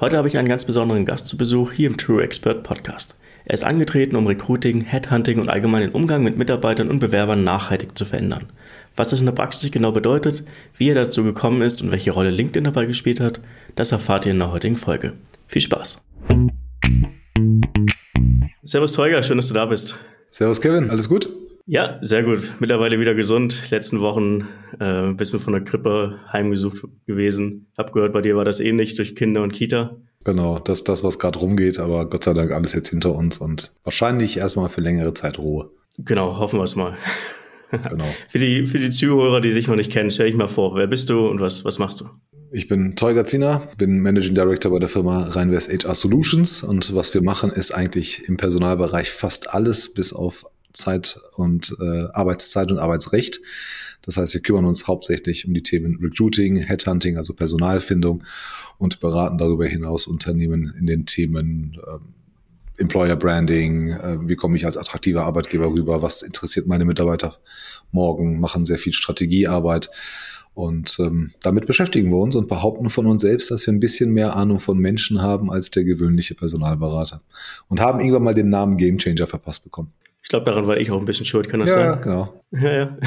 Heute 0.00 0.16
habe 0.16 0.28
ich 0.28 0.38
einen 0.38 0.48
ganz 0.48 0.64
besonderen 0.64 1.04
Gast 1.04 1.26
zu 1.26 1.36
Besuch 1.36 1.72
hier 1.72 1.88
im 1.88 1.96
True 1.96 2.22
Expert 2.22 2.62
Podcast. 2.62 3.18
Er 3.44 3.54
ist 3.54 3.64
angetreten, 3.64 4.14
um 4.14 4.28
Recruiting, 4.28 4.82
Headhunting 4.82 5.40
und 5.40 5.48
allgemein 5.48 5.80
den 5.80 5.90
Umgang 5.90 6.22
mit 6.22 6.38
Mitarbeitern 6.38 6.88
und 6.88 7.00
Bewerbern 7.00 7.42
nachhaltig 7.42 7.98
zu 7.98 8.04
verändern. 8.04 8.46
Was 8.94 9.08
das 9.08 9.18
in 9.18 9.26
der 9.26 9.32
Praxis 9.32 9.72
genau 9.72 9.90
bedeutet, 9.90 10.44
wie 10.76 10.88
er 10.88 10.94
dazu 10.94 11.24
gekommen 11.24 11.62
ist 11.62 11.82
und 11.82 11.90
welche 11.90 12.12
Rolle 12.12 12.30
LinkedIn 12.30 12.62
dabei 12.62 12.86
gespielt 12.86 13.18
hat, 13.18 13.40
das 13.74 13.90
erfahrt 13.90 14.24
ihr 14.24 14.30
in 14.30 14.38
der 14.38 14.52
heutigen 14.52 14.76
Folge. 14.76 15.14
Viel 15.48 15.62
Spaß! 15.62 16.00
Servus 18.62 18.92
Teuger, 18.92 19.24
schön, 19.24 19.38
dass 19.38 19.48
du 19.48 19.54
da 19.54 19.66
bist. 19.66 19.96
Servus 20.30 20.60
Kevin, 20.60 20.90
alles 20.90 21.08
gut? 21.08 21.28
Ja, 21.70 21.98
sehr 22.00 22.22
gut. 22.22 22.54
Mittlerweile 22.60 22.98
wieder 22.98 23.14
gesund. 23.14 23.70
Letzten 23.70 24.00
Wochen 24.00 24.48
äh, 24.80 24.84
ein 24.84 25.18
bisschen 25.18 25.38
von 25.38 25.52
der 25.52 25.60
Grippe 25.60 26.18
heimgesucht 26.32 26.82
gewesen. 27.06 27.66
Hab 27.76 27.92
gehört, 27.92 28.14
bei 28.14 28.22
dir 28.22 28.36
war 28.36 28.46
das 28.46 28.58
ähnlich 28.58 28.94
durch 28.94 29.14
Kinder 29.14 29.42
und 29.42 29.52
Kita. 29.52 29.94
Genau, 30.24 30.58
das 30.58 30.78
ist 30.78 30.88
das, 30.88 31.04
was 31.04 31.18
gerade 31.18 31.38
rumgeht, 31.38 31.78
aber 31.78 32.08
Gott 32.08 32.24
sei 32.24 32.32
Dank 32.32 32.52
alles 32.52 32.72
jetzt 32.72 32.88
hinter 32.88 33.14
uns 33.14 33.36
und 33.36 33.74
wahrscheinlich 33.84 34.38
erstmal 34.38 34.70
für 34.70 34.80
längere 34.80 35.12
Zeit 35.12 35.38
Ruhe. 35.38 35.70
Genau, 35.98 36.38
hoffen 36.38 36.58
wir 36.58 36.64
es 36.64 36.74
mal. 36.74 36.96
Genau. 37.70 38.06
für, 38.30 38.38
die, 38.38 38.66
für 38.66 38.78
die 38.78 38.88
Zuhörer, 38.88 39.42
die 39.42 39.52
dich 39.52 39.68
noch 39.68 39.76
nicht 39.76 39.92
kennen, 39.92 40.08
stell 40.08 40.28
dich 40.28 40.36
mal 40.36 40.48
vor, 40.48 40.74
wer 40.74 40.86
bist 40.86 41.10
du 41.10 41.28
und 41.28 41.38
was, 41.38 41.66
was 41.66 41.78
machst 41.78 42.00
du? 42.00 42.06
Ich 42.50 42.66
bin 42.66 42.96
Teuger 42.96 43.26
Zina, 43.26 43.60
bin 43.76 43.98
Managing 43.98 44.32
Director 44.32 44.72
bei 44.72 44.78
der 44.78 44.88
Firma 44.88 45.24
Rheinwest 45.24 45.70
HR 45.70 45.94
Solutions 45.94 46.62
und 46.62 46.94
was 46.94 47.12
wir 47.12 47.22
machen, 47.22 47.50
ist 47.50 47.72
eigentlich 47.72 48.26
im 48.26 48.38
Personalbereich 48.38 49.10
fast 49.10 49.52
alles 49.52 49.92
bis 49.92 50.14
auf 50.14 50.46
Zeit 50.78 51.18
und 51.36 51.76
äh, 51.80 52.06
Arbeitszeit 52.12 52.70
und 52.70 52.78
Arbeitsrecht. 52.78 53.40
Das 54.02 54.16
heißt, 54.16 54.32
wir 54.32 54.40
kümmern 54.40 54.64
uns 54.64 54.86
hauptsächlich 54.86 55.46
um 55.46 55.54
die 55.54 55.62
Themen 55.62 55.98
Recruiting, 56.00 56.56
Headhunting, 56.56 57.16
also 57.16 57.34
Personalfindung 57.34 58.24
und 58.78 59.00
beraten 59.00 59.38
darüber 59.38 59.66
hinaus 59.66 60.06
Unternehmen 60.06 60.74
in 60.78 60.86
den 60.86 61.04
Themen 61.04 61.78
äh, 61.86 62.80
Employer 62.80 63.16
Branding, 63.16 63.90
äh, 63.90 64.18
wie 64.28 64.36
komme 64.36 64.56
ich 64.56 64.64
als 64.64 64.76
attraktiver 64.76 65.24
Arbeitgeber 65.24 65.66
rüber, 65.66 66.00
was 66.00 66.22
interessiert 66.22 66.66
meine 66.66 66.84
Mitarbeiter 66.84 67.38
morgen, 67.90 68.40
machen 68.40 68.64
sehr 68.64 68.78
viel 68.78 68.92
Strategiearbeit 68.92 69.90
und 70.58 70.98
ähm, 70.98 71.30
damit 71.40 71.66
beschäftigen 71.66 72.10
wir 72.10 72.18
uns 72.18 72.34
und 72.34 72.48
behaupten 72.48 72.90
von 72.90 73.06
uns 73.06 73.22
selbst, 73.22 73.52
dass 73.52 73.64
wir 73.64 73.72
ein 73.72 73.78
bisschen 73.78 74.12
mehr 74.12 74.34
Ahnung 74.34 74.58
von 74.58 74.76
Menschen 74.76 75.22
haben 75.22 75.52
als 75.52 75.70
der 75.70 75.84
gewöhnliche 75.84 76.34
Personalberater. 76.34 77.22
Und 77.68 77.80
haben 77.80 78.00
irgendwann 78.00 78.24
mal 78.24 78.34
den 78.34 78.48
Namen 78.48 78.76
Gamechanger 78.76 79.28
verpasst 79.28 79.62
bekommen. 79.62 79.92
Ich 80.28 80.30
glaube, 80.30 80.44
daran 80.44 80.66
war 80.66 80.76
ich 80.76 80.90
auch 80.90 81.00
ein 81.00 81.06
bisschen 81.06 81.24
schuld, 81.24 81.48
kann 81.48 81.60
das 81.60 81.70
ja, 81.70 81.76
sein? 81.76 81.86
Ja, 81.86 81.94
genau. 81.94 82.44
Ja, 82.52 82.72
ja. 82.74 82.98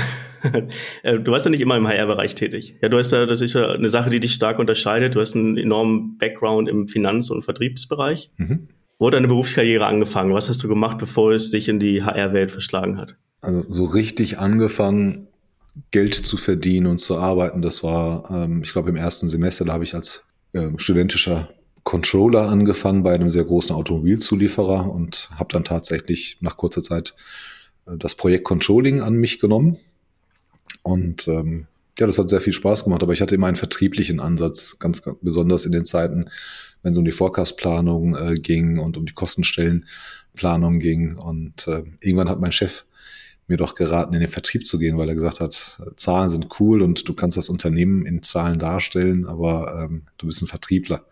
Äh, 1.04 1.20
du 1.20 1.32
warst 1.32 1.46
ja 1.46 1.52
nicht 1.52 1.62
immer 1.62 1.78
im 1.78 1.88
HR-Bereich 1.88 2.34
tätig. 2.34 2.78
Ja, 2.82 2.90
du 2.90 2.98
hast 2.98 3.12
ja, 3.12 3.28
das 3.28 3.42
ist 3.42 3.54
ja 3.54 3.74
eine 3.74 3.90
Sache, 3.90 4.10
die 4.10 4.20
dich 4.20 4.34
stark 4.34 4.58
unterscheidet. 4.58 5.14
Du 5.14 5.20
hast 5.20 5.36
einen 5.36 5.56
enormen 5.56 6.18
Background 6.18 6.68
im 6.68 6.88
Finanz- 6.88 7.30
und 7.30 7.44
Vertriebsbereich. 7.44 8.32
Mhm. 8.38 8.70
Wo 8.98 9.06
hat 9.06 9.14
deine 9.14 9.28
Berufskarriere 9.28 9.86
angefangen? 9.86 10.34
Was 10.34 10.50
hast 10.50 10.64
du 10.64 10.68
gemacht, 10.68 10.98
bevor 10.98 11.32
es 11.32 11.52
dich 11.52 11.70
in 11.70 11.80
die 11.80 12.04
HR-Welt 12.04 12.52
verschlagen 12.52 12.98
hat? 12.98 13.18
Also 13.42 13.66
so 13.70 13.84
richtig 13.86 14.40
angefangen 14.40 15.28
Geld 15.92 16.16
zu 16.16 16.38
verdienen 16.38 16.88
und 16.88 16.98
zu 16.98 17.20
arbeiten. 17.20 17.62
Das 17.62 17.84
war, 17.84 18.32
ähm, 18.32 18.64
ich 18.64 18.74
glaube, 18.74 18.90
im 18.90 18.96
ersten 18.96 19.28
Semester, 19.28 19.64
da 19.64 19.74
habe 19.74 19.84
ich 19.84 19.94
als 19.94 20.26
äh, 20.54 20.70
studentischer 20.78 21.50
Controller 21.84 22.50
angefangen 22.50 23.04
bei 23.04 23.14
einem 23.14 23.32
sehr 23.32 23.44
großen 23.44 23.76
Automobilzulieferer 23.76 24.92
und 24.92 25.30
habe 25.36 25.52
dann 25.52 25.64
tatsächlich 25.64 26.38
nach 26.42 26.58
kurzer 26.58 26.82
Zeit 26.82 27.16
äh, 27.88 27.98
das 27.98 28.16
Projekt 28.16 28.44
Controlling 28.44 29.02
an 29.02 29.16
mich 29.16 29.40
genommen. 29.40 29.78
Und 30.84 31.28
ähm, 31.28 31.68
ja, 32.00 32.08
das 32.08 32.18
hat 32.18 32.30
sehr 32.30 32.42
viel 32.42 32.54
Spaß 32.54 32.86
gemacht, 32.86 33.04
aber 33.04 33.14
ich 33.14 33.22
hatte 33.22 33.36
immer 33.36 33.48
einen 33.48 33.56
vertrieblichen 33.56 34.20
Ansatz, 34.20 34.80
ganz, 34.80 35.02
ganz 35.02 35.18
besonders 35.22 35.66
in 35.66 35.72
den 35.72 35.86
Zeiten, 35.86 36.30
wenn 36.82 36.94
es 36.94 36.98
um 36.98 37.06
die 37.06 37.12
Forecast-Planung 37.12 38.16
äh, 38.16 38.36
ging 38.36 38.80
und 38.80 38.98
um 38.98 39.06
die 39.06 39.14
Kostenstellenplanung 39.14 40.80
ging. 40.80 41.18
Und 41.18 41.68
äh, 41.68 41.84
irgendwann 42.00 42.30
hat 42.30 42.40
mein 42.40 42.52
Chef 42.52 42.86
mir 43.48 43.58
doch 43.58 43.76
geraten, 43.76 44.14
in 44.14 44.22
den 44.22 44.30
Vertrieb 44.30 44.66
zu 44.66 44.80
gehen, 44.80 44.98
weil 44.98 45.10
er 45.10 45.16
gesagt 45.16 45.42
hat, 45.42 45.82
Zahlen 45.98 46.30
sind 46.30 46.48
cool 46.60 46.82
und 46.82 47.08
du 47.08 47.14
kannst 47.14 47.38
das 47.38 47.50
Unternehmen 47.50 48.06
in 48.06 48.24
Zahlen 48.24 48.60
darstellen, 48.60 49.26
aber 49.26 49.84
ähm, 49.84 50.04
du 50.18 50.28
bist 50.28 50.42
ein 50.42 50.48
Vertriebler, 50.48 51.06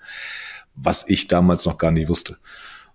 was 0.75 1.09
ich 1.09 1.28
damals 1.28 1.66
noch 1.66 1.78
gar 1.78 1.91
nicht 1.91 2.09
wusste. 2.09 2.38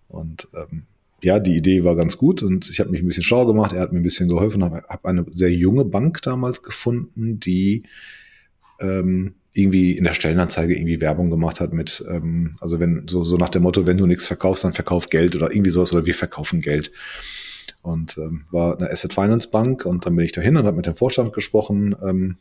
Und 0.08 0.48
ähm, 0.54 0.84
ja, 1.22 1.38
die 1.38 1.56
Idee 1.56 1.84
war 1.84 1.96
ganz 1.96 2.18
gut 2.18 2.42
und 2.42 2.68
ich 2.68 2.80
habe 2.80 2.90
mich 2.90 3.00
ein 3.00 3.06
bisschen 3.06 3.22
schlau 3.22 3.46
gemacht, 3.46 3.72
er 3.72 3.80
hat 3.80 3.92
mir 3.92 4.00
ein 4.00 4.04
bisschen 4.04 4.28
geholfen, 4.28 4.62
habe 4.62 4.82
hab 4.88 5.06
eine 5.06 5.24
sehr 5.30 5.50
junge 5.50 5.84
Bank 5.84 6.20
damals 6.22 6.62
gefunden, 6.62 7.40
die 7.40 7.84
ähm, 8.80 9.34
irgendwie 9.54 9.92
in 9.92 10.04
der 10.04 10.12
Stellenanzeige 10.12 10.74
irgendwie 10.76 11.00
Werbung 11.00 11.30
gemacht 11.30 11.60
hat 11.60 11.72
mit, 11.72 12.04
ähm, 12.10 12.56
also 12.60 12.80
wenn, 12.80 13.06
so, 13.08 13.24
so 13.24 13.36
nach 13.36 13.48
dem 13.48 13.62
Motto, 13.62 13.86
wenn 13.86 13.96
du 13.96 14.06
nichts 14.06 14.26
verkaufst, 14.26 14.64
dann 14.64 14.74
verkauf 14.74 15.08
Geld 15.08 15.34
oder 15.34 15.50
irgendwie 15.50 15.70
sowas 15.70 15.92
oder 15.92 16.04
wir 16.04 16.14
verkaufen 16.14 16.60
Geld 16.60 16.92
und 17.82 18.18
ähm, 18.18 18.44
war 18.50 18.76
eine 18.76 18.90
Asset 18.90 19.14
Finance 19.14 19.48
Bank 19.50 19.86
und 19.86 20.04
dann 20.04 20.16
bin 20.16 20.24
ich 20.24 20.32
dahin 20.32 20.56
und 20.56 20.66
habe 20.66 20.76
mit 20.76 20.86
dem 20.86 20.96
Vorstand 20.96 21.32
gesprochen, 21.32 21.94
ähm, 22.02 22.36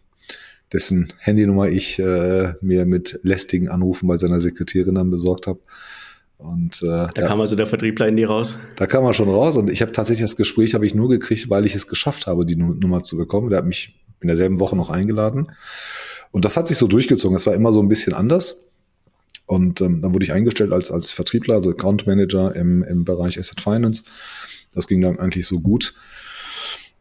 dessen 0.74 1.14
Handynummer 1.20 1.70
ich 1.70 2.00
äh, 2.00 2.54
mir 2.62 2.86
mit 2.86 3.20
lästigen 3.24 3.70
Anrufen 3.70 4.08
bei 4.08 4.18
seiner 4.18 4.40
Sekretärin 4.40 4.96
dann 4.96 5.12
besorgt 5.12 5.48
habe. 5.48 5.60
Und 6.38 6.82
äh, 6.82 6.88
da 6.88 7.12
ja, 7.16 7.28
kam 7.28 7.40
also 7.40 7.56
der 7.56 7.68
Vertriebler 7.68 8.08
in 8.08 8.18
die 8.18 8.26
raus. 8.26 8.58
Da 8.76 8.86
kam 8.86 9.06
er 9.06 9.14
schon 9.14 9.30
raus 9.30 9.56
und 9.56 9.70
ich 9.70 9.82
habe 9.82 9.92
tatsächlich 9.94 10.24
das 10.24 10.36
Gespräch 10.36 10.74
habe 10.74 10.86
ich 10.86 10.94
nur 10.94 11.08
gekriegt, 11.08 11.50
weil 11.50 11.66
ich 11.66 11.76
es 11.76 11.88
geschafft 11.88 12.28
habe, 12.28 12.46
die 12.46 12.58
Nummer 12.58 13.02
zu 13.04 13.16
bekommen. 13.18 13.50
Der 13.50 13.60
hat 13.60 13.66
mich 13.66 13.96
in 14.20 14.28
derselben 14.28 14.60
Woche 14.60 14.76
noch 14.76 14.90
eingeladen 14.90 15.52
und 16.32 16.44
das 16.44 16.58
hat 16.58 16.68
sich 16.68 16.78
so 16.78 16.88
durchgezogen. 16.88 17.38
Es 17.38 17.46
war 17.46 17.54
immer 17.54 17.72
so 17.72 17.82
ein 17.82 17.88
bisschen 17.88 18.14
anders. 18.14 18.58
Und 19.46 19.82
ähm, 19.82 20.02
dann 20.02 20.14
wurde 20.14 20.26
ich 20.26 20.32
eingestellt 20.32 20.72
als, 20.72 20.90
als 20.90 21.12
Vertriebler, 21.12 21.56
also 21.56 21.70
Account 21.70 22.08
Manager 22.08 22.56
im, 22.56 22.82
im 22.84 23.04
Bereich 23.04 23.38
Asset 23.38 23.62
Finance. 23.62 24.04
Das 24.74 24.88
ging 24.88 25.02
dann 25.02 25.20
eigentlich 25.20 25.46
so 25.46 25.60
gut, 25.60 25.94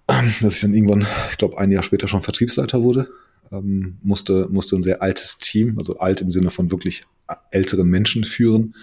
dass 0.06 0.56
ich 0.56 0.60
dann 0.60 0.74
irgendwann, 0.74 1.06
ich 1.30 1.38
glaube, 1.38 1.58
ein 1.58 1.70
Jahr 1.70 1.82
später 1.82 2.08
schon 2.08 2.20
Vertriebsleiter 2.20 2.82
wurde. 2.82 3.08
Ähm, 3.52 3.98
musste, 4.02 4.48
musste 4.50 4.76
ein 4.76 4.82
sehr 4.82 5.02
altes 5.02 5.38
Team, 5.38 5.76
also 5.78 5.98
alt 5.98 6.20
im 6.20 6.30
Sinne 6.30 6.50
von 6.50 6.70
wirklich 6.70 7.04
älteren 7.50 7.88
Menschen 7.88 8.24
führen. 8.24 8.74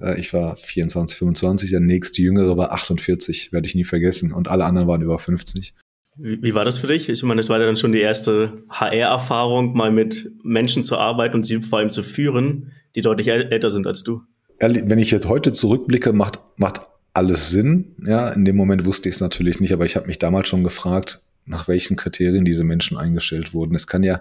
Äh, 0.00 0.20
ich 0.20 0.32
war 0.32 0.56
24, 0.56 1.18
25, 1.18 1.70
der 1.70 1.80
nächste 1.80 2.22
Jüngere 2.22 2.56
war 2.56 2.72
48, 2.72 3.52
werde 3.52 3.66
ich 3.66 3.74
nie 3.74 3.84
vergessen. 3.84 4.32
Und 4.32 4.48
alle 4.48 4.64
anderen 4.64 4.88
waren 4.88 5.02
über 5.02 5.18
50. 5.18 5.74
Wie, 6.16 6.42
wie 6.42 6.54
war 6.54 6.64
das 6.64 6.78
für 6.78 6.86
dich? 6.86 7.08
Ich 7.08 7.22
meine, 7.22 7.38
das 7.38 7.48
war 7.48 7.58
dann 7.58 7.76
schon 7.76 7.92
die 7.92 8.00
erste 8.00 8.64
HR-Erfahrung, 8.70 9.74
mal 9.74 9.90
mit 9.90 10.30
Menschen 10.42 10.82
zu 10.82 10.96
arbeiten 10.96 11.36
und 11.36 11.44
sie 11.44 11.60
vor 11.60 11.78
allem 11.78 11.90
zu 11.90 12.02
führen, 12.02 12.72
die 12.94 13.02
deutlich 13.02 13.28
älter 13.28 13.70
sind 13.70 13.86
als 13.86 14.02
du. 14.02 14.22
Wenn 14.58 14.98
ich 14.98 15.10
jetzt 15.10 15.28
heute 15.28 15.52
zurückblicke, 15.52 16.14
macht, 16.14 16.40
macht 16.56 16.80
alles 17.12 17.50
Sinn. 17.50 17.94
Ja, 18.06 18.28
in 18.30 18.46
dem 18.46 18.56
Moment 18.56 18.86
wusste 18.86 19.08
ich 19.10 19.16
es 19.16 19.20
natürlich 19.20 19.60
nicht, 19.60 19.72
aber 19.72 19.84
ich 19.84 19.96
habe 19.96 20.06
mich 20.06 20.18
damals 20.18 20.48
schon 20.48 20.64
gefragt, 20.64 21.20
nach 21.46 21.68
welchen 21.68 21.96
Kriterien 21.96 22.44
diese 22.44 22.64
Menschen 22.64 22.96
eingestellt 22.96 23.54
wurden. 23.54 23.74
Es 23.74 23.86
kann 23.86 24.02
ja, 24.02 24.20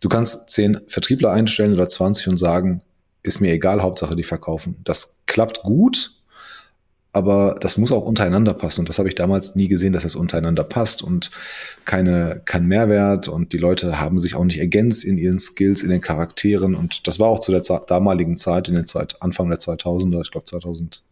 du 0.00 0.08
kannst 0.08 0.50
zehn 0.50 0.80
Vertriebler 0.86 1.32
einstellen 1.32 1.74
oder 1.74 1.88
20 1.88 2.28
und 2.28 2.36
sagen, 2.36 2.82
ist 3.22 3.40
mir 3.40 3.52
egal, 3.52 3.82
Hauptsache 3.82 4.16
die 4.16 4.22
verkaufen. 4.22 4.76
Das 4.84 5.18
klappt 5.26 5.62
gut, 5.62 6.12
aber 7.12 7.56
das 7.60 7.76
muss 7.76 7.92
auch 7.92 8.04
untereinander 8.04 8.54
passen. 8.54 8.80
Und 8.80 8.88
das 8.88 8.98
habe 8.98 9.08
ich 9.08 9.14
damals 9.14 9.56
nie 9.56 9.68
gesehen, 9.68 9.92
dass 9.92 10.04
das 10.04 10.14
untereinander 10.14 10.64
passt 10.64 11.02
und 11.02 11.30
keine, 11.84 12.40
kein 12.44 12.66
Mehrwert. 12.66 13.28
Und 13.28 13.52
die 13.52 13.58
Leute 13.58 13.98
haben 13.98 14.18
sich 14.20 14.36
auch 14.36 14.44
nicht 14.44 14.58
ergänzt 14.58 15.04
in 15.04 15.18
ihren 15.18 15.38
Skills, 15.38 15.82
in 15.82 15.90
den 15.90 16.00
Charakteren. 16.00 16.74
Und 16.74 17.06
das 17.08 17.18
war 17.18 17.28
auch 17.28 17.40
zu 17.40 17.50
der 17.50 17.62
damaligen 17.86 18.36
Zeit, 18.36 18.68
in 18.68 18.74
den 18.74 18.86
Zeit, 18.86 19.20
Anfang 19.20 19.48
der 19.48 19.58
2000er, 19.58 20.22
ich 20.22 20.30
glaube 20.30 20.46
2000 20.46 21.02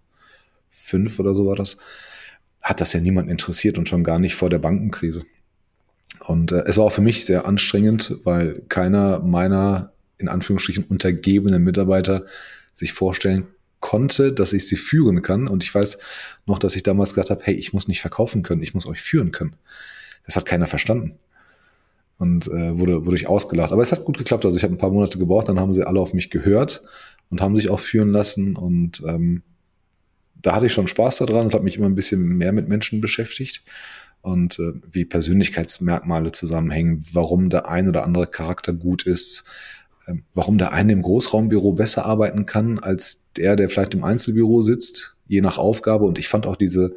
fünf 0.70 1.18
oder 1.18 1.34
so 1.34 1.46
war 1.46 1.56
das, 1.56 1.76
hat 2.62 2.80
das 2.80 2.92
ja 2.92 3.00
niemand 3.00 3.30
interessiert 3.30 3.78
und 3.78 3.88
schon 3.88 4.04
gar 4.04 4.18
nicht 4.18 4.34
vor 4.34 4.50
der 4.50 4.58
Bankenkrise. 4.58 5.24
Und 6.26 6.52
äh, 6.52 6.64
es 6.66 6.76
war 6.78 6.84
auch 6.86 6.92
für 6.92 7.02
mich 7.02 7.24
sehr 7.24 7.46
anstrengend, 7.46 8.16
weil 8.24 8.62
keiner 8.68 9.20
meiner 9.20 9.92
in 10.18 10.28
Anführungsstrichen 10.28 10.84
untergebenen 10.84 11.62
Mitarbeiter 11.62 12.26
sich 12.72 12.92
vorstellen 12.92 13.46
konnte, 13.80 14.32
dass 14.32 14.52
ich 14.52 14.66
sie 14.66 14.76
führen 14.76 15.22
kann. 15.22 15.46
Und 15.46 15.62
ich 15.62 15.74
weiß 15.74 15.98
noch, 16.46 16.58
dass 16.58 16.76
ich 16.76 16.82
damals 16.82 17.10
gesagt 17.10 17.30
habe, 17.30 17.42
hey, 17.44 17.54
ich 17.54 17.72
muss 17.72 17.88
nicht 17.88 18.00
verkaufen 18.00 18.42
können, 18.42 18.62
ich 18.62 18.74
muss 18.74 18.86
euch 18.86 19.00
führen 19.00 19.30
können. 19.30 19.54
Das 20.26 20.36
hat 20.36 20.44
keiner 20.44 20.66
verstanden. 20.66 21.18
Und 22.18 22.48
äh, 22.48 22.76
wurde, 22.76 23.06
wurde 23.06 23.16
ich 23.16 23.28
ausgelacht. 23.28 23.72
Aber 23.72 23.82
es 23.82 23.92
hat 23.92 24.04
gut 24.04 24.18
geklappt. 24.18 24.44
Also 24.44 24.56
ich 24.56 24.64
habe 24.64 24.74
ein 24.74 24.78
paar 24.78 24.90
Monate 24.90 25.18
gebraucht, 25.18 25.48
dann 25.48 25.60
haben 25.60 25.72
sie 25.72 25.86
alle 25.86 26.00
auf 26.00 26.12
mich 26.12 26.30
gehört 26.30 26.82
und 27.30 27.40
haben 27.40 27.56
sich 27.56 27.70
auch 27.70 27.78
führen 27.78 28.10
lassen. 28.10 28.56
Und 28.56 29.02
ähm, 29.06 29.42
da 30.40 30.54
hatte 30.54 30.66
ich 30.66 30.72
schon 30.72 30.88
Spaß 30.88 31.18
daran 31.18 31.46
und 31.46 31.54
habe 31.54 31.64
mich 31.64 31.76
immer 31.76 31.86
ein 31.86 31.94
bisschen 31.94 32.36
mehr 32.36 32.52
mit 32.52 32.68
Menschen 32.68 33.00
beschäftigt 33.00 33.62
und 34.20 34.58
äh, 34.58 34.72
wie 34.90 35.04
Persönlichkeitsmerkmale 35.04 36.32
zusammenhängen, 36.32 37.04
warum 37.12 37.50
der 37.50 37.68
ein 37.68 37.88
oder 37.88 38.04
andere 38.04 38.26
Charakter 38.26 38.72
gut 38.72 39.04
ist, 39.04 39.44
äh, 40.06 40.14
warum 40.34 40.58
der 40.58 40.72
eine 40.72 40.92
im 40.92 41.02
Großraumbüro 41.02 41.72
besser 41.72 42.06
arbeiten 42.06 42.46
kann 42.46 42.78
als 42.78 43.24
der, 43.36 43.56
der 43.56 43.70
vielleicht 43.70 43.94
im 43.94 44.04
Einzelbüro 44.04 44.60
sitzt, 44.60 45.16
je 45.26 45.40
nach 45.40 45.58
Aufgabe. 45.58 46.04
Und 46.04 46.18
ich 46.18 46.28
fand 46.28 46.46
auch 46.46 46.56
diese 46.56 46.96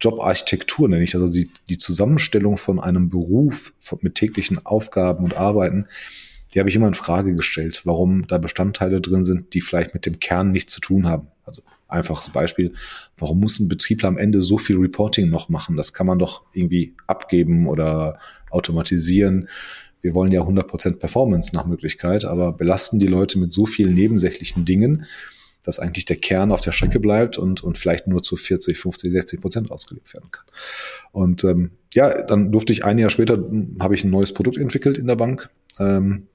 Jobarchitektur, 0.00 0.88
nenne 0.88 1.02
ich 1.02 1.12
das, 1.12 1.22
also 1.22 1.34
die, 1.34 1.50
die 1.68 1.78
Zusammenstellung 1.78 2.56
von 2.56 2.80
einem 2.80 3.08
Beruf 3.08 3.72
von, 3.78 3.98
mit 4.02 4.14
täglichen 4.14 4.64
Aufgaben 4.64 5.24
und 5.24 5.36
Arbeiten, 5.36 5.86
die 6.54 6.60
habe 6.60 6.68
ich 6.68 6.76
immer 6.76 6.88
in 6.88 6.94
Frage 6.94 7.34
gestellt, 7.34 7.82
warum 7.84 8.26
da 8.26 8.38
Bestandteile 8.38 9.00
drin 9.00 9.24
sind, 9.24 9.52
die 9.54 9.60
vielleicht 9.60 9.92
mit 9.92 10.06
dem 10.06 10.18
Kern 10.18 10.50
nichts 10.50 10.72
zu 10.72 10.80
tun 10.80 11.06
haben. 11.06 11.28
Also 11.44 11.62
einfaches 11.88 12.30
Beispiel, 12.30 12.72
warum 13.16 13.40
muss 13.40 13.58
ein 13.58 13.68
Betriebler 13.68 14.08
am 14.08 14.18
Ende 14.18 14.42
so 14.42 14.58
viel 14.58 14.76
Reporting 14.76 15.28
noch 15.28 15.48
machen? 15.48 15.76
Das 15.76 15.92
kann 15.92 16.06
man 16.06 16.18
doch 16.18 16.42
irgendwie 16.52 16.94
abgeben 17.06 17.66
oder 17.66 18.18
automatisieren. 18.50 19.48
Wir 20.00 20.14
wollen 20.14 20.30
ja 20.30 20.42
100% 20.42 20.98
Performance 20.98 21.54
nach 21.54 21.66
Möglichkeit, 21.66 22.24
aber 22.24 22.52
belasten 22.52 22.98
die 22.98 23.06
Leute 23.06 23.38
mit 23.38 23.52
so 23.52 23.66
vielen 23.66 23.94
nebensächlichen 23.94 24.64
Dingen, 24.64 25.06
dass 25.64 25.80
eigentlich 25.80 26.04
der 26.04 26.16
Kern 26.16 26.52
auf 26.52 26.60
der 26.60 26.72
Strecke 26.72 27.00
bleibt 27.00 27.36
und, 27.36 27.64
und 27.64 27.78
vielleicht 27.78 28.06
nur 28.06 28.22
zu 28.22 28.36
40, 28.36 28.78
50, 28.78 29.10
60 29.10 29.40
Prozent 29.40 29.70
ausgelegt 29.70 30.14
werden 30.14 30.30
kann. 30.30 30.44
Und 31.10 31.42
ähm, 31.44 31.72
ja, 31.94 32.22
dann 32.22 32.52
durfte 32.52 32.72
ich 32.72 32.84
ein 32.84 32.98
Jahr 32.98 33.10
später, 33.10 33.34
hm, 33.34 33.76
habe 33.80 33.94
ich 33.94 34.04
ein 34.04 34.10
neues 34.10 34.32
Produkt 34.32 34.56
entwickelt 34.56 34.98
in 34.98 35.06
der 35.06 35.16
Bank. 35.16 35.50
Ähm, 35.78 36.28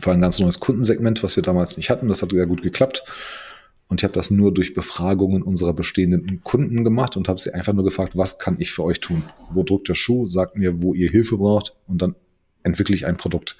für 0.00 0.12
ein 0.12 0.20
ganz 0.20 0.38
neues 0.38 0.60
Kundensegment, 0.60 1.22
was 1.22 1.36
wir 1.36 1.42
damals 1.42 1.76
nicht 1.76 1.90
hatten. 1.90 2.08
Das 2.08 2.22
hat 2.22 2.30
sehr 2.30 2.46
gut 2.46 2.62
geklappt. 2.62 3.04
Und 3.88 4.00
ich 4.00 4.04
habe 4.04 4.14
das 4.14 4.30
nur 4.30 4.52
durch 4.52 4.74
Befragungen 4.74 5.42
unserer 5.42 5.72
bestehenden 5.72 6.42
Kunden 6.42 6.84
gemacht 6.84 7.16
und 7.16 7.28
habe 7.28 7.40
sie 7.40 7.54
einfach 7.54 7.72
nur 7.72 7.84
gefragt, 7.84 8.16
was 8.16 8.38
kann 8.38 8.56
ich 8.58 8.70
für 8.70 8.84
euch 8.84 9.00
tun? 9.00 9.22
Wo 9.50 9.62
drückt 9.62 9.88
der 9.88 9.94
Schuh? 9.94 10.26
Sagt 10.26 10.56
mir, 10.56 10.82
wo 10.82 10.92
ihr 10.92 11.10
Hilfe 11.10 11.38
braucht 11.38 11.74
und 11.86 12.02
dann 12.02 12.14
entwickle 12.62 12.94
ich 12.94 13.06
ein 13.06 13.16
Produkt. 13.16 13.56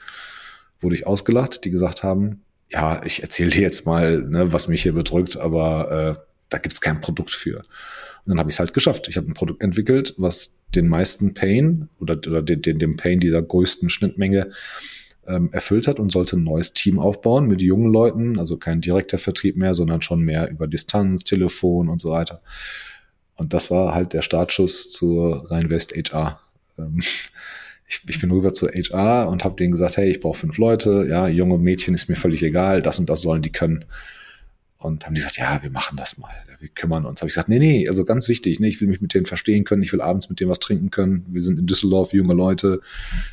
Wurde 0.80 0.94
ich 0.94 1.06
ausgelacht, 1.06 1.64
die 1.64 1.70
gesagt 1.70 2.02
haben, 2.02 2.42
ja, 2.68 3.02
ich 3.04 3.22
erzähle 3.22 3.50
dir 3.50 3.62
jetzt 3.62 3.86
mal, 3.86 4.22
ne, 4.22 4.52
was 4.52 4.68
mich 4.68 4.82
hier 4.82 4.92
bedrückt, 4.92 5.38
aber 5.38 6.18
äh, 6.18 6.22
da 6.50 6.58
gibt 6.58 6.74
es 6.74 6.80
kein 6.82 7.00
Produkt 7.00 7.30
für. 7.30 7.56
Und 7.56 7.64
dann 8.26 8.38
habe 8.38 8.50
ich 8.50 8.56
es 8.56 8.60
halt 8.60 8.74
geschafft. 8.74 9.08
Ich 9.08 9.16
habe 9.16 9.28
ein 9.28 9.34
Produkt 9.34 9.62
entwickelt, 9.62 10.14
was 10.18 10.58
den 10.74 10.88
meisten 10.88 11.32
Pain 11.32 11.88
oder, 11.98 12.18
oder 12.26 12.42
den, 12.42 12.60
den, 12.60 12.78
dem 12.78 12.96
Pain 12.96 13.20
dieser 13.20 13.40
größten 13.40 13.88
Schnittmenge 13.88 14.50
ähm, 15.28 15.50
erfüllt 15.52 15.86
hat 15.86 16.00
und 16.00 16.10
sollte 16.10 16.36
ein 16.36 16.44
neues 16.44 16.72
Team 16.72 16.98
aufbauen 16.98 17.46
mit 17.46 17.60
jungen 17.60 17.92
Leuten, 17.92 18.38
also 18.38 18.56
kein 18.56 18.80
direkter 18.80 19.18
Vertrieb 19.18 19.56
mehr, 19.56 19.74
sondern 19.74 20.02
schon 20.02 20.20
mehr 20.20 20.50
über 20.50 20.66
Distanz, 20.66 21.24
Telefon 21.24 21.88
und 21.88 22.00
so 22.00 22.10
weiter. 22.10 22.40
Und 23.36 23.52
das 23.52 23.70
war 23.70 23.94
halt 23.94 24.12
der 24.14 24.22
Startschuss 24.22 24.90
zur 24.90 25.50
Rheinwest 25.50 25.92
HR. 25.94 26.40
Ähm, 26.78 26.98
ich, 27.86 28.02
ich 28.06 28.20
bin 28.20 28.30
rüber 28.30 28.52
zur 28.52 28.70
HR 28.70 29.28
und 29.28 29.44
habe 29.44 29.56
denen 29.56 29.72
gesagt, 29.72 29.96
hey, 29.96 30.10
ich 30.10 30.20
brauche 30.20 30.38
fünf 30.38 30.58
Leute, 30.58 31.06
ja, 31.08 31.28
junge 31.28 31.58
Mädchen 31.58 31.94
ist 31.94 32.08
mir 32.08 32.16
völlig 32.16 32.42
egal, 32.42 32.82
das 32.82 32.98
und 32.98 33.08
das 33.08 33.20
sollen 33.20 33.42
die 33.42 33.52
können. 33.52 33.84
Und 34.78 35.06
haben 35.06 35.14
die 35.14 35.20
gesagt, 35.20 35.38
ja, 35.38 35.62
wir 35.62 35.70
machen 35.70 35.96
das 35.96 36.18
mal, 36.18 36.34
wir 36.60 36.68
kümmern 36.68 37.04
uns. 37.04 37.20
Habe 37.20 37.28
ich 37.28 37.34
gesagt, 37.34 37.48
nee, 37.48 37.58
nee, 37.58 37.88
also 37.88 38.04
ganz 38.04 38.28
wichtig, 38.28 38.60
ne, 38.60 38.68
ich 38.68 38.80
will 38.80 38.88
mich 38.88 39.00
mit 39.00 39.14
denen 39.14 39.26
verstehen 39.26 39.64
können, 39.64 39.82
ich 39.82 39.92
will 39.92 40.00
abends 40.00 40.28
mit 40.28 40.40
denen 40.40 40.50
was 40.50 40.58
trinken 40.58 40.90
können. 40.90 41.26
Wir 41.28 41.40
sind 41.40 41.58
in 41.58 41.66
Düsseldorf, 41.66 42.12
junge 42.12 42.34
Leute, 42.34 42.80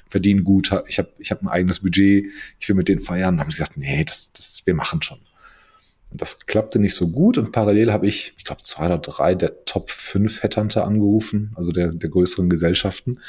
verdienen 0.08 0.44
gut, 0.44 0.72
ich 0.88 0.98
habe 0.98 1.10
ich 1.20 1.32
hab 1.32 1.42
ein 1.42 1.48
eigenes 1.48 1.80
Budget, 1.80 2.26
ich 2.60 2.70
will 2.70 2.76
mit 2.76 2.88
denen 2.88 3.02
feiern. 3.02 3.40
haben 3.40 3.50
sie 3.50 3.58
gesagt, 3.58 3.78
nee, 3.78 4.04
das, 4.04 4.32
das, 4.34 4.62
wir 4.66 4.74
machen 4.74 5.02
schon. 5.02 5.20
Und 6.12 6.22
das 6.22 6.46
klappte 6.46 6.80
nicht 6.80 6.94
so 6.94 7.10
gut 7.10 7.38
und 7.38 7.52
parallel 7.52 7.92
habe 7.92 8.08
ich, 8.08 8.34
ich 8.38 8.46
glaube, 8.46 8.62
zwei 8.62 8.86
oder 8.86 9.00
drei 9.00 9.36
der 9.36 9.66
Top 9.66 9.90
5 9.90 10.44
Headhunter 10.44 10.86
angerufen, 10.86 11.52
also 11.56 11.72
der, 11.72 11.94
der 11.94 12.10
größeren 12.10 12.50
Gesellschaften 12.50 13.20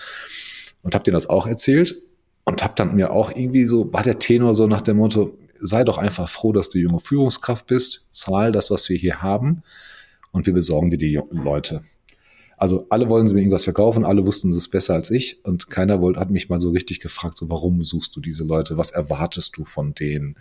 und 0.82 0.94
habe 0.94 1.04
denen 1.04 1.14
das 1.14 1.28
auch 1.28 1.46
erzählt 1.46 1.96
und 2.44 2.62
habe 2.62 2.74
dann 2.76 2.94
mir 2.94 3.10
auch 3.10 3.34
irgendwie 3.34 3.64
so, 3.64 3.92
war 3.92 4.02
der 4.02 4.18
Tenor 4.18 4.54
so 4.54 4.66
nach 4.66 4.82
dem 4.82 4.98
Motto, 4.98 5.36
sei 5.60 5.84
doch 5.84 5.98
einfach 5.98 6.28
froh, 6.28 6.52
dass 6.52 6.68
du 6.68 6.78
junge 6.78 7.00
Führungskraft 7.00 7.66
bist, 7.66 8.06
zahl 8.10 8.52
das, 8.52 8.70
was 8.70 8.88
wir 8.88 8.96
hier 8.96 9.22
haben 9.22 9.62
und 10.32 10.46
wir 10.46 10.54
besorgen 10.54 10.90
dir 10.90 10.98
die 10.98 11.20
Leute. 11.30 11.82
Also 12.56 12.86
alle 12.88 13.10
wollen 13.10 13.26
sie 13.26 13.34
mir 13.34 13.40
irgendwas 13.40 13.64
verkaufen, 13.64 14.04
alle 14.04 14.24
wussten 14.24 14.48
es 14.48 14.68
besser 14.68 14.94
als 14.94 15.10
ich 15.10 15.44
und 15.44 15.68
keiner 15.68 16.00
wollte, 16.00 16.20
hat 16.20 16.30
mich 16.30 16.48
mal 16.48 16.58
so 16.58 16.70
richtig 16.70 17.00
gefragt, 17.00 17.36
so 17.36 17.50
warum 17.50 17.82
suchst 17.82 18.16
du 18.16 18.20
diese 18.20 18.44
Leute, 18.44 18.78
was 18.78 18.90
erwartest 18.90 19.56
du 19.58 19.66
von 19.66 19.94
denen, 19.94 20.36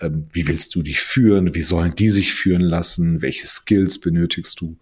ähm, 0.00 0.26
wie 0.32 0.48
willst 0.48 0.74
du 0.74 0.82
die 0.82 0.94
führen, 0.94 1.54
wie 1.54 1.62
sollen 1.62 1.94
die 1.94 2.08
sich 2.08 2.32
führen 2.32 2.62
lassen, 2.62 3.20
welche 3.20 3.46
Skills 3.46 4.00
benötigst 4.00 4.60
du. 4.60 4.76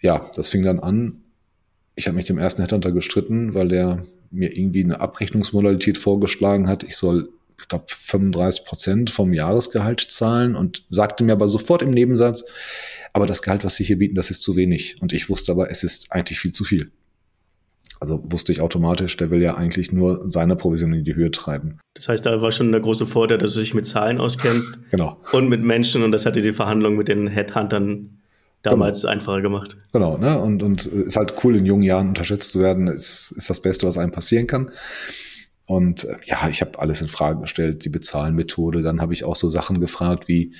Ja, 0.00 0.30
das 0.34 0.48
fing 0.48 0.62
dann 0.62 0.80
an. 0.80 1.22
Ich 1.94 2.06
habe 2.06 2.16
mich 2.16 2.26
dem 2.26 2.38
ersten 2.38 2.62
Headhunter 2.62 2.92
gestritten, 2.92 3.54
weil 3.54 3.68
der 3.68 4.02
mir 4.30 4.56
irgendwie 4.56 4.82
eine 4.82 5.00
Abrechnungsmodalität 5.00 5.96
vorgeschlagen 5.96 6.68
hat. 6.68 6.82
Ich 6.84 6.96
soll 6.96 7.28
ich 7.58 7.68
glaube, 7.68 7.86
35 7.88 8.64
Prozent 8.64 9.10
vom 9.10 9.32
Jahresgehalt 9.32 10.00
zahlen 10.00 10.56
und 10.56 10.84
sagte 10.88 11.24
mir 11.24 11.32
aber 11.32 11.48
sofort 11.48 11.82
im 11.82 11.90
Nebensatz, 11.90 12.44
aber 13.12 13.26
das 13.26 13.42
Gehalt, 13.42 13.64
was 13.64 13.76
Sie 13.76 13.84
hier 13.84 13.98
bieten, 13.98 14.14
das 14.14 14.30
ist 14.30 14.42
zu 14.42 14.56
wenig. 14.56 15.00
Und 15.00 15.12
ich 15.12 15.28
wusste 15.28 15.52
aber, 15.52 15.70
es 15.70 15.84
ist 15.84 16.12
eigentlich 16.12 16.38
viel 16.38 16.52
zu 16.52 16.64
viel. 16.64 16.90
Also 18.00 18.22
wusste 18.24 18.52
ich 18.52 18.60
automatisch, 18.60 19.16
der 19.16 19.30
will 19.30 19.40
ja 19.40 19.54
eigentlich 19.54 19.92
nur 19.92 20.28
seine 20.28 20.56
Provision 20.56 20.92
in 20.92 21.04
die 21.04 21.14
Höhe 21.14 21.30
treiben. 21.30 21.78
Das 21.94 22.08
heißt, 22.08 22.26
da 22.26 22.42
war 22.42 22.52
schon 22.52 22.70
der 22.72 22.80
große 22.80 23.06
Vorteil, 23.06 23.38
dass 23.38 23.54
du 23.54 23.60
dich 23.60 23.72
mit 23.72 23.86
Zahlen 23.86 24.20
auskennst. 24.20 24.78
genau. 24.90 25.20
Und 25.32 25.48
mit 25.48 25.62
Menschen 25.62 26.02
und 26.02 26.12
das 26.12 26.26
hatte 26.26 26.42
die 26.42 26.52
Verhandlung 26.52 26.96
mit 26.96 27.08
den 27.08 27.28
Headhuntern 27.28 28.18
damals 28.62 29.02
genau. 29.02 29.12
einfacher 29.12 29.42
gemacht. 29.42 29.78
Genau, 29.92 30.18
ne? 30.18 30.38
Und, 30.38 30.62
und 30.62 30.86
ist 30.86 31.16
halt 31.16 31.34
cool, 31.44 31.56
in 31.56 31.66
jungen 31.66 31.82
Jahren 31.82 32.08
unterschätzt 32.08 32.52
zu 32.52 32.60
werden, 32.60 32.88
ist, 32.88 33.32
ist 33.36 33.48
das 33.48 33.60
Beste, 33.60 33.86
was 33.86 33.96
einem 33.96 34.12
passieren 34.12 34.46
kann. 34.46 34.70
Und 35.66 36.04
äh, 36.04 36.16
ja, 36.24 36.48
ich 36.48 36.60
habe 36.60 36.78
alles 36.78 37.00
in 37.00 37.08
Frage 37.08 37.40
gestellt, 37.40 37.84
die 37.84 37.88
Bezahlenmethode. 37.88 38.82
Dann 38.82 39.00
habe 39.00 39.12
ich 39.12 39.24
auch 39.24 39.36
so 39.36 39.48
Sachen 39.48 39.80
gefragt 39.80 40.28
wie, 40.28 40.54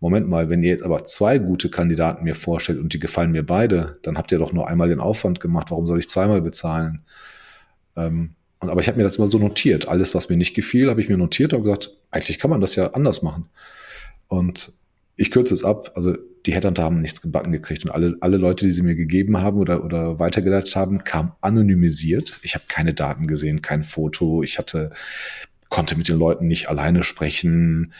Moment 0.00 0.28
mal, 0.28 0.48
wenn 0.48 0.62
ihr 0.62 0.70
jetzt 0.70 0.82
aber 0.82 1.04
zwei 1.04 1.38
gute 1.38 1.68
Kandidaten 1.68 2.24
mir 2.24 2.34
vorstellt 2.34 2.78
und 2.78 2.94
die 2.94 2.98
gefallen 2.98 3.32
mir 3.32 3.44
beide, 3.44 3.98
dann 4.02 4.16
habt 4.16 4.32
ihr 4.32 4.38
doch 4.38 4.52
nur 4.52 4.66
einmal 4.66 4.88
den 4.88 5.00
Aufwand 5.00 5.40
gemacht. 5.40 5.70
Warum 5.70 5.86
soll 5.86 5.98
ich 5.98 6.08
zweimal 6.08 6.40
bezahlen? 6.40 7.02
Ähm, 7.96 8.34
und, 8.60 8.70
aber 8.70 8.80
ich 8.80 8.88
habe 8.88 8.96
mir 8.96 9.04
das 9.04 9.16
immer 9.16 9.26
so 9.26 9.38
notiert. 9.38 9.88
Alles, 9.88 10.14
was 10.14 10.30
mir 10.30 10.36
nicht 10.36 10.54
gefiel, 10.54 10.88
habe 10.88 11.02
ich 11.02 11.10
mir 11.10 11.18
notiert 11.18 11.52
und 11.52 11.64
gesagt, 11.64 11.94
eigentlich 12.10 12.38
kann 12.38 12.50
man 12.50 12.62
das 12.62 12.76
ja 12.76 12.92
anders 12.92 13.22
machen. 13.22 13.50
Und 14.28 14.72
ich 15.16 15.30
kürze 15.30 15.52
es 15.52 15.64
ab. 15.64 15.92
Also 15.94 16.16
die 16.46 16.54
Headhunter 16.54 16.82
haben 16.82 17.00
nichts 17.00 17.20
gebacken 17.20 17.52
gekriegt 17.52 17.84
und 17.84 17.90
alle, 17.90 18.16
alle 18.20 18.36
Leute, 18.36 18.64
die 18.64 18.70
sie 18.70 18.82
mir 18.82 18.94
gegeben 18.94 19.38
haben 19.38 19.58
oder, 19.58 19.84
oder 19.84 20.18
weitergeleitet 20.18 20.74
haben, 20.76 21.04
kamen 21.04 21.32
anonymisiert. 21.40 22.40
Ich 22.42 22.54
habe 22.54 22.64
keine 22.68 22.94
Daten 22.94 23.26
gesehen, 23.26 23.62
kein 23.62 23.82
Foto. 23.82 24.42
Ich 24.42 24.58
hatte, 24.58 24.90
konnte 25.68 25.96
mit 25.96 26.08
den 26.08 26.18
Leuten 26.18 26.46
nicht 26.46 26.68
alleine 26.68 27.02
sprechen. 27.02 27.92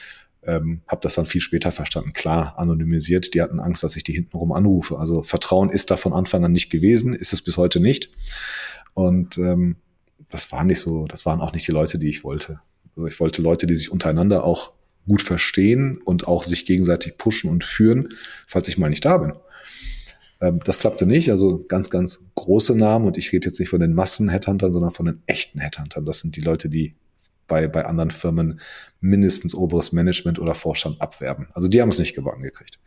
Ähm, 0.43 0.81
habe 0.87 1.03
das 1.03 1.15
dann 1.15 1.27
viel 1.27 1.43
später 1.43 1.71
verstanden. 1.71 2.15
Klar, 2.15 2.59
anonymisiert. 2.59 3.35
Die 3.35 3.43
hatten 3.43 3.61
Angst, 3.61 3.83
dass 3.83 3.97
ich 3.97 4.05
die 4.05 4.15
hintenrum 4.15 4.53
anrufe. 4.53 4.99
Also 4.99 5.23
Vertrauen 5.23 5.69
ist 5.69 5.91
da 5.91 5.97
von 5.97 6.15
Anfang 6.15 6.45
an 6.45 6.53
nicht 6.53 6.71
gewesen, 6.71 7.13
ist 7.13 7.35
es 7.35 7.43
bis 7.43 7.59
heute 7.59 7.79
nicht. 7.79 8.11
Und 8.95 9.37
ähm, 9.37 9.77
das 10.31 10.51
waren 10.53 10.69
nicht 10.69 10.81
so, 10.81 11.07
das 11.07 11.27
waren 11.27 11.41
auch 11.41 11.53
nicht 11.53 11.67
die 11.67 11.73
Leute, 11.73 11.99
die 11.99 12.09
ich 12.09 12.25
wollte. 12.25 12.61
Also 12.97 13.07
ich 13.07 13.21
wollte 13.21 13.43
Leute, 13.43 13.67
die 13.67 13.75
sich 13.75 13.93
untereinander 13.93 14.45
auch 14.45 14.73
gut 15.07 15.23
verstehen 15.23 15.99
und 16.05 16.27
auch 16.29 16.45
sich 16.45 16.67
gegenseitig 16.67 17.19
pushen 17.19 17.51
und 17.51 17.65
führen, 17.65 18.11
falls 18.47 18.69
ich 18.69 18.79
mal 18.79 18.91
nicht 18.91 19.05
da 19.05 19.19
bin. 19.19 19.33
Ähm, 20.41 20.61
das 20.65 20.79
klappte 20.79 21.07
nicht. 21.07 21.31
Also 21.31 21.65
ganz, 21.69 21.91
ganz 21.91 22.25
große 22.35 22.77
Namen 22.77 23.07
und 23.07 23.19
ich 23.19 23.33
rede 23.33 23.49
jetzt 23.49 23.59
nicht 23.59 23.69
von 23.69 23.81
den 23.81 23.95
Massen-Headhuntern, 23.95 24.73
sondern 24.73 24.91
von 24.91 25.07
den 25.07 25.23
echten 25.27 25.61
Headhuntern. 25.61 26.05
Das 26.05 26.21
sind 26.21 26.37
die 26.37 26.41
Leute, 26.41 26.69
die 26.69 26.95
bei, 27.47 27.67
bei 27.67 27.85
anderen 27.85 28.11
Firmen 28.11 28.61
mindestens 29.01 29.55
oberes 29.55 29.93
Management 29.93 30.39
oder 30.39 30.55
Vorstand 30.55 31.01
abwerben. 31.01 31.49
Also 31.53 31.69
die 31.69 31.83
haben 31.83 31.89
es 31.89 31.99
nicht 31.99 32.15
gebacken 32.15 32.43
gekriegt. 32.43 32.79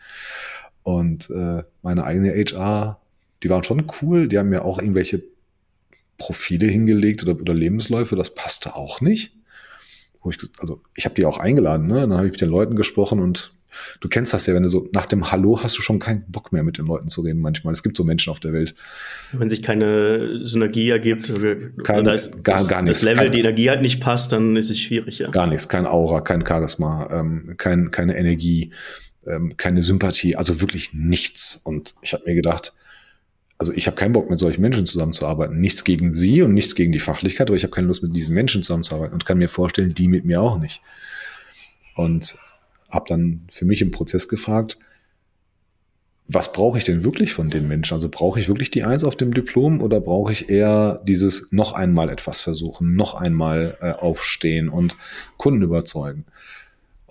Und 0.83 1.29
äh, 1.29 1.63
meine 1.81 2.05
eigene 2.05 2.33
HR, 2.33 3.01
die 3.41 3.49
waren 3.49 3.63
schon 3.63 3.85
cool. 4.01 4.27
Die 4.27 4.37
haben 4.37 4.49
mir 4.49 4.63
auch 4.63 4.79
irgendwelche 4.79 5.23
Profile 6.17 6.67
hingelegt 6.67 7.23
oder, 7.23 7.39
oder 7.39 7.53
Lebensläufe. 7.53 8.15
Das 8.15 8.33
passte 8.33 8.75
auch 8.75 9.01
nicht 9.01 9.33
wo 10.23 10.29
ich, 10.29 10.37
also 10.59 10.81
ich 10.95 11.05
habe 11.05 11.15
die 11.15 11.25
auch 11.25 11.37
eingeladen, 11.37 11.87
ne? 11.87 12.01
Dann 12.01 12.13
habe 12.13 12.27
ich 12.27 12.31
mit 12.31 12.41
den 12.41 12.49
Leuten 12.49 12.75
gesprochen 12.75 13.19
und 13.19 13.53
du 13.99 14.07
kennst 14.07 14.33
das 14.33 14.45
ja, 14.45 14.53
wenn 14.53 14.63
du 14.63 14.69
so 14.69 14.87
nach 14.93 15.05
dem 15.05 15.31
Hallo 15.31 15.59
hast 15.61 15.77
du 15.77 15.81
schon 15.81 15.99
keinen 15.99 16.23
Bock 16.31 16.51
mehr 16.51 16.63
mit 16.63 16.77
den 16.77 16.85
Leuten 16.85 17.07
zu 17.07 17.21
reden 17.21 17.41
manchmal. 17.41 17.73
Es 17.73 17.83
gibt 17.83 17.97
so 17.97 18.03
Menschen 18.03 18.31
auf 18.31 18.39
der 18.39 18.53
Welt. 18.53 18.75
Wenn 19.31 19.49
sich 19.49 19.61
keine 19.61 20.45
Synergie 20.45 20.89
ergibt 20.89 21.29
oder, 21.29 21.55
keine, 21.83 22.01
oder 22.01 22.11
das, 22.13 22.31
gar, 22.43 22.63
gar 22.67 22.81
nichts. 22.81 22.99
das 22.99 23.03
Level, 23.03 23.25
kein, 23.25 23.31
die 23.31 23.39
Energie 23.39 23.69
halt 23.69 23.81
nicht 23.81 23.99
passt, 23.99 24.31
dann 24.31 24.55
ist 24.55 24.69
es 24.69 24.79
schwierig, 24.79 25.19
ja. 25.19 25.29
Gar 25.29 25.47
nichts, 25.47 25.67
kein 25.67 25.85
Aura, 25.85 26.21
kein 26.21 26.45
Charisma, 26.45 27.07
ähm, 27.11 27.55
kein, 27.57 27.91
keine 27.91 28.17
Energie, 28.17 28.71
ähm, 29.25 29.57
keine 29.57 29.81
Sympathie, 29.81 30.35
also 30.35 30.61
wirklich 30.61 30.93
nichts. 30.93 31.59
Und 31.63 31.95
ich 32.01 32.13
habe 32.13 32.23
mir 32.25 32.35
gedacht, 32.35 32.73
also 33.57 33.71
ich 33.73 33.87
habe 33.87 33.95
keinen 33.95 34.13
Bock, 34.13 34.29
mit 34.29 34.39
solchen 34.39 34.61
Menschen 34.61 34.85
zusammenzuarbeiten. 34.85 35.59
Nichts 35.59 35.83
gegen 35.83 36.11
sie 36.11 36.41
und 36.41 36.53
nichts 36.53 36.75
gegen 36.75 36.91
die 36.91 36.99
Fachlichkeit, 36.99 37.47
aber 37.47 37.55
ich 37.55 37.63
habe 37.63 37.73
keine 37.73 37.87
Lust, 37.87 38.03
mit 38.03 38.15
diesen 38.15 38.35
Menschen 38.35 38.63
zusammenzuarbeiten 38.63 39.13
und 39.13 39.25
kann 39.25 39.37
mir 39.37 39.49
vorstellen, 39.49 39.93
die 39.93 40.07
mit 40.07 40.25
mir 40.25 40.41
auch 40.41 40.57
nicht. 40.59 40.81
Und 41.95 42.37
habe 42.89 43.05
dann 43.07 43.47
für 43.51 43.65
mich 43.65 43.81
im 43.81 43.91
Prozess 43.91 44.27
gefragt, 44.27 44.77
was 46.27 46.51
brauche 46.51 46.77
ich 46.77 46.83
denn 46.85 47.03
wirklich 47.03 47.33
von 47.33 47.49
den 47.49 47.67
Menschen? 47.67 47.93
Also 47.93 48.07
brauche 48.09 48.39
ich 48.39 48.47
wirklich 48.47 48.71
die 48.71 48.83
Eins 48.83 49.03
auf 49.03 49.15
dem 49.15 49.33
Diplom 49.33 49.81
oder 49.81 49.99
brauche 49.99 50.31
ich 50.31 50.49
eher 50.49 51.01
dieses 51.05 51.51
noch 51.51 51.73
einmal 51.73 52.09
etwas 52.09 52.39
versuchen, 52.39 52.95
noch 52.95 53.15
einmal 53.15 53.77
äh, 53.81 53.91
aufstehen 53.91 54.69
und 54.69 54.97
Kunden 55.37 55.61
überzeugen? 55.61 56.25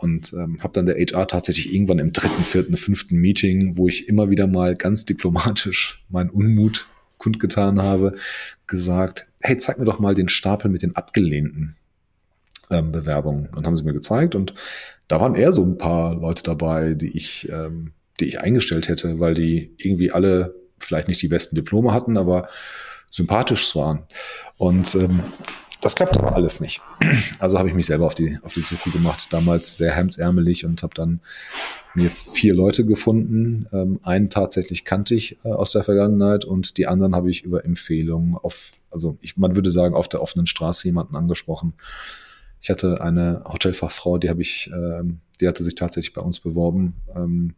Und 0.03 0.33
ähm, 0.33 0.63
habe 0.63 0.73
dann 0.73 0.87
der 0.87 0.97
HR 0.97 1.29
tatsächlich 1.29 1.73
irgendwann 1.73 1.99
im 1.99 2.13
dritten, 2.13 2.45
vierten, 2.45 2.77
fünften 2.77 3.17
Meeting, 3.17 3.77
wo 3.77 3.89
ich 3.89 4.09
immer 4.09 4.31
wieder 4.31 4.47
mal 4.47 4.75
ganz 4.75 5.05
diplomatisch 5.05 6.05
meinen 6.09 6.31
Unmut 6.31 6.89
kundgetan 7.19 7.81
habe, 7.81 8.17
gesagt, 8.67 9.29
hey, 9.41 9.57
zeig 9.57 9.79
mir 9.79 9.85
doch 9.85 10.01
mal 10.01 10.15
den 10.15 10.29
Stapel 10.29 10.71
mit 10.71 10.83
den 10.83 10.97
Abgelehnten. 10.97 11.77
ähm, 12.71 12.91
Bewerbungen. 12.91 13.49
Und 13.55 13.67
haben 13.67 13.77
sie 13.77 13.85
mir 13.85 13.93
gezeigt 13.93 14.35
und 14.35 14.55
da 15.09 15.21
waren 15.21 15.35
eher 15.35 15.53
so 15.53 15.63
ein 15.63 15.79
paar 15.79 16.15
Leute 16.15 16.43
dabei, 16.43 16.95
die 16.95 17.17
ich, 17.17 17.49
ähm, 17.51 17.93
die 18.19 18.25
ich 18.25 18.41
eingestellt 18.41 18.89
hätte, 18.89 19.21
weil 19.21 19.35
die 19.35 19.75
irgendwie 19.77 20.11
alle 20.11 20.55
vielleicht 20.79 21.09
nicht 21.09 21.23
die 21.23 21.29
besten 21.29 21.55
Diplome 21.55 21.93
hatten, 21.93 22.17
aber 22.17 22.49
sympathisch 23.11 23.77
waren. 23.77 24.05
Und 24.57 24.95
ähm, 24.95 25.21
das 25.83 25.97
klappt 25.97 26.17
aber 26.17 26.35
alles 26.35 26.61
nicht. 26.61 26.81
Also 27.41 27.59
habe 27.59 27.69
ich 27.69 27.75
mich 27.75 27.87
selber 27.87 28.07
auf 28.07 28.15
die, 28.15 28.39
auf 28.43 28.53
die 28.53 28.61
Suche 28.61 28.91
gemacht, 28.91 29.33
damals 29.33 29.77
sehr 29.77 29.93
hemdsärmelig 29.93 30.65
und 30.65 30.83
habe 30.85 30.95
dann 30.95 31.21
mir 31.95 32.09
vier 32.11 32.55
Leute 32.55 32.87
gefunden. 32.87 33.67
Ähm, 33.73 33.99
einen 34.05 34.31
tatsächlich 34.31 34.85
kannte 34.85 35.17
ich 35.17 35.45
äh, 35.45 35.49
aus 35.49 35.73
der 35.73 35.83
Vergangenheit 35.83 36.45
und 36.45 36.79
die 36.79 36.87
anderen 36.87 37.17
habe 37.17 37.31
ich 37.31 37.43
über 37.43 37.65
Empfehlungen 37.65 38.37
auf, 38.37 38.73
also 38.91 39.19
ich, 39.21 39.37
man 39.37 39.57
würde 39.57 39.73
sagen, 39.73 39.97
auf 39.97 40.09
der 40.09 40.23
offenen 40.23 40.47
Straße 40.47 40.87
jemanden 40.87 41.17
angesprochen. 41.17 41.75
Ich 42.61 42.71
hatte 42.71 43.01
eine 43.01 43.43
Hotelfachfrau, 43.45 44.19
die 44.19 44.31
habe 44.31 44.41
ich, 44.41 44.71
ähm, 44.73 45.21
die 45.41 45.49
hatte 45.49 45.65
sich 45.65 45.75
tatsächlich 45.75 46.15
bei 46.15 46.23
uns 46.23 46.39
beworben 46.39 46.95
ähm, 47.17 47.55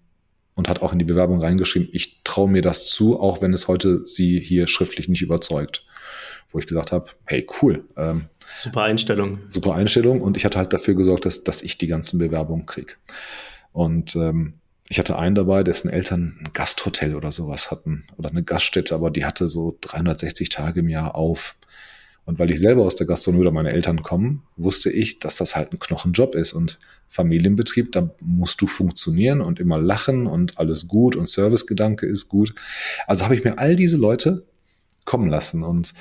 und 0.55 0.71
hat 0.71 0.81
auch 0.81 0.95
in 0.95 0.99
die 0.99 1.05
Bewerbung 1.05 1.43
reingeschrieben, 1.43 1.91
ich 1.93 2.23
traue 2.25 2.49
mir 2.49 2.63
das 2.63 2.87
zu, 2.87 3.21
auch 3.21 3.43
wenn 3.43 3.53
es 3.53 3.69
heute 3.69 4.07
sie 4.07 4.41
hier 4.41 4.67
schriftlich 4.67 5.11
nicht 5.11 5.21
überzeugt 5.21 5.85
wo 6.55 6.61
ich 6.61 6.69
gesagt 6.69 6.93
habe, 6.93 7.11
hey, 7.27 7.45
cool. 7.61 7.85
Ähm, 7.97 8.27
super 8.57 8.83
Einstellung. 8.83 9.41
Super 9.49 9.75
Einstellung. 9.75 10.23
Und 10.23 10.37
ich 10.37 10.45
hatte 10.45 10.57
halt 10.57 10.73
dafür 10.73 10.95
gesorgt, 10.95 11.25
dass, 11.25 11.43
dass 11.43 11.63
ich 11.63 11.79
die 11.79 11.89
ganzen 11.89 12.21
Bewerbungen 12.21 12.65
kriege. 12.65 12.95
Und 13.73 14.15
ähm, 14.15 14.55
ich 14.89 15.01
hatte 15.01 15.19
einen 15.19 15.35
dabei, 15.35 15.65
dessen 15.65 15.91
Eltern 15.91 16.39
ein 16.39 16.53
Gasthotel 16.53 17.17
oder 17.17 17.33
sowas 17.33 17.73
hatten 17.73 18.05
oder 18.17 18.31
eine 18.31 18.45
Gaststätte, 18.45 18.95
aber 18.95 19.11
die 19.11 19.25
hatte 19.25 19.49
so 19.49 19.77
360 19.81 20.49
Tage 20.49 20.81
im 20.81 20.89
Jahr 20.89 21.17
auf. 21.17 21.57
Und 22.25 22.39
weil 22.39 22.53
ich 22.53 22.61
selber 22.61 22.85
aus 22.85 22.95
der 22.95 23.09
Gastronomie 23.09 23.43
oder 23.43 23.51
meine 23.51 23.73
Eltern 23.73 24.03
kommen, 24.03 24.45
wusste 24.57 24.91
ich, 24.91 25.19
dass 25.19 25.37
das 25.37 25.57
halt 25.57 25.73
ein 25.73 25.81
Knochenjob 25.81 26.37
ist 26.37 26.53
und 26.53 26.79
Familienbetrieb, 27.09 27.91
da 27.91 28.11
musst 28.21 28.61
du 28.61 28.69
funktionieren 28.69 29.41
und 29.41 29.59
immer 29.59 29.79
lachen 29.79 30.29
und 30.29 30.59
alles 30.59 30.87
gut 30.87 31.17
und 31.17 31.29
Servicegedanke 31.29 32.07
ist 32.07 32.29
gut. 32.29 32.55
Also 33.09 33.25
habe 33.25 33.35
ich 33.35 33.43
mir 33.43 33.59
all 33.59 33.75
diese 33.75 33.97
Leute 33.97 34.45
kommen 35.05 35.29
lassen 35.29 35.63
und 35.63 35.93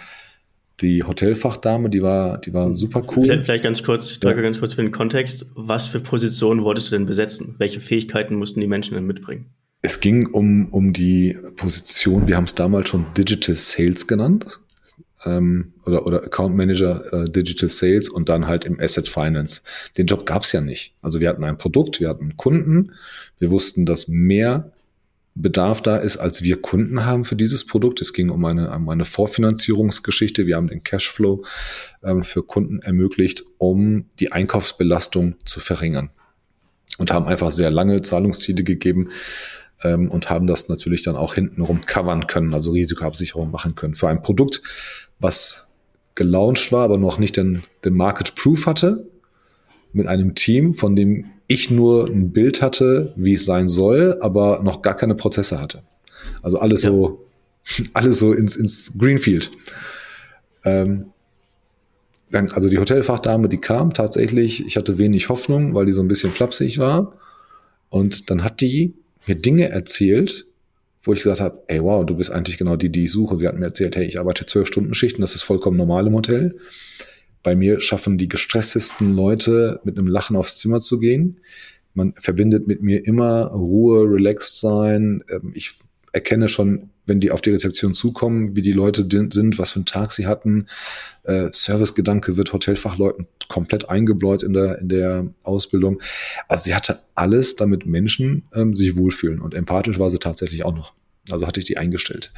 die 0.82 1.04
Hotelfachdame, 1.04 1.90
die 1.90 2.02
war, 2.02 2.40
die 2.40 2.54
war 2.54 2.74
super 2.74 3.02
cool. 3.16 3.24
Vielleicht, 3.24 3.46
vielleicht 3.46 3.64
ganz 3.64 3.84
kurz, 3.84 4.12
ich 4.12 4.20
trage 4.20 4.38
ja. 4.38 4.42
ganz 4.42 4.60
kurz 4.60 4.74
für 4.74 4.82
den 4.82 4.92
Kontext. 4.92 5.52
Was 5.56 5.88
für 5.88 6.00
Positionen 6.00 6.64
wolltest 6.64 6.92
du 6.92 6.98
denn 6.98 7.06
besetzen? 7.06 7.56
Welche 7.58 7.80
Fähigkeiten 7.80 8.36
mussten 8.36 8.60
die 8.60 8.68
Menschen 8.68 8.96
denn 8.96 9.06
mitbringen? 9.06 9.46
Es 9.82 10.00
ging 10.00 10.28
um, 10.28 10.70
um 10.70 10.94
die 10.94 11.38
Position, 11.58 12.28
wir 12.28 12.38
haben 12.38 12.46
es 12.46 12.56
damals 12.56 12.90
schon 12.90 13.06
Digital 13.18 13.56
Sales 13.56 14.08
genannt. 14.08 14.60
Ähm, 15.26 15.74
oder, 15.86 16.06
oder 16.06 16.24
Account 16.24 16.56
Manager 16.56 17.04
äh, 17.14 17.30
Digital 17.30 17.70
Sales 17.70 18.10
und 18.10 18.28
dann 18.28 18.48
halt 18.48 18.66
im 18.66 18.80
Asset 18.80 19.08
Finance. 19.08 19.62
Den 19.98 20.06
Job 20.06 20.26
gab 20.26 20.44
es 20.44 20.52
ja 20.52 20.60
nicht. 20.60 20.96
Also 21.02 21.22
wir 21.22 21.30
hatten 21.30 21.44
ein 21.44 21.58
Produkt, 21.58 22.02
wir 22.02 22.10
hatten 22.10 22.36
Kunden, 22.36 22.92
wir 23.40 23.52
wussten, 23.52 23.86
dass 23.86 24.08
mehr 24.08 24.72
Bedarf 25.36 25.82
da 25.82 25.98
ist, 25.98 26.18
als 26.18 26.44
wir 26.44 26.62
Kunden 26.62 27.06
haben 27.06 27.26
für 27.26 27.36
dieses 27.36 27.66
Produkt. 27.66 28.02
Es 28.02 28.14
ging 28.14 28.30
um 28.30 28.46
eine, 28.46 28.72
um 28.76 28.88
eine 28.90 29.06
Vorfinanzierungsgeschichte. 29.06 30.46
Wir 30.46 30.56
haben 30.56 30.68
den 30.68 30.84
Cashflow 30.84 31.44
ähm, 32.04 32.24
für 32.24 32.44
Kunden 32.44 32.80
ermöglicht, 32.80 33.44
um 33.58 34.06
die 34.20 34.32
Einkaufsbelastung 34.32 35.36
zu 35.46 35.60
verringern. 35.60 36.12
Und 37.00 37.12
haben 37.12 37.26
einfach 37.26 37.52
sehr 37.52 37.72
lange 37.72 38.02
Zahlungsziele 38.02 38.64
gegeben 38.64 39.10
ähm, 39.84 40.12
und 40.12 40.30
haben 40.30 40.46
das 40.46 40.70
natürlich 40.70 41.02
dann 41.02 41.16
auch 41.16 41.34
hintenrum 41.34 41.82
covern 41.82 42.28
können, 42.28 42.54
also 42.54 42.72
Risikoabsicherung 42.72 43.50
machen 43.50 43.74
können. 43.74 43.96
Für 43.96 44.10
ein 44.10 44.22
Produkt, 44.22 44.62
was 45.20 45.68
gelauncht 46.14 46.72
war, 46.72 46.84
aber 46.84 47.00
noch 47.00 47.18
nicht 47.18 47.38
den, 47.38 47.64
den 47.84 47.96
Market 47.96 48.36
Proof 48.36 48.68
hatte, 48.68 49.08
mit 49.94 50.06
einem 50.06 50.36
Team, 50.36 50.76
von 50.76 50.96
dem 50.96 51.26
ich 51.48 51.70
nur 51.70 52.08
ein 52.08 52.32
Bild 52.32 52.62
hatte, 52.62 53.14
wie 53.16 53.34
es 53.34 53.46
sein 53.46 53.68
soll, 53.68 54.18
aber 54.22 54.62
noch 54.64 54.82
gar 54.82 54.96
keine 54.96 55.16
Prozesse 55.16 55.62
hatte. 55.62 55.84
Also 56.42 56.60
alles 56.60 56.84
ja. 56.84 56.92
so, 56.92 57.26
alles 57.94 58.20
so 58.20 58.34
ins, 58.34 58.56
ins 58.56 58.98
Greenfield. 58.98 59.52
Ähm, 60.66 61.08
also 62.32 62.68
die 62.68 62.80
Hotelfachdame, 62.80 63.48
die 63.48 63.60
kam 63.60 63.94
tatsächlich, 63.94 64.66
ich 64.66 64.76
hatte 64.76 64.98
wenig 64.98 65.30
Hoffnung, 65.30 65.76
weil 65.76 65.86
die 65.86 65.92
so 65.92 66.02
ein 66.02 66.08
bisschen 66.08 66.32
flapsig 66.32 66.80
war. 66.80 67.14
Und 67.90 68.32
dann 68.32 68.44
hat 68.44 68.60
die 68.60 68.96
mir 69.28 69.36
Dinge 69.36 69.70
erzählt, 69.70 70.48
wo 71.04 71.14
ich 71.14 71.20
gesagt 71.20 71.42
habe, 71.42 71.62
ey 71.68 71.84
wow, 71.84 72.06
du 72.06 72.16
bist 72.16 72.32
eigentlich 72.32 72.58
genau 72.58 72.76
die, 72.76 72.90
die 72.90 73.04
ich 73.04 73.12
suche. 73.12 73.38
Sie 73.38 73.48
hat 73.48 73.60
mir 73.60 73.66
erzählt, 73.66 73.96
hey, 73.96 74.06
ich 74.06 74.20
arbeite 74.20 74.46
zwölf 74.46 74.68
Stunden 74.68 74.94
Schichten, 74.94 75.22
das 75.22 75.36
ist 75.36 75.44
vollkommen 75.44 75.78
normal 75.78 76.08
im 76.08 76.14
Hotel. 76.14 76.56
Bei 77.44 77.56
mir 77.56 77.80
schaffen 77.80 78.18
die 78.18 78.30
gestresstesten 78.30 79.14
Leute 79.14 79.82
mit 79.84 79.98
einem 79.98 80.08
Lachen 80.08 80.36
aufs 80.36 80.58
Zimmer 80.58 80.80
zu 80.80 81.00
gehen. 81.00 81.40
Man 81.94 82.14
verbindet 82.18 82.68
mit 82.68 82.82
mir 82.82 83.06
immer 83.06 83.48
Ruhe, 83.48 84.10
relaxed 84.10 84.60
sein. 84.60 85.24
Ähm, 85.30 85.52
ich 85.54 85.74
erkenne 86.14 86.48
schon, 86.48 86.90
wenn 87.06 87.20
die 87.20 87.32
auf 87.32 87.42
die 87.42 87.50
Rezeption 87.50 87.94
zukommen, 87.94 88.56
wie 88.56 88.62
die 88.62 88.72
Leute 88.72 89.06
sind, 89.10 89.60
was 89.60 89.72
für 89.72 89.78
einen 89.78 89.86
Tag 89.86 90.14
sie 90.14 90.26
hatten. 90.26 90.68
Äh, 91.24 91.50
Servicegedanke 91.52 92.38
wird 92.38 92.54
Hotelfachleuten 92.54 93.28
komplett 93.50 93.90
eingebläut 93.90 94.42
in 94.42 94.54
der, 94.54 94.80
in 94.80 94.90
der 94.90 95.28
Ausbildung. 95.44 96.02
Also 96.48 96.66
sie 96.66 96.76
hatte 96.76 97.00
alles, 97.16 97.56
damit 97.56 97.86
Menschen 97.86 98.44
ähm, 98.54 98.76
sich 98.76 98.96
wohlfühlen. 98.96 99.42
Und 99.42 99.54
empathisch 99.54 100.00
war 100.00 100.10
sie 100.10 100.20
tatsächlich 100.20 100.64
auch 100.64 100.76
noch. 100.76 100.94
Also 101.30 101.48
hatte 101.48 101.60
ich 101.60 101.66
die 101.66 101.78
eingestellt. 101.78 102.32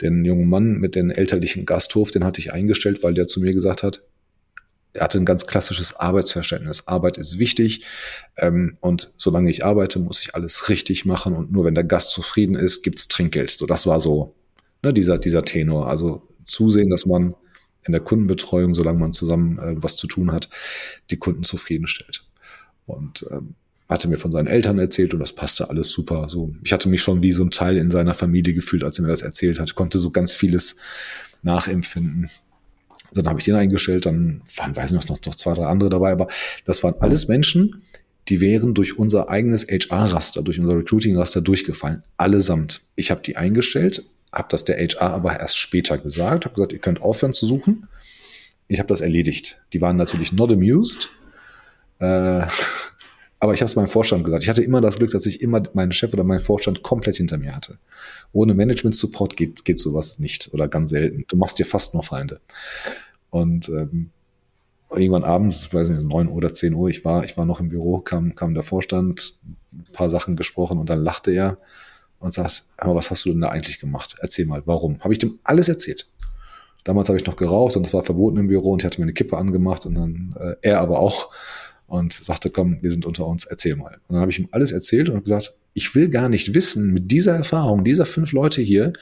Den 0.00 0.24
jungen 0.24 0.48
Mann 0.48 0.78
mit 0.78 0.94
dem 0.94 1.10
elterlichen 1.10 1.66
Gasthof, 1.66 2.10
den 2.10 2.24
hatte 2.24 2.40
ich 2.40 2.52
eingestellt, 2.52 3.02
weil 3.02 3.14
der 3.14 3.28
zu 3.28 3.40
mir 3.40 3.52
gesagt 3.52 3.82
hat, 3.82 4.02
er 4.96 5.04
hatte 5.04 5.18
ein 5.18 5.24
ganz 5.24 5.46
klassisches 5.46 5.96
Arbeitsverständnis. 5.96 6.86
Arbeit 6.88 7.18
ist 7.18 7.38
wichtig 7.38 7.84
ähm, 8.36 8.76
und 8.80 9.12
solange 9.16 9.50
ich 9.50 9.64
arbeite, 9.64 9.98
muss 9.98 10.20
ich 10.20 10.34
alles 10.34 10.68
richtig 10.68 11.04
machen 11.04 11.34
und 11.34 11.52
nur 11.52 11.64
wenn 11.64 11.74
der 11.74 11.84
Gast 11.84 12.10
zufrieden 12.10 12.56
ist, 12.56 12.82
gibt's 12.82 13.08
Trinkgeld. 13.08 13.50
So, 13.50 13.66
das 13.66 13.86
war 13.86 14.00
so 14.00 14.34
ne, 14.82 14.92
dieser, 14.92 15.18
dieser 15.18 15.42
Tenor. 15.42 15.88
Also 15.88 16.22
zusehen, 16.44 16.90
dass 16.90 17.06
man 17.06 17.34
in 17.86 17.92
der 17.92 18.00
Kundenbetreuung, 18.00 18.74
solange 18.74 18.98
man 18.98 19.12
zusammen 19.12 19.58
äh, 19.58 19.74
was 19.76 19.96
zu 19.96 20.06
tun 20.06 20.32
hat, 20.32 20.48
die 21.10 21.16
Kunden 21.16 21.44
zufriedenstellt. 21.44 22.24
Und 22.86 23.26
ähm, 23.30 23.54
hatte 23.88 24.08
mir 24.08 24.16
von 24.16 24.32
seinen 24.32 24.48
Eltern 24.48 24.78
erzählt 24.78 25.14
und 25.14 25.20
das 25.20 25.32
passte 25.32 25.70
alles 25.70 25.88
super. 25.88 26.28
So, 26.28 26.52
ich 26.64 26.72
hatte 26.72 26.88
mich 26.88 27.02
schon 27.02 27.22
wie 27.22 27.32
so 27.32 27.44
ein 27.44 27.50
Teil 27.50 27.76
in 27.76 27.90
seiner 27.90 28.14
Familie 28.14 28.54
gefühlt, 28.54 28.82
als 28.82 28.98
er 28.98 29.02
mir 29.02 29.10
das 29.10 29.22
erzählt 29.22 29.60
hat, 29.60 29.74
konnte 29.74 29.98
so 29.98 30.10
ganz 30.10 30.32
vieles 30.32 30.76
nachempfinden. 31.42 32.28
Dann 33.12 33.28
habe 33.28 33.38
ich 33.38 33.44
den 33.44 33.54
eingestellt, 33.54 34.06
dann 34.06 34.42
waren, 34.56 34.76
weiß 34.76 34.92
ich 34.92 34.96
noch, 34.96 35.08
noch 35.08 35.34
zwei, 35.34 35.54
drei 35.54 35.66
andere 35.66 35.90
dabei, 35.90 36.12
aber 36.12 36.28
das 36.64 36.82
waren 36.82 36.94
alles 37.00 37.28
Menschen, 37.28 37.82
die 38.28 38.40
wären 38.40 38.74
durch 38.74 38.98
unser 38.98 39.28
eigenes 39.28 39.66
HR-Raster, 39.68 40.42
durch 40.42 40.58
unser 40.58 40.76
Recruiting-Raster 40.76 41.40
durchgefallen. 41.40 42.02
Allesamt. 42.16 42.82
Ich 42.96 43.10
habe 43.10 43.22
die 43.22 43.36
eingestellt, 43.36 44.04
habe 44.32 44.48
das 44.50 44.64
der 44.64 44.78
HR 44.78 45.12
aber 45.12 45.38
erst 45.38 45.58
später 45.58 45.98
gesagt, 45.98 46.44
habe 46.44 46.54
gesagt, 46.54 46.72
ihr 46.72 46.78
könnt 46.78 47.00
aufhören 47.00 47.32
zu 47.32 47.46
suchen. 47.46 47.88
Ich 48.68 48.78
habe 48.78 48.88
das 48.88 49.00
erledigt. 49.00 49.62
Die 49.72 49.80
waren 49.80 49.96
natürlich 49.96 50.32
not 50.32 50.52
amused. 50.52 51.10
Äh, 52.00 52.46
aber 53.38 53.52
ich 53.52 53.60
habe 53.60 53.66
es 53.66 53.76
meinem 53.76 53.88
Vorstand 53.88 54.24
gesagt. 54.24 54.42
Ich 54.42 54.48
hatte 54.48 54.62
immer 54.62 54.80
das 54.80 54.98
Glück, 54.98 55.10
dass 55.10 55.26
ich 55.26 55.42
immer 55.42 55.62
meinen 55.74 55.92
Chef 55.92 56.12
oder 56.12 56.24
meinen 56.24 56.40
Vorstand 56.40 56.82
komplett 56.82 57.16
hinter 57.16 57.36
mir 57.36 57.54
hatte. 57.54 57.78
Ohne 58.32 58.54
Management-Support 58.54 59.36
geht, 59.36 59.64
geht 59.64 59.78
sowas 59.78 60.18
nicht 60.18 60.52
oder 60.54 60.68
ganz 60.68 60.90
selten. 60.90 61.24
Du 61.28 61.36
machst 61.36 61.58
dir 61.58 61.66
fast 61.66 61.92
nur 61.92 62.02
Feinde. 62.02 62.40
Und 63.30 63.68
ähm, 63.68 64.10
irgendwann 64.90 65.24
abends, 65.24 65.72
weiß 65.72 65.90
nicht, 65.90 66.02
neun 66.02 66.28
oder 66.28 66.52
zehn 66.52 66.74
Uhr, 66.74 66.88
ich 66.88 67.04
war, 67.04 67.24
ich 67.24 67.36
war 67.36 67.44
noch 67.44 67.60
im 67.60 67.68
Büro, 67.68 67.98
kam, 67.98 68.34
kam 68.34 68.54
der 68.54 68.62
Vorstand, 68.62 69.38
ein 69.72 69.84
paar 69.92 70.08
Sachen 70.08 70.36
gesprochen 70.36 70.78
und 70.78 70.88
dann 70.88 71.02
lachte 71.02 71.30
er 71.30 71.58
und 72.18 72.32
sagt, 72.32 72.64
aber 72.78 72.94
was 72.94 73.10
hast 73.10 73.24
du 73.24 73.30
denn 73.30 73.40
da 73.40 73.48
eigentlich 73.48 73.78
gemacht? 73.78 74.16
Erzähl 74.20 74.46
mal, 74.46 74.62
warum? 74.64 75.00
Habe 75.00 75.12
ich 75.12 75.18
dem 75.18 75.38
alles 75.44 75.68
erzählt. 75.68 76.08
Damals 76.84 77.08
habe 77.08 77.18
ich 77.18 77.26
noch 77.26 77.36
geraucht 77.36 77.76
und 77.76 77.86
es 77.86 77.92
war 77.92 78.04
verboten 78.04 78.38
im 78.38 78.46
Büro 78.46 78.72
und 78.72 78.82
ich 78.82 78.86
hatte 78.86 79.00
mir 79.00 79.06
eine 79.06 79.12
Kippe 79.12 79.36
angemacht 79.36 79.86
und 79.86 79.96
dann 79.96 80.34
äh, 80.38 80.54
er 80.62 80.80
aber 80.80 81.00
auch 81.00 81.30
und 81.86 82.12
sagte, 82.12 82.50
komm, 82.50 82.82
wir 82.82 82.90
sind 82.90 83.06
unter 83.06 83.26
uns, 83.26 83.44
erzähl 83.44 83.76
mal. 83.76 83.98
Und 84.08 84.14
dann 84.14 84.20
habe 84.20 84.30
ich 84.30 84.38
ihm 84.38 84.48
alles 84.50 84.72
erzählt 84.72 85.08
und 85.08 85.16
habe 85.16 85.24
gesagt, 85.24 85.54
ich 85.76 85.94
will 85.94 86.08
gar 86.08 86.30
nicht 86.30 86.54
wissen, 86.54 86.94
mit 86.94 87.12
dieser 87.12 87.34
Erfahrung, 87.34 87.84
dieser 87.84 88.06
fünf 88.06 88.32
Leute 88.32 88.62
hier, 88.62 88.94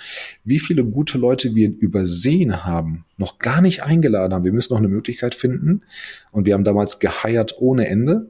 wie 0.43 0.59
viele 0.59 0.85
gute 0.85 1.19
Leute 1.19 1.55
wir 1.55 1.69
übersehen 1.69 2.65
haben, 2.65 3.05
noch 3.17 3.39
gar 3.39 3.61
nicht 3.61 3.85
eingeladen 3.85 4.35
haben. 4.35 4.45
Wir 4.45 4.53
müssen 4.53 4.73
noch 4.73 4.81
eine 4.81 4.89
Möglichkeit 4.89 5.37
finden. 5.37 5.83
Und 6.33 6.47
wir 6.47 6.55
haben 6.55 6.65
damals 6.65 6.99
geheiert 6.99 7.55
ohne 7.59 7.87
Ende. 7.87 8.29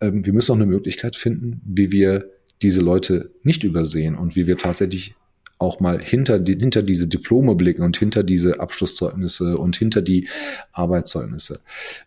Ähm, 0.00 0.24
wir 0.24 0.32
müssen 0.32 0.52
noch 0.52 0.62
eine 0.62 0.70
Möglichkeit 0.70 1.16
finden, 1.16 1.60
wie 1.64 1.90
wir 1.90 2.30
diese 2.62 2.80
Leute 2.80 3.32
nicht 3.42 3.64
übersehen 3.64 4.14
und 4.14 4.36
wie 4.36 4.46
wir 4.46 4.56
tatsächlich 4.56 5.16
auch 5.58 5.80
mal 5.80 6.00
hinter, 6.00 6.38
die, 6.38 6.56
hinter 6.56 6.82
diese 6.82 7.08
Diplome 7.08 7.54
blicken 7.54 7.82
und 7.82 7.96
hinter 7.96 8.22
diese 8.22 8.60
Abschlusszeugnisse 8.60 9.58
und 9.58 9.76
hinter 9.76 10.02
die 10.02 10.28
Arbeitszeugnisse. 10.72 11.60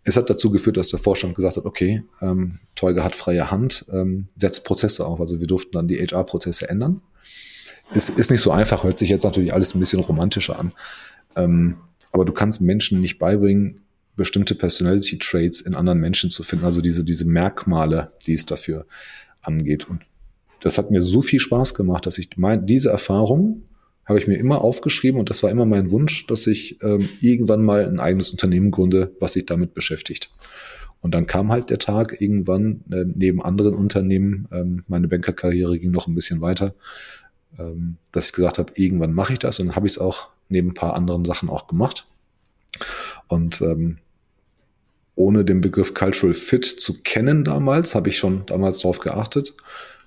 Es 0.03 0.15
hat 0.15 0.29
dazu 0.29 0.51
geführt, 0.51 0.77
dass 0.77 0.89
der 0.89 1.00
Vorstand 1.00 1.36
gesagt 1.36 1.58
hat, 1.58 1.65
okay, 1.65 2.03
ähm, 2.22 2.60
Teuge 2.75 3.03
hat 3.03 3.15
freie 3.15 3.51
Hand, 3.51 3.86
ähm, 3.91 4.27
setzt 4.38 4.63
Prozesse 4.63 5.05
auf. 5.05 5.20
Also 5.20 5.39
wir 5.39 5.48
durften 5.48 5.74
dann 5.74 5.88
die 5.88 5.98
HR-Prozesse 5.98 6.70
ändern. 6.70 7.01
Es 7.93 8.10
ist 8.10 8.31
nicht 8.31 8.41
so 8.41 8.51
einfach, 8.51 8.86
hört 8.86 8.98
sich 8.98 9.10
jetzt 9.10 9.24
natürlich 9.24 9.53
alles 9.53 9.75
ein 9.75 9.79
bisschen 9.79 10.00
romantischer 10.00 10.58
an. 10.58 10.72
Ähm, 11.36 11.77
aber 12.13 12.24
du 12.24 12.31
kannst 12.31 12.62
Menschen 12.62 13.01
nicht 13.01 13.20
beibringen, 13.20 13.81
bestimmte 14.15 14.55
Personality 14.55 15.17
Traits 15.17 15.62
in 15.62 15.75
anderen 15.75 16.00
Menschen 16.00 16.29
zu 16.29 16.43
finden, 16.43 16.65
also 16.65 16.81
diese, 16.81 17.03
diese 17.03 17.25
Merkmale, 17.25 18.13
die 18.25 18.34
es 18.34 18.46
dafür 18.46 18.86
angeht. 19.41 19.89
Und 19.89 20.03
das 20.62 20.77
hat 20.77 20.91
mir 20.91 21.01
so 21.01 21.22
viel 21.22 21.39
Spaß 21.39 21.74
gemacht, 21.74 22.06
dass 22.06 22.18
ich 22.18 22.30
mein, 22.38 22.65
diese 22.65 22.89
Erfahrung 22.89 23.63
habe 24.06 24.20
ich 24.20 24.27
mir 24.27 24.38
immer 24.38 24.62
aufgeschrieben 24.62 25.20
und 25.20 25.30
das 25.30 25.44
war 25.44 25.51
immer 25.51 25.65
mein 25.65 25.91
Wunsch, 25.91 26.27
dass 26.27 26.48
ich 26.48 26.82
ähm, 26.84 27.10
irgendwann 27.20 27.63
mal 27.63 27.88
ein 27.88 28.00
eigenes 28.00 28.30
Unternehmen 28.30 28.72
gründe, 28.72 29.15
was 29.20 29.34
sich 29.34 29.46
damit 29.46 29.74
beschäftigt. 29.74 30.32
Und 31.01 31.15
dann 31.15 31.25
kam 31.25 31.51
halt 31.51 31.70
der 31.70 31.80
Tag 31.80 32.22
irgendwann 32.22 32.84
äh, 32.91 33.06
neben 33.06 33.41
anderen 33.41 33.74
Unternehmen, 33.74 34.48
ähm, 34.51 34.84
meine 34.88 35.08
Bankerkarriere 35.08 35.80
ging 35.80 35.91
noch 35.91 36.08
ein 36.08 36.15
bisschen 36.15 36.41
weiter, 36.41 36.75
ähm, 37.58 37.98
dass 38.12 38.27
ich 38.27 38.34
gesagt 38.34 38.60
habe, 38.60 38.74
irgendwann 38.75 39.13
mache 39.13 39.34
ich 39.34 39.39
das 39.39 39.60
und 39.60 39.68
dann 39.68 39.75
habe 39.75 39.88
ich 39.88 39.94
es 39.94 40.00
auch 40.00 40.30
neben 40.50 40.70
ein 40.70 40.74
paar 40.75 40.96
anderen 40.96 41.25
Sachen 41.25 41.50
auch 41.50 41.68
gemacht. 41.68 42.08
Und 43.27 43.62
ähm, 43.62 43.98
ohne 45.15 45.44
den 45.46 45.62
Begriff 45.62 45.94
Cultural 45.94 46.34
Fit 46.34 46.65
zu 46.65 47.01
kennen 47.01 47.44
damals, 47.44 47.96
habe 47.96 48.10
ich 48.10 48.18
schon 48.18 48.46
damals 48.46 48.80
darauf 48.80 49.00
geachtet. 49.00 49.53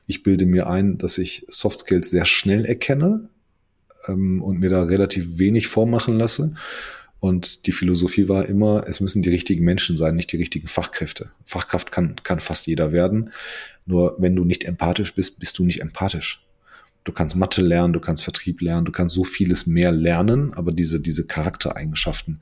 Ich 0.07 0.23
bilde 0.23 0.47
mir 0.47 0.67
ein, 0.69 0.99
dass 0.99 1.19
ich 1.19 1.47
Soft 1.49 1.81
Skills 1.81 2.11
sehr 2.11 2.25
schnell 2.25 2.65
erkenne 2.65 3.29
ähm, 4.09 4.43
und 4.43 4.61
mir 4.61 4.71
da 4.71 4.85
relativ 4.85 5.39
wenig 5.39 5.67
vormachen 5.67 6.19
lasse. 6.19 6.55
Und 7.21 7.67
die 7.67 7.73
Philosophie 7.73 8.29
war 8.29 8.47
immer, 8.47 8.85
es 8.87 9.01
müssen 9.01 9.23
die 9.23 9.31
richtigen 9.31 9.65
Menschen 9.65 9.97
sein, 9.97 10.15
nicht 10.15 10.31
die 10.31 10.37
richtigen 10.37 10.69
Fachkräfte. 10.69 11.31
Fachkraft 11.47 11.91
kann, 11.91 12.17
kann 12.23 12.39
fast 12.39 12.67
jeder 12.67 12.93
werden. 12.93 13.31
Nur 13.87 14.17
wenn 14.19 14.37
du 14.37 14.45
nicht 14.45 14.65
empathisch 14.65 15.15
bist, 15.15 15.39
bist 15.39 15.59
du 15.59 15.65
nicht 15.65 15.81
empathisch. 15.81 16.45
Du 17.05 17.13
kannst 17.13 17.37
Mathe 17.37 17.63
lernen, 17.63 17.93
du 17.93 18.01
kannst 18.01 18.25
Vertrieb 18.25 18.61
lernen, 18.61 18.85
du 18.85 18.93
kannst 18.93 19.15
so 19.15 19.25
vieles 19.25 19.67
mehr 19.67 19.93
lernen, 19.93 20.53
aber 20.55 20.73
diese, 20.73 21.01
diese 21.01 21.27
Charaktereigenschaften, 21.27 22.41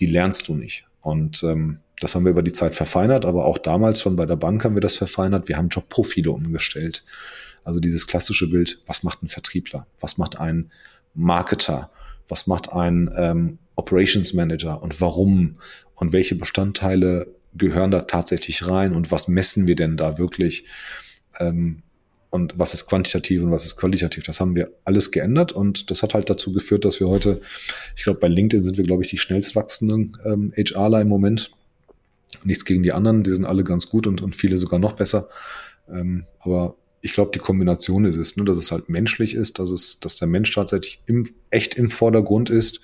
die 0.00 0.06
lernst 0.06 0.48
du 0.48 0.54
nicht. 0.54 0.86
Und 1.00 1.42
ähm, 1.42 1.78
das 2.00 2.14
haben 2.14 2.24
wir 2.24 2.30
über 2.30 2.42
die 2.42 2.52
Zeit 2.52 2.74
verfeinert, 2.74 3.24
aber 3.24 3.46
auch 3.46 3.58
damals 3.58 4.00
schon 4.00 4.16
bei 4.16 4.26
der 4.26 4.36
Bank 4.36 4.64
haben 4.64 4.76
wir 4.76 4.82
das 4.82 4.94
verfeinert. 4.94 5.48
Wir 5.48 5.56
haben 5.56 5.68
Jobprofile 5.68 6.30
umgestellt. 6.30 7.04
Also 7.64 7.80
dieses 7.80 8.06
klassische 8.06 8.50
Bild, 8.50 8.80
was 8.86 9.02
macht 9.02 9.22
ein 9.22 9.28
Vertriebler? 9.28 9.86
Was 10.00 10.18
macht 10.18 10.38
ein 10.38 10.70
Marketer? 11.14 11.90
Was 12.28 12.46
macht 12.46 12.72
ein 12.72 13.10
ähm, 13.16 13.58
Operations 13.76 14.34
Manager 14.34 14.82
und 14.82 15.00
warum? 15.00 15.56
Und 15.94 16.12
welche 16.12 16.34
Bestandteile 16.34 17.34
gehören 17.54 17.90
da 17.90 18.02
tatsächlich 18.02 18.66
rein? 18.66 18.92
Und 18.92 19.10
was 19.10 19.28
messen 19.28 19.66
wir 19.66 19.76
denn 19.76 19.96
da 19.96 20.18
wirklich? 20.18 20.64
Ähm, 21.40 21.82
und 22.30 22.58
was 22.58 22.74
ist 22.74 22.86
quantitativ 22.86 23.42
und 23.42 23.50
was 23.50 23.64
ist 23.64 23.76
qualitativ. 23.76 24.24
Das 24.24 24.40
haben 24.40 24.54
wir 24.54 24.70
alles 24.84 25.10
geändert 25.10 25.52
und 25.52 25.90
das 25.90 26.02
hat 26.02 26.12
halt 26.12 26.28
dazu 26.28 26.52
geführt, 26.52 26.84
dass 26.84 27.00
wir 27.00 27.08
heute, 27.08 27.40
ich 27.96 28.04
glaube, 28.04 28.20
bei 28.20 28.28
LinkedIn 28.28 28.62
sind 28.62 28.76
wir, 28.76 28.84
glaube 28.84 29.04
ich, 29.04 29.10
die 29.10 29.18
schnellst 29.18 29.56
wachsenden 29.56 30.16
ähm, 30.24 30.52
HRler 30.54 31.00
im 31.00 31.08
Moment. 31.08 31.50
Nichts 32.46 32.64
gegen 32.64 32.82
die 32.82 32.92
anderen, 32.92 33.22
die 33.22 33.30
sind 33.30 33.44
alle 33.44 33.64
ganz 33.64 33.88
gut 33.88 34.06
und, 34.06 34.22
und 34.22 34.34
viele 34.34 34.56
sogar 34.56 34.78
noch 34.78 34.92
besser. 34.92 35.28
Ähm, 35.92 36.26
aber 36.40 36.76
ich 37.02 37.12
glaube, 37.12 37.30
die 37.34 37.38
Kombination 37.38 38.04
ist 38.04 38.16
es, 38.16 38.36
ne, 38.36 38.44
dass 38.44 38.58
es 38.58 38.72
halt 38.72 38.88
menschlich 38.88 39.34
ist, 39.34 39.58
dass 39.58 39.70
es, 39.70 40.00
dass 40.00 40.16
der 40.16 40.28
Mensch 40.28 40.52
tatsächlich 40.52 41.00
im, 41.06 41.30
echt 41.50 41.74
im 41.74 41.90
Vordergrund 41.90 42.50
ist. 42.50 42.80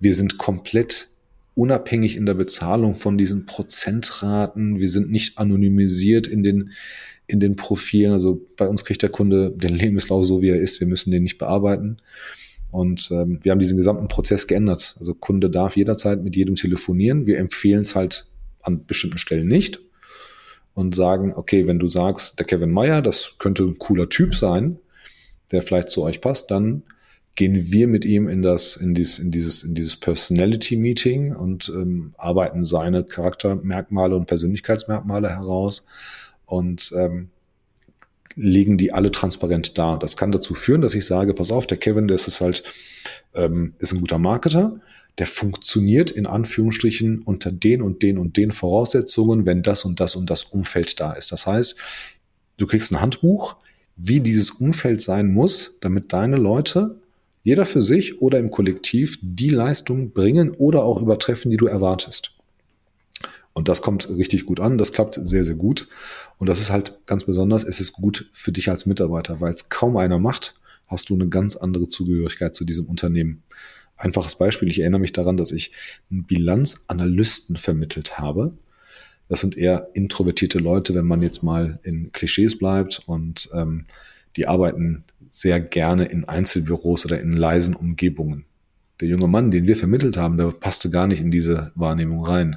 Wir 0.00 0.14
sind 0.14 0.38
komplett 0.38 1.08
unabhängig 1.54 2.16
in 2.16 2.26
der 2.26 2.34
Bezahlung 2.34 2.94
von 2.94 3.18
diesen 3.18 3.46
Prozentraten. 3.46 4.80
Wir 4.80 4.88
sind 4.88 5.10
nicht 5.10 5.38
anonymisiert 5.38 6.26
in 6.26 6.42
den, 6.42 6.70
in 7.26 7.38
den 7.38 7.56
Profilen. 7.56 8.12
Also 8.12 8.40
bei 8.56 8.66
uns 8.66 8.84
kriegt 8.84 9.02
der 9.02 9.10
Kunde 9.10 9.52
den 9.54 9.74
Lebenslauf 9.74 10.24
so, 10.24 10.42
wie 10.42 10.48
er 10.48 10.58
ist. 10.58 10.80
Wir 10.80 10.86
müssen 10.86 11.10
den 11.10 11.22
nicht 11.22 11.38
bearbeiten. 11.38 11.98
Und 12.70 13.10
ähm, 13.10 13.40
wir 13.42 13.52
haben 13.52 13.58
diesen 13.58 13.76
gesamten 13.76 14.08
Prozess 14.08 14.46
geändert. 14.46 14.96
Also 14.98 15.14
Kunde 15.14 15.50
darf 15.50 15.76
jederzeit 15.76 16.22
mit 16.22 16.36
jedem 16.36 16.54
telefonieren. 16.54 17.26
Wir 17.26 17.38
empfehlen 17.38 17.80
es 17.80 17.94
halt 17.94 18.26
an 18.62 18.86
bestimmten 18.86 19.18
Stellen 19.18 19.48
nicht 19.48 19.80
und 20.74 20.94
sagen, 20.94 21.32
okay, 21.34 21.66
wenn 21.66 21.78
du 21.78 21.88
sagst, 21.88 22.38
der 22.38 22.46
Kevin 22.46 22.70
Meyer, 22.70 23.02
das 23.02 23.34
könnte 23.38 23.64
ein 23.64 23.78
cooler 23.78 24.08
Typ 24.08 24.34
sein, 24.34 24.78
der 25.52 25.62
vielleicht 25.62 25.88
zu 25.88 26.02
euch 26.02 26.20
passt, 26.20 26.50
dann 26.50 26.82
gehen 27.34 27.72
wir 27.72 27.88
mit 27.88 28.04
ihm 28.04 28.28
in 28.28 28.42
das, 28.42 28.76
in 28.76 28.94
dieses, 28.94 29.18
in 29.18 29.30
dieses, 29.30 29.62
in 29.62 29.74
dieses 29.74 29.96
Personality 29.96 30.76
Meeting 30.76 31.34
und 31.34 31.68
ähm, 31.68 32.14
arbeiten 32.18 32.64
seine 32.64 33.04
Charaktermerkmale 33.04 34.16
und 34.16 34.26
Persönlichkeitsmerkmale 34.26 35.30
heraus 35.30 35.86
und 36.44 36.92
ähm, 36.96 37.30
legen 38.34 38.76
die 38.78 38.92
alle 38.92 39.10
transparent 39.10 39.78
dar. 39.78 39.98
Das 39.98 40.16
kann 40.16 40.32
dazu 40.32 40.54
führen, 40.54 40.82
dass 40.82 40.94
ich 40.94 41.06
sage, 41.06 41.34
pass 41.34 41.50
auf, 41.50 41.66
der 41.66 41.78
Kevin, 41.78 42.08
der 42.08 42.16
ist 42.16 42.40
halt, 42.40 42.62
ähm, 43.34 43.74
ist 43.78 43.92
ein 43.92 44.00
guter 44.00 44.18
Marketer, 44.18 44.80
der 45.20 45.26
funktioniert 45.26 46.10
in 46.10 46.24
Anführungsstrichen 46.24 47.20
unter 47.20 47.52
den 47.52 47.82
und 47.82 48.02
den 48.02 48.16
und 48.16 48.38
den 48.38 48.52
Voraussetzungen, 48.52 49.44
wenn 49.44 49.62
das 49.62 49.84
und 49.84 50.00
das 50.00 50.16
und 50.16 50.30
das 50.30 50.44
Umfeld 50.44 50.98
da 50.98 51.12
ist. 51.12 51.30
Das 51.30 51.46
heißt, 51.46 51.76
du 52.56 52.66
kriegst 52.66 52.90
ein 52.90 53.02
Handbuch, 53.02 53.56
wie 53.96 54.20
dieses 54.20 54.50
Umfeld 54.50 55.02
sein 55.02 55.30
muss, 55.30 55.76
damit 55.82 56.14
deine 56.14 56.38
Leute, 56.38 56.98
jeder 57.42 57.66
für 57.66 57.82
sich 57.82 58.22
oder 58.22 58.38
im 58.38 58.50
Kollektiv, 58.50 59.18
die 59.20 59.50
Leistung 59.50 60.12
bringen 60.12 60.52
oder 60.52 60.84
auch 60.84 61.02
übertreffen, 61.02 61.50
die 61.50 61.58
du 61.58 61.66
erwartest. 61.66 62.32
Und 63.52 63.68
das 63.68 63.82
kommt 63.82 64.08
richtig 64.08 64.46
gut 64.46 64.58
an, 64.58 64.78
das 64.78 64.90
klappt 64.90 65.20
sehr, 65.22 65.44
sehr 65.44 65.56
gut. 65.56 65.86
Und 66.38 66.48
das 66.48 66.60
ist 66.60 66.70
halt 66.70 66.98
ganz 67.04 67.24
besonders, 67.24 67.62
es 67.64 67.78
ist 67.78 67.92
gut 67.92 68.30
für 68.32 68.52
dich 68.52 68.70
als 68.70 68.86
Mitarbeiter, 68.86 69.42
weil 69.42 69.52
es 69.52 69.68
kaum 69.68 69.98
einer 69.98 70.18
macht, 70.18 70.54
hast 70.86 71.10
du 71.10 71.14
eine 71.14 71.28
ganz 71.28 71.56
andere 71.56 71.88
Zugehörigkeit 71.88 72.56
zu 72.56 72.64
diesem 72.64 72.86
Unternehmen. 72.86 73.42
Einfaches 74.00 74.36
Beispiel, 74.36 74.70
ich 74.70 74.80
erinnere 74.80 75.00
mich 75.00 75.12
daran, 75.12 75.36
dass 75.36 75.52
ich 75.52 75.72
einen 76.10 76.24
Bilanzanalysten 76.24 77.56
vermittelt 77.56 78.18
habe. 78.18 78.54
Das 79.28 79.42
sind 79.42 79.58
eher 79.58 79.90
introvertierte 79.92 80.58
Leute, 80.58 80.94
wenn 80.94 81.04
man 81.04 81.20
jetzt 81.20 81.42
mal 81.42 81.78
in 81.82 82.10
Klischees 82.10 82.56
bleibt 82.56 83.02
und 83.06 83.50
ähm, 83.54 83.84
die 84.36 84.48
arbeiten 84.48 85.04
sehr 85.28 85.60
gerne 85.60 86.06
in 86.06 86.24
Einzelbüros 86.24 87.04
oder 87.04 87.20
in 87.20 87.32
leisen 87.32 87.76
Umgebungen. 87.76 88.46
Der 89.02 89.08
junge 89.08 89.28
Mann, 89.28 89.50
den 89.50 89.68
wir 89.68 89.76
vermittelt 89.76 90.16
haben, 90.16 90.38
der 90.38 90.46
passte 90.46 90.88
gar 90.88 91.06
nicht 91.06 91.20
in 91.20 91.30
diese 91.30 91.70
Wahrnehmung 91.74 92.24
rein. 92.24 92.56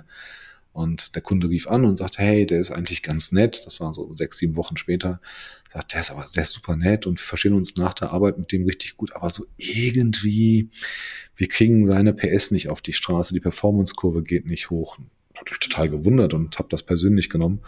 Und 0.73 1.13
der 1.13 1.21
Kunde 1.21 1.49
rief 1.49 1.67
an 1.67 1.85
und 1.85 1.97
sagte, 1.97 2.23
hey, 2.23 2.47
der 2.47 2.59
ist 2.59 2.71
eigentlich 2.71 3.03
ganz 3.03 3.31
nett. 3.31 3.63
Das 3.65 3.79
war 3.79 3.93
so 3.93 4.11
sechs, 4.13 4.39
sieben 4.39 4.55
Wochen 4.55 4.75
später. 4.75 5.21
Sagt, 5.71 5.93
der 5.93 6.01
ist 6.01 6.09
aber, 6.09 6.25
ist 6.25 6.51
super 6.51 6.75
nett 6.75 7.05
und 7.05 7.19
wir 7.19 7.25
verstehen 7.25 7.53
uns 7.53 7.77
nach 7.77 7.93
der 7.93 8.11
Arbeit 8.11 8.39
mit 8.39 8.51
dem 8.51 8.65
richtig 8.65 8.97
gut. 8.97 9.15
Aber 9.15 9.29
so 9.29 9.45
irgendwie, 9.57 10.71
wir 11.35 11.47
kriegen 11.47 11.85
seine 11.85 12.13
PS 12.13 12.49
nicht 12.49 12.69
auf 12.69 12.81
die 12.81 12.93
Straße. 12.93 13.35
Die 13.35 13.39
Performance-Kurve 13.39 14.23
geht 14.23 14.47
nicht 14.47 14.71
hoch. 14.71 14.97
Hat 15.37 15.49
mich 15.49 15.59
total 15.59 15.89
gewundert 15.89 16.33
und 16.33 16.57
habe 16.57 16.69
das 16.69 16.81
persönlich 16.81 17.29
genommen. 17.29 17.61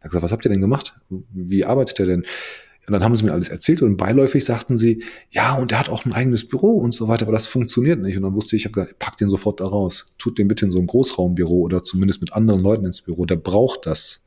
Er 0.00 0.04
hat 0.04 0.10
gesagt, 0.10 0.24
was 0.24 0.32
habt 0.32 0.46
ihr 0.46 0.50
denn 0.50 0.62
gemacht? 0.62 0.96
Wie 1.10 1.66
arbeitet 1.66 2.00
er 2.00 2.06
denn? 2.06 2.26
Und 2.86 2.92
dann 2.92 3.04
haben 3.04 3.14
sie 3.14 3.24
mir 3.24 3.32
alles 3.32 3.48
erzählt 3.48 3.80
und 3.82 3.96
beiläufig 3.96 4.44
sagten 4.44 4.76
sie, 4.76 5.04
ja, 5.30 5.54
und 5.54 5.70
er 5.70 5.78
hat 5.78 5.88
auch 5.88 6.04
ein 6.04 6.12
eigenes 6.12 6.48
Büro 6.48 6.78
und 6.78 6.92
so 6.92 7.06
weiter, 7.06 7.24
aber 7.24 7.32
das 7.32 7.46
funktioniert 7.46 8.00
nicht. 8.00 8.16
Und 8.16 8.24
dann 8.24 8.34
wusste 8.34 8.56
ich, 8.56 8.62
ich 8.62 8.66
habe 8.66 8.74
gesagt, 8.74 8.98
pack 8.98 9.16
den 9.16 9.28
sofort 9.28 9.60
da 9.60 9.66
raus. 9.66 10.06
Tut 10.18 10.38
den 10.38 10.48
bitte 10.48 10.64
in 10.64 10.72
so 10.72 10.80
ein 10.80 10.88
Großraumbüro 10.88 11.60
oder 11.60 11.84
zumindest 11.84 12.20
mit 12.20 12.32
anderen 12.32 12.60
Leuten 12.60 12.84
ins 12.84 13.00
Büro. 13.00 13.24
Der 13.24 13.36
braucht 13.36 13.86
das. 13.86 14.24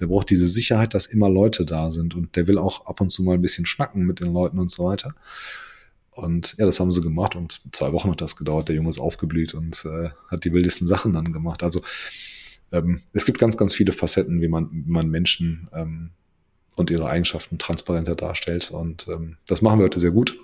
Der 0.00 0.06
braucht 0.06 0.30
diese 0.30 0.46
Sicherheit, 0.46 0.94
dass 0.94 1.04
immer 1.04 1.28
Leute 1.28 1.66
da 1.66 1.90
sind. 1.90 2.14
Und 2.14 2.34
der 2.36 2.48
will 2.48 2.56
auch 2.56 2.86
ab 2.86 3.02
und 3.02 3.10
zu 3.10 3.22
mal 3.24 3.34
ein 3.34 3.42
bisschen 3.42 3.66
schnacken 3.66 4.06
mit 4.06 4.20
den 4.20 4.32
Leuten 4.32 4.58
und 4.58 4.70
so 4.70 4.84
weiter. 4.86 5.14
Und 6.12 6.54
ja, 6.58 6.64
das 6.64 6.80
haben 6.80 6.92
sie 6.92 7.02
gemacht 7.02 7.36
und 7.36 7.60
zwei 7.72 7.92
Wochen 7.92 8.10
hat 8.10 8.20
das 8.20 8.36
gedauert. 8.36 8.68
Der 8.68 8.76
Junge 8.76 8.88
ist 8.88 8.98
aufgeblüht 8.98 9.54
und 9.54 9.84
äh, 9.84 10.10
hat 10.28 10.44
die 10.44 10.52
wildesten 10.52 10.86
Sachen 10.86 11.12
dann 11.12 11.32
gemacht. 11.32 11.62
Also 11.62 11.82
ähm, 12.72 13.00
es 13.12 13.26
gibt 13.26 13.38
ganz, 13.38 13.56
ganz 13.56 13.74
viele 13.74 13.92
Facetten, 13.92 14.40
wie 14.40 14.48
man, 14.48 14.70
wie 14.72 14.90
man 14.90 15.08
Menschen 15.08 15.68
ähm, 15.74 16.10
und 16.76 16.90
ihre 16.90 17.08
Eigenschaften 17.08 17.58
transparenter 17.58 18.14
darstellt. 18.14 18.70
Und 18.70 19.06
ähm, 19.08 19.36
das 19.46 19.62
machen 19.62 19.78
wir 19.78 19.84
heute 19.84 20.00
sehr 20.00 20.10
gut 20.10 20.38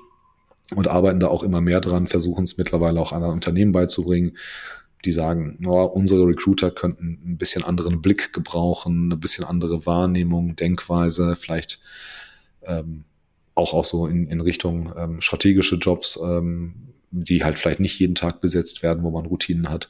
und 0.75 0.89
arbeiten 0.89 1.21
da 1.21 1.29
auch 1.29 1.43
immer 1.43 1.61
mehr 1.61 1.81
dran, 1.81 2.09
versuchen 2.09 2.45
es 2.45 2.59
mittlerweile 2.59 3.01
auch 3.01 3.13
anderen 3.13 3.35
Unternehmen 3.35 3.73
beizubringen, 3.73 4.37
die 5.05 5.13
sagen, 5.13 5.59
oh, 5.67 5.85
unsere 5.85 6.27
Recruiter 6.27 6.71
könnten 6.71 7.21
ein 7.25 7.39
bisschen 7.39 7.65
anderen 7.65 8.03
Blick 8.03 8.33
gebrauchen, 8.33 9.13
ein 9.13 9.21
bisschen 9.21 9.45
andere 9.45 9.87
Wahrnehmung, 9.87 10.57
Denkweise, 10.57 11.37
vielleicht 11.37 11.81
ähm, 12.65 13.05
auch, 13.55 13.75
auch 13.75 13.85
so 13.85 14.07
in, 14.07 14.27
in 14.29 14.41
Richtung 14.41 14.93
ähm, 14.97 15.21
strategische 15.21 15.77
Jobs, 15.77 16.19
ähm, 16.23 16.75
die 17.11 17.45
halt 17.45 17.59
vielleicht 17.59 17.81
nicht 17.81 17.99
jeden 17.99 18.15
Tag 18.15 18.41
besetzt 18.41 18.83
werden, 18.83 19.03
wo 19.03 19.11
man 19.11 19.27
Routinen 19.27 19.71
hat. 19.71 19.89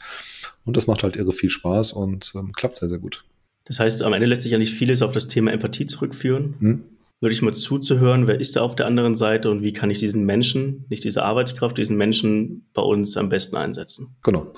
Und 0.65 0.77
das 0.77 0.87
macht 0.87 1.03
halt 1.03 1.17
irre 1.17 1.33
viel 1.33 1.51
Spaß 1.51 1.93
und 1.93 2.33
ähm, 2.37 2.53
klappt 2.53 2.77
sehr, 2.77 2.89
sehr 2.89 2.99
gut. 2.99 3.25
Das 3.69 3.79
heißt, 3.79 4.03
am 4.03 4.13
Ende 4.15 4.27
lässt 4.27 4.43
sich 4.43 4.53
ja 4.53 4.59
nicht 4.59 4.73
vieles 4.73 5.03
auf 5.03 5.13
das 5.13 5.29
Thema 5.29 5.53
Empathie 5.53 5.87
zurückführen. 5.87 6.55
Hm? 6.59 6.85
Würde 7.21 7.33
ich 7.33 7.43
mal 7.43 7.53
zuzuhören, 7.53 8.27
wer 8.27 8.41
ist 8.41 8.57
da 8.57 8.63
auf 8.63 8.77
der 8.77 8.87
anderen 8.87 9.15
Seite 9.15 9.51
und 9.51 9.63
wie 9.63 9.73
kann 9.73 9.91
ich 9.91 9.99
diesen 9.99 10.25
Menschen, 10.25 10.85
nicht 10.89 11.05
diese 11.05 11.23
Arbeitskraft, 11.23 11.77
diesen 11.77 11.97
Menschen 11.97 12.67
bei 12.75 12.83
uns 12.83 13.17
am 13.17 13.29
besten 13.29 13.57
einsetzen? 13.57 14.17
Genau. 14.23 14.55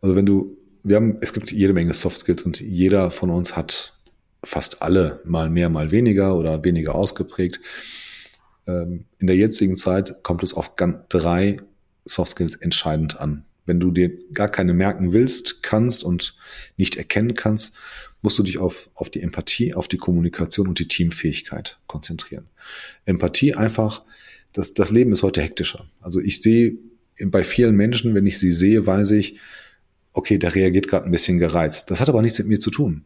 Also 0.00 0.16
wenn 0.16 0.26
du, 0.26 0.56
wir 0.82 0.96
haben, 0.96 1.18
es 1.20 1.32
gibt 1.32 1.52
jede 1.52 1.72
Menge 1.72 1.94
Soft 1.94 2.18
Skills 2.18 2.42
und 2.42 2.60
jeder 2.60 3.10
von 3.10 3.30
uns 3.30 3.56
hat 3.56 3.92
fast 4.44 4.82
alle 4.82 5.20
mal 5.24 5.50
mehr, 5.50 5.70
mal 5.70 5.90
weniger 5.90 6.36
oder 6.36 6.64
weniger 6.64 6.94
ausgeprägt. 6.94 7.60
Ähm, 8.66 9.04
in 9.18 9.26
der 9.26 9.36
jetzigen 9.36 9.76
Zeit 9.76 10.22
kommt 10.22 10.42
es 10.42 10.52
auf 10.52 10.74
drei 11.08 11.58
Soft 12.04 12.32
Skills 12.32 12.56
entscheidend 12.56 13.20
an 13.20 13.44
Wenn 13.70 13.78
du 13.78 13.92
dir 13.92 14.10
gar 14.32 14.48
keine 14.48 14.74
merken 14.74 15.12
willst, 15.12 15.62
kannst 15.62 16.02
und 16.02 16.34
nicht 16.76 16.96
erkennen 16.96 17.34
kannst, 17.34 17.76
musst 18.20 18.36
du 18.36 18.42
dich 18.42 18.58
auf, 18.58 18.90
auf 18.94 19.10
die 19.10 19.22
Empathie, 19.22 19.74
auf 19.74 19.86
die 19.86 19.96
Kommunikation 19.96 20.66
und 20.66 20.80
die 20.80 20.88
Teamfähigkeit 20.88 21.78
konzentrieren. 21.86 22.48
Empathie 23.04 23.54
einfach, 23.54 24.02
das, 24.52 24.74
das 24.74 24.90
Leben 24.90 25.12
ist 25.12 25.22
heute 25.22 25.40
hektischer. 25.40 25.88
Also 26.00 26.18
ich 26.18 26.42
sehe 26.42 26.78
bei 27.26 27.44
vielen 27.44 27.76
Menschen, 27.76 28.12
wenn 28.16 28.26
ich 28.26 28.40
sie 28.40 28.50
sehe, 28.50 28.88
weiß 28.88 29.12
ich, 29.12 29.38
okay, 30.14 30.36
der 30.36 30.52
reagiert 30.56 30.88
gerade 30.88 31.04
ein 31.04 31.12
bisschen 31.12 31.38
gereizt. 31.38 31.92
Das 31.92 32.00
hat 32.00 32.08
aber 32.08 32.22
nichts 32.22 32.40
mit 32.40 32.48
mir 32.48 32.58
zu 32.58 32.72
tun. 32.72 33.04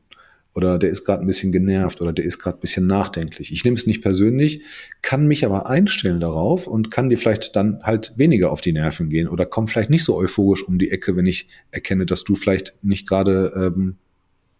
Oder 0.55 0.79
der 0.79 0.91
ist 0.91 1.05
gerade 1.05 1.23
ein 1.23 1.27
bisschen 1.27 1.51
genervt 1.51 2.01
oder 2.01 2.13
der 2.13 2.25
ist 2.25 2.39
gerade 2.39 2.59
ein 2.59 2.61
bisschen 2.61 2.87
nachdenklich. 2.87 3.53
Ich 3.53 3.65
nehme 3.65 3.77
es 3.77 3.87
nicht 3.87 4.03
persönlich, 4.03 4.63
kann 5.03 5.27
mich 5.27 5.45
aber 5.45 5.69
einstellen 5.69 6.21
darauf 6.21 6.69
und 6.69 6.93
kann 6.93 7.11
dir 7.11 7.19
vielleicht 7.19 7.57
dann 7.57 7.81
halt 7.83 8.13
weniger 8.17 8.53
auf 8.53 8.61
die 8.61 8.73
Nerven 8.73 9.11
gehen 9.11 9.27
oder 9.27 9.47
komm 9.47 9.67
vielleicht 9.67 9.91
nicht 9.91 10.05
so 10.05 10.15
euphorisch 10.17 10.63
um 10.63 10.79
die 10.79 10.93
Ecke, 10.93 11.17
wenn 11.17 11.27
ich 11.27 11.49
erkenne, 11.73 12.07
dass 12.07 12.23
du 12.23 12.37
vielleicht 12.37 12.75
nicht 12.83 13.09
gerade 13.09 13.53
ähm, 13.57 13.97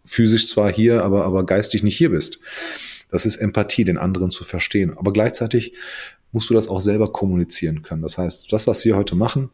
physisch 0.03 0.49
zwar 0.49 0.71
hier, 0.71 1.03
aber, 1.03 1.23
aber 1.23 1.45
geistig 1.45 1.81
nicht 1.81 1.97
hier 1.97 2.09
bist. 2.09 2.39
Das 3.09 3.25
ist 3.25 3.37
Empathie, 3.37 3.85
den 3.85 3.97
anderen 3.97 4.31
zu 4.31 4.43
verstehen. 4.43 4.97
Aber 4.97 5.13
gleichzeitig 5.13 5.73
musst 6.33 6.49
du 6.49 6.53
das 6.53 6.67
auch 6.67 6.81
selber 6.81 7.13
kommunizieren 7.13 7.81
können. 7.81 8.01
Das 8.01 8.17
heißt, 8.17 8.51
das, 8.51 8.67
was 8.67 8.83
wir 8.83 8.97
heute 8.97 9.15
machen, 9.15 9.49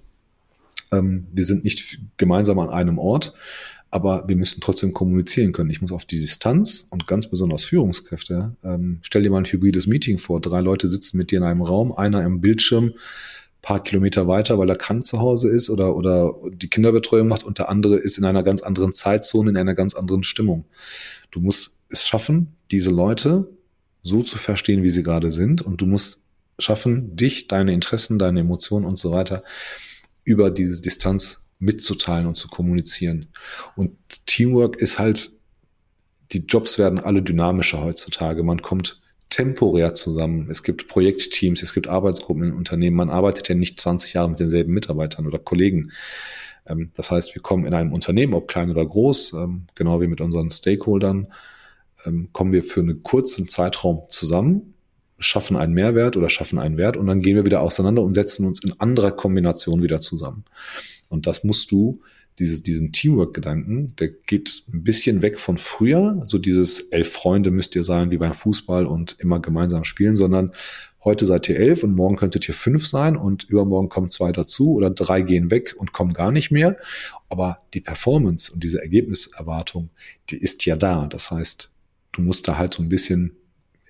ähm, 0.91 1.27
wir 1.31 1.43
sind 1.43 1.63
nicht 1.63 1.99
gemeinsam 2.17 2.59
an 2.59 2.69
einem 2.69 2.97
Ort, 2.97 3.33
aber 3.91 4.23
wir 4.27 4.37
müssen 4.37 4.61
trotzdem 4.61 4.93
kommunizieren 4.93 5.51
können. 5.51 5.69
Ich 5.69 5.81
muss 5.81 5.91
auf 5.91 6.05
die 6.05 6.19
Distanz 6.19 6.87
und 6.89 7.07
ganz 7.07 7.27
besonders 7.27 7.65
Führungskräfte, 7.65 8.55
ähm, 8.63 8.99
stell 9.01 9.21
dir 9.21 9.29
mal 9.29 9.39
ein 9.39 9.45
hybrides 9.45 9.85
Meeting 9.85 10.17
vor. 10.17 10.39
Drei 10.39 10.61
Leute 10.61 10.87
sitzen 10.87 11.17
mit 11.17 11.29
dir 11.29 11.39
in 11.39 11.43
einem 11.43 11.61
Raum, 11.61 11.91
einer 11.91 12.23
im 12.23 12.39
Bildschirm, 12.39 12.93
paar 13.61 13.83
Kilometer 13.83 14.27
weiter, 14.27 14.57
weil 14.57 14.69
er 14.69 14.77
krank 14.77 15.05
zu 15.05 15.19
Hause 15.19 15.49
ist 15.49 15.69
oder, 15.69 15.95
oder 15.95 16.33
die 16.53 16.69
Kinderbetreuung 16.69 17.27
macht 17.27 17.43
und 17.43 17.59
der 17.59 17.69
andere 17.69 17.97
ist 17.97 18.17
in 18.17 18.23
einer 18.25 18.43
ganz 18.43 18.61
anderen 18.61 18.93
Zeitzone, 18.93 19.51
in 19.51 19.57
einer 19.57 19.75
ganz 19.75 19.93
anderen 19.93 20.23
Stimmung. 20.23 20.65
Du 21.29 21.41
musst 21.41 21.75
es 21.89 22.07
schaffen, 22.07 22.55
diese 22.71 22.89
Leute 22.89 23.49
so 24.01 24.23
zu 24.23 24.37
verstehen, 24.37 24.83
wie 24.83 24.89
sie 24.89 25.03
gerade 25.03 25.31
sind 25.31 25.61
und 25.61 25.81
du 25.81 25.85
musst 25.85 26.23
schaffen, 26.57 27.15
dich, 27.15 27.47
deine 27.47 27.73
Interessen, 27.73 28.17
deine 28.17 28.39
Emotionen 28.39 28.85
und 28.85 28.97
so 28.97 29.11
weiter 29.11 29.43
über 30.23 30.49
diese 30.49 30.81
Distanz 30.81 31.45
mitzuteilen 31.61 32.27
und 32.27 32.35
zu 32.35 32.47
kommunizieren. 32.47 33.27
Und 33.75 33.95
Teamwork 34.25 34.75
ist 34.75 34.99
halt, 34.99 35.31
die 36.31 36.45
Jobs 36.45 36.77
werden 36.77 36.99
alle 36.99 37.21
dynamischer 37.21 37.83
heutzutage. 37.83 38.43
Man 38.43 38.61
kommt 38.61 39.01
temporär 39.29 39.93
zusammen. 39.93 40.47
Es 40.49 40.63
gibt 40.63 40.87
Projektteams, 40.87 41.63
es 41.63 41.73
gibt 41.73 41.87
Arbeitsgruppen 41.87 42.43
in 42.43 42.53
Unternehmen. 42.53 42.97
Man 42.97 43.09
arbeitet 43.09 43.47
ja 43.47 43.55
nicht 43.55 43.79
20 43.79 44.13
Jahre 44.13 44.29
mit 44.29 44.39
denselben 44.39 44.73
Mitarbeitern 44.73 45.25
oder 45.25 45.39
Kollegen. 45.39 45.91
Ähm, 46.67 46.91
das 46.95 47.11
heißt, 47.11 47.33
wir 47.35 47.41
kommen 47.41 47.65
in 47.65 47.73
einem 47.73 47.93
Unternehmen, 47.93 48.33
ob 48.33 48.47
klein 48.47 48.71
oder 48.71 48.85
groß, 48.85 49.33
ähm, 49.33 49.67
genau 49.75 50.01
wie 50.01 50.07
mit 50.07 50.21
unseren 50.21 50.49
Stakeholdern, 50.49 51.27
ähm, 52.05 52.29
kommen 52.33 52.51
wir 52.51 52.63
für 52.63 52.81
einen 52.81 53.03
kurzen 53.03 53.47
Zeitraum 53.47 54.03
zusammen, 54.09 54.73
schaffen 55.17 55.55
einen 55.55 55.73
Mehrwert 55.73 56.17
oder 56.17 56.29
schaffen 56.29 56.59
einen 56.59 56.77
Wert 56.77 56.97
und 56.97 57.07
dann 57.07 57.21
gehen 57.21 57.35
wir 57.35 57.45
wieder 57.45 57.61
auseinander 57.61 58.03
und 58.03 58.13
setzen 58.13 58.45
uns 58.45 58.63
in 58.63 58.79
anderer 58.79 59.11
Kombination 59.11 59.81
wieder 59.81 60.01
zusammen. 60.01 60.43
Und 61.11 61.27
das 61.27 61.43
musst 61.43 61.71
du, 61.71 62.01
dieses, 62.39 62.63
diesen 62.63 62.91
Teamwork-Gedanken, 62.93 63.93
der 63.97 64.07
geht 64.09 64.63
ein 64.73 64.83
bisschen 64.83 65.21
weg 65.21 65.37
von 65.37 65.57
früher, 65.57 66.23
so 66.27 66.37
dieses 66.37 66.79
elf 66.89 67.11
Freunde 67.11 67.51
müsst 67.51 67.75
ihr 67.75 67.83
sein 67.83 68.09
wie 68.09 68.17
beim 68.17 68.33
Fußball 68.33 68.85
und 68.85 69.17
immer 69.19 69.41
gemeinsam 69.41 69.83
spielen, 69.83 70.15
sondern 70.15 70.51
heute 71.03 71.25
seid 71.25 71.49
ihr 71.49 71.57
elf 71.57 71.83
und 71.83 71.93
morgen 71.93 72.15
könntet 72.15 72.47
ihr 72.47 72.53
fünf 72.53 72.87
sein 72.87 73.17
und 73.17 73.43
übermorgen 73.43 73.89
kommen 73.89 74.09
zwei 74.09 74.31
dazu 74.31 74.71
oder 74.71 74.89
drei 74.89 75.21
gehen 75.21 75.51
weg 75.51 75.75
und 75.77 75.91
kommen 75.91 76.13
gar 76.13 76.31
nicht 76.31 76.51
mehr. 76.51 76.77
Aber 77.27 77.59
die 77.73 77.81
Performance 77.81 78.51
und 78.53 78.63
diese 78.63 78.81
Ergebniserwartung, 78.81 79.89
die 80.29 80.37
ist 80.37 80.65
ja 80.65 80.77
da. 80.77 81.07
Das 81.07 81.31
heißt, 81.31 81.71
du 82.13 82.21
musst 82.21 82.47
da 82.47 82.57
halt 82.57 82.73
so 82.73 82.81
ein 82.81 82.89
bisschen 82.89 83.33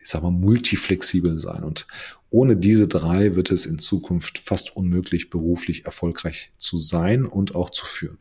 ich 0.02 0.10
sag 0.10 0.24
mal, 0.24 0.32
multiflexibel 0.32 1.38
sein. 1.38 1.64
Und 1.64 1.88
ohne 2.32 2.58
diese 2.58 2.88
drei 2.88 3.36
wird 3.36 3.52
es 3.52 3.65
in 3.65 3.78
Zukunft 3.78 4.39
fast 4.39 4.76
unmöglich, 4.76 5.30
beruflich 5.30 5.86
erfolgreich 5.86 6.52
zu 6.58 6.78
sein 6.80 7.26
und 7.26 7.56
auch 7.56 7.70
zu 7.70 7.86
führen. 7.86 8.17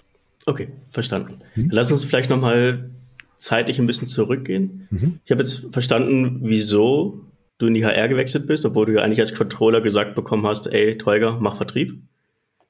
Okay, 0.47 0.69
verstanden. 0.91 1.39
Hm? 1.55 1.69
Lass 1.71 1.91
uns 1.91 2.05
vielleicht 2.05 2.29
nochmal 2.29 2.91
zeitlich 3.39 3.79
ein 3.79 3.87
bisschen 3.87 4.09
zurückgehen. 4.09 4.89
Mhm. 4.91 5.21
Ich 5.25 5.31
habe 5.31 5.43
jetzt 5.43 5.73
verstanden, 5.73 6.41
wieso 6.43 7.25
du 7.59 7.67
in 7.67 7.75
die 7.75 7.85
HR 7.85 8.09
gewechselt 8.09 8.47
bist, 8.47 8.67
obwohl 8.67 8.87
du 8.87 8.95
ja 8.95 9.03
eigentlich 9.03 9.21
als 9.21 9.35
Controller 9.35 9.81
gesagt 9.81 10.15
bekommen 10.15 10.47
hast, 10.47 10.67
ey, 10.67 10.99
Teuger, 10.99 11.39
mach 11.41 11.57
Vertrieb. 11.57 12.03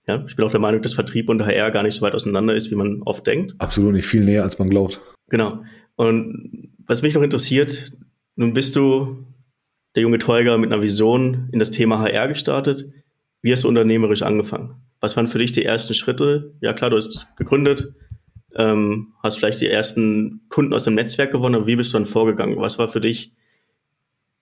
Ja, 0.07 0.25
ich 0.27 0.37
bin 0.37 0.45
auch 0.45 0.51
der 0.51 0.61
Meinung, 0.61 0.83
dass 0.83 0.95
Vertrieb 0.95 1.29
und 1.29 1.43
HR 1.45 1.71
gar 1.71 1.83
nicht 1.83 1.95
so 1.95 2.03
weit 2.03 2.15
auseinander 2.15 2.55
ist, 2.55 2.71
wie 2.71 2.75
man 2.75 3.03
oft 3.03 3.27
denkt. 3.27 3.55
Absolut 3.59 3.95
nicht, 3.95 4.07
viel 4.07 4.25
näher, 4.25 4.43
als 4.43 4.59
man 4.59 4.69
glaubt. 4.69 5.01
Genau. 5.29 5.63
Und 5.97 6.71
was 6.87 7.03
mich 7.03 7.15
noch 7.15 7.23
interessiert, 7.23 7.93
nun 8.37 8.53
bist 8.53 8.77
du 8.77 9.25
der 9.95 10.03
junge 10.03 10.19
Teuger 10.19 10.59
mit 10.59 10.73
einer 10.73 10.83
Vision 10.83 11.49
in 11.53 11.59
das 11.59 11.71
Thema 11.71 12.01
HR 12.01 12.29
gestartet. 12.29 12.87
Wie 13.43 13.53
hast 13.53 13.65
du 13.65 13.69
unternehmerisch 13.69 14.23
angefangen? 14.23 14.77
Was 15.01 15.17
waren 15.17 15.29
für 15.29 15.39
dich 15.39 15.53
die 15.53 15.65
ersten 15.65 15.95
Schritte? 15.95 16.55
Ja 16.61 16.73
klar, 16.73 16.91
du 16.91 16.97
hast 16.97 17.27
gegründet, 17.37 17.95
ähm, 18.55 19.15
hast 19.23 19.39
vielleicht 19.39 19.61
die 19.61 19.69
ersten 19.69 20.43
Kunden 20.49 20.75
aus 20.75 20.85
dem 20.85 20.95
Netzwerk 20.95 21.33
gewonnen, 21.33 21.67
wie 21.67 21.77
bist 21.77 21.93
du 21.93 21.99
dann 21.99 22.07
vorgegangen? 22.07 22.59
Was 22.59 22.79
war 22.79 22.89
für 22.89 23.01
dich 23.01 23.35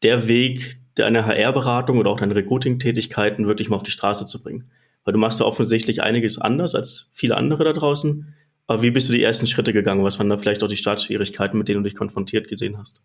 der 0.03 0.29
Weg, 0.29 0.79
deine 0.95 1.27
HR-Beratung 1.27 1.99
oder 1.99 2.11
auch 2.11 2.19
deine 2.19 2.35
Recruiting-Tätigkeiten 2.35 3.47
wirklich 3.47 3.69
mal 3.69 3.77
auf 3.77 3.83
die 3.83 3.91
Straße 3.91 4.27
zu 4.27 4.43
bringen? 4.43 4.71
Weil 5.05 5.13
du 5.13 5.19
machst 5.19 5.41
ja 5.41 5.47
offensichtlich 5.47 6.03
einiges 6.03 6.39
anders 6.39 6.75
als 6.75 7.11
viele 7.15 7.37
andere 7.37 7.65
da 7.65 7.73
draußen. 7.73 8.35
Aber 8.67 8.83
wie 8.83 8.91
bist 8.91 9.09
du 9.09 9.13
die 9.13 9.23
ersten 9.23 9.47
Schritte 9.47 9.73
gegangen? 9.73 10.05
Was 10.05 10.19
waren 10.19 10.29
da 10.29 10.37
vielleicht 10.37 10.63
auch 10.63 10.69
die 10.69 10.77
Startschwierigkeiten, 10.77 11.57
mit 11.57 11.69
denen 11.69 11.83
du 11.83 11.89
dich 11.89 11.97
konfrontiert 11.97 12.49
gesehen 12.49 12.77
hast? 12.79 13.03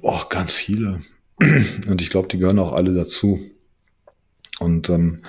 Oh, 0.00 0.20
ganz 0.28 0.52
viele. 0.52 1.00
Und 1.88 2.00
ich 2.00 2.10
glaube, 2.10 2.28
die 2.28 2.38
gehören 2.38 2.58
auch 2.58 2.72
alle 2.72 2.94
dazu. 2.94 3.40
Und 4.58 4.88
ähm, 4.90 5.22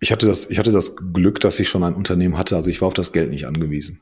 ich 0.00 0.10
hatte 0.10 0.26
das, 0.26 0.50
ich 0.50 0.58
hatte 0.58 0.72
das 0.72 0.96
Glück, 0.96 1.38
dass 1.40 1.60
ich 1.60 1.68
schon 1.68 1.84
ein 1.84 1.94
Unternehmen 1.94 2.36
hatte. 2.36 2.56
Also 2.56 2.70
ich 2.70 2.80
war 2.80 2.88
auf 2.88 2.94
das 2.94 3.12
Geld 3.12 3.30
nicht 3.30 3.46
angewiesen. 3.46 4.00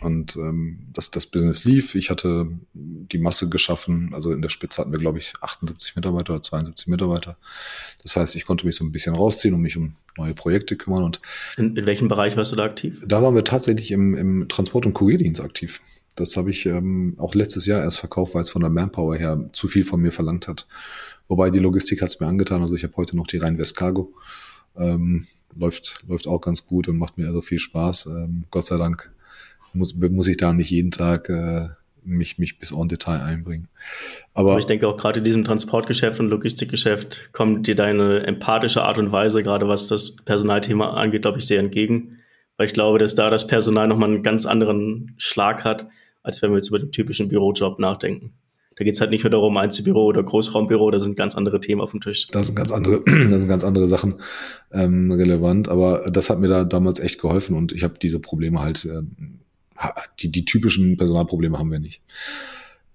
Und 0.00 0.36
ähm, 0.36 0.78
das, 0.92 1.10
das 1.10 1.26
Business 1.26 1.64
lief. 1.64 1.96
Ich 1.96 2.08
hatte 2.08 2.46
die 2.72 3.18
Masse 3.18 3.48
geschaffen. 3.48 4.10
Also 4.12 4.30
in 4.30 4.42
der 4.42 4.48
Spitze 4.48 4.80
hatten 4.80 4.92
wir, 4.92 4.98
glaube 4.98 5.18
ich, 5.18 5.32
78 5.40 5.96
Mitarbeiter 5.96 6.34
oder 6.34 6.42
72 6.42 6.86
Mitarbeiter. 6.86 7.36
Das 8.02 8.14
heißt, 8.14 8.36
ich 8.36 8.44
konnte 8.44 8.64
mich 8.64 8.76
so 8.76 8.84
ein 8.84 8.92
bisschen 8.92 9.16
rausziehen 9.16 9.54
und 9.54 9.62
mich 9.62 9.76
um 9.76 9.96
neue 10.16 10.34
Projekte 10.34 10.76
kümmern. 10.76 11.02
Und 11.02 11.20
in, 11.56 11.76
in 11.76 11.86
welchem 11.86 12.06
Bereich 12.06 12.36
warst 12.36 12.52
du 12.52 12.56
da 12.56 12.64
aktiv? 12.64 13.02
Da 13.06 13.22
waren 13.22 13.34
wir 13.34 13.44
tatsächlich 13.44 13.90
im, 13.90 14.14
im 14.14 14.48
Transport- 14.48 14.86
und 14.86 14.94
Kurierdienst 14.94 15.40
aktiv. 15.40 15.80
Das 16.20 16.36
habe 16.36 16.50
ich 16.50 16.66
ähm, 16.66 17.14
auch 17.18 17.34
letztes 17.34 17.66
Jahr 17.66 17.82
erst 17.82 17.98
verkauft, 17.98 18.34
weil 18.34 18.42
es 18.42 18.50
von 18.50 18.62
der 18.62 18.70
Manpower 18.70 19.16
her 19.16 19.48
zu 19.52 19.68
viel 19.68 19.84
von 19.84 20.00
mir 20.00 20.12
verlangt 20.12 20.48
hat. 20.48 20.66
Wobei 21.28 21.50
die 21.50 21.58
Logistik 21.58 22.00
hat 22.02 22.08
es 22.08 22.20
mir 22.20 22.26
angetan. 22.26 22.62
Also 22.62 22.74
ich 22.74 22.84
habe 22.84 22.96
heute 22.96 23.16
noch 23.16 23.26
die 23.26 23.38
Rhein-West 23.38 23.76
Cargo. 23.76 24.12
Ähm, 24.76 25.26
läuft, 25.56 26.02
läuft 26.08 26.26
auch 26.26 26.40
ganz 26.40 26.66
gut 26.66 26.88
und 26.88 26.96
macht 26.96 27.18
mir 27.18 27.26
also 27.26 27.42
viel 27.42 27.58
Spaß. 27.58 28.06
Ähm, 28.06 28.44
Gott 28.50 28.64
sei 28.64 28.78
Dank 28.78 29.12
muss, 29.72 29.94
muss 29.94 30.28
ich 30.28 30.36
da 30.36 30.52
nicht 30.52 30.70
jeden 30.70 30.90
Tag 30.90 31.28
äh, 31.28 31.68
mich, 32.04 32.38
mich 32.38 32.58
bis 32.58 32.72
on 32.72 32.88
Detail 32.88 33.20
einbringen. 33.20 33.68
Aber, 34.34 34.52
Aber 34.52 34.58
ich 34.58 34.66
denke 34.66 34.88
auch 34.88 34.96
gerade 34.96 35.18
in 35.18 35.24
diesem 35.24 35.44
Transportgeschäft 35.44 36.20
und 36.20 36.28
Logistikgeschäft 36.28 37.30
kommt 37.32 37.66
dir 37.66 37.74
deine 37.74 38.26
empathische 38.26 38.82
Art 38.82 38.98
und 38.98 39.12
Weise, 39.12 39.42
gerade 39.42 39.68
was 39.68 39.88
das 39.88 40.16
Personalthema 40.16 40.94
angeht, 40.94 41.22
glaube 41.22 41.38
ich, 41.38 41.46
sehr 41.46 41.60
entgegen. 41.60 42.18
Weil 42.56 42.66
ich 42.66 42.72
glaube, 42.72 42.98
dass 42.98 43.14
da 43.14 43.30
das 43.30 43.46
Personal 43.46 43.86
nochmal 43.86 44.10
einen 44.10 44.22
ganz 44.22 44.46
anderen 44.46 45.14
Schlag 45.18 45.64
hat, 45.64 45.86
als 46.22 46.42
wenn 46.42 46.50
wir 46.50 46.56
jetzt 46.56 46.68
über 46.68 46.78
den 46.78 46.92
typischen 46.92 47.28
Bürojob 47.28 47.78
nachdenken. 47.78 48.34
Da 48.76 48.84
geht 48.84 48.94
es 48.94 49.00
halt 49.00 49.10
nicht 49.10 49.24
nur 49.24 49.30
darum, 49.30 49.56
Einzelbüro 49.56 50.04
oder 50.04 50.22
Großraumbüro, 50.22 50.90
da 50.92 51.00
sind 51.00 51.16
ganz 51.16 51.34
andere 51.34 51.60
Themen 51.60 51.80
auf 51.80 51.90
dem 51.90 52.00
Tisch. 52.00 52.28
Das 52.28 52.46
sind 52.46 52.54
ganz 52.54 52.70
andere, 52.70 53.02
sind 53.06 53.48
ganz 53.48 53.64
andere 53.64 53.88
Sachen 53.88 54.20
ähm, 54.72 55.10
relevant, 55.10 55.68
aber 55.68 56.08
das 56.12 56.30
hat 56.30 56.38
mir 56.38 56.46
da 56.46 56.62
damals 56.62 57.00
echt 57.00 57.20
geholfen 57.20 57.56
und 57.56 57.72
ich 57.72 57.82
habe 57.82 57.94
diese 58.00 58.20
Probleme 58.20 58.60
halt, 58.60 58.84
ähm, 58.84 59.40
die, 60.20 60.30
die 60.30 60.44
typischen 60.44 60.96
Personalprobleme 60.96 61.58
haben 61.58 61.72
wir 61.72 61.80
nicht. 61.80 62.02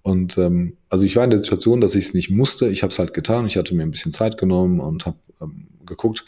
Und 0.00 0.36
ähm, 0.36 0.76
also 0.90 1.06
ich 1.06 1.16
war 1.16 1.24
in 1.24 1.30
der 1.30 1.38
Situation, 1.38 1.80
dass 1.80 1.94
ich 1.94 2.04
es 2.04 2.14
nicht 2.14 2.30
musste. 2.30 2.68
Ich 2.68 2.82
habe 2.82 2.90
es 2.90 2.98
halt 2.98 3.14
getan. 3.14 3.46
Ich 3.46 3.56
hatte 3.56 3.74
mir 3.74 3.82
ein 3.82 3.90
bisschen 3.90 4.12
Zeit 4.12 4.36
genommen 4.36 4.80
und 4.80 5.06
habe 5.06 5.16
ähm, 5.40 5.68
geguckt. 5.86 6.26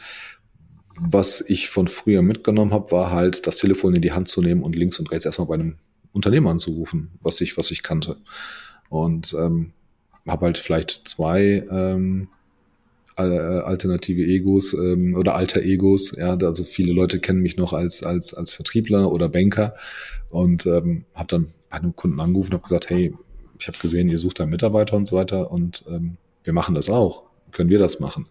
Was 0.98 1.42
ich 1.46 1.68
von 1.68 1.88
früher 1.88 2.22
mitgenommen 2.22 2.72
habe, 2.72 2.90
war 2.90 3.10
halt 3.10 3.46
das 3.46 3.58
Telefon 3.58 3.94
in 3.94 4.00
die 4.00 4.12
Hand 4.12 4.28
zu 4.28 4.40
nehmen 4.40 4.62
und 4.62 4.74
links 4.74 4.98
und 4.98 5.10
rechts 5.10 5.26
erstmal 5.26 5.48
bei 5.48 5.54
einem 5.54 5.76
Unternehmen 6.16 6.48
anzurufen, 6.48 7.10
was 7.20 7.40
ich, 7.40 7.56
was 7.56 7.70
ich 7.70 7.82
kannte. 7.82 8.16
Und 8.88 9.34
ähm, 9.38 9.72
habe 10.26 10.46
halt 10.46 10.58
vielleicht 10.58 11.06
zwei 11.08 11.64
ähm, 11.70 12.28
alternative 13.16 14.22
Egos 14.24 14.74
ähm, 14.74 15.14
oder 15.14 15.34
alter 15.36 15.62
Egos. 15.62 16.14
Ja, 16.16 16.36
also 16.36 16.64
viele 16.64 16.92
Leute 16.92 17.18
kennen 17.20 17.40
mich 17.40 17.56
noch 17.56 17.72
als 17.72 18.02
als 18.02 18.34
als 18.34 18.52
Vertriebler 18.52 19.10
oder 19.10 19.28
Banker 19.28 19.74
und 20.28 20.66
ähm, 20.66 21.04
habe 21.14 21.28
dann 21.28 21.52
bei 21.70 21.78
einem 21.78 21.96
Kunden 21.96 22.20
angerufen 22.20 22.50
und 22.50 22.54
habe 22.54 22.64
gesagt, 22.64 22.90
hey, 22.90 23.14
ich 23.58 23.68
habe 23.68 23.78
gesehen, 23.78 24.08
ihr 24.08 24.18
sucht 24.18 24.38
da 24.38 24.46
Mitarbeiter 24.46 24.96
und 24.96 25.06
so 25.06 25.16
weiter 25.16 25.50
und 25.50 25.84
ähm, 25.88 26.18
wir 26.44 26.52
machen 26.52 26.74
das 26.74 26.90
auch. 26.90 27.22
Können 27.52 27.70
wir 27.70 27.78
das 27.78 28.00
machen? 28.00 28.26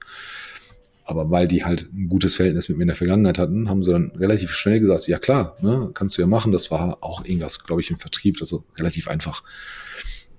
Aber 1.08 1.30
weil 1.30 1.48
die 1.48 1.64
halt 1.64 1.88
ein 1.94 2.10
gutes 2.10 2.34
Verhältnis 2.34 2.68
mit 2.68 2.78
mir 2.78 2.84
in 2.84 2.88
der 2.88 2.96
Vergangenheit 2.96 3.38
hatten, 3.38 3.70
haben 3.70 3.84
sie 3.84 3.92
dann 3.92 4.12
relativ 4.16 4.52
schnell 4.52 4.80
gesagt, 4.80 5.08
ja 5.08 5.20
klar, 5.20 5.56
ne, 5.62 5.92
kannst 5.94 6.18
du 6.18 6.22
ja 6.22 6.28
machen. 6.28 6.52
Das 6.52 6.72
war 6.72 6.98
auch 7.02 7.24
irgendwas, 7.24 7.64
glaube 7.64 7.82
ich, 7.82 7.92
im 7.92 8.00
Vertrieb, 8.00 8.38
also 8.40 8.64
relativ 8.78 9.08
einfach. 9.08 9.44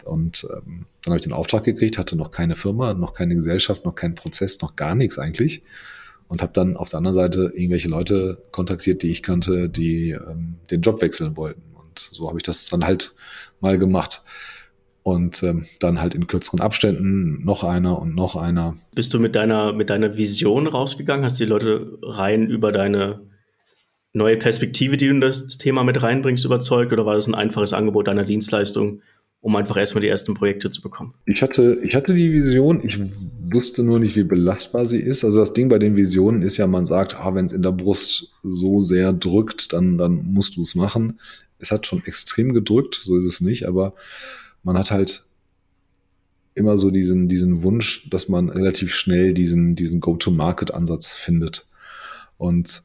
Und 0.04 0.44
ähm, 0.52 0.86
dann 1.02 1.12
habe 1.12 1.16
ich 1.18 1.22
den 1.22 1.32
Auftrag 1.32 1.62
gekriegt, 1.62 1.98
hatte 1.98 2.16
noch 2.16 2.32
keine 2.32 2.56
Firma, 2.56 2.94
noch 2.94 3.14
keine 3.14 3.36
Gesellschaft, 3.36 3.84
noch 3.84 3.94
keinen 3.94 4.16
Prozess, 4.16 4.60
noch 4.60 4.74
gar 4.74 4.96
nichts 4.96 5.20
eigentlich. 5.20 5.62
Und 6.26 6.42
habe 6.42 6.52
dann 6.52 6.76
auf 6.76 6.90
der 6.90 6.98
anderen 6.98 7.14
Seite 7.14 7.52
irgendwelche 7.54 7.88
Leute 7.88 8.42
kontaktiert, 8.50 9.04
die 9.04 9.12
ich 9.12 9.22
kannte, 9.22 9.68
die 9.68 10.10
ähm, 10.10 10.56
den 10.72 10.80
Job 10.80 11.00
wechseln 11.00 11.36
wollten. 11.36 11.62
Und 11.74 11.98
so 11.98 12.28
habe 12.28 12.38
ich 12.38 12.42
das 12.42 12.68
dann 12.68 12.84
halt 12.84 13.14
mal 13.60 13.78
gemacht 13.78 14.22
und 15.06 15.40
ähm, 15.44 15.64
dann 15.78 16.00
halt 16.00 16.16
in 16.16 16.26
kürzeren 16.26 16.58
Abständen 16.58 17.44
noch 17.44 17.62
einer 17.62 18.02
und 18.02 18.16
noch 18.16 18.34
einer. 18.34 18.76
Bist 18.92 19.14
du 19.14 19.20
mit 19.20 19.36
deiner, 19.36 19.72
mit 19.72 19.88
deiner 19.88 20.16
Vision 20.16 20.66
rausgegangen? 20.66 21.24
Hast 21.24 21.38
du 21.38 21.44
die 21.44 21.48
Leute 21.48 21.96
rein 22.02 22.50
über 22.50 22.72
deine 22.72 23.20
neue 24.12 24.36
Perspektive, 24.36 24.96
die 24.96 25.04
du 25.04 25.12
in 25.12 25.20
das 25.20 25.58
Thema 25.58 25.84
mit 25.84 26.02
reinbringst, 26.02 26.44
überzeugt? 26.44 26.92
Oder 26.92 27.06
war 27.06 27.14
das 27.14 27.28
ein 27.28 27.36
einfaches 27.36 27.72
Angebot 27.72 28.08
deiner 28.08 28.24
Dienstleistung, 28.24 29.00
um 29.40 29.54
einfach 29.54 29.76
erstmal 29.76 30.02
die 30.02 30.08
ersten 30.08 30.34
Projekte 30.34 30.70
zu 30.70 30.82
bekommen? 30.82 31.14
Ich 31.24 31.40
hatte, 31.40 31.78
ich 31.84 31.94
hatte 31.94 32.12
die 32.12 32.32
Vision, 32.32 32.84
ich 32.84 32.98
wusste 33.48 33.84
nur 33.84 34.00
nicht, 34.00 34.16
wie 34.16 34.24
belastbar 34.24 34.86
sie 34.86 35.00
ist. 35.00 35.24
Also 35.24 35.38
das 35.38 35.52
Ding 35.52 35.68
bei 35.68 35.78
den 35.78 35.94
Visionen 35.94 36.42
ist 36.42 36.56
ja, 36.56 36.66
man 36.66 36.84
sagt, 36.84 37.14
ah, 37.14 37.32
wenn 37.32 37.46
es 37.46 37.52
in 37.52 37.62
der 37.62 37.70
Brust 37.70 38.32
so 38.42 38.80
sehr 38.80 39.12
drückt, 39.12 39.72
dann, 39.72 39.98
dann 39.98 40.32
musst 40.32 40.56
du 40.56 40.62
es 40.62 40.74
machen. 40.74 41.20
Es 41.60 41.70
hat 41.70 41.86
schon 41.86 42.04
extrem 42.06 42.52
gedrückt, 42.52 43.00
so 43.00 43.16
ist 43.16 43.26
es 43.26 43.40
nicht, 43.40 43.68
aber 43.68 43.94
man 44.66 44.76
hat 44.76 44.90
halt 44.90 45.24
immer 46.54 46.76
so 46.76 46.90
diesen, 46.90 47.28
diesen 47.28 47.62
Wunsch, 47.62 48.10
dass 48.10 48.28
man 48.28 48.48
relativ 48.48 48.92
schnell 48.92 49.32
diesen, 49.32 49.76
diesen 49.76 50.00
Go-to-Market-Ansatz 50.00 51.12
findet. 51.12 51.68
Und 52.36 52.82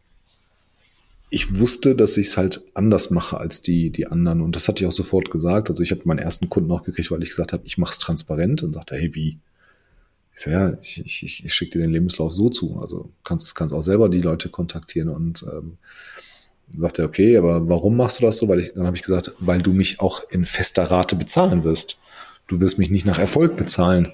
ich 1.32 1.58
wusste, 1.58 1.96
dass 1.96 2.18
ich 2.18 2.28
es 2.28 2.38
halt 2.38 2.64
anders 2.76 3.10
mache 3.10 3.40
als 3.40 3.64
die, 3.64 3.90
die 3.90 4.06
anderen. 4.06 4.42
Und 4.42 4.56
das 4.56 4.68
hatte 4.68 4.84
ich 4.84 4.88
auch 4.88 4.94
sofort 4.94 5.32
gesagt. 5.32 5.72
Also 5.72 5.82
ich 5.82 5.90
habe 5.90 6.02
meinen 6.06 6.20
ersten 6.20 6.50
Kunden 6.50 6.72
auch 6.72 6.84
gekriegt, 6.84 7.10
weil 7.10 7.24
ich 7.24 7.30
gesagt 7.30 7.52
habe, 7.52 7.66
ich 7.66 7.80
mache 7.80 7.94
es 7.94 8.00
transparent 8.00 8.62
und 8.62 8.74
sagte, 8.74 8.96
hey, 8.96 9.16
wie? 9.16 9.40
Ich 10.36 10.42
sage, 10.42 10.56
ja, 10.56 10.78
ich, 10.84 11.04
ich, 11.04 11.44
ich 11.44 11.54
schicke 11.54 11.80
dir 11.80 11.86
den 11.86 11.92
Lebenslauf 11.92 12.32
so 12.32 12.50
zu. 12.50 12.80
Also 12.80 13.12
kannst, 13.24 13.56
kannst 13.56 13.74
auch 13.74 13.82
selber 13.82 14.08
die 14.08 14.22
Leute 14.22 14.50
kontaktieren 14.50 15.10
und 15.10 15.44
ähm, 15.52 15.80
sagt 16.78 17.00
er, 17.00 17.06
okay, 17.06 17.38
aber 17.38 17.68
warum 17.68 17.98
machst 17.98 18.20
du 18.20 18.26
das 18.26 18.38
so? 18.38 18.48
Weil 18.48 18.60
ich, 18.60 18.74
dann 18.74 18.86
habe 18.86 18.96
ich 18.96 19.04
gesagt, 19.04 19.32
weil 19.40 19.62
du 19.62 19.74
mich 19.74 20.00
auch 20.00 20.24
in 20.30 20.46
fester 20.46 20.84
Rate 20.84 21.16
bezahlen 21.16 21.64
wirst. 21.64 21.98
Du 22.48 22.60
wirst 22.60 22.78
mich 22.78 22.90
nicht 22.90 23.06
nach 23.06 23.20
Erfolg 23.20 23.56
bezahlen. 23.56 24.12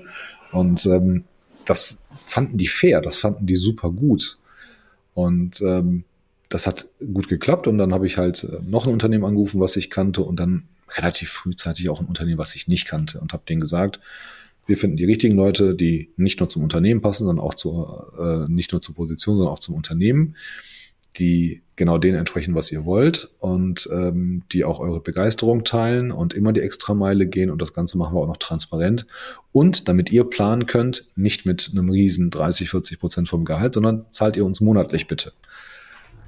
Und 0.51 0.85
ähm, 0.85 1.23
das 1.65 2.01
fanden 2.13 2.57
die 2.57 2.67
fair, 2.67 3.01
das 3.01 3.17
fanden 3.17 3.45
die 3.45 3.55
super 3.55 3.91
gut. 3.91 4.37
Und 5.13 5.61
ähm, 5.61 6.03
das 6.49 6.67
hat 6.67 6.87
gut 7.13 7.27
geklappt. 7.27 7.67
Und 7.67 7.77
dann 7.77 7.93
habe 7.93 8.07
ich 8.07 8.17
halt 8.17 8.43
äh, 8.43 8.59
noch 8.63 8.87
ein 8.87 8.93
Unternehmen 8.93 9.25
angerufen, 9.25 9.59
was 9.59 9.75
ich 9.75 9.89
kannte, 9.89 10.21
und 10.23 10.39
dann 10.39 10.67
relativ 10.95 11.29
frühzeitig 11.29 11.89
auch 11.89 11.99
ein 11.99 12.05
Unternehmen, 12.07 12.37
was 12.37 12.55
ich 12.55 12.67
nicht 12.67 12.85
kannte, 12.87 13.19
und 13.19 13.33
habe 13.33 13.43
denen 13.47 13.59
gesagt, 13.59 13.99
wir 14.65 14.77
finden 14.77 14.97
die 14.97 15.05
richtigen 15.05 15.35
Leute, 15.35 15.75
die 15.75 16.11
nicht 16.17 16.39
nur 16.39 16.49
zum 16.49 16.63
Unternehmen 16.63 17.01
passen, 17.01 17.25
sondern 17.25 17.43
auch 17.43 17.53
zu, 17.53 18.03
äh, 18.19 18.51
nicht 18.51 18.71
nur 18.71 18.81
zur 18.81 18.95
Position, 18.95 19.35
sondern 19.35 19.53
auch 19.53 19.59
zum 19.59 19.75
Unternehmen 19.75 20.35
die 21.15 21.63
genau 21.75 21.97
den 21.97 22.15
entsprechen, 22.15 22.55
was 22.55 22.71
ihr 22.71 22.85
wollt 22.85 23.29
und 23.39 23.87
ähm, 23.91 24.43
die 24.51 24.65
auch 24.65 24.79
eure 24.79 24.99
Begeisterung 24.99 25.63
teilen 25.63 26.11
und 26.11 26.33
immer 26.33 26.53
die 26.53 26.61
Extrameile 26.61 27.27
gehen 27.27 27.49
und 27.49 27.61
das 27.61 27.73
Ganze 27.73 27.97
machen 27.97 28.15
wir 28.15 28.21
auch 28.21 28.27
noch 28.27 28.37
transparent 28.37 29.05
und 29.51 29.87
damit 29.87 30.11
ihr 30.11 30.23
planen 30.23 30.65
könnt, 30.65 31.05
nicht 31.15 31.45
mit 31.45 31.69
einem 31.71 31.89
riesen 31.89 32.29
30, 32.29 32.69
40 32.69 32.99
Prozent 32.99 33.27
vom 33.27 33.45
Gehalt, 33.45 33.75
sondern 33.75 34.05
zahlt 34.09 34.37
ihr 34.37 34.45
uns 34.45 34.61
monatlich 34.61 35.07
bitte. 35.07 35.33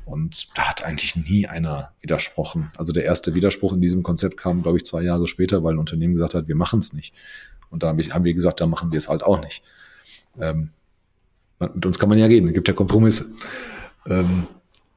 Und 0.06 0.58
da 0.58 0.70
hat 0.70 0.84
eigentlich 0.84 1.16
nie 1.16 1.46
einer 1.46 1.92
widersprochen. 2.02 2.72
Also 2.76 2.94
der 2.94 3.06
erste 3.06 3.36
Widerspruch 3.36 3.74
in 3.74 3.82
diesem 3.82 4.02
Konzept 4.02 4.38
kam, 4.38 4.64
glaube 4.64 4.78
ich, 4.78 4.86
zwei 4.86 5.04
Jahre 5.04 5.28
später, 5.28 5.64
weil 5.64 5.76
ein 5.76 5.80
Unternehmen 5.80 6.14
gesagt 6.14 6.34
hat, 6.34 6.48
wir 6.48 6.56
machen 6.56 6.80
es 6.80 6.94
nicht. 6.94 7.14
Und 7.70 7.84
da 7.84 7.90
haben 7.90 8.26
wir 8.26 8.34
gesagt, 8.34 8.60
dann 8.60 8.72
machen 8.72 8.92
wir 8.92 8.98
es 8.98 9.08
halt 9.08 9.22
auch 9.22 9.40
nicht. 9.40 9.62
Ähm, 10.40 10.72
mit 11.60 11.86
uns 11.86 12.00
kann 12.00 12.10
man 12.10 12.18
ja 12.18 12.26
reden, 12.26 12.48
es 12.48 12.54
gibt 12.54 12.68
ja 12.68 12.74
Kompromisse. 12.74 13.26
Ähm, 14.08 14.48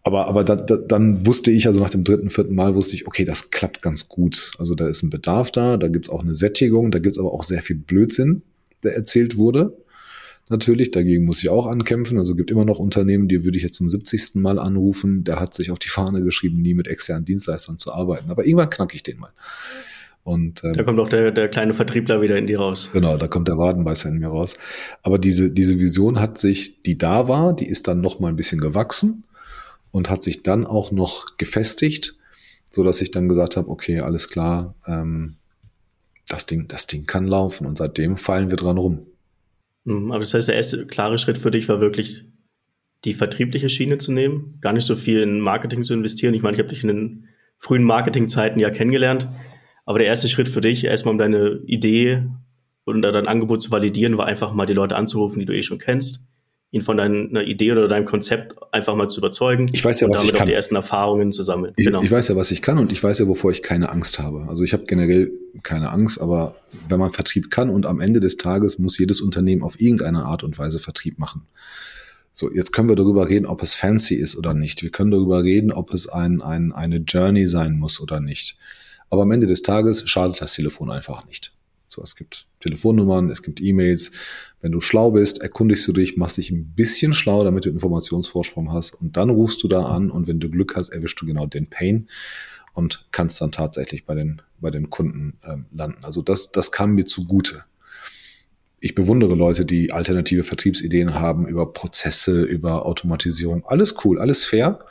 aber, 0.05 0.27
aber 0.27 0.43
da, 0.43 0.57
da, 0.57 0.77
dann 0.77 1.27
wusste 1.27 1.53
ich, 1.53 1.67
also 1.69 1.79
nach 1.79 1.91
dem 1.91 2.03
dritten, 2.03 2.31
vierten 2.31 2.55
Mal 2.55 2.75
wusste 2.75 2.95
ich, 2.95 3.07
okay, 3.07 3.25
das 3.25 3.51
klappt 3.51 3.83
ganz 3.83 4.09
gut. 4.09 4.51
Also 4.59 4.75
da 4.75 4.89
ist 4.89 5.03
ein 5.03 5.11
Bedarf 5.11 5.53
da, 5.53 5.77
da 5.77 5.89
gibt's 5.89 6.11
auch 6.11 6.23
eine 6.23 6.35
Sättigung, 6.35 6.91
da 6.91 6.99
gibt's 6.99 7.19
aber 7.19 7.33
auch 7.33 7.45
sehr 7.45 7.63
viel 7.63 7.77
Blödsinn, 7.77 8.43
der 8.83 8.97
erzählt 8.97 9.37
wurde. 9.37 9.77
Natürlich, 10.51 10.91
dagegen 10.91 11.25
muss 11.25 11.41
ich 11.41 11.51
auch 11.51 11.67
ankämpfen. 11.67 12.19
Also 12.19 12.35
gibt 12.35 12.51
immer 12.51 12.65
noch 12.65 12.81
Unternehmen, 12.81 13.29
die 13.29 13.45
würde 13.45 13.57
ich 13.57 13.63
jetzt 13.63 13.77
zum 13.77 13.89
70. 13.89 14.35
Mal 14.43 14.59
anrufen. 14.59 15.23
Der 15.23 15.39
hat 15.39 15.55
sich 15.55 15.71
auf 15.71 15.79
die 15.79 15.89
Fahne 15.89 16.23
geschrieben, 16.23 16.61
nie 16.61 16.75
mit 16.75 16.89
externen 16.89 17.25
Dienstleistern 17.25 17.79
zu 17.79 17.93
arbeiten. 17.93 18.29
Aber 18.29 18.45
irgendwann 18.45 18.71
knack 18.71 18.93
ich 18.95 19.05
den 19.05 19.21
mal. 19.21 19.31
Und, 20.25 20.65
ähm, 20.65 20.75
da 20.75 20.83
kommt 20.83 20.99
auch 20.99 21.09
der, 21.09 21.31
der 21.31 21.49
kleine 21.49 21.75
Vertriebler 21.75 22.23
wieder 22.23 22.37
in 22.37 22.49
die 22.49 22.55
raus. 22.55 22.91
Genau, 22.93 23.17
da 23.17 23.29
kommt 23.29 23.47
der 23.47 23.57
Wadenbeißer 23.57 24.09
in 24.09 24.19
mir 24.19 24.29
raus. 24.29 24.55
Aber 25.03 25.19
diese, 25.19 25.53
diese 25.53 25.79
Vision 25.79 26.21
hat 26.21 26.39
sich, 26.39 26.83
die 26.83 26.99
da 26.99 27.29
war, 27.29 27.55
die 27.55 27.67
ist 27.67 27.87
dann 27.87 28.01
noch 28.01 28.19
mal 28.19 28.29
ein 28.29 28.37
bisschen 28.37 28.61
gewachsen 28.61 29.25
und 29.93 30.11
hat 30.11 30.23
sich 30.25 30.43
dann 30.43 30.67
auch 30.67 30.91
noch 30.91 31.37
gefestigt, 31.37 32.17
so 32.71 32.83
dass 32.83 33.01
ich 33.01 33.11
dann 33.11 33.29
gesagt 33.29 33.57
habe, 33.57 33.69
okay, 33.69 34.01
alles 34.01 34.29
klar, 34.29 34.75
ähm, 34.87 35.37
das 36.29 36.47
Ding, 36.47 36.67
das 36.67 36.87
Ding 36.87 37.07
kann 37.07 37.27
laufen 37.27 37.67
und 37.67 37.79
seitdem 37.79 38.17
fallen 38.17 38.51
wir 38.51 38.57
dran 38.57 38.79
rum. 38.79 39.07
Mhm, 39.85 40.11
aber 40.11 40.21
das 40.21 40.35
heißt, 40.35 40.49
der 40.49 40.57
erste 40.57 40.87
klare 40.87 41.19
Schritt 41.19 41.39
für 41.39 41.51
dich 41.51 41.69
war 41.69 41.81
wirklich 41.81 42.25
die 43.05 43.15
vertriebliche 43.15 43.69
Schiene 43.69 43.99
zu 43.99 44.13
nehmen, 44.13 44.59
gar 44.61 44.73
nicht 44.73 44.87
so 44.87 44.97
viel 44.97 45.21
in 45.21 45.41
Marketing 45.41 45.85
zu 45.85 45.93
investieren. 45.93 46.35
Ich 46.35 46.43
meine, 46.43 46.57
ich 46.57 46.61
habe 46.61 46.71
dich 46.71 46.83
in 46.83 46.89
den 46.89 47.29
frühen 47.59 47.83
Marketingzeiten 47.83 48.61
ja 48.61 48.71
kennengelernt, 48.71 49.29
aber 49.85 49.99
der 49.99 50.09
erste 50.09 50.29
Schritt 50.29 50.49
für 50.49 50.61
dich, 50.61 50.85
erstmal 50.85 51.13
um 51.13 51.19
deine 51.19 51.61
Idee 51.67 52.25
und 52.85 53.03
dein 53.03 53.27
Angebot 53.27 53.61
zu 53.61 53.71
validieren, 53.71 54.19
war 54.19 54.27
einfach 54.27 54.53
mal 54.53 54.67
die 54.67 54.73
Leute 54.73 54.97
anzurufen, 54.97 55.41
die 55.41 55.47
du 55.47 55.55
eh 55.55 55.63
schon 55.63 55.79
kennst, 55.79 56.27
ihn 56.73 56.81
von 56.81 56.97
deiner 56.97 57.43
Idee 57.43 57.71
oder 57.71 57.87
deinem 57.87 58.07
Konzept 58.07 58.55
einfach 58.73 58.97
mal 58.97 59.07
zu 59.07 59.21
überzeugen. 59.21 59.69
Ich 59.73 59.85
weiß 59.85 60.01
ja, 60.01 60.09
was 60.09 60.25
ich 60.25 60.33
kann. 60.33 60.47
die 60.47 60.55
ersten 60.55 60.75
Erfahrungen 60.75 61.31
zu 61.31 61.43
sammeln. 61.43 61.75
Ich, 61.77 61.85
genau. 61.85 62.03
ich 62.03 62.11
weiß 62.11 62.29
ja, 62.29 62.37
was 62.37 62.51
ich 62.51 62.63
kann 62.63 62.79
und 62.79 62.91
ich 62.91 63.03
weiß 63.03 63.19
ja, 63.19 63.29
wovor 63.29 63.51
ich 63.51 63.61
keine 63.61 63.91
Angst 63.91 64.19
habe. 64.19 64.47
Also 64.49 64.65
ich 64.65 64.73
habe 64.73 64.85
generell 64.87 65.31
keine 65.63 65.91
Angst, 65.91 66.19
aber 66.19 66.57
wenn 66.89 66.99
man 66.99 67.13
Vertrieb 67.13 67.51
kann 67.51 67.69
und 67.69 67.85
am 67.85 68.01
Ende 68.01 68.21
des 68.21 68.39
Tages 68.39 68.79
muss 68.79 68.99
jedes 68.99 69.21
Unternehmen 69.21 69.63
auf 69.63 69.79
irgendeine 69.79 70.25
Art 70.25 70.45
und 70.45 70.59
Weise 70.59 70.79
Vertrieb 70.79 71.19
machen. 71.19 71.47
So, 72.33 72.51
jetzt 72.51 72.73
können 72.73 72.89
wir 72.89 72.97
darüber 72.97 73.29
reden, 73.29 73.45
ob 73.45 73.63
es 73.63 73.75
fancy 73.75 74.15
ist 74.15 74.37
oder 74.37 74.55
nicht. 74.55 74.83
Wir 74.83 74.91
können 74.91 75.11
darüber 75.11 75.45
reden, 75.45 75.73
ob 75.73 75.93
es 75.93 76.09
ein, 76.09 76.41
ein, 76.41 76.73
eine 76.73 76.97
Journey 76.97 77.47
sein 77.47 77.75
muss 77.75 78.01
oder 78.01 78.21
nicht. 78.21 78.57
Aber 79.11 79.23
am 79.23 79.31
Ende 79.31 79.47
des 79.47 79.61
Tages 79.61 80.09
schadet 80.09 80.41
das 80.41 80.55
Telefon 80.55 80.91
einfach 80.91 81.27
nicht. 81.27 81.53
So, 81.93 82.03
es 82.03 82.17
gibt 82.17 82.47
Telefonnummern, 82.61 83.29
es 83.29 83.43
gibt 83.43 83.61
E-Mails. 83.61 84.13
Wenn 84.63 84.73
du 84.73 84.81
schlau 84.81 85.11
bist, 85.11 85.43
erkundigst 85.43 85.87
du 85.87 85.93
dich, 85.93 86.17
machst 86.17 86.39
dich 86.39 86.51
ein 86.51 86.73
bisschen 86.75 87.13
schlau, 87.13 87.45
damit 87.45 87.67
du 87.67 87.69
Informationsvorsprung 87.69 88.73
hast 88.73 88.95
und 88.95 89.17
dann 89.19 89.29
rufst 89.29 89.63
du 89.63 89.69
da 89.69 89.83
an 89.85 90.11
und 90.11 90.27
wenn 90.27 90.41
du 90.41 90.49
Glück 90.49 90.75
hast, 90.75 90.89
erwischst 90.89 91.21
du 91.21 91.27
genau 91.27 91.45
den 91.47 91.69
Pain 91.69 92.09
und 92.73 93.07
kannst 93.13 93.43
dann 93.43 93.53
tatsächlich 93.53 94.07
bei 94.07 94.15
den, 94.15 94.41
bei 94.59 94.71
den 94.71 94.89
Kunden 94.89 95.39
ähm, 95.47 95.67
landen. 95.71 96.03
Also 96.03 96.23
das, 96.23 96.51
das 96.51 96.73
kam 96.73 96.95
mir 96.95 97.05
zugute. 97.05 97.65
Ich 98.81 98.95
bewundere 98.95 99.35
Leute, 99.35 99.67
die 99.67 99.93
alternative 99.93 100.45
Vertriebsideen 100.45 101.15
haben 101.15 101.47
über 101.47 101.73
Prozesse, 101.75 102.43
über 102.43 102.87
Automatisierung. 102.87 103.67
Alles 103.67 103.95
cool, 104.05 104.19
alles 104.19 104.45
fair. 104.45 104.87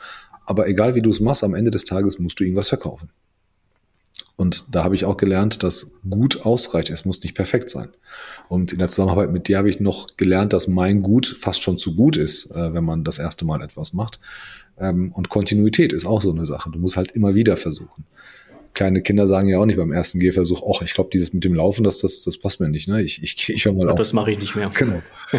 Aber 0.46 0.68
egal 0.68 0.94
wie 0.94 1.02
du 1.02 1.10
es 1.10 1.18
machst, 1.18 1.42
am 1.42 1.54
Ende 1.54 1.72
des 1.72 1.84
Tages 1.84 2.20
musst 2.20 2.38
du 2.38 2.44
irgendwas 2.44 2.68
verkaufen. 2.68 3.10
Und 4.36 4.74
da 4.74 4.82
habe 4.84 4.94
ich 4.94 5.04
auch 5.04 5.16
gelernt, 5.16 5.62
dass 5.62 5.92
gut 6.08 6.44
ausreicht. 6.44 6.90
Es 6.90 7.04
muss 7.04 7.22
nicht 7.22 7.34
perfekt 7.34 7.70
sein. 7.70 7.90
Und 8.48 8.72
in 8.72 8.78
der 8.78 8.88
Zusammenarbeit 8.88 9.30
mit 9.30 9.48
dir 9.48 9.58
habe 9.58 9.70
ich 9.70 9.78
noch 9.78 10.16
gelernt, 10.16 10.52
dass 10.52 10.68
mein 10.68 11.02
Gut 11.02 11.36
fast 11.38 11.62
schon 11.62 11.78
zu 11.78 11.94
gut 11.94 12.16
ist, 12.16 12.50
äh, 12.50 12.74
wenn 12.74 12.84
man 12.84 13.04
das 13.04 13.18
erste 13.18 13.44
Mal 13.44 13.62
etwas 13.62 13.92
macht. 13.92 14.20
Ähm, 14.78 15.12
und 15.12 15.28
Kontinuität 15.28 15.92
ist 15.92 16.06
auch 16.06 16.22
so 16.22 16.32
eine 16.32 16.44
Sache. 16.44 16.70
Du 16.70 16.78
musst 16.78 16.96
halt 16.96 17.12
immer 17.12 17.34
wieder 17.34 17.56
versuchen. 17.56 18.04
Kleine 18.74 19.02
Kinder 19.02 19.26
sagen 19.26 19.48
ja 19.48 19.58
auch 19.58 19.66
nicht 19.66 19.76
beim 19.76 19.92
ersten 19.92 20.18
Gehversuch, 20.18 20.62
ach, 20.66 20.80
ich 20.80 20.94
glaube, 20.94 21.10
dieses 21.12 21.34
mit 21.34 21.44
dem 21.44 21.54
Laufen, 21.54 21.84
das, 21.84 21.98
das, 21.98 22.24
das 22.24 22.38
passt 22.38 22.58
mir 22.58 22.70
nicht. 22.70 22.88
Ne? 22.88 23.02
Ich, 23.02 23.22
ich, 23.22 23.50
ich 23.50 23.64
höre 23.66 23.74
mal 23.74 23.90
auf. 23.90 23.98
Das 23.98 24.14
mache 24.14 24.32
ich 24.32 24.38
nicht 24.38 24.56
mehr. 24.56 24.70
Genau. 24.74 25.02
so, 25.30 25.38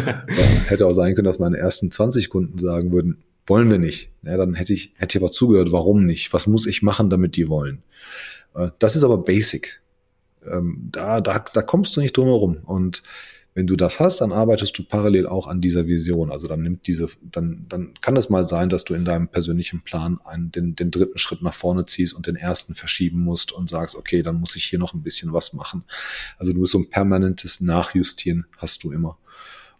hätte 0.68 0.86
auch 0.86 0.92
sein 0.92 1.16
können, 1.16 1.26
dass 1.26 1.40
meine 1.40 1.56
ersten 1.56 1.90
20 1.90 2.28
Kunden 2.28 2.58
sagen 2.58 2.92
würden, 2.92 3.18
wollen 3.46 3.70
wir 3.70 3.78
nicht. 3.78 4.10
Ja, 4.22 4.36
dann 4.36 4.54
hätte 4.54 4.72
ich, 4.72 4.92
hätte 4.96 5.18
ich 5.18 5.22
aber 5.22 5.32
zugehört, 5.32 5.72
warum 5.72 6.06
nicht? 6.06 6.32
Was 6.32 6.46
muss 6.46 6.66
ich 6.66 6.82
machen, 6.82 7.10
damit 7.10 7.36
die 7.36 7.48
wollen? 7.48 7.82
Äh, 8.54 8.70
das 8.78 8.96
ist 8.96 9.04
aber 9.04 9.18
basic. 9.18 9.80
Ähm, 10.46 10.88
da, 10.92 11.20
da, 11.20 11.38
da 11.38 11.62
kommst 11.62 11.96
du 11.96 12.00
nicht 12.00 12.16
drum 12.16 12.26
herum. 12.26 12.58
Und 12.64 13.02
wenn 13.56 13.68
du 13.68 13.76
das 13.76 14.00
hast, 14.00 14.20
dann 14.20 14.32
arbeitest 14.32 14.76
du 14.76 14.82
parallel 14.82 15.28
auch 15.28 15.46
an 15.46 15.60
dieser 15.60 15.86
Vision. 15.86 16.32
Also 16.32 16.48
dann 16.48 16.62
nimmt 16.62 16.88
diese, 16.88 17.08
dann, 17.22 17.66
dann 17.68 17.94
kann 18.00 18.16
es 18.16 18.28
mal 18.28 18.46
sein, 18.46 18.68
dass 18.68 18.82
du 18.84 18.94
in 18.94 19.04
deinem 19.04 19.28
persönlichen 19.28 19.82
Plan 19.82 20.18
einen, 20.24 20.50
den, 20.50 20.74
den 20.74 20.90
dritten 20.90 21.18
Schritt 21.18 21.40
nach 21.40 21.54
vorne 21.54 21.86
ziehst 21.86 22.14
und 22.14 22.26
den 22.26 22.34
ersten 22.34 22.74
verschieben 22.74 23.20
musst 23.20 23.52
und 23.52 23.68
sagst, 23.68 23.94
okay, 23.94 24.22
dann 24.22 24.40
muss 24.40 24.56
ich 24.56 24.64
hier 24.64 24.80
noch 24.80 24.92
ein 24.92 25.02
bisschen 25.02 25.32
was 25.32 25.52
machen. 25.52 25.84
Also 26.36 26.52
du 26.52 26.62
bist 26.62 26.72
so 26.72 26.80
ein 26.80 26.90
permanentes 26.90 27.60
Nachjustieren 27.60 28.46
hast 28.58 28.82
du 28.82 28.90
immer. 28.90 29.18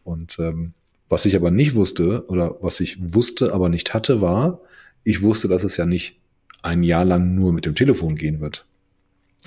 Und 0.05 0.39
ähm, 0.39 0.73
Was 1.09 1.27
ich 1.27 1.37
aber 1.37 1.51
nicht 1.51 1.75
wusste 1.75 2.27
oder 2.29 2.57
was 2.61 2.81
ich 2.81 2.99
wusste, 3.15 3.53
aber 3.53 3.69
nicht 3.69 3.93
hatte, 3.93 4.21
war, 4.21 4.61
ich 5.03 5.21
wusste, 5.23 5.49
dass 5.49 5.65
es 5.65 5.77
ja 5.77 5.85
nicht 5.85 6.17
ein 6.65 6.83
Jahr 6.83 7.05
lang 7.05 7.35
nur 7.35 7.53
mit 7.53 7.67
dem 7.67 7.75
Telefon 7.75 8.17
gehen 8.17 8.41
wird. 8.41 8.65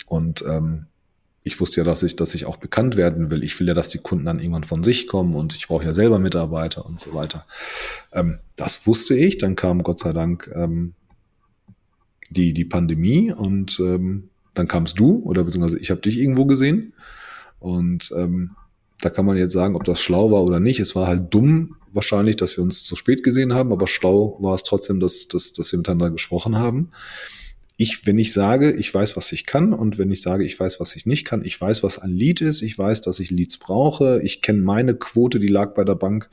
Und 0.06 0.43
ähm, 0.47 0.86
ich 1.43 1.60
wusste 1.60 1.82
ja, 1.82 1.84
dass 1.84 2.03
ich, 2.03 2.15
dass 2.15 2.36
ich 2.36 2.45
auch 2.45 2.58
bekannt 2.58 2.95
werden 2.95 3.32
will. 3.32 3.43
Ich 3.43 3.60
will 3.60 3.67
ja, 3.67 3.73
dass 3.73 3.89
die 3.89 3.97
Kunden 3.97 4.25
dann 4.25 4.39
irgendwann 4.39 4.63
von 4.63 4.84
sich 4.84 5.08
kommen 5.08 5.36
und 5.36 5.56
ich 5.56 5.67
brauche 5.67 5.86
ja 5.86 5.93
selber 5.93 6.19
Mitarbeiter 6.19 6.86
und 6.86 6.99
so 6.99 7.13
weiter. 7.13 7.45
Ähm, 8.13 8.38
das 8.56 8.86
wusste 8.86 9.15
ich. 9.15 9.39
Dann 9.39 9.56
kam 9.56 9.82
Gott 9.82 9.99
sei 9.99 10.13
Dank 10.13 10.51
ähm, 10.53 10.93
die, 12.30 12.53
die 12.53 12.65
Pandemie 12.65 13.32
und 13.32 13.80
ähm, 13.80 14.30
dann 14.53 14.67
kamst 14.67 14.99
du 14.99 15.23
oder 15.23 15.43
beziehungsweise 15.43 15.80
ich 15.80 15.89
habe 15.89 16.01
dich 16.01 16.19
irgendwo 16.19 16.45
gesehen. 16.45 16.93
Und 17.60 18.13
ähm, 18.15 18.51
da 19.01 19.10
kann 19.10 19.25
man 19.25 19.38
jetzt 19.38 19.53
sagen, 19.53 19.75
ob 19.75 19.83
das 19.83 20.01
schlau 20.01 20.31
war 20.31 20.43
oder 20.43 20.60
nicht. 20.60 20.79
Es 20.79 20.95
war 20.95 21.07
halt 21.07 21.33
dumm 21.33 21.75
wahrscheinlich, 21.91 22.36
dass 22.36 22.57
wir 22.57 22.63
uns 22.63 22.83
zu 22.83 22.95
spät 22.95 23.23
gesehen 23.23 23.53
haben, 23.53 23.71
aber 23.71 23.88
schlau 23.88 24.38
war 24.39 24.55
es 24.55 24.63
trotzdem, 24.63 24.99
dass, 24.99 25.27
dass, 25.27 25.53
dass 25.53 25.71
wir 25.71 25.77
miteinander 25.77 26.12
gesprochen 26.12 26.57
haben 26.57 26.91
ich, 27.79 28.07
wenn 28.07 28.17
ich 28.17 28.33
sage, 28.33 28.71
ich 28.73 28.91
weiß, 28.91 29.15
was 29.15 29.31
ich 29.31 29.45
kann 29.45 29.71
und 29.71 29.99
wenn 29.99 30.10
ich 30.10 30.23
sage, 30.23 30.43
ich 30.43 30.60
weiß, 30.60 30.79
was 30.79 30.95
ich 30.95 31.05
nicht 31.05 31.25
kann, 31.25 31.45
ich 31.45 31.62
weiß, 31.62 31.83
was 31.83 31.99
ein 31.99 32.10
Lead 32.10 32.41
ist, 32.41 32.63
ich 32.63 32.75
weiß, 32.77 33.01
dass 33.01 33.19
ich 33.19 33.29
Leads 33.29 33.57
brauche, 33.57 34.19
ich 34.23 34.41
kenne 34.41 34.62
meine 34.62 34.95
Quote, 34.95 35.39
die 35.39 35.47
lag 35.47 35.75
bei 35.75 35.83
der 35.83 35.93
Bank, 35.93 36.27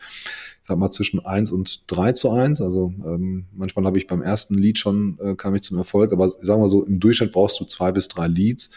sag 0.62 0.78
mal, 0.78 0.90
zwischen 0.90 1.20
eins 1.20 1.52
und 1.52 1.84
drei 1.86 2.12
zu 2.12 2.30
eins. 2.30 2.62
Also 2.62 2.94
ähm, 3.04 3.44
manchmal 3.52 3.84
habe 3.84 3.98
ich 3.98 4.06
beim 4.06 4.22
ersten 4.22 4.54
Lead 4.54 4.78
schon, 4.78 5.18
äh, 5.20 5.34
kam 5.34 5.54
ich 5.54 5.62
zum 5.62 5.76
Erfolg, 5.76 6.14
aber 6.14 6.30
sagen 6.30 6.62
wir 6.62 6.70
so, 6.70 6.82
im 6.82 6.98
Durchschnitt 6.98 7.32
brauchst 7.32 7.60
du 7.60 7.66
zwei 7.66 7.92
bis 7.92 8.08
drei 8.08 8.26
Leads, 8.26 8.70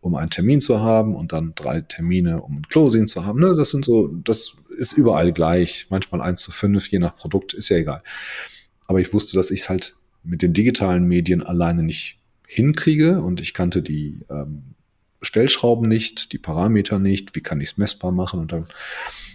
um 0.00 0.14
einen 0.14 0.30
Termin 0.30 0.60
zu 0.60 0.80
haben 0.80 1.14
und 1.14 1.32
dann 1.32 1.54
drei 1.54 1.80
Termine, 1.80 2.42
um 2.42 2.58
ein 2.58 2.68
Closing 2.68 3.06
zu 3.06 3.26
haben. 3.26 3.40
Ne? 3.40 3.54
Das 3.56 3.70
sind 3.70 3.84
so, 3.84 4.08
das 4.08 4.54
ist 4.76 4.92
überall 4.92 5.32
gleich. 5.32 5.86
Manchmal 5.90 6.22
eins 6.22 6.42
zu 6.42 6.52
fünf, 6.52 6.88
je 6.88 6.98
nach 6.98 7.16
Produkt, 7.16 7.54
ist 7.54 7.68
ja 7.68 7.78
egal. 7.78 8.02
Aber 8.86 9.00
ich 9.00 9.12
wusste, 9.12 9.36
dass 9.36 9.50
ich 9.50 9.60
es 9.60 9.68
halt 9.68 9.96
mit 10.22 10.42
den 10.42 10.52
digitalen 10.52 11.04
Medien 11.04 11.42
alleine 11.42 11.82
nicht 11.82 12.18
hinkriege 12.46 13.20
und 13.20 13.40
ich 13.40 13.54
kannte 13.54 13.82
die 13.82 14.20
ähm, 14.30 14.74
Stellschrauben 15.20 15.88
nicht, 15.88 16.32
die 16.32 16.38
Parameter 16.38 16.98
nicht, 16.98 17.34
wie 17.34 17.40
kann 17.40 17.60
ich 17.60 17.70
es 17.70 17.78
messbar 17.78 18.12
machen 18.12 18.40
und 18.40 18.52
dann 18.52 18.66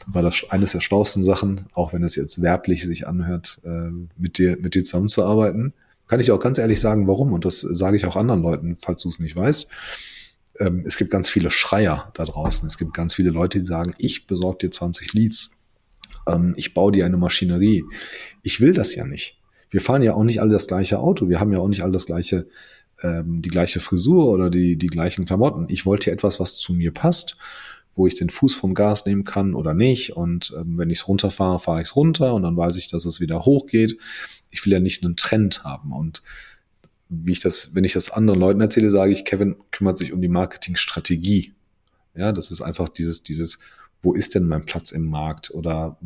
war 0.07 0.21
das 0.21 0.45
eines 0.49 0.71
der 0.71 0.81
schlauesten 0.81 1.23
Sachen, 1.23 1.67
auch 1.73 1.93
wenn 1.93 2.03
es 2.03 2.15
jetzt 2.15 2.41
werblich 2.41 2.83
sich 2.85 3.07
anhört, 3.07 3.61
äh, 3.63 3.91
mit 4.17 4.37
dir, 4.37 4.57
mit 4.59 4.75
dir 4.75 4.83
zusammenzuarbeiten. 4.83 5.73
Kann 6.07 6.19
ich 6.19 6.31
auch 6.31 6.39
ganz 6.39 6.57
ehrlich 6.57 6.79
sagen, 6.79 7.07
warum 7.07 7.33
und 7.33 7.45
das 7.45 7.61
sage 7.61 7.97
ich 7.97 8.05
auch 8.05 8.15
anderen 8.15 8.41
Leuten, 8.41 8.77
falls 8.79 9.01
du 9.01 9.09
es 9.09 9.19
nicht 9.19 9.35
weißt. 9.35 9.69
Ähm, 10.59 10.83
es 10.85 10.97
gibt 10.97 11.11
ganz 11.11 11.29
viele 11.29 11.51
Schreier 11.51 12.11
da 12.13 12.25
draußen. 12.25 12.67
Es 12.67 12.77
gibt 12.77 12.93
ganz 12.93 13.13
viele 13.13 13.31
Leute, 13.31 13.59
die 13.59 13.65
sagen, 13.65 13.93
ich 13.97 14.27
besorge 14.27 14.67
dir 14.67 14.71
20 14.71 15.13
Leads. 15.13 15.51
Ähm, 16.27 16.53
ich 16.57 16.73
baue 16.73 16.91
dir 16.91 17.05
eine 17.05 17.17
Maschinerie. 17.17 17.83
Ich 18.41 18.61
will 18.61 18.73
das 18.73 18.95
ja 18.95 19.05
nicht 19.05 19.37
wir 19.73 19.81
fahren 19.81 20.03
ja 20.03 20.13
auch 20.13 20.23
nicht 20.23 20.39
alle 20.39 20.51
das 20.51 20.67
gleiche 20.67 20.99
Auto, 20.99 21.29
wir 21.29 21.39
haben 21.39 21.51
ja 21.51 21.59
auch 21.59 21.67
nicht 21.67 21.81
alle 21.81 21.91
das 21.91 22.05
gleiche, 22.05 22.47
ähm, 23.01 23.41
die 23.41 23.49
gleiche 23.49 23.79
Frisur 23.79 24.27
oder 24.27 24.51
die, 24.51 24.77
die 24.77 24.87
gleichen 24.87 25.25
Klamotten. 25.25 25.65
Ich 25.67 25.85
wollte 25.87 26.11
etwas, 26.11 26.39
was 26.39 26.57
zu 26.57 26.73
mir 26.73 26.93
passt, 26.93 27.37
wo 27.95 28.05
ich 28.05 28.13
den 28.13 28.29
Fuß 28.29 28.53
vom 28.53 28.75
Gas 28.75 29.07
nehmen 29.07 29.23
kann 29.23 29.55
oder 29.55 29.73
nicht. 29.73 30.15
Und 30.15 30.53
ähm, 30.55 30.77
wenn 30.77 30.91
ich 30.91 30.99
es 30.99 31.07
runterfahre, 31.07 31.59
fahre 31.59 31.81
ich 31.81 31.87
es 31.87 31.95
runter 31.95 32.35
und 32.35 32.43
dann 32.43 32.55
weiß 32.55 32.77
ich, 32.77 32.87
dass 32.87 33.05
es 33.05 33.19
wieder 33.19 33.45
hochgeht. 33.45 33.97
Ich 34.51 34.63
will 34.63 34.73
ja 34.73 34.79
nicht 34.79 35.03
einen 35.03 35.15
Trend 35.15 35.63
haben. 35.63 35.91
Und 35.91 36.21
wie 37.23 37.33
ich 37.33 37.39
das, 37.39 37.75
wenn 37.75 37.83
ich 37.83 37.93
das 37.93 38.09
anderen 38.09 38.39
Leuten 38.39 38.61
erzähle, 38.61 38.89
sage 38.89 39.11
ich, 39.11 39.25
Kevin 39.25 39.55
kümmert 39.71 39.97
sich 39.97 40.13
um 40.13 40.21
die 40.21 40.27
Marketingstrategie. 40.27 41.53
Ja, 42.15 42.31
das 42.31 42.51
ist 42.51 42.61
einfach 42.61 42.89
dieses, 42.89 43.23
dieses, 43.23 43.59
wo 44.01 44.13
ist 44.13 44.35
denn 44.35 44.47
mein 44.47 44.65
Platz 44.65 44.91
im 44.91 45.07
Markt 45.07 45.51
oder 45.51 45.97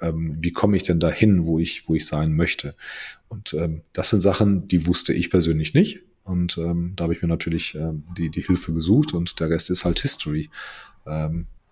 ähm, 0.00 0.36
wie 0.40 0.52
komme 0.52 0.76
ich 0.76 0.82
denn 0.82 1.00
dahin, 1.00 1.46
wo 1.46 1.58
ich, 1.58 1.88
wo 1.88 1.94
ich 1.94 2.06
sein 2.06 2.34
möchte. 2.34 2.74
Und 3.28 3.54
ähm, 3.54 3.82
das 3.92 4.10
sind 4.10 4.20
Sachen, 4.20 4.68
die 4.68 4.86
wusste 4.86 5.12
ich 5.12 5.30
persönlich 5.30 5.74
nicht. 5.74 6.00
Und 6.24 6.56
ähm, 6.58 6.94
da 6.96 7.04
habe 7.04 7.14
ich 7.14 7.22
mir 7.22 7.28
natürlich 7.28 7.74
ähm, 7.74 8.04
die, 8.16 8.30
die 8.30 8.42
Hilfe 8.42 8.72
gesucht 8.72 9.12
und 9.12 9.40
der 9.40 9.50
Rest 9.50 9.70
ist 9.70 9.84
halt 9.84 10.00
History. 10.00 10.50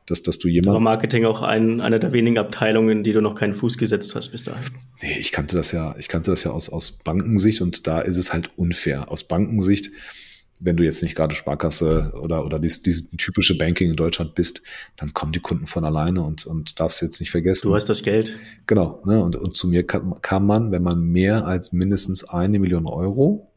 Dass, 0.07 0.23
dass 0.23 0.39
du 0.39 0.49
jemand. 0.49 0.71
Aber 0.71 0.81
Marketing 0.81 1.25
auch 1.27 1.43
ein, 1.43 1.81
eine 1.81 2.01
der 2.01 2.13
wenigen 2.13 2.37
Abteilungen, 2.37 3.05
die 3.05 3.13
du 3.13 3.21
noch 3.21 3.37
keinen 3.37 3.55
Fuß 3.55 3.79
gesetzt 3.79 4.17
hast 4.17 4.31
bis 4.31 4.43
dahin. 4.45 4.65
Nee, 5.01 5.17
ich 5.21 5.31
kannte 5.31 5.57
das 5.57 5.71
ja, 5.71 5.95
ich 5.97 6.09
kannte 6.09 6.33
das 6.33 6.43
ja 6.43 6.51
aus, 6.51 6.71
aus 6.71 6.91
Bankensicht 6.91 7.63
und 7.63 7.87
da 7.87 8.01
ist 8.01 8.19
es 8.19 8.33
halt 8.33 8.51
unfair. 8.57 9.11
Aus 9.13 9.23
Bankensicht 9.25 9.91
wenn 10.65 10.77
du 10.77 10.85
jetzt 10.85 11.03
nicht 11.03 11.17
gerade 11.17 11.35
Sparkasse 11.35 12.13
oder, 12.23 12.45
oder 12.45 12.59
dieses, 12.59 12.83
dieses 12.83 13.11
typische 13.19 13.59
Banking 13.59 13.91
in 13.91 13.97
Deutschland 13.97 14.35
bist, 14.35 14.63
dann 14.97 15.13
kommen 15.13 15.33
die 15.33 15.41
Kunden 15.41 15.67
von 15.67 15.85
alleine 15.85 16.23
und, 16.23 16.47
und 16.47 16.79
darfst 16.79 17.03
jetzt 17.03 17.19
nicht 17.19 17.33
vergessen. 17.33 17.69
Du 17.69 17.75
hast 17.75 17.89
das 17.89 18.03
Geld. 18.03 18.39
Genau. 18.67 19.03
Ne? 19.05 19.23
Und, 19.23 19.35
und 19.37 19.57
zu 19.57 19.67
mir 19.67 19.85
kam, 19.85 20.15
kam 20.23 20.47
man, 20.47 20.71
wenn 20.71 20.83
man 20.83 21.01
mehr 21.01 21.47
als 21.47 21.73
mindestens 21.73 22.25
eine 22.29 22.61
Million 22.61 22.87
Euro 22.87 23.51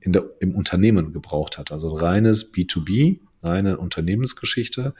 in 0.00 0.12
der, 0.12 0.24
im 0.40 0.54
Unternehmen 0.54 1.12
gebraucht 1.12 1.58
hat. 1.58 1.70
Also 1.70 1.94
reines 1.94 2.52
B2B, 2.52 3.20
reine 3.42 3.78
Unternehmensgeschichte. 3.78 4.94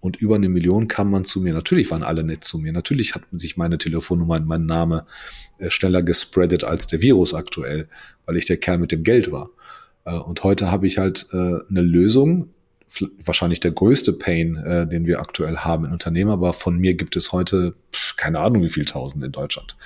Und 0.00 0.16
über 0.16 0.34
eine 0.34 0.48
Million 0.48 0.88
kam 0.88 1.10
man 1.10 1.24
zu 1.24 1.40
mir. 1.40 1.54
Natürlich 1.54 1.90
waren 1.90 2.02
alle 2.02 2.24
nett 2.24 2.44
zu 2.44 2.58
mir. 2.58 2.72
Natürlich 2.72 3.14
hat 3.14 3.22
sich 3.32 3.56
meine 3.56 3.78
Telefonnummer 3.78 4.36
und 4.36 4.46
mein 4.46 4.66
Name 4.66 5.06
äh, 5.58 5.70
schneller 5.70 6.02
gespreadet 6.02 6.64
als 6.64 6.86
der 6.86 7.00
Virus 7.00 7.32
aktuell, 7.34 7.88
weil 8.26 8.36
ich 8.36 8.46
der 8.46 8.58
Kerl 8.58 8.78
mit 8.78 8.92
dem 8.92 9.02
Geld 9.02 9.32
war. 9.32 9.50
Äh, 10.04 10.18
und 10.18 10.44
heute 10.44 10.70
habe 10.70 10.86
ich 10.86 10.98
halt 10.98 11.26
äh, 11.32 11.36
eine 11.36 11.82
Lösung, 11.82 12.50
wahrscheinlich 13.18 13.60
der 13.60 13.72
größte 13.72 14.12
Pain, 14.12 14.56
äh, 14.56 14.86
den 14.86 15.06
wir 15.06 15.20
aktuell 15.20 15.56
haben 15.56 15.84
in 15.84 15.92
Unternehmen, 15.92 16.30
aber 16.30 16.52
von 16.52 16.78
mir 16.78 16.94
gibt 16.94 17.16
es 17.16 17.32
heute 17.32 17.74
keine 18.16 18.38
Ahnung 18.38 18.62
wie 18.62 18.68
viel 18.68 18.84
tausend 18.84 19.24
in 19.24 19.32
Deutschland. 19.32 19.76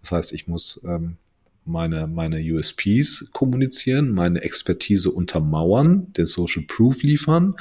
Das 0.00 0.12
heißt, 0.12 0.32
ich 0.32 0.46
muss 0.48 0.80
ähm, 0.84 1.16
meine, 1.64 2.06
meine 2.06 2.40
USPs 2.40 3.30
kommunizieren, 3.32 4.10
meine 4.10 4.42
Expertise 4.42 5.10
untermauern, 5.10 6.12
den 6.14 6.26
Social 6.26 6.64
Proof 6.66 7.02
liefern, 7.02 7.56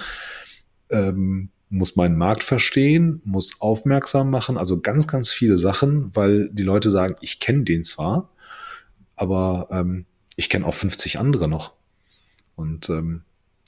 ähm, 0.89 1.49
muss 1.69 1.95
meinen 1.95 2.17
Markt 2.17 2.43
verstehen, 2.43 3.21
muss 3.23 3.61
aufmerksam 3.61 4.29
machen, 4.29 4.57
also 4.57 4.81
ganz, 4.81 5.07
ganz 5.07 5.29
viele 5.29 5.57
Sachen, 5.57 6.15
weil 6.15 6.49
die 6.51 6.63
Leute 6.63 6.89
sagen, 6.89 7.15
ich 7.21 7.39
kenne 7.39 7.63
den 7.63 7.83
zwar, 7.83 8.29
aber 9.15 9.67
ähm, 9.71 10.05
ich 10.35 10.49
kenne 10.49 10.65
auch 10.65 10.73
50 10.73 11.19
andere 11.19 11.47
noch. 11.47 11.73
Und 12.55 12.89
ähm, 12.89 13.21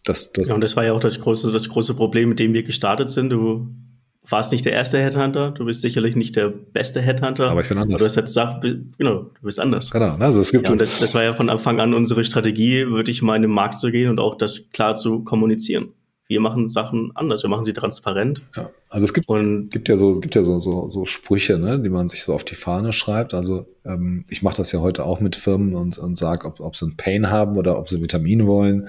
das, 0.04 0.34
das 0.34 0.50
ja, 0.50 0.54
und 0.54 0.62
das 0.62 0.76
war 0.76 0.84
ja 0.84 0.94
auch 0.94 1.00
das 1.00 1.20
große, 1.20 1.52
das 1.52 1.70
große 1.70 1.96
Problem, 1.96 2.30
mit 2.30 2.40
dem 2.40 2.54
wir 2.54 2.64
gestartet 2.64 3.10
sind. 3.10 3.30
Du 3.30 3.74
warst 4.28 4.52
nicht 4.52 4.66
der 4.66 4.72
erste 4.72 5.00
Headhunter, 5.00 5.52
du 5.52 5.66
bist 5.66 5.82
sicherlich 5.82 6.16
nicht 6.16 6.36
der 6.36 6.50
beste 6.50 7.02
Headhunter. 7.02 7.50
Aber 7.50 7.62
ich 7.62 7.70
bin 7.70 7.78
anders. 7.78 8.00
Du 8.00 8.06
hast 8.06 8.16
halt 8.16 8.28
gesagt, 8.28 8.66
genau, 8.98 9.16
du 9.16 9.42
bist 9.42 9.60
anders. 9.60 9.92
Genau, 9.92 10.16
also 10.16 10.42
es 10.42 10.52
gibt 10.52 10.68
ja, 10.68 10.72
und 10.72 10.80
das, 10.80 10.98
das 10.98 11.14
war 11.14 11.24
ja 11.24 11.34
von 11.34 11.50
Anfang 11.50 11.80
an 11.80 11.94
unsere 11.94 12.24
Strategie, 12.24 12.88
wirklich 12.88 13.22
mal 13.22 13.36
in 13.36 13.42
den 13.42 13.52
Markt 13.52 13.80
zu 13.80 13.92
gehen 13.92 14.10
und 14.10 14.20
auch 14.20 14.36
das 14.36 14.70
klar 14.72 14.96
zu 14.96 15.24
kommunizieren 15.24 15.90
wir 16.28 16.40
machen 16.40 16.68
Sachen 16.68 17.12
anders, 17.16 17.44
wir 17.44 17.50
machen 17.50 17.66
sie 17.66 17.74
transparent. 17.74 18.44
Ja, 18.56 18.70
also 18.90 19.06
es 19.06 19.14
gibt, 19.14 19.28
und 19.28 19.70
gibt 19.70 19.90
ja 19.90 19.98
so, 19.98 20.12
es 20.12 20.22
gibt 20.22 20.36
ja 20.36 20.44
so, 20.44 20.58
so, 20.60 20.90
so 20.90 21.06
Sprüche, 21.06 21.58
ne, 21.60 21.80
die 21.80 21.90
man 21.90 22.08
sich 22.08 22.24
so 22.24 22.34
auf 22.34 22.46
die 22.46 22.56
Fahne 22.56 22.94
schreibt. 22.94 23.34
Also 23.34 23.68
ähm, 23.86 24.24
ich 24.30 24.42
mache 24.42 24.56
das 24.56 24.72
ja 24.72 24.80
heute 24.80 25.04
auch 25.04 25.20
mit 25.20 25.36
Firmen 25.36 25.76
und, 25.76 25.98
und 25.98 26.18
sage, 26.18 26.48
ob, 26.48 26.62
ob 26.62 26.76
sie 26.78 26.88
ein 26.88 26.96
Pain 26.96 27.30
haben 27.30 27.58
oder 27.58 27.78
ob 27.78 27.90
sie 27.90 28.02
Vitamin 28.02 28.48
wollen. 28.48 28.88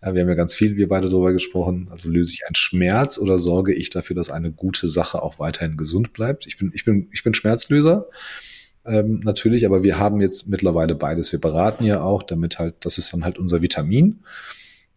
Äh, 0.00 0.14
wir 0.14 0.22
haben 0.22 0.28
ja 0.28 0.34
ganz 0.34 0.54
viel, 0.54 0.76
wir 0.76 0.88
beide 0.88 1.08
darüber 1.08 1.32
gesprochen. 1.32 1.88
Also 1.90 2.08
löse 2.08 2.34
ich 2.34 2.42
einen 2.46 2.56
Schmerz 2.56 3.16
oder 3.16 3.38
sorge 3.38 3.72
ich 3.72 3.90
dafür, 3.90 4.16
dass 4.16 4.30
eine 4.30 4.50
gute 4.50 4.88
Sache 4.88 5.22
auch 5.22 5.38
weiterhin 5.38 5.76
gesund 5.76 6.12
bleibt? 6.12 6.46
Ich 6.46 6.58
bin, 6.58 6.72
ich 6.74 6.84
bin, 6.84 7.08
ich 7.12 7.22
bin 7.22 7.32
Schmerzlöser. 7.32 8.08
Ähm, 8.84 9.20
natürlich, 9.22 9.64
aber 9.66 9.84
wir 9.84 10.00
haben 10.00 10.20
jetzt 10.20 10.48
mittlerweile 10.48 10.96
beides. 10.96 11.30
Wir 11.30 11.40
beraten 11.40 11.84
ja 11.84 12.02
auch, 12.02 12.24
damit 12.24 12.58
halt, 12.58 12.74
das 12.80 12.98
ist 12.98 13.12
dann 13.12 13.24
halt 13.24 13.38
unser 13.38 13.62
Vitamin 13.62 14.24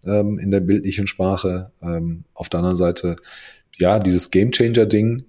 ähm, 0.06 0.40
in 0.40 0.52
der 0.52 0.60
bildlichen 0.60 1.08
Sprache. 1.08 1.72
Ähm, 1.82 2.24
auf 2.34 2.50
der 2.50 2.60
anderen 2.60 2.78
Seite, 2.78 3.16
ja, 3.78 4.00
dieses 4.00 4.32
Gamechanger-Ding, 4.32 5.24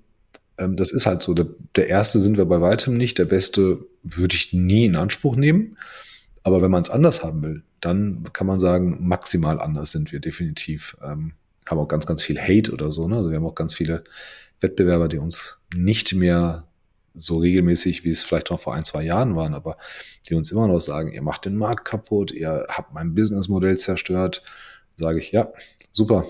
ähm, 0.59 0.77
das 0.77 0.91
ist 0.91 1.07
halt 1.07 1.23
so. 1.23 1.35
Der, 1.35 1.47
der 1.75 1.89
erste 1.89 2.21
sind 2.21 2.37
wir 2.37 2.45
bei 2.45 2.61
weitem 2.61 2.97
nicht. 2.97 3.19
Der 3.19 3.25
beste 3.25 3.79
würde 4.03 4.37
ich 4.37 4.53
nie 4.53 4.87
in 4.87 4.97
Anspruch 4.97 5.37
nehmen. 5.37 5.77
Aber 6.43 6.63
wenn 6.63 6.71
man 6.71 6.83
es 6.83 6.91
anders 6.91 7.25
haben 7.25 7.43
will, 7.43 7.63
dann 7.81 8.23
kann 8.33 8.47
man 8.47 8.59
sagen, 8.59 8.99
maximal 9.01 9.61
anders 9.61 9.93
sind 9.93 10.13
wir 10.13 10.21
definitiv. 10.21 10.97
Ähm, 11.03 11.33
haben 11.69 11.79
auch 11.79 11.89
ganz, 11.89 12.07
ganz 12.07 12.23
viel 12.23 12.41
Hate 12.41 12.73
oder 12.73 12.93
so. 12.93 13.09
Ne? 13.09 13.17
Also 13.17 13.31
wir 13.31 13.37
haben 13.37 13.47
auch 13.47 13.55
ganz 13.55 13.75
viele 13.75 14.05
Wettbewerber, 14.61 15.09
die 15.09 15.19
uns 15.19 15.59
nicht 15.75 16.15
mehr 16.15 16.65
so 17.17 17.39
regelmäßig, 17.39 18.05
wie 18.05 18.11
es 18.11 18.23
vielleicht 18.23 18.51
noch 18.51 18.61
vor 18.61 18.75
ein, 18.75 18.85
zwei 18.85 19.03
Jahren 19.03 19.37
waren, 19.37 19.55
aber 19.55 19.77
die 20.29 20.35
uns 20.35 20.53
immer 20.53 20.69
noch 20.69 20.81
sagen, 20.81 21.13
ihr 21.13 21.23
macht 21.23 21.45
den 21.45 21.57
Markt 21.57 21.85
kaputt, 21.85 22.31
ihr 22.31 22.67
habt 22.69 22.93
mein 22.95 23.15
Businessmodell 23.15 23.77
zerstört, 23.77 24.43
sage 24.97 25.19
ich, 25.19 25.33
ja, 25.33 25.53
super. 25.93 26.27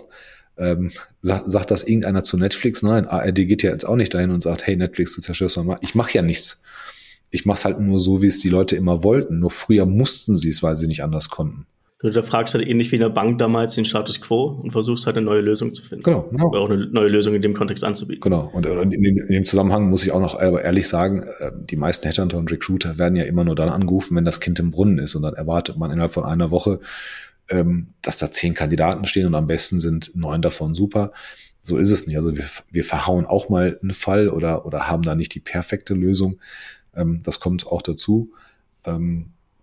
Ähm, 0.59 0.91
sagt, 1.20 1.51
sagt 1.51 1.70
das 1.70 1.84
irgendeiner 1.84 2.22
zu 2.22 2.39
Netflix? 2.39 2.82
Nein, 2.82 3.07
ARD 3.07 3.34
geht 3.34 3.62
ja 3.62 3.70
jetzt 3.70 3.84
auch 3.84 3.97
nicht 3.97 4.14
dahin 4.14 4.30
und 4.30 4.43
sagt, 4.43 4.66
hey 4.66 4.76
Netflix, 4.76 5.14
du 5.14 5.20
zerstörst 5.20 5.57
mein 5.59 5.66
Markt. 5.66 5.84
Ich 5.84 5.95
mache 5.95 6.14
ja 6.14 6.22
nichts. 6.22 6.62
Ich 7.30 7.45
mache 7.45 7.59
es 7.59 7.64
halt 7.64 7.80
nur 7.80 7.99
so, 7.99 8.22
wie 8.22 8.26
es 8.26 8.39
die 8.39 8.49
Leute 8.49 8.76
immer 8.76 9.03
wollten. 9.03 9.41
Nur 9.41 9.51
früher 9.51 9.84
mussten 9.84 10.34
sie 10.34 10.49
es, 10.49 10.62
weil 10.62 10.76
sie 10.76 10.87
nicht 10.87 11.03
anders 11.03 11.28
konnten. 11.28 11.66
Du 11.99 12.11
da 12.11 12.20
fragst 12.20 12.53
halt 12.53 12.66
ähnlich 12.66 12.92
wie 12.92 12.97
in 12.97 13.01
der 13.01 13.09
Bank 13.09 13.38
damals 13.38 13.74
den 13.74 13.86
Status 13.86 14.20
quo 14.20 14.61
und 14.62 14.72
versuchst 14.72 15.07
halt 15.07 15.16
eine 15.16 15.24
neue 15.24 15.40
Lösung 15.40 15.72
zu 15.72 15.82
finden. 15.82 16.03
Genau. 16.03 16.28
genau. 16.30 16.51
Oder 16.51 16.61
auch 16.61 16.68
eine 16.68 16.86
neue 16.88 17.09
Lösung 17.09 17.34
in 17.34 17.40
dem 17.40 17.55
Kontext 17.55 17.84
anzubieten. 17.84 18.20
Genau. 18.20 18.51
Und 18.53 18.66
in, 18.66 18.92
in 18.92 19.26
dem 19.26 19.44
Zusammenhang 19.47 19.88
muss 19.88 20.05
ich 20.05 20.12
auch 20.12 20.20
noch 20.20 20.38
ehrlich 20.38 20.88
sagen, 20.88 21.22
äh, 21.22 21.53
die 21.55 21.76
meisten 21.76 22.07
Headhunter 22.07 22.36
und 22.36 22.53
Recruiter 22.53 22.99
werden 22.99 23.16
ja 23.16 23.24
immer 23.24 23.44
nur 23.44 23.55
dann 23.55 23.70
angerufen, 23.70 24.14
wenn 24.14 24.26
das 24.26 24.40
Kind 24.40 24.59
im 24.59 24.72
Brunnen 24.72 24.99
ist. 24.99 25.14
Und 25.14 25.22
dann 25.22 25.32
erwartet 25.32 25.78
man 25.78 25.90
innerhalb 25.90 26.12
von 26.12 26.24
einer 26.24 26.51
Woche, 26.51 26.80
ähm, 27.49 27.94
dass 28.03 28.18
da 28.18 28.30
zehn 28.30 28.53
Kandidaten 28.53 29.07
stehen 29.07 29.26
und 29.26 29.34
am 29.34 29.47
besten 29.47 29.80
sind 29.80 30.14
neun 30.14 30.42
davon 30.42 30.74
super. 30.74 31.12
So 31.62 31.78
ist 31.78 31.90
es 31.90 32.07
nicht. 32.07 32.18
Also 32.18 32.36
wir, 32.36 32.44
wir 32.70 32.84
verhauen 32.84 33.24
auch 33.24 33.49
mal 33.49 33.78
einen 33.80 33.92
Fall 33.92 34.28
oder, 34.28 34.66
oder 34.66 34.88
haben 34.88 35.03
da 35.03 35.14
nicht 35.14 35.34
die 35.34 35.40
perfekte 35.40 35.94
Lösung. 35.94 36.40
Ähm, 36.94 37.20
das 37.22 37.40
kommt 37.40 37.66
auch 37.66 37.80
dazu 37.80 38.32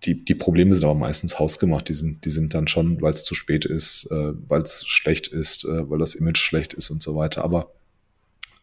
die, 0.06 0.24
die 0.24 0.36
Probleme 0.36 0.76
sind 0.76 0.84
aber 0.86 0.96
meistens 0.98 1.40
hausgemacht. 1.40 1.90
Die 1.90 1.94
sind, 1.94 2.26
die 2.26 2.30
sind 2.30 2.54
dann 2.54 2.68
schon, 2.68 3.02
weil 3.02 3.14
es 3.14 3.24
zu 3.24 3.36
spät 3.36 3.66
ist, 3.66 4.10
äh, 4.12 4.34
weil 4.48 4.62
es 4.62 4.86
schlecht 4.86 5.28
ist, 5.28 5.66
äh, 5.66 5.90
weil 5.90 6.00
das 6.00 6.16
Image 6.16 6.40
schlecht 6.40 6.74
ist 6.74 6.90
und 6.90 7.02
so 7.02 7.16
weiter. 7.16 7.44
Aber 7.44 7.72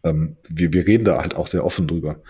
ähm, 0.05 0.37
wir, 0.49 0.73
wir 0.73 0.87
reden 0.87 1.05
da 1.05 1.21
halt 1.21 1.35
auch 1.35 1.47
sehr 1.47 1.65
offen 1.65 1.89
drüber. 1.89 2.21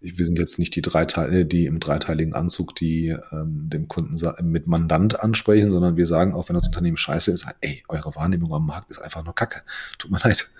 Wir 0.00 0.26
sind 0.26 0.38
jetzt 0.38 0.58
nicht 0.58 0.76
die 0.76 0.82
drei 0.82 1.06
Teile, 1.06 1.46
die 1.46 1.64
im 1.64 1.80
dreiteiligen 1.80 2.34
Anzug 2.34 2.74
die 2.74 3.16
ähm, 3.32 3.70
dem 3.72 3.88
Kunden 3.88 4.16
mit 4.42 4.66
Mandant 4.66 5.18
ansprechen, 5.20 5.70
sondern 5.70 5.96
wir 5.96 6.04
sagen 6.04 6.34
auch, 6.34 6.48
wenn 6.48 6.54
das 6.54 6.66
Unternehmen 6.66 6.98
scheiße 6.98 7.30
ist, 7.30 7.46
ey, 7.62 7.82
eure 7.88 8.14
Wahrnehmung 8.14 8.52
am 8.52 8.66
Markt 8.66 8.90
ist 8.90 8.98
einfach 8.98 9.24
nur 9.24 9.34
Kacke. 9.34 9.62
Tut 9.98 10.10
mir 10.10 10.20
leid. 10.22 10.50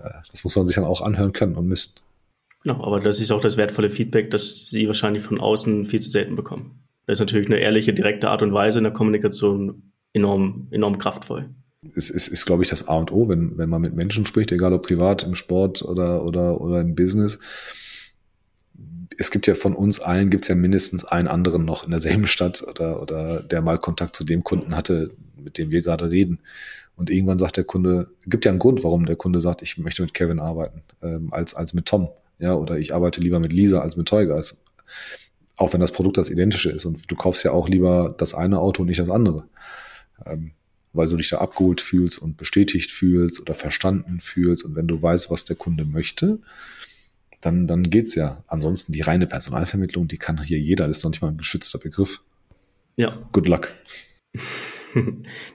Äh, 0.00 0.10
das 0.30 0.42
muss 0.42 0.56
man 0.56 0.66
sich 0.66 0.74
dann 0.74 0.84
auch 0.84 1.00
anhören 1.00 1.32
können 1.32 1.54
und 1.54 1.66
müssen. 1.66 1.94
Genau, 2.64 2.82
aber 2.82 2.98
das 2.98 3.20
ist 3.20 3.30
auch 3.30 3.42
das 3.42 3.56
wertvolle 3.56 3.90
Feedback, 3.90 4.30
das 4.30 4.66
Sie 4.66 4.86
wahrscheinlich 4.86 5.22
von 5.22 5.38
außen 5.38 5.84
viel 5.84 6.00
zu 6.00 6.10
selten 6.10 6.34
bekommen. 6.34 6.83
Das 7.06 7.16
ist 7.16 7.20
natürlich 7.20 7.46
eine 7.46 7.58
ehrliche, 7.58 7.92
direkte 7.92 8.30
Art 8.30 8.42
und 8.42 8.52
Weise 8.52 8.78
in 8.78 8.84
der 8.84 8.92
Kommunikation 8.92 9.92
enorm, 10.12 10.68
enorm 10.70 10.98
kraftvoll. 10.98 11.50
Es 11.94 12.08
ist, 12.08 12.28
ist, 12.28 12.46
glaube 12.46 12.62
ich, 12.62 12.70
das 12.70 12.88
A 12.88 12.96
und 12.96 13.12
O, 13.12 13.28
wenn, 13.28 13.58
wenn 13.58 13.68
man 13.68 13.82
mit 13.82 13.94
Menschen 13.94 14.24
spricht, 14.24 14.52
egal 14.52 14.72
ob 14.72 14.86
privat, 14.86 15.22
im 15.22 15.34
Sport 15.34 15.82
oder, 15.82 16.24
oder, 16.24 16.60
oder 16.60 16.80
im 16.80 16.94
Business. 16.94 17.38
Es 19.18 19.30
gibt 19.30 19.46
ja 19.46 19.54
von 19.54 19.74
uns 19.74 20.00
allen, 20.00 20.30
gibt 20.30 20.44
es 20.44 20.48
ja 20.48 20.54
mindestens 20.54 21.04
einen 21.04 21.28
anderen 21.28 21.64
noch 21.64 21.84
in 21.84 21.90
derselben 21.90 22.26
Stadt 22.26 22.62
oder, 22.66 23.02
oder 23.02 23.42
der 23.42 23.60
mal 23.60 23.78
Kontakt 23.78 24.16
zu 24.16 24.24
dem 24.24 24.42
Kunden 24.42 24.74
hatte, 24.74 25.10
mit 25.36 25.58
dem 25.58 25.70
wir 25.70 25.82
gerade 25.82 26.10
reden. 26.10 26.38
Und 26.96 27.10
irgendwann 27.10 27.38
sagt 27.38 27.56
der 27.56 27.64
Kunde, 27.64 28.08
gibt 28.26 28.44
ja 28.44 28.50
einen 28.50 28.60
Grund, 28.60 28.82
warum 28.82 29.04
der 29.04 29.16
Kunde 29.16 29.40
sagt, 29.40 29.62
ich 29.62 29.78
möchte 29.78 30.02
mit 30.02 30.14
Kevin 30.14 30.38
arbeiten, 30.38 30.82
ähm, 31.02 31.28
als, 31.32 31.54
als 31.54 31.74
mit 31.74 31.86
Tom. 31.86 32.08
Ja, 32.38 32.54
oder 32.54 32.78
ich 32.78 32.94
arbeite 32.94 33.20
lieber 33.20 33.40
mit 33.40 33.52
Lisa 33.52 33.80
als 33.80 33.96
mit 33.96 34.08
Teuger. 34.08 34.40
Auch 35.56 35.72
wenn 35.72 35.80
das 35.80 35.92
Produkt 35.92 36.16
das 36.16 36.30
identische 36.30 36.70
ist. 36.70 36.84
Und 36.84 37.10
du 37.10 37.14
kaufst 37.14 37.44
ja 37.44 37.52
auch 37.52 37.68
lieber 37.68 38.14
das 38.18 38.34
eine 38.34 38.58
Auto 38.58 38.82
und 38.82 38.88
nicht 38.88 39.00
das 39.00 39.10
andere. 39.10 39.44
Ähm, 40.26 40.52
weil 40.92 41.08
du 41.08 41.16
dich 41.16 41.30
da 41.30 41.38
abgeholt 41.38 41.80
fühlst 41.80 42.18
und 42.18 42.36
bestätigt 42.36 42.92
fühlst 42.92 43.40
oder 43.40 43.54
verstanden 43.54 44.20
fühlst. 44.20 44.64
Und 44.64 44.76
wenn 44.76 44.86
du 44.86 45.00
weißt, 45.00 45.30
was 45.30 45.44
der 45.44 45.56
Kunde 45.56 45.84
möchte, 45.84 46.38
dann, 47.40 47.66
dann 47.66 47.82
geht's 47.82 48.14
ja. 48.14 48.42
Ansonsten 48.46 48.92
die 48.92 49.00
reine 49.00 49.26
Personalvermittlung, 49.26 50.08
die 50.08 50.18
kann 50.18 50.42
hier 50.42 50.58
jeder. 50.58 50.86
Das 50.86 50.98
ist 50.98 51.04
doch 51.04 51.10
nicht 51.10 51.20
mal 51.20 51.28
ein 51.28 51.36
geschützter 51.36 51.78
Begriff. 51.78 52.20
Ja. 52.96 53.18
Good 53.32 53.48
luck. 53.48 53.72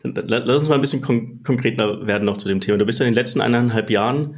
Lass 0.03 0.59
uns 0.59 0.69
mal 0.69 0.75
ein 0.75 0.81
bisschen 0.81 1.01
kon 1.01 1.41
konkreter 1.43 2.05
werden 2.05 2.25
noch 2.25 2.37
zu 2.37 2.47
dem 2.47 2.59
Thema. 2.59 2.77
Du 2.77 2.85
bist 2.85 2.99
ja 2.99 3.05
in 3.05 3.11
den 3.11 3.15
letzten 3.15 3.41
eineinhalb 3.41 3.89
Jahren, 3.89 4.35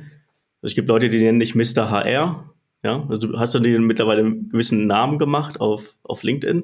also 0.62 0.72
es 0.72 0.76
gibt 0.76 0.88
Leute, 0.88 1.10
die 1.10 1.18
nennen 1.18 1.40
dich 1.40 1.56
Mr. 1.56 1.90
HR, 1.90 2.51
ja, 2.84 3.06
also 3.08 3.28
du 3.28 3.40
hast 3.40 3.54
ja 3.54 3.60
dir 3.60 3.80
mittlerweile 3.80 4.22
einen 4.22 4.50
gewissen 4.50 4.88
Namen 4.88 5.20
gemacht 5.20 5.62
auf, 5.62 5.96
auf 6.04 6.24
LinkedIn. 6.24 6.64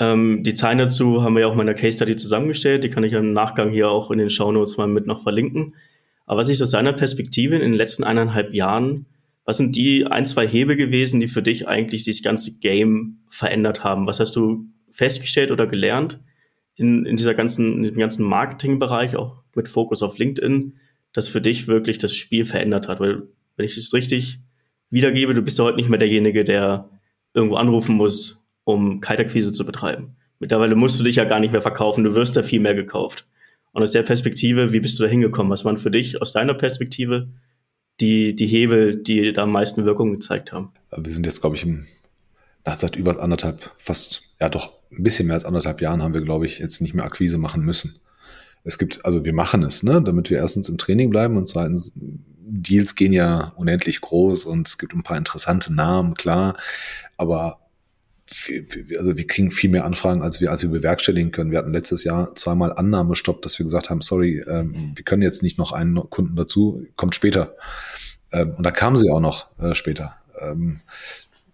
Ähm, 0.00 0.42
die 0.44 0.54
Zahlen 0.54 0.78
dazu 0.78 1.22
haben 1.22 1.34
wir 1.34 1.42
ja 1.42 1.46
auch 1.48 1.58
in 1.58 1.66
der 1.66 1.74
Case 1.74 1.96
Study 1.96 2.16
zusammengestellt. 2.16 2.84
Die 2.84 2.90
kann 2.90 3.04
ich 3.04 3.12
im 3.12 3.32
Nachgang 3.32 3.70
hier 3.70 3.90
auch 3.90 4.10
in 4.10 4.18
den 4.18 4.30
Show 4.30 4.50
Notes 4.50 4.76
mal 4.76 4.88
mit 4.88 5.06
noch 5.06 5.22
verlinken. 5.22 5.74
Aber 6.26 6.40
was 6.40 6.48
ist 6.48 6.62
aus 6.62 6.70
seiner 6.70 6.92
Perspektive 6.92 7.56
in 7.56 7.62
den 7.62 7.74
letzten 7.74 8.04
eineinhalb 8.04 8.52
Jahren, 8.54 9.06
was 9.44 9.56
sind 9.56 9.76
die 9.76 10.06
ein, 10.06 10.26
zwei 10.26 10.46
Hebel 10.46 10.76
gewesen, 10.76 11.20
die 11.20 11.28
für 11.28 11.42
dich 11.42 11.66
eigentlich 11.66 12.02
dieses 12.02 12.22
ganze 12.22 12.58
Game 12.58 13.20
verändert 13.30 13.82
haben? 13.82 14.06
Was 14.06 14.20
hast 14.20 14.36
du 14.36 14.66
festgestellt 14.90 15.50
oder 15.50 15.66
gelernt 15.66 16.20
in, 16.74 17.06
in 17.06 17.16
dieser 17.16 17.34
ganzen, 17.34 17.78
in 17.78 17.82
dem 17.84 17.98
ganzen 17.98 18.26
Marketingbereich, 18.26 19.16
auch 19.16 19.42
mit 19.54 19.68
Fokus 19.68 20.02
auf 20.02 20.18
LinkedIn, 20.18 20.74
das 21.14 21.28
für 21.28 21.40
dich 21.40 21.66
wirklich 21.66 21.96
das 21.98 22.14
Spiel 22.14 22.44
verändert 22.44 22.88
hat? 22.88 23.00
Weil, 23.00 23.22
wenn 23.56 23.64
ich 23.64 23.76
das 23.76 23.94
richtig 23.94 24.40
wiedergebe, 24.90 25.34
du 25.34 25.42
bist 25.42 25.58
ja 25.58 25.64
heute 25.64 25.76
nicht 25.76 25.88
mehr 25.88 25.98
derjenige, 25.98 26.44
der 26.44 26.88
irgendwo 27.34 27.56
anrufen 27.56 27.96
muss, 27.96 28.44
um 28.64 29.00
Kaltakquise 29.00 29.52
zu 29.52 29.64
betreiben. 29.64 30.16
Mittlerweile 30.38 30.74
musst 30.74 30.98
du 31.00 31.04
dich 31.04 31.16
ja 31.16 31.24
gar 31.24 31.40
nicht 31.40 31.52
mehr 31.52 31.60
verkaufen, 31.60 32.04
du 32.04 32.14
wirst 32.14 32.36
ja 32.36 32.42
viel 32.42 32.60
mehr 32.60 32.74
gekauft. 32.74 33.26
Und 33.72 33.82
aus 33.82 33.92
der 33.92 34.02
Perspektive, 34.02 34.72
wie 34.72 34.80
bist 34.80 34.98
du 34.98 35.02
da 35.02 35.08
hingekommen? 35.08 35.52
Was 35.52 35.64
waren 35.64 35.78
für 35.78 35.90
dich 35.90 36.22
aus 36.22 36.32
deiner 36.32 36.54
Perspektive 36.54 37.28
die, 38.00 38.34
die 38.34 38.46
Hebel, 38.46 38.96
die 38.96 39.32
da 39.32 39.42
am 39.42 39.52
meisten 39.52 39.84
Wirkung 39.84 40.12
gezeigt 40.12 40.52
haben? 40.52 40.72
Wir 40.96 41.12
sind 41.12 41.26
jetzt, 41.26 41.40
glaube 41.40 41.56
ich, 41.56 41.64
im, 41.64 41.86
seit 42.64 42.96
über 42.96 43.20
anderthalb, 43.20 43.72
fast, 43.76 44.22
ja 44.40 44.48
doch, 44.48 44.72
ein 44.90 45.02
bisschen 45.02 45.26
mehr 45.26 45.34
als 45.34 45.44
anderthalb 45.44 45.80
Jahren 45.80 46.02
haben 46.02 46.14
wir, 46.14 46.22
glaube 46.22 46.46
ich, 46.46 46.58
jetzt 46.58 46.80
nicht 46.80 46.94
mehr 46.94 47.04
Akquise 47.04 47.38
machen 47.38 47.62
müssen. 47.62 47.98
Es 48.64 48.78
gibt, 48.78 49.04
also 49.04 49.24
wir 49.24 49.32
machen 49.32 49.62
es, 49.62 49.82
ne, 49.82 50.02
damit 50.02 50.30
wir 50.30 50.38
erstens 50.38 50.68
im 50.68 50.78
Training 50.78 51.10
bleiben 51.10 51.36
und 51.36 51.46
zweitens 51.46 51.92
Deals 52.50 52.94
gehen 52.94 53.12
ja 53.12 53.52
unendlich 53.56 54.00
groß 54.00 54.44
und 54.46 54.68
es 54.68 54.78
gibt 54.78 54.94
ein 54.94 55.02
paar 55.02 55.16
interessante 55.16 55.72
Namen, 55.72 56.14
klar. 56.14 56.56
Aber 57.16 57.60
also 58.98 59.16
wir 59.16 59.26
kriegen 59.26 59.50
viel 59.50 59.70
mehr 59.70 59.84
Anfragen, 59.84 60.22
als 60.22 60.40
wir, 60.40 60.50
als 60.50 60.62
wir 60.62 60.68
bewerkstelligen 60.68 61.30
können. 61.30 61.50
Wir 61.50 61.58
hatten 61.58 61.72
letztes 61.72 62.04
Jahr 62.04 62.34
zweimal 62.34 62.72
Annahmestopp, 62.72 63.42
dass 63.42 63.58
wir 63.58 63.64
gesagt 63.64 63.90
haben, 63.90 64.02
sorry, 64.02 64.44
ähm, 64.46 64.92
wir 64.94 65.04
können 65.04 65.22
jetzt 65.22 65.42
nicht 65.42 65.58
noch 65.58 65.72
einen 65.72 66.10
Kunden 66.10 66.36
dazu, 66.36 66.86
kommt 66.96 67.14
später. 67.14 67.56
Ähm, 68.32 68.54
und 68.56 68.64
da 68.64 68.70
kamen 68.70 68.98
sie 68.98 69.10
auch 69.10 69.20
noch 69.20 69.46
äh, 69.58 69.74
später. 69.74 70.16
Ähm, 70.40 70.80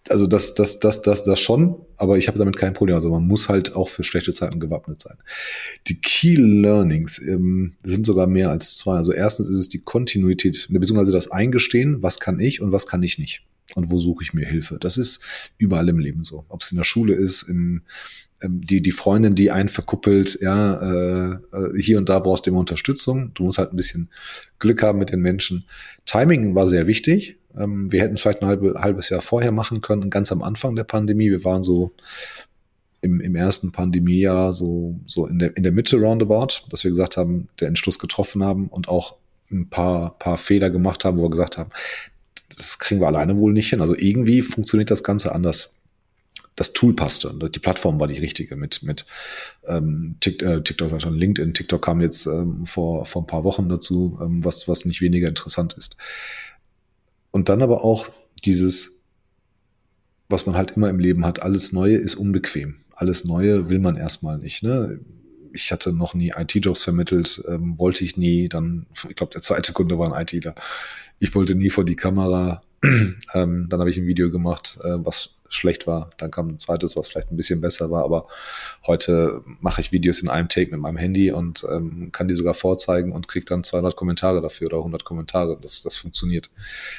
also 0.08 0.26
das, 0.26 0.54
das, 0.54 0.78
das, 0.80 1.02
das, 1.02 1.22
das 1.22 1.40
schon, 1.40 1.76
aber 1.96 2.18
ich 2.18 2.28
habe 2.28 2.38
damit 2.38 2.56
kein 2.56 2.74
Problem. 2.74 2.94
Also 2.94 3.10
man 3.10 3.26
muss 3.26 3.48
halt 3.48 3.74
auch 3.74 3.88
für 3.88 4.02
schlechte 4.02 4.32
Zeiten 4.32 4.60
gewappnet 4.60 5.00
sein. 5.00 5.16
Die 5.86 6.00
Key 6.00 6.36
Learnings 6.36 7.18
ähm, 7.18 7.74
sind 7.82 8.04
sogar 8.04 8.26
mehr 8.26 8.50
als 8.50 8.76
zwei. 8.76 8.96
Also 8.96 9.12
erstens 9.12 9.48
ist 9.48 9.58
es 9.58 9.68
die 9.68 9.80
Kontinuität, 9.80 10.66
beziehungsweise 10.68 11.12
das 11.12 11.30
Eingestehen, 11.30 12.02
was 12.02 12.20
kann 12.20 12.38
ich 12.38 12.60
und 12.60 12.72
was 12.72 12.86
kann 12.86 13.02
ich 13.02 13.18
nicht. 13.18 13.42
Und 13.74 13.90
wo 13.90 13.98
suche 13.98 14.22
ich 14.22 14.34
mir 14.34 14.46
Hilfe? 14.46 14.76
Das 14.78 14.98
ist 14.98 15.20
überall 15.56 15.88
im 15.88 15.98
Leben 15.98 16.22
so. 16.22 16.44
Ob 16.48 16.60
es 16.60 16.70
in 16.70 16.76
der 16.76 16.84
Schule 16.84 17.14
ist, 17.14 17.48
ähm, 17.48 17.82
die, 18.48 18.82
die 18.82 18.92
Freundin, 18.92 19.34
die 19.34 19.50
einen 19.50 19.68
verkuppelt, 19.68 20.38
ja, 20.40 20.80
äh, 20.80 21.34
äh, 21.52 21.80
hier 21.80 21.98
und 21.98 22.08
da 22.08 22.18
brauchst 22.18 22.46
du 22.46 22.50
immer 22.50 22.60
Unterstützung. 22.60 23.32
Du 23.34 23.44
musst 23.44 23.58
halt 23.58 23.72
ein 23.72 23.76
bisschen 23.76 24.10
Glück 24.58 24.82
haben 24.82 24.98
mit 24.98 25.12
den 25.12 25.20
Menschen. 25.20 25.64
Timing 26.06 26.54
war 26.54 26.66
sehr 26.66 26.86
wichtig. 26.86 27.38
Ähm, 27.56 27.90
wir 27.90 28.02
hätten 28.02 28.14
es 28.14 28.20
vielleicht 28.20 28.42
ein 28.42 28.48
halbe, 28.48 28.74
halbes 28.78 29.08
Jahr 29.08 29.20
vorher 29.20 29.52
machen 29.52 29.80
können, 29.80 30.10
ganz 30.10 30.32
am 30.32 30.42
Anfang 30.42 30.74
der 30.74 30.84
Pandemie. 30.84 31.30
Wir 31.30 31.44
waren 31.44 31.62
so 31.62 31.92
im, 33.00 33.20
im 33.20 33.34
ersten 33.34 33.72
Pandemiejahr 33.72 34.52
so, 34.52 34.98
so 35.06 35.26
in 35.26 35.38
der, 35.38 35.56
in 35.56 35.62
der 35.62 35.72
Mitte 35.72 35.98
roundabout, 35.98 36.66
dass 36.70 36.84
wir 36.84 36.90
gesagt 36.90 37.16
haben, 37.16 37.48
der 37.60 37.68
Entschluss 37.68 37.98
getroffen 37.98 38.42
haben 38.42 38.68
und 38.68 38.88
auch 38.88 39.16
ein 39.50 39.68
paar, 39.68 40.18
paar 40.18 40.38
Fehler 40.38 40.70
gemacht 40.70 41.04
haben, 41.04 41.18
wo 41.18 41.22
wir 41.22 41.30
gesagt 41.30 41.58
haben, 41.58 41.70
das 42.56 42.78
kriegen 42.78 43.00
wir 43.00 43.06
alleine 43.06 43.36
wohl 43.36 43.52
nicht 43.52 43.68
hin. 43.70 43.80
Also 43.80 43.94
irgendwie 43.96 44.42
funktioniert 44.42 44.90
das 44.90 45.04
Ganze 45.04 45.34
anders 45.34 45.76
das 46.56 46.72
Tool 46.72 46.94
passte. 46.94 47.34
Die 47.34 47.58
Plattform 47.58 47.98
war 47.98 48.06
die 48.06 48.18
richtige 48.18 48.56
mit, 48.56 48.82
mit 48.82 49.06
ähm, 49.66 50.16
TikTok, 50.20 50.48
äh, 50.48 50.62
TikTok 50.62 50.90
sag 50.90 51.02
schon, 51.02 51.18
LinkedIn. 51.18 51.54
TikTok 51.54 51.82
kam 51.82 52.00
jetzt 52.00 52.26
ähm, 52.26 52.64
vor, 52.66 53.06
vor 53.06 53.22
ein 53.22 53.26
paar 53.26 53.44
Wochen 53.44 53.68
dazu, 53.68 54.18
ähm, 54.22 54.44
was, 54.44 54.68
was 54.68 54.84
nicht 54.84 55.00
weniger 55.00 55.28
interessant 55.28 55.74
ist. 55.74 55.96
Und 57.32 57.48
dann 57.48 57.62
aber 57.62 57.84
auch 57.84 58.08
dieses, 58.44 59.00
was 60.28 60.46
man 60.46 60.56
halt 60.56 60.72
immer 60.76 60.88
im 60.90 61.00
Leben 61.00 61.26
hat, 61.26 61.42
alles 61.42 61.72
Neue 61.72 61.96
ist 61.96 62.14
unbequem. 62.14 62.76
Alles 62.92 63.24
Neue 63.24 63.68
will 63.68 63.80
man 63.80 63.96
erstmal 63.96 64.38
nicht. 64.38 64.62
Ne? 64.62 65.00
Ich 65.52 65.72
hatte 65.72 65.92
noch 65.92 66.14
nie 66.14 66.32
IT-Jobs 66.36 66.84
vermittelt, 66.84 67.42
ähm, 67.48 67.78
wollte 67.78 68.04
ich 68.04 68.16
nie. 68.16 68.48
Dann, 68.48 68.86
ich 69.08 69.16
glaube, 69.16 69.32
der 69.32 69.42
zweite 69.42 69.72
Kunde 69.72 69.98
war 69.98 70.12
ein 70.12 70.22
ITler. 70.22 70.54
Ich 71.18 71.34
wollte 71.34 71.56
nie 71.56 71.70
vor 71.70 71.84
die 71.84 71.96
Kamera. 71.96 72.62
ähm, 73.34 73.66
dann 73.68 73.80
habe 73.80 73.90
ich 73.90 73.96
ein 73.96 74.06
Video 74.06 74.30
gemacht, 74.30 74.78
äh, 74.84 74.96
was 74.98 75.33
schlecht 75.54 75.86
war. 75.86 76.10
Dann 76.18 76.30
kam 76.30 76.48
ein 76.48 76.58
zweites, 76.58 76.96
was 76.96 77.08
vielleicht 77.08 77.30
ein 77.30 77.36
bisschen 77.36 77.60
besser 77.60 77.90
war. 77.90 78.04
Aber 78.04 78.26
heute 78.86 79.42
mache 79.60 79.80
ich 79.80 79.92
Videos 79.92 80.20
in 80.20 80.28
einem 80.28 80.48
Take 80.48 80.70
mit 80.70 80.80
meinem 80.80 80.96
Handy 80.96 81.30
und 81.30 81.64
ähm, 81.70 82.10
kann 82.12 82.28
die 82.28 82.34
sogar 82.34 82.54
vorzeigen 82.54 83.12
und 83.12 83.28
kriege 83.28 83.46
dann 83.46 83.64
200 83.64 83.96
Kommentare 83.96 84.40
dafür 84.40 84.68
oder 84.68 84.78
100 84.78 85.04
Kommentare. 85.04 85.58
Das, 85.60 85.82
das 85.82 85.96
funktioniert. 85.96 86.50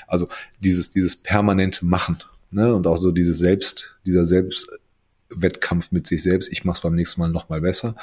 Also 0.08 0.28
dieses, 0.60 0.92
dieses 0.92 1.16
permanente 1.16 1.86
Machen 1.86 2.24
ne? 2.52 2.74
und 2.74 2.88
auch 2.88 2.98
so 2.98 3.12
dieses 3.12 3.40
Selbst, 3.40 3.98
dieser 4.06 4.26
Selbstwettkampf 4.26 5.92
mit 5.92 6.08
sich 6.08 6.24
selbst. 6.24 6.52
Ich 6.52 6.66
mache 6.66 6.76
es 6.76 6.82
beim 6.82 6.96
nächsten 6.96 7.22
Mal 7.22 7.30
noch 7.30 7.50
mal 7.50 7.62
besser. 7.62 7.96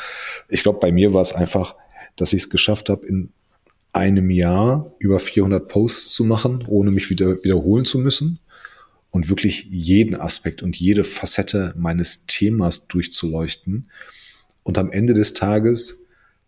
Ich 0.49 0.63
glaube, 0.63 0.81
bei 0.81 0.93
mir 0.93 1.13
war 1.15 1.23
es 1.23 1.33
einfach, 1.33 1.75
dass 2.17 2.33
ich 2.33 2.43
es 2.43 2.51
geschafft 2.51 2.89
habe, 2.89 3.07
in 3.07 3.33
einem 3.93 4.31
Jahr 4.31 4.91
über 4.99 5.21
400 5.21 5.69
Posts 5.69 6.11
zu 6.13 6.25
machen, 6.25 6.65
ohne 6.67 6.91
mich 6.91 7.11
wieder 7.11 7.43
wiederholen 7.45 7.85
zu 7.85 7.99
müssen 7.99 8.39
und 9.13 9.29
wirklich 9.29 9.67
jeden 9.71 10.17
Aspekt 10.17 10.63
und 10.63 10.75
jede 10.81 11.05
Facette 11.05 11.75
meines 11.77 12.27
Themas 12.27 12.89
durchzuleuchten 12.89 13.91
und 14.65 14.79
am 14.79 14.91
Ende 14.91 15.15
des 15.15 15.35
Tages 15.35 16.01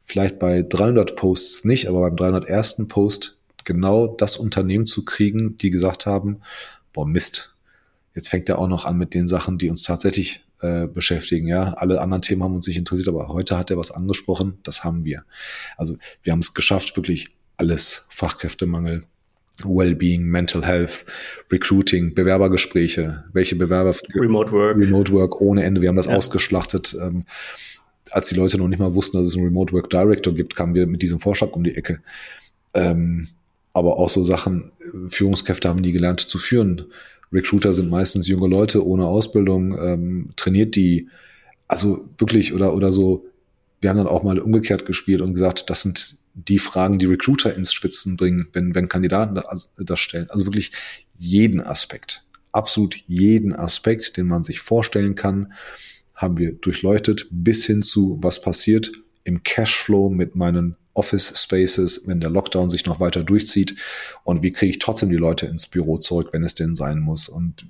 vielleicht 0.03 0.39
bei 0.39 0.62
300 0.62 1.15
Posts 1.15 1.67
nicht, 1.67 1.89
aber 1.89 2.01
beim 2.01 2.17
301. 2.17 2.89
Post 2.89 3.37
genau 3.65 4.07
das 4.07 4.37
Unternehmen 4.37 4.87
zu 4.87 5.05
kriegen, 5.05 5.57
die 5.57 5.71
gesagt 5.71 6.07
haben, 6.07 6.41
boah 6.93 7.07
Mist, 7.07 7.55
jetzt 8.15 8.29
fängt 8.29 8.49
er 8.49 8.59
auch 8.59 8.69
noch 8.69 8.87
an 8.87 8.99
mit 8.99 9.15
den 9.15 9.27
Sachen, 9.27 9.59
die 9.59 9.71
uns 9.71 9.83
tatsächlich 9.83 10.45
äh, 10.61 10.87
beschäftigen. 10.87 11.47
Ja, 11.47 11.75
alle 11.75 12.01
anderen 12.01 12.23
Themen 12.23 12.43
haben 12.43 12.55
uns 12.55 12.67
nicht 12.67 12.79
interessiert, 12.79 13.09
aber 13.09 13.29
heute 13.29 13.59
hat 13.59 13.71
er 13.71 13.79
was 13.79 13.91
angesprochen, 13.91 14.59
das 14.62 14.85
haben 14.85 15.05
wir. 15.05 15.25
Also 15.77 15.97
wir 16.23 16.33
haben 16.33 16.41
es 16.41 16.55
geschafft, 16.55 16.97
wirklich 16.97 17.31
alles, 17.57 18.07
Fachkräftemangel, 18.11 19.05
Wellbeing, 19.63 20.25
Mental 20.25 20.65
Health, 20.65 21.07
Recruiting, 21.51 22.15
Bewerbergespräche, 22.15 23.25
welche 23.33 23.57
Bewerber 23.57 23.95
Remote 24.15 24.51
Work, 24.53 24.79
Remote 24.79 25.13
Work 25.13 25.41
ohne 25.41 25.65
Ende. 25.65 25.81
Wir 25.81 25.89
haben 25.89 25.97
das 25.97 26.07
ja. 26.07 26.17
ausgeschlachtet. 26.17 26.97
Ähm, 27.01 27.25
als 28.11 28.29
die 28.29 28.35
Leute 28.35 28.59
noch 28.59 28.69
nicht 28.69 28.79
mal 28.79 28.95
wussten, 28.95 29.17
dass 29.17 29.29
es 29.29 29.37
einen 29.37 29.45
Remote 29.45 29.73
Work 29.73 29.91
Director 29.91 30.35
gibt, 30.35 30.57
kamen 30.57 30.75
wir 30.75 30.87
mit 30.87 31.03
diesem 31.03 31.21
Vorschlag 31.21 31.53
um 31.53 31.65
die 31.65 31.77
Ecke. 31.77 32.01
Ähm, 32.75 33.29
aber 33.73 33.99
auch 33.99 34.11
so 34.11 34.23
Sachen, 34.23 34.73
Führungskräfte 35.09 35.69
haben 35.69 35.81
nie 35.81 35.93
gelernt 35.93 36.21
zu 36.21 36.39
führen. 36.39 36.87
Recruiter 37.33 37.73
sind 37.73 37.91
meistens 37.91 38.29
junge 38.29 38.49
Leute 38.49 38.87
ohne 38.87 39.07
Ausbildung, 39.07 39.77
ähm, 39.79 40.31
trainiert 40.37 40.77
die, 40.77 41.09
also 41.67 42.09
wirklich 42.19 42.55
oder 42.55 42.75
oder 42.75 42.93
so. 42.93 43.27
Wir 43.81 43.91
haben 43.91 43.97
dann 43.97 44.07
auch 44.07 44.23
mal 44.23 44.39
umgekehrt 44.39 44.87
gespielt 44.87 45.21
und 45.21 45.35
gesagt, 45.35 45.69
das 45.71 45.83
sind 45.83 46.19
die 46.35 46.59
Fragen, 46.59 46.99
die 46.99 47.07
Recruiter 47.07 47.55
ins 47.55 47.72
Schwitzen 47.72 48.16
bringen, 48.16 48.49
wenn, 48.53 48.74
wenn 48.74 48.89
Kandidaten 48.89 49.41
das 49.78 50.01
stellen. 50.01 50.28
Also 50.30 50.45
wirklich 50.45 50.72
jeden 51.16 51.61
Aspekt, 51.61 52.24
absolut 52.53 52.97
jeden 53.07 53.55
Aspekt, 53.55 54.16
den 54.16 54.26
man 54.26 54.45
sich 54.45 54.61
vorstellen 54.61 55.14
kann, 55.14 55.53
haben 56.14 56.39
wir 56.39 56.53
durchleuchtet 56.53 57.26
bis 57.30 57.64
hin 57.66 57.82
zu, 57.82 58.18
was 58.20 58.41
passiert 58.41 58.93
im 59.24 59.43
Cashflow 59.43 60.11
mit 60.11 60.37
meinen 60.37 60.76
Office 60.93 61.32
Spaces, 61.37 62.07
wenn 62.07 62.20
der 62.20 62.30
Lockdown 62.30 62.68
sich 62.68 62.87
noch 62.87 63.01
weiter 63.01 63.24
durchzieht 63.24 63.74
und 64.22 64.43
wie 64.43 64.53
kriege 64.53 64.70
ich 64.70 64.78
trotzdem 64.78 65.11
die 65.11 65.16
Leute 65.16 65.47
ins 65.47 65.66
Büro 65.66 65.99
zurück, 65.99 66.28
wenn 66.32 66.45
es 66.45 66.55
denn 66.55 66.74
sein 66.74 67.01
muss 67.01 67.28
und 67.28 67.66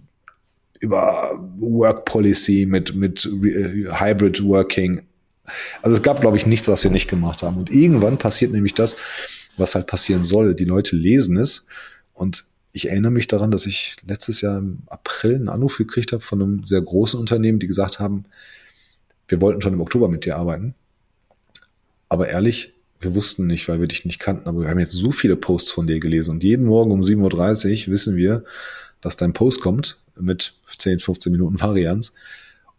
über 0.81 1.43
Work 1.57 2.05
Policy 2.05 2.67
mit, 2.69 2.95
mit 2.95 3.25
äh, 3.25 3.87
Hybrid 3.99 4.45
Working, 4.45 5.03
also 5.83 5.97
es 5.97 6.03
gab, 6.03 6.21
glaube 6.21 6.37
ich, 6.37 6.47
nichts, 6.47 6.69
was 6.69 6.85
wir 6.85 6.91
nicht 6.91 7.09
gemacht 7.09 7.43
haben. 7.43 7.59
Und 7.59 7.71
irgendwann 7.71 8.19
passiert 8.19 8.53
nämlich 8.53 8.75
das, 8.75 8.97
was 9.57 9.75
halt 9.75 9.87
passieren 9.87 10.23
soll. 10.23 10.55
Die 10.55 10.65
Leute 10.65 10.97
lesen 10.97 11.37
es 11.37 11.67
und 12.15 12.47
ich 12.73 12.89
erinnere 12.89 13.13
mich 13.13 13.29
daran, 13.29 13.53
dass 13.53 13.67
ich 13.67 13.97
letztes 14.05 14.41
Jahr 14.41 14.59
im 14.59 14.79
April 14.87 15.37
einen 15.37 15.49
Anruf 15.49 15.79
gekriegt 15.79 16.13
habe 16.13 16.23
von 16.23 16.43
einem 16.43 16.67
sehr 16.67 16.83
großen 16.83 17.21
Unternehmen, 17.21 17.61
die 17.61 17.69
gesagt 17.69 18.01
haben, 18.01 18.25
wir 19.29 19.41
wollten 19.41 19.63
schon 19.63 19.73
im 19.73 19.81
Oktober 19.81 20.09
mit 20.09 20.25
dir 20.25 20.37
arbeiten. 20.37 20.75
Aber 22.09 22.29
ehrlich, 22.29 22.75
wir 23.01 23.15
wussten 23.15 23.47
nicht, 23.47 23.69
weil 23.69 23.81
wir 23.81 23.87
dich 23.87 24.05
nicht 24.05 24.19
kannten, 24.19 24.49
aber 24.49 24.63
wir 24.63 24.69
haben 24.69 24.79
jetzt 24.79 24.93
so 24.93 25.13
viele 25.13 25.37
Posts 25.37 25.71
von 25.71 25.87
dir 25.87 26.01
gelesen 26.01 26.33
und 26.33 26.43
jeden 26.43 26.67
Morgen 26.67 26.91
um 26.91 27.03
7.30 27.03 27.87
Uhr 27.87 27.93
wissen 27.93 28.17
wir, 28.17 28.45
dass 29.01 29.17
dein 29.17 29.33
Post 29.33 29.61
kommt 29.61 29.99
mit 30.19 30.55
10, 30.79 30.99
15 30.99 31.31
Minuten 31.31 31.61
Varianz 31.61 32.15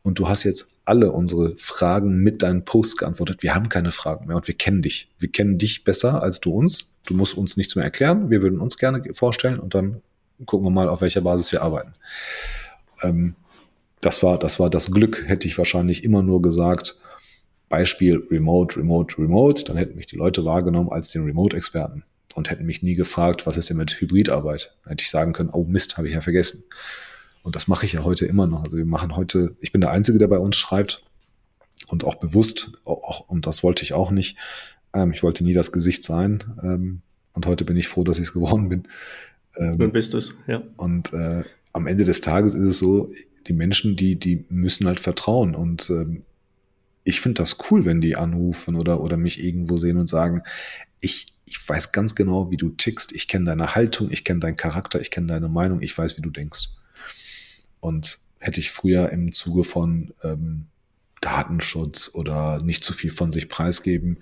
und 0.03 0.19
du 0.19 0.27
hast 0.27 0.43
jetzt 0.43 0.74
alle 0.85 1.11
unsere 1.11 1.57
Fragen 1.57 2.17
mit 2.17 2.41
deinen 2.43 2.63
Posts 2.63 2.97
geantwortet. 2.97 3.43
Wir 3.43 3.55
haben 3.55 3.69
keine 3.69 3.91
Fragen 3.91 4.27
mehr 4.27 4.35
und 4.37 4.47
wir 4.47 4.55
kennen 4.55 4.81
dich. 4.81 5.09
Wir 5.19 5.31
kennen 5.31 5.57
dich 5.57 5.83
besser 5.83 6.21
als 6.21 6.39
du 6.39 6.53
uns. 6.53 6.93
Du 7.05 7.13
musst 7.15 7.35
uns 7.35 7.57
nichts 7.57 7.75
mehr 7.75 7.85
erklären. 7.85 8.29
Wir 8.29 8.41
würden 8.41 8.59
uns 8.59 8.77
gerne 8.77 9.03
vorstellen 9.13 9.59
und 9.59 9.75
dann 9.75 10.01
gucken 10.45 10.65
wir 10.65 10.71
mal, 10.71 10.89
auf 10.89 11.01
welcher 11.01 11.21
Basis 11.21 11.51
wir 11.51 11.61
arbeiten. 11.61 11.93
Ähm, 13.03 13.35
das 14.01 14.21
war, 14.21 14.37
das 14.37 14.59
war 14.59 14.69
das 14.69 14.91
Glück, 14.91 15.27
hätte 15.27 15.47
ich 15.47 15.57
wahrscheinlich 15.57 16.03
immer 16.03 16.21
nur 16.21 16.41
gesagt. 16.41 16.97
Beispiel 17.69 18.23
Remote, 18.29 18.77
Remote, 18.77 19.17
Remote. 19.17 19.63
Dann 19.63 19.77
hätten 19.77 19.95
mich 19.95 20.05
die 20.05 20.17
Leute 20.17 20.45
wahrgenommen 20.45 20.89
als 20.91 21.09
den 21.09 21.23
Remote-Experten 21.23 22.03
und 22.35 22.51
hätten 22.51 22.65
mich 22.65 22.83
nie 22.83 22.95
gefragt, 22.95 23.47
was 23.47 23.57
ist 23.57 23.69
denn 23.69 23.77
mit 23.77 23.99
Hybridarbeit? 23.99 24.75
Dann 24.83 24.91
hätte 24.91 25.01
ich 25.01 25.09
sagen 25.09 25.33
können, 25.33 25.49
oh 25.49 25.63
Mist, 25.63 25.97
habe 25.97 26.07
ich 26.07 26.13
ja 26.13 26.21
vergessen. 26.21 26.65
Und 27.45 27.55
das 27.55 27.67
mache 27.67 27.85
ich 27.85 27.93
ja 27.93 28.03
heute 28.03 28.25
immer 28.25 28.47
noch. 28.47 28.63
Also 28.63 28.77
wir 28.77 28.85
machen 28.85 29.15
heute, 29.15 29.55
ich 29.59 29.71
bin 29.71 29.79
der 29.79 29.91
Einzige, 29.91 30.17
der 30.17 30.27
bei 30.27 30.39
uns 30.39 30.55
schreibt 30.55 31.03
und 31.89 32.03
auch 32.03 32.15
bewusst, 32.15 32.71
auch, 32.85 33.19
und 33.29 33.45
das 33.45 33.61
wollte 33.61 33.83
ich 33.83 33.93
auch 33.93 34.09
nicht. 34.09 34.35
Ähm, 34.95 35.11
ich 35.11 35.21
wollte 35.21 35.43
nie 35.43 35.53
das 35.53 35.71
Gesicht 35.71 36.01
sein. 36.01 36.43
Ähm, 36.63 37.01
und 37.33 37.45
heute 37.45 37.63
bin 37.63 37.77
ich 37.77 37.87
froh, 37.87 38.03
dass 38.03 38.17
ich 38.17 38.23
es 38.23 38.33
geworden 38.33 38.67
bin. 38.69 38.87
Ähm, 39.57 39.75
Nun 39.77 39.91
bist 39.91 40.13
du 40.13 40.17
es, 40.17 40.39
ja. 40.47 40.63
Und 40.77 41.13
äh, 41.13 41.43
am 41.71 41.85
Ende 41.85 42.03
des 42.03 42.21
Tages 42.21 42.55
ist 42.55 42.65
es 42.65 42.79
so, 42.79 43.11
die 43.45 43.53
Menschen, 43.53 43.95
die, 43.95 44.15
die 44.15 44.43
müssen 44.49 44.87
halt 44.87 44.99
vertrauen. 44.99 45.53
Und 45.53 45.91
ähm, 45.91 46.23
ich 47.03 47.21
finde 47.21 47.43
das 47.43 47.57
cool, 47.69 47.85
wenn 47.85 48.01
die 48.01 48.15
anrufen 48.15 48.75
oder, 48.75 49.01
oder 49.01 49.17
mich 49.17 49.43
irgendwo 49.43 49.77
sehen 49.77 49.97
und 49.97 50.07
sagen, 50.07 50.41
ich, 50.99 51.27
ich 51.45 51.69
weiß 51.69 51.91
ganz 51.91 52.15
genau, 52.15 52.49
wie 52.49 52.57
du 52.57 52.69
tickst, 52.69 53.11
ich 53.11 53.27
kenne 53.27 53.45
deine 53.45 53.75
Haltung, 53.75 54.09
ich 54.09 54.23
kenne 54.23 54.39
deinen 54.39 54.55
Charakter, 54.55 54.99
ich 54.99 55.11
kenne 55.11 55.27
deine 55.27 55.47
Meinung, 55.47 55.83
ich 55.83 55.95
weiß, 55.95 56.17
wie 56.17 56.23
du 56.23 56.31
denkst. 56.31 56.69
Und 57.79 58.19
hätte 58.39 58.59
ich 58.59 58.71
früher 58.71 59.11
im 59.11 59.31
Zuge 59.31 59.63
von 59.63 60.13
ähm, 60.23 60.67
Datenschutz 61.21 62.11
oder 62.13 62.59
nicht 62.63 62.83
zu 62.83 62.93
viel 62.93 63.11
von 63.11 63.31
sich 63.31 63.49
preisgeben, 63.49 64.19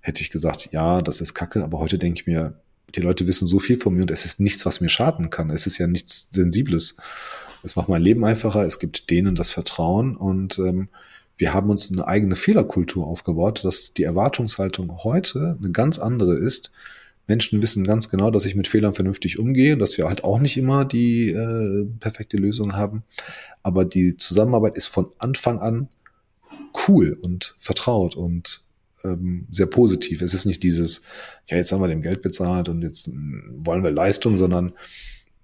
hätte 0.00 0.20
ich 0.20 0.30
gesagt, 0.30 0.68
ja, 0.72 1.00
das 1.00 1.20
ist 1.20 1.34
Kacke, 1.34 1.64
aber 1.64 1.78
heute 1.78 1.98
denke 1.98 2.20
ich 2.20 2.26
mir, 2.26 2.60
die 2.94 3.00
Leute 3.00 3.26
wissen 3.26 3.46
so 3.46 3.58
viel 3.58 3.78
von 3.78 3.94
mir 3.94 4.02
und 4.02 4.10
es 4.10 4.24
ist 4.24 4.40
nichts, 4.40 4.66
was 4.66 4.80
mir 4.80 4.90
schaden 4.90 5.30
kann. 5.30 5.48
Es 5.48 5.66
ist 5.66 5.78
ja 5.78 5.86
nichts 5.86 6.28
Sensibles. 6.30 6.96
Es 7.62 7.76
macht 7.76 7.88
mein 7.88 8.02
Leben 8.02 8.24
einfacher, 8.24 8.66
es 8.66 8.78
gibt 8.78 9.08
denen 9.10 9.34
das 9.34 9.50
Vertrauen 9.50 10.16
und 10.16 10.58
ähm, 10.58 10.88
wir 11.38 11.54
haben 11.54 11.70
uns 11.70 11.90
eine 11.90 12.06
eigene 12.06 12.36
Fehlerkultur 12.36 13.06
aufgebaut, 13.06 13.64
dass 13.64 13.94
die 13.94 14.02
Erwartungshaltung 14.02 15.04
heute 15.04 15.56
eine 15.58 15.70
ganz 15.70 15.98
andere 15.98 16.34
ist, 16.36 16.70
Menschen 17.26 17.62
wissen 17.62 17.84
ganz 17.84 18.08
genau, 18.08 18.30
dass 18.30 18.46
ich 18.46 18.54
mit 18.54 18.68
Fehlern 18.68 18.94
vernünftig 18.94 19.38
umgehe, 19.38 19.76
dass 19.76 19.96
wir 19.96 20.08
halt 20.08 20.24
auch 20.24 20.38
nicht 20.38 20.56
immer 20.56 20.84
die 20.84 21.30
äh, 21.30 21.86
perfekte 22.00 22.36
Lösung 22.36 22.74
haben. 22.74 23.04
Aber 23.62 23.84
die 23.84 24.16
Zusammenarbeit 24.16 24.76
ist 24.76 24.86
von 24.86 25.06
Anfang 25.18 25.58
an 25.58 25.88
cool 26.88 27.16
und 27.20 27.54
vertraut 27.58 28.16
und 28.16 28.62
ähm, 29.04 29.46
sehr 29.50 29.66
positiv. 29.66 30.22
Es 30.22 30.34
ist 30.34 30.46
nicht 30.46 30.62
dieses, 30.62 31.02
ja, 31.48 31.56
jetzt 31.56 31.72
haben 31.72 31.80
wir 31.80 31.88
dem 31.88 32.02
Geld 32.02 32.22
bezahlt 32.22 32.68
und 32.68 32.82
jetzt 32.82 33.08
ähm, 33.08 33.60
wollen 33.64 33.84
wir 33.84 33.90
Leistung, 33.90 34.38
sondern 34.38 34.72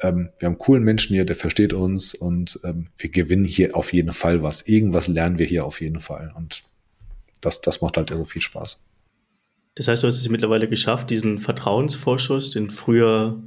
ähm, 0.00 0.30
wir 0.38 0.46
haben 0.46 0.58
coolen 0.58 0.84
Menschen 0.84 1.14
hier, 1.14 1.24
der 1.24 1.36
versteht 1.36 1.72
uns 1.72 2.14
und 2.14 2.60
ähm, 2.64 2.88
wir 2.96 3.10
gewinnen 3.10 3.44
hier 3.44 3.76
auf 3.76 3.92
jeden 3.92 4.12
Fall 4.12 4.42
was. 4.42 4.62
Irgendwas 4.62 5.08
lernen 5.08 5.38
wir 5.38 5.46
hier 5.46 5.64
auf 5.64 5.80
jeden 5.80 6.00
Fall. 6.00 6.32
Und 6.36 6.64
das, 7.40 7.60
das 7.60 7.80
macht 7.80 7.96
halt 7.96 8.10
so 8.10 8.24
viel 8.24 8.42
Spaß. 8.42 8.80
Das 9.78 9.86
heißt, 9.86 10.02
du 10.02 10.08
hast 10.08 10.18
es 10.18 10.28
mittlerweile 10.28 10.68
geschafft, 10.68 11.08
diesen 11.08 11.38
Vertrauensvorschuss, 11.38 12.50
den 12.50 12.70
früher 12.72 13.40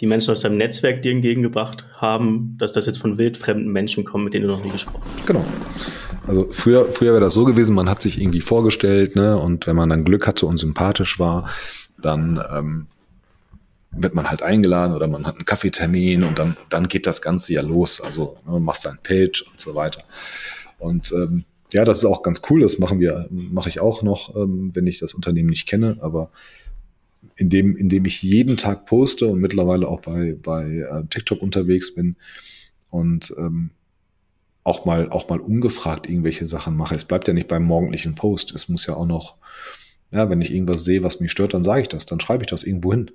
die 0.00 0.06
Menschen 0.06 0.30
aus 0.32 0.42
deinem 0.42 0.58
Netzwerk 0.58 1.02
dir 1.02 1.12
entgegengebracht 1.12 1.86
haben, 1.94 2.56
dass 2.58 2.72
das 2.72 2.84
jetzt 2.84 2.98
von 2.98 3.16
wildfremden 3.16 3.72
Menschen 3.72 4.04
kommt, 4.04 4.24
mit 4.24 4.34
denen 4.34 4.46
du 4.46 4.54
noch 4.54 4.62
nie 4.62 4.70
gesprochen 4.70 5.10
hast. 5.16 5.26
Genau. 5.26 5.44
Also 6.26 6.46
früher, 6.50 6.84
früher 6.92 7.12
wäre 7.12 7.24
das 7.24 7.32
so 7.32 7.46
gewesen, 7.46 7.74
man 7.74 7.88
hat 7.88 8.02
sich 8.02 8.20
irgendwie 8.20 8.42
vorgestellt, 8.42 9.16
ne, 9.16 9.38
und 9.38 9.66
wenn 9.66 9.76
man 9.76 9.88
dann 9.88 10.04
Glück 10.04 10.26
hatte 10.26 10.44
und 10.44 10.58
sympathisch 10.58 11.18
war, 11.18 11.48
dann 11.96 12.38
ähm, 12.54 12.86
wird 13.90 14.14
man 14.14 14.28
halt 14.28 14.42
eingeladen 14.42 14.94
oder 14.94 15.08
man 15.08 15.26
hat 15.26 15.36
einen 15.36 15.46
Kaffeetermin 15.46 16.22
und 16.22 16.38
dann, 16.38 16.54
dann 16.68 16.88
geht 16.88 17.06
das 17.06 17.22
Ganze 17.22 17.54
ja 17.54 17.62
los. 17.62 18.02
Also 18.02 18.36
ne, 18.46 18.60
machst 18.60 18.86
einen 18.86 18.98
Page 19.02 19.42
und 19.50 19.58
so 19.58 19.74
weiter. 19.74 20.02
Und 20.78 21.10
ähm, 21.12 21.44
ja, 21.72 21.84
das 21.84 21.98
ist 21.98 22.04
auch 22.04 22.22
ganz 22.22 22.40
cool. 22.48 22.60
Das 22.60 22.78
machen 22.78 23.00
wir, 23.00 23.28
mache 23.30 23.68
ich 23.68 23.80
auch 23.80 24.02
noch, 24.02 24.34
ähm, 24.36 24.70
wenn 24.74 24.86
ich 24.86 24.98
das 24.98 25.14
Unternehmen 25.14 25.50
nicht 25.50 25.66
kenne. 25.66 25.98
Aber 26.00 26.30
indem, 27.36 27.76
indem 27.76 28.04
ich 28.04 28.22
jeden 28.22 28.56
Tag 28.56 28.86
poste 28.86 29.26
und 29.28 29.40
mittlerweile 29.40 29.88
auch 29.88 30.00
bei, 30.00 30.36
bei 30.40 30.64
äh, 30.64 31.04
TikTok 31.10 31.42
unterwegs 31.42 31.94
bin 31.94 32.16
und 32.90 33.34
ähm, 33.38 33.70
auch 34.64 34.84
mal, 34.84 35.08
auch 35.10 35.28
mal 35.28 35.40
ungefragt 35.40 36.08
irgendwelche 36.08 36.46
Sachen 36.46 36.76
mache. 36.76 36.94
Es 36.94 37.04
bleibt 37.04 37.26
ja 37.28 37.34
nicht 37.34 37.48
beim 37.48 37.64
morgendlichen 37.64 38.14
Post. 38.14 38.54
Es 38.54 38.68
muss 38.68 38.86
ja 38.86 38.94
auch 38.94 39.06
noch, 39.06 39.36
ja, 40.10 40.28
wenn 40.28 40.42
ich 40.42 40.52
irgendwas 40.52 40.84
sehe, 40.84 41.02
was 41.02 41.20
mich 41.20 41.30
stört, 41.30 41.54
dann 41.54 41.64
sage 41.64 41.82
ich 41.82 41.88
das, 41.88 42.06
dann 42.06 42.20
schreibe 42.20 42.44
ich 42.44 42.50
das 42.50 42.64
irgendwo 42.64 42.92
hin. 42.92 43.10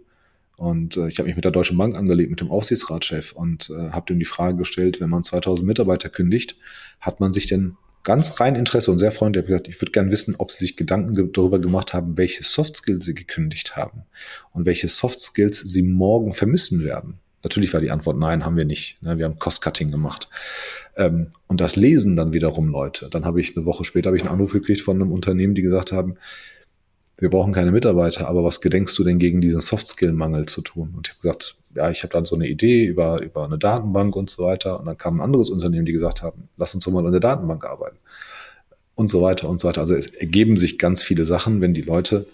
Und 0.55 0.97
äh, 0.97 1.07
ich 1.07 1.19
habe 1.19 1.27
mich 1.27 1.35
mit 1.35 1.45
der 1.45 1.51
Deutschen 1.51 1.77
Bank 1.77 1.97
angelegt, 1.97 2.29
mit 2.29 2.39
dem 2.39 2.51
Aufsichtsratschef 2.51 3.33
und 3.33 3.69
äh, 3.69 3.89
habe 3.91 4.05
dem 4.07 4.19
die 4.19 4.25
Frage 4.25 4.57
gestellt, 4.57 5.01
wenn 5.01 5.09
man 5.09 5.23
2000 5.23 5.67
Mitarbeiter 5.67 6.09
kündigt, 6.09 6.55
hat 6.99 7.19
man 7.19 7.33
sich 7.33 7.47
denn 7.47 7.75
ganz 8.03 8.39
rein 8.39 8.55
Interesse 8.55 8.91
und 8.91 8.97
sehr 8.97 9.11
freundlich 9.11 9.45
gesagt, 9.45 9.67
ich 9.67 9.81
würde 9.81 9.91
gerne 9.91 10.11
wissen, 10.11 10.35
ob 10.37 10.51
Sie 10.51 10.65
sich 10.65 10.75
Gedanken 10.75 11.31
darüber 11.31 11.59
gemacht 11.59 11.93
haben, 11.93 12.17
welche 12.17 12.43
Soft 12.43 12.77
Skills 12.77 13.05
Sie 13.05 13.15
gekündigt 13.15 13.75
haben 13.75 14.03
und 14.51 14.65
welche 14.65 14.87
Soft 14.87 15.19
Skills 15.19 15.59
Sie 15.59 15.81
morgen 15.81 16.33
vermissen 16.33 16.83
werden. 16.83 17.19
Natürlich 17.43 17.73
war 17.73 17.81
die 17.81 17.91
Antwort 17.91 18.17
nein, 18.17 18.45
haben 18.45 18.55
wir 18.55 18.65
nicht. 18.65 19.01
Ne? 19.01 19.17
Wir 19.17 19.25
haben 19.25 19.37
Cost-Cutting 19.37 19.91
gemacht. 19.91 20.29
Ähm, 20.95 21.27
und 21.47 21.59
das 21.59 21.75
lesen 21.75 22.15
dann 22.15 22.31
wiederum 22.31 22.69
Leute. 22.69 23.09
Dann 23.09 23.25
habe 23.25 23.41
ich 23.41 23.55
eine 23.55 23.65
Woche 23.65 23.83
später 23.83 24.13
ich 24.13 24.21
einen 24.21 24.31
Anruf 24.31 24.53
gekriegt 24.53 24.81
von 24.81 25.01
einem 25.01 25.11
Unternehmen, 25.11 25.53
die 25.53 25.61
gesagt 25.61 25.91
haben, 25.91 26.15
wir 27.17 27.29
brauchen 27.29 27.53
keine 27.53 27.71
Mitarbeiter, 27.71 28.27
aber 28.27 28.43
was 28.43 28.59
gedenkst 28.59 28.97
du 28.97 29.03
denn 29.03 29.19
gegen 29.19 29.39
diesen 29.39 29.61
Soft-Skill-Mangel 29.61 30.47
zu 30.47 30.61
tun? 30.61 30.93
Und 30.95 31.07
ich 31.07 31.13
habe 31.13 31.21
gesagt, 31.21 31.55
ja, 31.75 31.89
ich 31.89 32.03
habe 32.03 32.11
dann 32.11 32.25
so 32.25 32.35
eine 32.35 32.47
Idee 32.47 32.85
über, 32.85 33.21
über 33.21 33.45
eine 33.45 33.57
Datenbank 33.57 34.15
und 34.15 34.29
so 34.29 34.43
weiter. 34.43 34.79
Und 34.79 34.85
dann 34.87 34.97
kam 34.97 35.17
ein 35.17 35.21
anderes 35.21 35.49
Unternehmen, 35.49 35.85
die 35.85 35.91
gesagt 35.91 36.21
haben, 36.21 36.49
lass 36.57 36.73
uns 36.73 36.85
doch 36.85 36.91
mal 36.91 37.05
an 37.05 37.11
der 37.11 37.21
Datenbank 37.21 37.65
arbeiten. 37.65 37.97
und 38.95 39.09
so 39.09 39.21
weiter 39.21 39.49
und 39.49 39.59
so 39.59 39.67
weiter. 39.67 39.81
Also 39.81 39.95
es 39.95 40.07
ergeben 40.07 40.57
sich 40.57 40.77
ganz 40.77 41.01
viele 41.01 41.25
Sachen, 41.25 41.61
wenn 41.61 41.73
die 41.73 41.81
Leute 41.81 42.27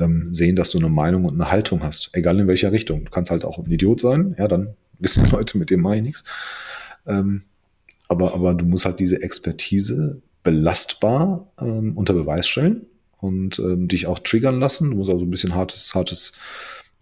ähm, 0.00 0.32
sehen, 0.32 0.56
dass 0.56 0.70
du 0.70 0.78
eine 0.78 0.88
Meinung 0.88 1.24
und 1.24 1.34
eine 1.34 1.50
Haltung 1.50 1.82
hast, 1.82 2.10
egal 2.12 2.38
in 2.38 2.46
welcher 2.46 2.72
Richtung. 2.72 3.04
Du 3.04 3.10
kannst 3.10 3.30
halt 3.30 3.44
auch 3.44 3.58
ein 3.58 3.70
Idiot 3.70 4.00
sein, 4.00 4.36
ja, 4.38 4.46
dann 4.46 4.76
wissen 4.98 5.28
Leute, 5.30 5.58
mit 5.58 5.70
dem 5.70 5.80
mache 5.80 5.96
ich 5.96 6.02
nichts. 6.02 6.24
Ähm, 7.06 7.42
aber, 8.08 8.34
aber 8.34 8.54
du 8.54 8.64
musst 8.64 8.84
halt 8.84 9.00
diese 9.00 9.22
Expertise 9.22 10.22
belastbar 10.44 11.52
ähm, 11.60 11.96
unter 11.96 12.14
Beweis 12.14 12.46
stellen 12.46 12.86
und 13.20 13.58
ähm, 13.58 13.88
dich 13.88 14.06
auch 14.06 14.18
triggern 14.18 14.60
lassen. 14.60 14.90
Du 14.90 14.96
musst 14.96 15.10
also 15.10 15.24
ein 15.24 15.30
bisschen 15.30 15.54
hartes, 15.54 15.94
hartes 15.94 16.32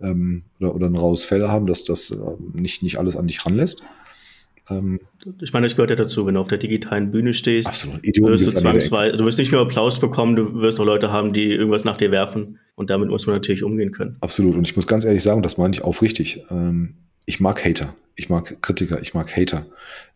ähm, 0.01 0.45
oder, 0.61 0.75
oder 0.75 0.87
ein 0.87 0.97
raues 0.97 1.25
Fell 1.25 1.49
haben, 1.49 1.67
dass 1.67 1.85
das 1.85 2.11
äh, 2.11 2.17
nicht, 2.53 2.83
nicht 2.83 2.99
alles 2.99 3.17
an 3.17 3.27
dich 3.27 3.45
ranlässt. 3.45 3.83
Ähm, 4.71 5.01
ich 5.41 5.53
meine, 5.53 5.67
das 5.67 5.77
gehört 5.77 5.91
ja 5.91 5.97
dazu, 5.97 6.27
wenn 6.27 6.35
du 6.35 6.41
auf 6.41 6.49
der 6.49 6.59
digitalen 6.59 7.11
Bühne 7.11 7.35
stehst, 7.35 7.69
absolut. 7.69 8.03
wirst 8.03 8.47
du 8.47 8.51
zwangsweise, 8.51 9.17
du 9.17 9.25
wirst 9.25 9.39
nicht 9.39 9.53
nur 9.53 9.61
Applaus 9.61 10.01
bekommen, 10.01 10.37
du 10.37 10.61
wirst 10.61 10.81
auch 10.81 10.85
Leute 10.85 11.13
haben, 11.13 11.33
die 11.33 11.53
irgendwas 11.53 11.85
nach 11.85 11.97
dir 11.97 12.11
werfen 12.11 12.59
und 12.75 12.91
damit 12.91 13.11
muss 13.11 13.27
man 13.27 13.37
natürlich 13.37 13.63
umgehen 13.63 13.93
können. 13.93 14.17
Absolut. 14.21 14.57
Und 14.57 14.67
ich 14.67 14.75
muss 14.75 14.87
ganz 14.87 15.05
ehrlich 15.05 15.23
sagen, 15.23 15.43
das 15.43 15.59
meine 15.59 15.75
ich 15.75 15.83
aufrichtig. 15.83 16.43
Ähm, 16.51 16.95
ich 17.27 17.41
mag 17.41 17.65
Hater, 17.65 17.95
ich 18.17 18.31
mag 18.31 18.63
Kritiker, 18.63 19.01
ich 19.03 19.13
mag 19.13 19.37
Hater. 19.37 19.67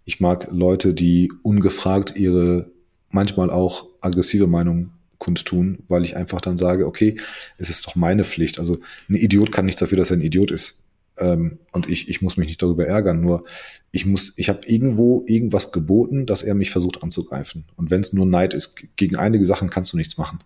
Ich 0.05 0.21
mag 0.21 0.49
Leute, 0.51 0.95
die 0.95 1.31
ungefragt 1.43 2.15
ihre 2.17 2.71
manchmal 3.11 3.51
auch 3.51 3.87
aggressive 4.01 4.47
Meinung 4.47 4.93
kundtun, 5.19 5.85
weil 5.89 6.05
ich 6.05 6.17
einfach 6.17 6.41
dann 6.41 6.57
sage, 6.57 6.87
okay, 6.87 7.17
es 7.59 7.71
ist 7.71 7.87
doch 7.87 7.97
meine 7.97 8.25
Pflicht. 8.25 8.59
Also 8.59 8.79
ein 9.09 9.15
Idiot 9.15 9.53
kann 9.53 9.67
nichts 9.67 9.81
dafür, 9.81 9.99
dass 9.99 10.11
er 10.11 10.17
ein 10.17 10.23
Idiot 10.23 10.51
ist. 10.51 10.79
Ähm, 11.19 11.59
und 11.73 11.89
ich, 11.89 12.09
ich 12.09 12.23
muss 12.23 12.37
mich 12.37 12.47
nicht 12.47 12.63
darüber 12.63 12.87
ärgern. 12.87 13.21
Nur 13.21 13.45
ich 13.91 14.07
muss, 14.07 14.35
ich 14.37 14.49
habe 14.49 14.61
irgendwo 14.67 15.25
irgendwas 15.27 15.73
geboten, 15.73 16.27
dass 16.27 16.43
er 16.43 16.55
mich 16.55 16.71
versucht 16.71 17.03
anzugreifen. 17.03 17.65
Und 17.77 17.91
wenn 17.91 18.01
es 18.01 18.13
nur 18.13 18.27
Neid 18.27 18.55
ist, 18.55 18.77
gegen 18.97 19.17
einige 19.17 19.45
Sachen 19.45 19.71
kannst 19.71 19.93
du 19.93 19.97
nichts 19.97 20.17
machen. 20.17 20.41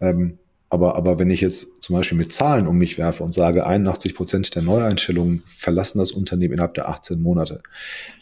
Ähm, 0.00 0.38
aber, 0.70 0.96
aber 0.96 1.18
wenn 1.18 1.30
ich 1.30 1.40
jetzt 1.40 1.82
zum 1.82 1.96
Beispiel 1.96 2.18
mit 2.18 2.32
Zahlen 2.32 2.66
um 2.66 2.76
mich 2.76 2.98
werfe 2.98 3.24
und 3.24 3.32
sage, 3.32 3.66
81 3.66 4.14
Prozent 4.14 4.54
der 4.54 4.62
Neueinstellungen 4.62 5.42
verlassen 5.46 5.98
das 5.98 6.12
Unternehmen 6.12 6.54
innerhalb 6.54 6.74
der 6.74 6.88
18 6.88 7.20
Monate, 7.20 7.62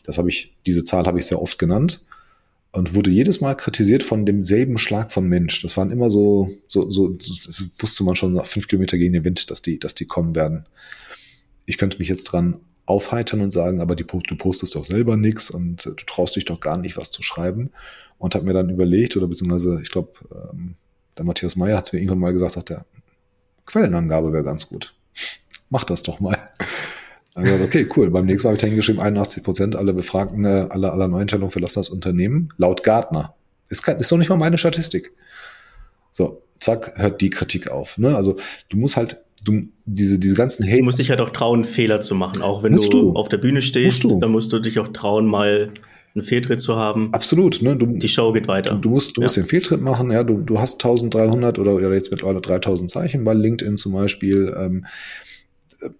das 0.04 0.16
habe 0.16 0.28
ich, 0.28 0.54
diese 0.64 0.84
Zahl 0.84 1.06
habe 1.06 1.18
ich 1.18 1.26
sehr 1.26 1.42
oft 1.42 1.58
genannt 1.58 2.02
und 2.72 2.94
wurde 2.94 3.10
jedes 3.10 3.40
Mal 3.40 3.54
kritisiert 3.54 4.02
von 4.02 4.26
demselben 4.26 4.78
Schlag 4.78 5.12
von 5.12 5.26
Mensch. 5.26 5.62
Das 5.62 5.76
waren 5.76 5.90
immer 5.90 6.10
so, 6.10 6.50
so, 6.68 6.90
so, 6.90 7.08
das 7.08 7.64
wusste 7.78 8.04
man 8.04 8.16
schon 8.16 8.34
nach 8.34 8.46
fünf 8.46 8.68
Kilometer 8.68 8.98
gegen 8.98 9.14
den 9.14 9.24
Wind, 9.24 9.50
dass 9.50 9.62
die, 9.62 9.78
dass 9.78 9.94
die 9.94 10.06
kommen 10.06 10.34
werden. 10.34 10.66
Ich 11.64 11.78
könnte 11.78 11.98
mich 11.98 12.08
jetzt 12.08 12.24
dran 12.24 12.60
aufheitern 12.84 13.40
und 13.40 13.50
sagen, 13.50 13.80
aber 13.80 13.96
die, 13.96 14.04
du 14.04 14.36
postest 14.36 14.74
doch 14.74 14.84
selber 14.84 15.16
nichts 15.16 15.50
und 15.50 15.86
du 15.86 15.94
traust 16.06 16.36
dich 16.36 16.44
doch 16.44 16.60
gar 16.60 16.76
nicht, 16.76 16.96
was 16.96 17.10
zu 17.10 17.22
schreiben. 17.22 17.70
Und 18.18 18.34
habe 18.34 18.46
mir 18.46 18.54
dann 18.54 18.70
überlegt, 18.70 19.16
oder 19.16 19.26
beziehungsweise, 19.26 19.80
ich 19.82 19.90
glaube, 19.90 20.12
ähm, 20.30 20.76
der 21.18 21.24
Matthias 21.24 21.56
Meyer 21.56 21.76
hat 21.76 21.86
es 21.86 21.92
mir 21.92 21.98
irgendwann 21.98 22.20
mal 22.20 22.32
gesagt, 22.32 22.52
sagt 22.52 22.70
er, 22.70 22.86
Quellenangabe 23.66 24.32
wäre 24.32 24.44
ganz 24.44 24.68
gut. 24.68 24.94
Mach 25.68 25.84
das 25.84 26.02
doch 26.02 26.20
mal. 26.20 26.38
Also, 27.36 27.62
okay, 27.62 27.86
cool. 27.94 28.10
Beim 28.10 28.24
nächsten 28.24 28.46
Mal 28.46 28.52
habe 28.52 28.56
ich 28.56 28.62
dann 28.62 28.74
geschrieben, 28.74 28.98
81 28.98 29.42
Prozent 29.42 29.76
aller 29.76 29.92
Befragten, 29.92 30.46
äh, 30.46 30.66
aller, 30.70 30.92
aller 30.92 31.06
Neueinstellungen 31.06 31.50
verlassen 31.50 31.80
das 31.80 31.90
Unternehmen, 31.90 32.48
laut 32.56 32.82
Gartner. 32.82 33.34
Ist, 33.68 33.82
kein, 33.82 33.98
ist 33.98 34.10
doch 34.10 34.16
nicht 34.16 34.30
mal 34.30 34.36
meine 34.36 34.56
Statistik. 34.56 35.12
So, 36.12 36.42
zack, 36.58 36.94
hört 36.96 37.20
die 37.20 37.28
Kritik 37.28 37.70
auf. 37.70 37.98
Ne? 37.98 38.16
Also 38.16 38.36
du 38.70 38.78
musst 38.78 38.96
halt, 38.96 39.18
du, 39.44 39.68
diese, 39.84 40.18
diese 40.18 40.34
ganzen 40.34 40.64
Hate. 40.64 40.78
Du 40.78 40.84
musst 40.84 40.98
dich 40.98 41.10
halt 41.10 41.20
auch 41.20 41.28
trauen, 41.28 41.64
Fehler 41.66 42.00
zu 42.00 42.14
machen. 42.14 42.40
Auch 42.40 42.62
wenn 42.62 42.72
du, 42.72 42.88
du, 42.88 43.12
auf 43.12 43.28
der 43.28 43.36
Bühne 43.36 43.60
stehst, 43.60 44.04
musst 44.04 44.22
dann 44.22 44.30
musst 44.30 44.50
du 44.54 44.58
dich 44.58 44.78
auch 44.78 44.88
trauen, 44.88 45.26
mal 45.26 45.74
einen 46.14 46.22
Fehltritt 46.22 46.62
zu 46.62 46.76
haben. 46.76 47.12
Absolut. 47.12 47.60
Ne? 47.60 47.76
Du, 47.76 47.84
die 47.84 48.08
Show 48.08 48.32
geht 48.32 48.48
weiter. 48.48 48.70
Du, 48.76 48.80
du 48.80 48.90
musst, 48.90 49.14
du 49.14 49.20
ja. 49.20 49.26
musst 49.26 49.36
den 49.36 49.44
Fehltritt 49.44 49.82
machen. 49.82 50.10
Ja, 50.10 50.24
du, 50.24 50.38
du 50.38 50.58
hast 50.58 50.82
1300 50.82 51.58
oder, 51.58 51.74
oder 51.74 51.92
jetzt 51.92 52.10
mittlerweile 52.10 52.40
3000 52.40 52.90
Zeichen 52.90 53.24
bei 53.24 53.34
LinkedIn 53.34 53.76
zum 53.76 53.92
Beispiel. 53.92 54.54
Ähm, 54.58 54.86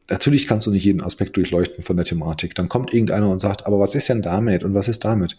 natürlich 0.08 0.46
kannst 0.46 0.66
du 0.66 0.70
nicht 0.70 0.84
jeden 0.84 1.02
Aspekt 1.02 1.36
durchleuchten 1.36 1.82
von 1.82 1.96
der 1.96 2.04
Thematik. 2.04 2.54
Dann 2.54 2.68
kommt 2.68 2.92
irgendeiner 2.92 3.30
und 3.30 3.38
sagt, 3.38 3.66
aber 3.66 3.78
was 3.78 3.94
ist 3.94 4.08
denn 4.08 4.22
damit 4.22 4.64
und 4.64 4.74
was 4.74 4.88
ist 4.88 5.04
damit? 5.04 5.36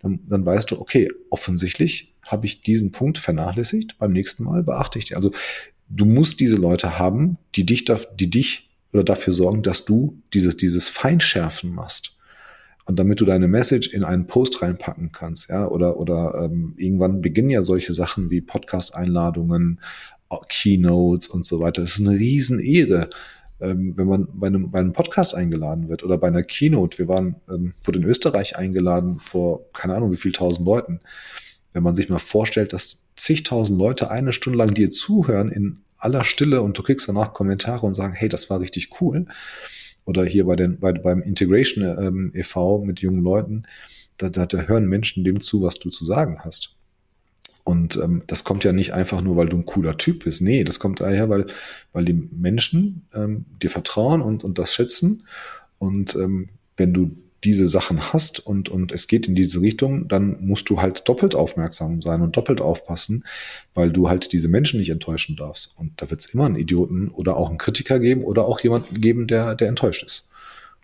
Dann, 0.00 0.20
dann 0.28 0.44
weißt 0.44 0.70
du, 0.70 0.80
okay, 0.80 1.10
offensichtlich 1.30 2.14
habe 2.28 2.46
ich 2.46 2.62
diesen 2.62 2.92
Punkt 2.92 3.18
vernachlässigt. 3.18 3.98
Beim 3.98 4.12
nächsten 4.12 4.44
Mal 4.44 4.62
beachte 4.62 4.98
ich 4.98 5.06
den. 5.06 5.16
Also 5.16 5.30
du 5.88 6.04
musst 6.04 6.40
diese 6.40 6.56
Leute 6.56 6.98
haben, 6.98 7.38
die 7.54 7.66
dich, 7.66 7.84
die 8.18 8.30
dich 8.30 8.70
oder 8.92 9.04
dafür 9.04 9.32
sorgen, 9.32 9.62
dass 9.62 9.84
du 9.84 10.20
dieses, 10.34 10.56
dieses 10.56 10.88
Feinschärfen 10.88 11.70
machst. 11.70 12.16
Und 12.86 12.98
damit 12.98 13.20
du 13.20 13.24
deine 13.24 13.46
Message 13.46 13.88
in 13.88 14.02
einen 14.02 14.26
Post 14.26 14.62
reinpacken 14.62 15.12
kannst, 15.12 15.48
ja, 15.48 15.68
oder, 15.68 15.98
oder 15.98 16.42
ähm, 16.44 16.74
irgendwann 16.76 17.20
beginnen 17.20 17.50
ja 17.50 17.62
solche 17.62 17.92
Sachen 17.92 18.30
wie 18.30 18.40
Podcast-Einladungen, 18.40 19.80
Keynotes 20.48 21.28
und 21.28 21.44
so 21.44 21.60
weiter. 21.60 21.82
Das 21.82 21.98
ist 21.98 22.06
eine 22.06 22.18
Riesenehre, 22.18 23.10
ähm, 23.60 23.94
wenn 23.96 24.06
man 24.06 24.28
bei 24.32 24.46
einem, 24.46 24.70
bei 24.70 24.78
einem 24.78 24.92
Podcast 24.92 25.34
eingeladen 25.34 25.88
wird 25.88 26.02
oder 26.02 26.18
bei 26.18 26.28
einer 26.28 26.42
Keynote, 26.42 26.98
wir 26.98 27.08
waren, 27.08 27.36
ähm, 27.48 27.74
wurde 27.84 27.98
in 27.98 28.04
Österreich 28.04 28.56
eingeladen 28.56 29.18
vor 29.20 29.70
keine 29.72 29.94
Ahnung 29.94 30.12
wie 30.12 30.16
viel 30.16 30.32
tausend 30.32 30.66
Leuten. 30.66 31.00
Wenn 31.72 31.82
man 31.82 31.94
sich 31.94 32.08
mal 32.08 32.18
vorstellt, 32.18 32.72
dass 32.72 33.04
zigtausend 33.16 33.78
Leute 33.78 34.10
eine 34.10 34.32
Stunde 34.32 34.58
lang 34.58 34.74
dir 34.74 34.90
zuhören 34.90 35.50
in 35.50 35.82
aller 35.98 36.24
Stille 36.24 36.62
und 36.62 36.76
du 36.78 36.82
kriegst 36.82 37.08
danach 37.08 37.32
Kommentare 37.32 37.86
und 37.86 37.94
sagen, 37.94 38.14
hey, 38.14 38.28
das 38.28 38.50
war 38.50 38.60
richtig 38.60 39.00
cool. 39.00 39.26
Oder 40.06 40.24
hier 40.24 40.46
bei 40.46 40.56
den, 40.56 40.80
bei, 40.80 40.92
beim 40.92 41.22
Integration 41.22 41.84
ähm, 41.84 42.32
e.V. 42.34 42.84
mit 42.84 43.00
jungen 43.00 43.22
Leuten, 43.22 43.64
da, 44.16 44.30
da, 44.30 44.46
da 44.46 44.62
hören 44.62 44.86
Menschen 44.86 45.24
dem 45.24 45.40
zu, 45.40 45.62
was 45.62 45.78
du 45.78 45.90
zu 45.90 46.04
sagen 46.04 46.40
hast. 46.42 46.74
Und 47.70 47.96
ähm, 48.02 48.22
das 48.26 48.42
kommt 48.42 48.64
ja 48.64 48.72
nicht 48.72 48.94
einfach 48.94 49.20
nur, 49.22 49.36
weil 49.36 49.48
du 49.48 49.56
ein 49.56 49.64
cooler 49.64 49.96
Typ 49.96 50.24
bist. 50.24 50.42
Nee, 50.42 50.64
das 50.64 50.80
kommt 50.80 51.00
daher, 51.00 51.28
weil, 51.28 51.46
weil 51.92 52.04
die 52.04 52.14
Menschen 52.14 53.06
ähm, 53.14 53.44
dir 53.62 53.70
vertrauen 53.70 54.22
und, 54.22 54.42
und 54.42 54.58
das 54.58 54.74
schätzen. 54.74 55.22
Und 55.78 56.16
ähm, 56.16 56.48
wenn 56.76 56.92
du 56.92 57.12
diese 57.44 57.68
Sachen 57.68 58.12
hast 58.12 58.44
und, 58.44 58.70
und 58.70 58.90
es 58.90 59.06
geht 59.06 59.28
in 59.28 59.36
diese 59.36 59.60
Richtung, 59.60 60.08
dann 60.08 60.44
musst 60.44 60.68
du 60.68 60.80
halt 60.80 61.08
doppelt 61.08 61.36
aufmerksam 61.36 62.02
sein 62.02 62.22
und 62.22 62.36
doppelt 62.36 62.60
aufpassen, 62.60 63.24
weil 63.72 63.92
du 63.92 64.08
halt 64.08 64.32
diese 64.32 64.48
Menschen 64.48 64.80
nicht 64.80 64.90
enttäuschen 64.90 65.36
darfst. 65.36 65.72
Und 65.78 65.92
da 66.02 66.10
wird 66.10 66.22
es 66.22 66.34
immer 66.34 66.46
einen 66.46 66.56
Idioten 66.56 67.06
oder 67.06 67.36
auch 67.36 67.50
einen 67.50 67.58
Kritiker 67.58 68.00
geben 68.00 68.24
oder 68.24 68.46
auch 68.46 68.58
jemanden 68.58 69.00
geben, 69.00 69.28
der, 69.28 69.54
der 69.54 69.68
enttäuscht 69.68 70.02
ist. 70.02 70.28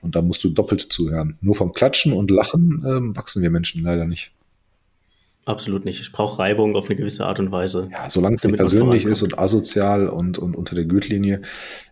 Und 0.03 0.15
da 0.15 0.23
musst 0.23 0.45
du 0.45 0.51
doppelt 0.51 0.83
zuhören. 0.83 1.37
Nur 1.41 1.57
vom 1.57 1.73
Klatschen 1.73 2.13
und 2.13 2.31
Lachen 2.31 2.85
ähm, 2.87 3.17
wachsen 3.17 3.43
wir 3.43 3.51
Menschen 3.51 3.83
leider 3.83 4.05
nicht. 4.05 4.36
Absolut 5.47 5.85
nicht. 5.85 6.01
Ich 6.01 6.11
brauche 6.11 6.41
Reibung 6.41 6.75
auf 6.75 6.87
eine 6.87 6.97
gewisse 6.97 7.25
Art 7.25 7.39
und 7.39 7.53
Weise. 7.53 7.89
Ja, 7.93 8.11
solange 8.11 8.35
es 8.35 8.43
nicht 8.43 8.57
persönlich 8.57 9.05
ist 9.05 9.23
und 9.23 9.39
asozial 9.39 10.09
und, 10.09 10.39
und 10.39 10.57
unter 10.57 10.75
der 10.75 10.87
Gürtellinie, 10.87 11.41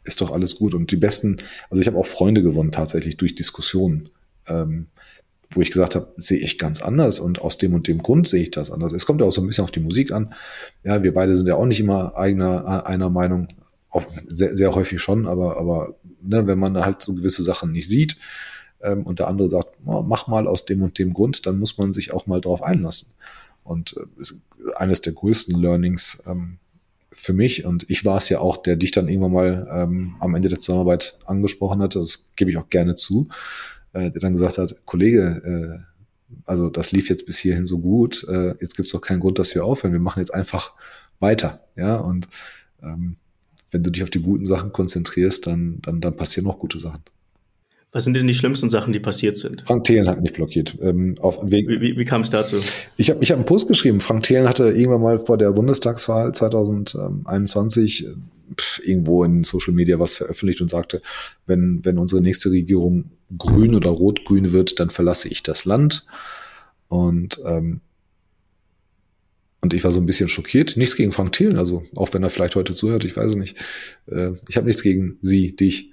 ist 0.02 0.20
doch 0.20 0.32
alles 0.32 0.57
gut. 0.57 0.74
Und 0.74 0.90
die 0.90 0.96
besten, 0.96 1.36
also 1.70 1.80
ich 1.80 1.86
habe 1.86 1.96
auch 1.96 2.05
Freunde 2.05 2.42
gewonnen 2.42 2.72
tatsächlich 2.72 3.16
durch 3.16 3.36
Diskussionen, 3.36 4.11
ähm, 4.48 4.88
wo 5.50 5.61
ich 5.61 5.70
gesagt 5.70 5.94
habe, 5.94 6.12
sehe 6.16 6.40
ich 6.40 6.59
ganz 6.59 6.82
anders 6.82 7.20
und 7.20 7.42
aus 7.42 7.57
dem 7.57 7.74
und 7.74 7.86
dem 7.86 8.02
Grund 8.02 8.26
sehe 8.26 8.42
ich 8.42 8.50
das 8.50 8.72
anders. 8.72 8.92
Es 8.92 9.07
kommt 9.07 9.20
ja 9.20 9.28
auch 9.28 9.32
so 9.32 9.40
ein 9.40 9.46
bisschen 9.46 9.62
auf 9.62 9.70
die 9.70 9.78
Musik 9.78 10.11
an. 10.11 10.34
Ja, 10.82 11.05
wir 11.05 11.14
beide 11.14 11.36
sind 11.36 11.46
ja 11.46 11.55
auch 11.55 11.66
nicht 11.66 11.78
immer 11.78 12.16
eigener, 12.16 12.82
äh, 12.84 12.90
einer 12.90 13.09
Meinung, 13.09 13.46
auch 13.90 14.02
sehr, 14.26 14.57
sehr 14.57 14.74
häufig 14.74 15.00
schon, 15.00 15.28
aber, 15.28 15.59
aber 15.59 15.94
ne, 16.20 16.44
wenn 16.48 16.59
man 16.59 16.76
halt 16.76 17.02
so 17.02 17.14
gewisse 17.14 17.44
Sachen 17.44 17.70
nicht 17.70 17.88
sieht, 17.88 18.16
ähm, 18.82 19.05
und 19.05 19.18
der 19.18 19.28
andere 19.28 19.48
sagt, 19.48 19.68
oh, 19.86 20.02
mach 20.02 20.26
mal 20.26 20.46
aus 20.46 20.64
dem 20.64 20.82
und 20.82 20.98
dem 20.98 21.14
Grund, 21.14 21.46
dann 21.46 21.59
muss 21.59 21.78
man 21.78 21.92
sich 21.92 22.12
auch 22.12 22.26
mal 22.26 22.40
drauf 22.40 22.62
einlassen. 22.62 23.14
Und 23.64 23.96
äh, 23.96 24.20
ist 24.20 24.40
eines 24.76 25.00
der 25.00 25.14
größten 25.14 25.60
Learnings 25.60 26.22
ähm, 26.26 26.58
für 27.10 27.32
mich. 27.32 27.64
Und 27.64 27.88
ich 27.88 28.04
war 28.04 28.18
es 28.18 28.28
ja 28.28 28.38
auch, 28.40 28.56
der 28.58 28.76
dich 28.76 28.90
dann 28.90 29.08
irgendwann 29.08 29.32
mal 29.32 29.68
ähm, 29.72 30.16
am 30.20 30.34
Ende 30.34 30.48
der 30.48 30.58
Zusammenarbeit 30.58 31.18
angesprochen 31.24 31.82
hatte. 31.82 31.98
Das 31.98 32.26
gebe 32.36 32.50
ich 32.50 32.56
auch 32.56 32.68
gerne 32.68 32.94
zu. 32.94 33.28
Äh, 33.92 34.10
der 34.10 34.20
dann 34.20 34.32
gesagt 34.32 34.58
hat, 34.58 34.84
Kollege, 34.84 35.42
äh, 35.44 35.94
also 36.46 36.68
das 36.68 36.92
lief 36.92 37.08
jetzt 37.08 37.26
bis 37.26 37.38
hierhin 37.38 37.66
so 37.66 37.78
gut. 37.78 38.26
Äh, 38.28 38.54
jetzt 38.60 38.76
gibt 38.76 38.86
es 38.86 38.92
doch 38.92 39.00
keinen 39.00 39.20
Grund, 39.20 39.38
dass 39.38 39.54
wir 39.54 39.64
aufhören. 39.64 39.92
Wir 39.92 40.00
machen 40.00 40.20
jetzt 40.20 40.34
einfach 40.34 40.72
weiter. 41.20 41.64
Ja, 41.76 41.96
und 41.96 42.28
ähm, 42.82 43.16
wenn 43.70 43.82
du 43.82 43.90
dich 43.90 44.02
auf 44.02 44.10
die 44.10 44.22
guten 44.22 44.46
Sachen 44.46 44.72
konzentrierst, 44.72 45.46
dann, 45.46 45.80
dann, 45.82 46.00
dann 46.00 46.16
passieren 46.16 46.46
noch 46.46 46.58
gute 46.58 46.78
Sachen. 46.78 47.02
Was 47.95 48.03
sind 48.03 48.14
denn 48.14 48.26
die 48.26 48.34
schlimmsten 48.34 48.70
Sachen, 48.70 48.92
die 48.92 48.99
passiert 48.99 49.38
sind? 49.38 49.62
Frank 49.64 49.84
Thelen 49.84 50.09
hat 50.09 50.20
mich 50.20 50.32
blockiert. 50.32 50.76
Ähm, 50.82 51.14
auf 51.20 51.38
wegen, 51.45 51.68
wie 51.68 51.80
wie, 51.80 51.97
wie 51.97 52.05
kam 52.05 52.22
es 52.22 52.30
dazu? 52.30 52.59
Ich 52.97 53.09
habe 53.09 53.22
ich 53.22 53.30
hab 53.30 53.38
einen 53.38 53.47
Post 53.47 53.68
geschrieben. 53.68 54.01
Frank 54.01 54.24
Thelen 54.24 54.49
hatte 54.49 54.64
irgendwann 54.64 55.01
mal 55.01 55.24
vor 55.24 55.38
der 55.38 55.53
Bundestagswahl 55.53 56.34
2021 56.34 58.09
pf, 58.61 58.80
irgendwo 58.84 59.22
in 59.22 59.45
Social 59.45 59.72
Media 59.72 60.01
was 60.01 60.16
veröffentlicht 60.16 60.61
und 60.61 60.70
sagte, 60.70 61.03
wenn, 61.47 61.84
wenn 61.84 61.97
unsere 61.97 62.20
nächste 62.20 62.51
Regierung 62.51 63.12
grün 63.38 63.76
oder 63.76 63.90
rot-grün 63.90 64.51
wird, 64.51 64.80
dann 64.80 64.90
verlasse 64.90 65.28
ich 65.28 65.45
das 65.45 65.64
Land. 65.64 66.05
Und 66.88 67.40
ähm, 67.47 67.80
und 69.61 69.72
ich 69.72 69.84
war 69.84 69.92
so 69.92 70.01
ein 70.01 70.05
bisschen 70.05 70.28
schockiert. 70.28 70.76
Nichts 70.76 70.97
gegen 70.97 71.12
Frank 71.12 71.32
Thelen, 71.32 71.57
also 71.57 71.84
auch 71.95 72.12
wenn 72.12 72.22
er 72.22 72.28
vielleicht 72.28 72.57
heute 72.57 72.74
zuhört, 72.74 73.05
ich 73.05 73.16
weiß 73.16 73.30
es 73.30 73.36
nicht. 73.36 73.57
Äh, 74.09 74.32
ich 74.49 74.57
habe 74.57 74.66
nichts 74.66 74.82
gegen 74.82 75.16
sie, 75.22 75.55
dich. 75.57 75.92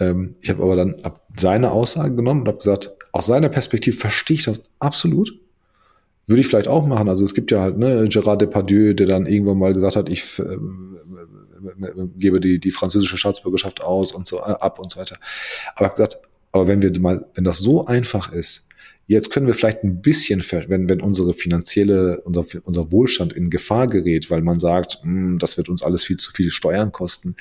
Ähm, 0.00 0.36
ich 0.40 0.50
habe 0.50 0.62
aber 0.62 0.76
dann 0.76 0.96
hab 1.02 1.22
seine 1.36 1.70
Aussage 1.72 2.14
genommen 2.14 2.42
und 2.42 2.48
habe 2.48 2.58
gesagt, 2.58 2.90
aus 3.12 3.26
seiner 3.26 3.48
Perspektive 3.48 3.96
verstehe 3.96 4.36
ich 4.36 4.44
das 4.44 4.62
absolut. 4.78 5.38
Würde 6.26 6.40
ich 6.40 6.46
vielleicht 6.46 6.68
auch 6.68 6.86
machen. 6.86 7.08
Also 7.08 7.24
es 7.24 7.34
gibt 7.34 7.50
ja 7.50 7.60
halt, 7.60 7.78
ne, 7.78 8.04
Gérard 8.04 8.36
Depardieu, 8.36 8.94
der 8.94 9.06
dann 9.06 9.26
irgendwann 9.26 9.58
mal 9.58 9.74
gesagt 9.74 9.96
hat, 9.96 10.08
ich 10.08 10.38
äh, 10.38 10.56
gebe 12.16 12.40
die, 12.40 12.58
die 12.58 12.70
französische 12.70 13.16
Staatsbürgerschaft 13.16 13.82
aus 13.82 14.12
und 14.12 14.26
so 14.26 14.38
äh, 14.38 14.42
ab 14.60 14.78
und 14.78 14.90
so 14.90 15.00
weiter. 15.00 15.16
Aber 15.74 15.90
gesagt, 15.90 16.18
aber 16.52 16.66
wenn 16.66 16.82
wir 16.82 16.98
mal, 17.00 17.26
wenn 17.34 17.44
das 17.44 17.58
so 17.58 17.86
einfach 17.86 18.32
ist, 18.32 18.68
jetzt 19.06 19.30
können 19.30 19.46
wir 19.46 19.54
vielleicht 19.54 19.84
ein 19.84 20.00
bisschen, 20.00 20.42
wenn, 20.68 20.88
wenn 20.88 21.00
unsere 21.00 21.34
finanzielle, 21.34 22.20
unser, 22.24 22.44
unser 22.62 22.92
Wohlstand 22.92 23.32
in 23.32 23.50
Gefahr 23.50 23.88
gerät, 23.88 24.30
weil 24.30 24.42
man 24.42 24.58
sagt, 24.58 25.00
hm, 25.02 25.38
das 25.38 25.56
wird 25.56 25.68
uns 25.68 25.82
alles 25.82 26.04
viel 26.04 26.16
zu 26.16 26.32
viel 26.32 26.50
Steuern 26.50 26.92
kosten, 26.92 27.36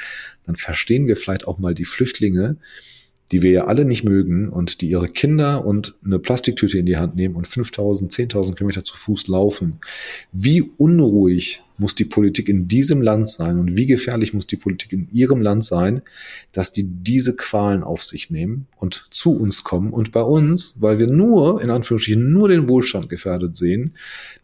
dann 0.45 0.55
verstehen 0.55 1.07
wir 1.07 1.17
vielleicht 1.17 1.47
auch 1.47 1.59
mal 1.59 1.73
die 1.73 1.85
Flüchtlinge, 1.85 2.57
die 3.31 3.41
wir 3.41 3.51
ja 3.51 3.65
alle 3.65 3.85
nicht 3.85 4.03
mögen 4.03 4.49
und 4.49 4.81
die 4.81 4.89
ihre 4.89 5.07
Kinder 5.07 5.65
und 5.65 5.95
eine 6.05 6.19
Plastiktüte 6.19 6.77
in 6.77 6.85
die 6.85 6.97
Hand 6.97 7.15
nehmen 7.15 7.35
und 7.35 7.47
5000, 7.47 8.11
10.000 8.11 8.55
Kilometer 8.55 8.83
zu 8.83 8.97
Fuß 8.97 9.27
laufen. 9.27 9.79
Wie 10.33 10.61
unruhig 10.61 11.63
muss 11.77 11.95
die 11.95 12.05
Politik 12.05 12.49
in 12.49 12.67
diesem 12.67 13.01
Land 13.01 13.29
sein 13.29 13.57
und 13.57 13.77
wie 13.77 13.85
gefährlich 13.85 14.33
muss 14.33 14.47
die 14.47 14.57
Politik 14.57 14.91
in 14.91 15.07
ihrem 15.11 15.41
Land 15.41 15.63
sein, 15.63 16.01
dass 16.51 16.71
die 16.71 16.83
diese 16.83 17.35
Qualen 17.35 17.83
auf 17.83 18.03
sich 18.03 18.29
nehmen 18.29 18.67
und 18.77 19.07
zu 19.09 19.35
uns 19.35 19.63
kommen 19.63 19.91
und 19.91 20.11
bei 20.11 20.21
uns, 20.21 20.75
weil 20.79 20.99
wir 20.99 21.07
nur, 21.07 21.61
in 21.61 21.69
Anführungsstrichen, 21.69 22.31
nur 22.31 22.49
den 22.49 22.67
Wohlstand 22.67 23.09
gefährdet 23.09 23.55
sehen, 23.55 23.95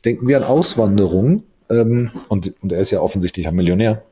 denken 0.05 0.27
wir 0.27 0.37
an 0.37 0.43
Auswanderung 0.43 1.43
ähm, 1.69 2.09
und, 2.29 2.53
und 2.61 2.71
er 2.71 2.79
ist 2.79 2.91
ja 2.91 3.01
offensichtlich 3.01 3.47
ein 3.47 3.55
Millionär 3.55 4.03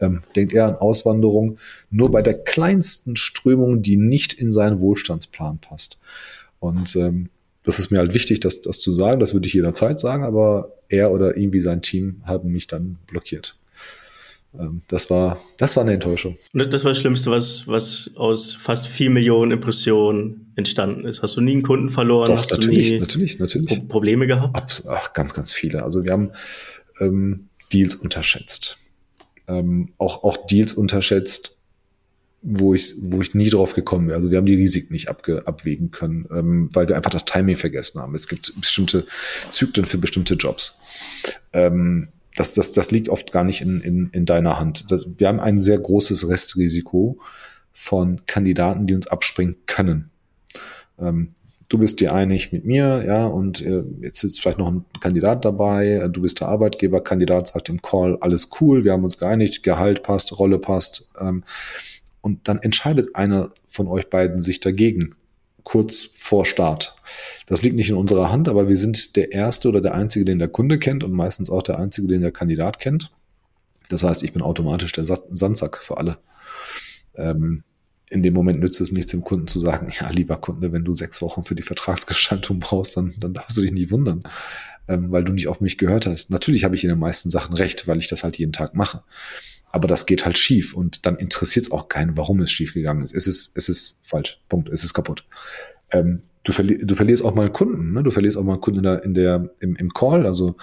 ähm, 0.00 0.22
denkt 0.36 0.52
er 0.52 0.66
an 0.66 0.74
Auswanderung 0.74 1.58
nur 1.90 2.10
bei 2.10 2.22
der 2.22 2.34
kleinsten 2.34 3.16
Strömung, 3.16 3.82
die 3.82 3.96
nicht 3.96 4.32
in 4.32 4.52
seinen 4.52 4.80
Wohlstandsplan 4.80 5.58
passt. 5.58 5.98
Und 6.60 6.96
ähm, 6.96 7.30
das 7.64 7.78
ist 7.78 7.90
mir 7.90 7.98
halt 7.98 8.14
wichtig, 8.14 8.40
das, 8.40 8.60
das 8.60 8.80
zu 8.80 8.92
sagen. 8.92 9.20
Das 9.20 9.34
würde 9.34 9.46
ich 9.46 9.54
jederzeit 9.54 10.00
sagen, 10.00 10.24
aber 10.24 10.72
er 10.88 11.12
oder 11.12 11.36
irgendwie 11.36 11.60
sein 11.60 11.82
Team 11.82 12.22
haben 12.24 12.50
mich 12.50 12.66
dann 12.66 12.98
blockiert. 13.06 13.56
Ähm, 14.58 14.80
das 14.88 15.10
war, 15.10 15.38
das 15.58 15.76
war 15.76 15.82
eine 15.82 15.92
Enttäuschung. 15.92 16.36
Das 16.54 16.84
war 16.84 16.92
das 16.92 16.98
Schlimmste, 16.98 17.30
was, 17.30 17.68
was 17.68 18.10
aus 18.14 18.54
fast 18.54 18.88
vier 18.88 19.10
Millionen 19.10 19.52
Impressionen 19.52 20.52
entstanden 20.56 21.04
ist. 21.04 21.22
Hast 21.22 21.36
du 21.36 21.40
nie 21.40 21.52
einen 21.52 21.62
Kunden 21.62 21.90
verloren? 21.90 22.28
Doch, 22.28 22.38
Hast 22.38 22.52
natürlich, 22.52 22.98
natürlich, 22.98 23.38
natürlich. 23.38 23.68
Pro 23.68 23.86
Probleme 23.86 24.26
gehabt? 24.26 24.84
Ach, 24.88 25.12
ganz, 25.12 25.34
ganz 25.34 25.52
viele. 25.52 25.82
Also 25.82 26.04
wir 26.04 26.12
haben 26.12 26.30
ähm, 27.00 27.48
Deals 27.72 27.94
unterschätzt 27.94 28.78
ähm, 29.48 29.92
auch, 29.98 30.22
auch 30.24 30.46
Deals 30.46 30.74
unterschätzt, 30.74 31.56
wo 32.42 32.74
ich, 32.74 32.94
wo 33.00 33.20
ich 33.20 33.34
nie 33.34 33.50
drauf 33.50 33.74
gekommen 33.74 34.08
wäre. 34.08 34.16
Also 34.16 34.30
wir 34.30 34.38
haben 34.38 34.46
die 34.46 34.54
Risiken 34.54 34.92
nicht 34.92 35.08
abge, 35.08 35.46
abwägen 35.46 35.90
können, 35.90 36.26
ähm, 36.30 36.70
weil 36.72 36.88
wir 36.88 36.96
einfach 36.96 37.10
das 37.10 37.24
Timing 37.24 37.56
vergessen 37.56 38.00
haben. 38.00 38.14
Es 38.14 38.28
gibt 38.28 38.52
bestimmte 38.60 39.06
Zyklen 39.50 39.86
für 39.86 39.98
bestimmte 39.98 40.34
Jobs. 40.34 40.78
Ähm, 41.52 42.08
das, 42.36 42.54
das, 42.54 42.72
das 42.72 42.92
liegt 42.92 43.08
oft 43.08 43.32
gar 43.32 43.42
nicht 43.42 43.60
in, 43.60 43.80
in, 43.80 44.10
in 44.10 44.24
deiner 44.24 44.60
Hand. 44.60 44.90
Das, 44.90 45.08
wir 45.16 45.26
haben 45.26 45.40
ein 45.40 45.58
sehr 45.58 45.78
großes 45.78 46.28
Restrisiko 46.28 47.18
von 47.72 48.24
Kandidaten, 48.26 48.86
die 48.86 48.94
uns 48.94 49.08
abspringen 49.08 49.56
können. 49.66 50.10
Ähm, 50.98 51.34
du 51.68 51.78
bist 51.78 52.00
dir 52.00 52.14
einig 52.14 52.52
mit 52.52 52.64
mir, 52.64 53.04
ja, 53.06 53.26
und 53.26 53.60
äh, 53.60 53.82
jetzt 54.00 54.20
sitzt 54.20 54.40
vielleicht 54.40 54.58
noch 54.58 54.70
ein 54.70 54.84
Kandidat 55.00 55.44
dabei, 55.44 55.88
äh, 55.88 56.10
du 56.10 56.22
bist 56.22 56.40
der 56.40 56.48
Arbeitgeber, 56.48 57.02
Kandidat 57.02 57.48
sagt 57.48 57.68
im 57.68 57.82
Call, 57.82 58.16
alles 58.20 58.48
cool, 58.60 58.84
wir 58.84 58.92
haben 58.92 59.04
uns 59.04 59.18
geeinigt, 59.18 59.62
Gehalt 59.62 60.02
passt, 60.02 60.38
Rolle 60.38 60.58
passt, 60.58 61.08
ähm, 61.20 61.44
und 62.20 62.48
dann 62.48 62.58
entscheidet 62.58 63.14
einer 63.14 63.48
von 63.66 63.86
euch 63.86 64.10
beiden 64.10 64.40
sich 64.40 64.60
dagegen, 64.60 65.14
kurz 65.62 66.08
vor 66.14 66.46
Start. 66.46 66.96
Das 67.46 67.62
liegt 67.62 67.76
nicht 67.76 67.90
in 67.90 67.96
unserer 67.96 68.32
Hand, 68.32 68.48
aber 68.48 68.68
wir 68.68 68.76
sind 68.76 69.16
der 69.16 69.32
Erste 69.32 69.68
oder 69.68 69.82
der 69.82 69.94
Einzige, 69.94 70.24
den 70.24 70.38
der 70.38 70.48
Kunde 70.48 70.78
kennt 70.78 71.04
und 71.04 71.12
meistens 71.12 71.50
auch 71.50 71.62
der 71.62 71.78
Einzige, 71.78 72.08
den 72.08 72.22
der 72.22 72.32
Kandidat 72.32 72.80
kennt. 72.80 73.12
Das 73.90 74.02
heißt, 74.02 74.22
ich 74.22 74.32
bin 74.32 74.42
automatisch 74.42 74.92
der 74.92 75.04
Sandsack 75.04 75.82
für 75.82 75.98
alle. 75.98 76.18
Ähm, 77.16 77.64
in 78.10 78.22
dem 78.22 78.34
Moment 78.34 78.60
nützt 78.60 78.80
es 78.80 78.92
nichts, 78.92 79.10
dem 79.10 79.22
Kunden 79.22 79.46
zu 79.46 79.58
sagen, 79.58 79.92
ja, 80.00 80.08
lieber 80.10 80.36
Kunde, 80.36 80.72
wenn 80.72 80.84
du 80.84 80.94
sechs 80.94 81.20
Wochen 81.22 81.44
für 81.44 81.54
die 81.54 81.62
Vertragsgestaltung 81.62 82.60
brauchst, 82.60 82.96
dann, 82.96 83.14
dann 83.18 83.34
darfst 83.34 83.56
du 83.56 83.62
dich 83.62 83.72
nicht 83.72 83.90
wundern, 83.90 84.22
ähm, 84.88 85.10
weil 85.10 85.24
du 85.24 85.32
nicht 85.32 85.48
auf 85.48 85.60
mich 85.60 85.78
gehört 85.78 86.06
hast. 86.06 86.30
Natürlich 86.30 86.64
habe 86.64 86.74
ich 86.74 86.84
in 86.84 86.90
den 86.90 86.98
meisten 86.98 87.30
Sachen 87.30 87.54
recht, 87.54 87.86
weil 87.86 87.98
ich 87.98 88.08
das 88.08 88.24
halt 88.24 88.38
jeden 88.38 88.52
Tag 88.52 88.74
mache. 88.74 89.02
Aber 89.70 89.86
das 89.86 90.06
geht 90.06 90.24
halt 90.24 90.38
schief 90.38 90.74
und 90.74 91.04
dann 91.04 91.16
interessiert 91.16 91.66
es 91.66 91.72
auch 91.72 91.88
keinen, 91.88 92.16
warum 92.16 92.40
es 92.40 92.50
schief 92.50 92.72
gegangen 92.72 93.02
ist. 93.02 93.14
Es 93.14 93.26
ist, 93.26 93.56
es 93.56 93.68
ist 93.68 94.00
falsch. 94.02 94.40
Punkt. 94.48 94.70
Es 94.70 94.82
ist 94.82 94.94
kaputt. 94.94 95.24
Ähm, 95.90 96.22
du, 96.44 96.52
verli 96.52 96.78
du 96.78 96.94
verlierst 96.94 97.22
auch 97.22 97.34
mal 97.34 97.42
einen 97.42 97.52
Kunden, 97.52 97.92
ne? 97.92 98.02
Du 98.02 98.10
verlierst 98.10 98.38
auch 98.38 98.44
mal 98.44 98.52
einen 98.52 98.62
Kunden 98.62 98.78
in 98.78 98.84
der, 98.84 99.04
in 99.04 99.14
der, 99.14 99.50
im, 99.60 99.76
im 99.76 99.90
Call. 99.92 100.24
Also 100.24 100.56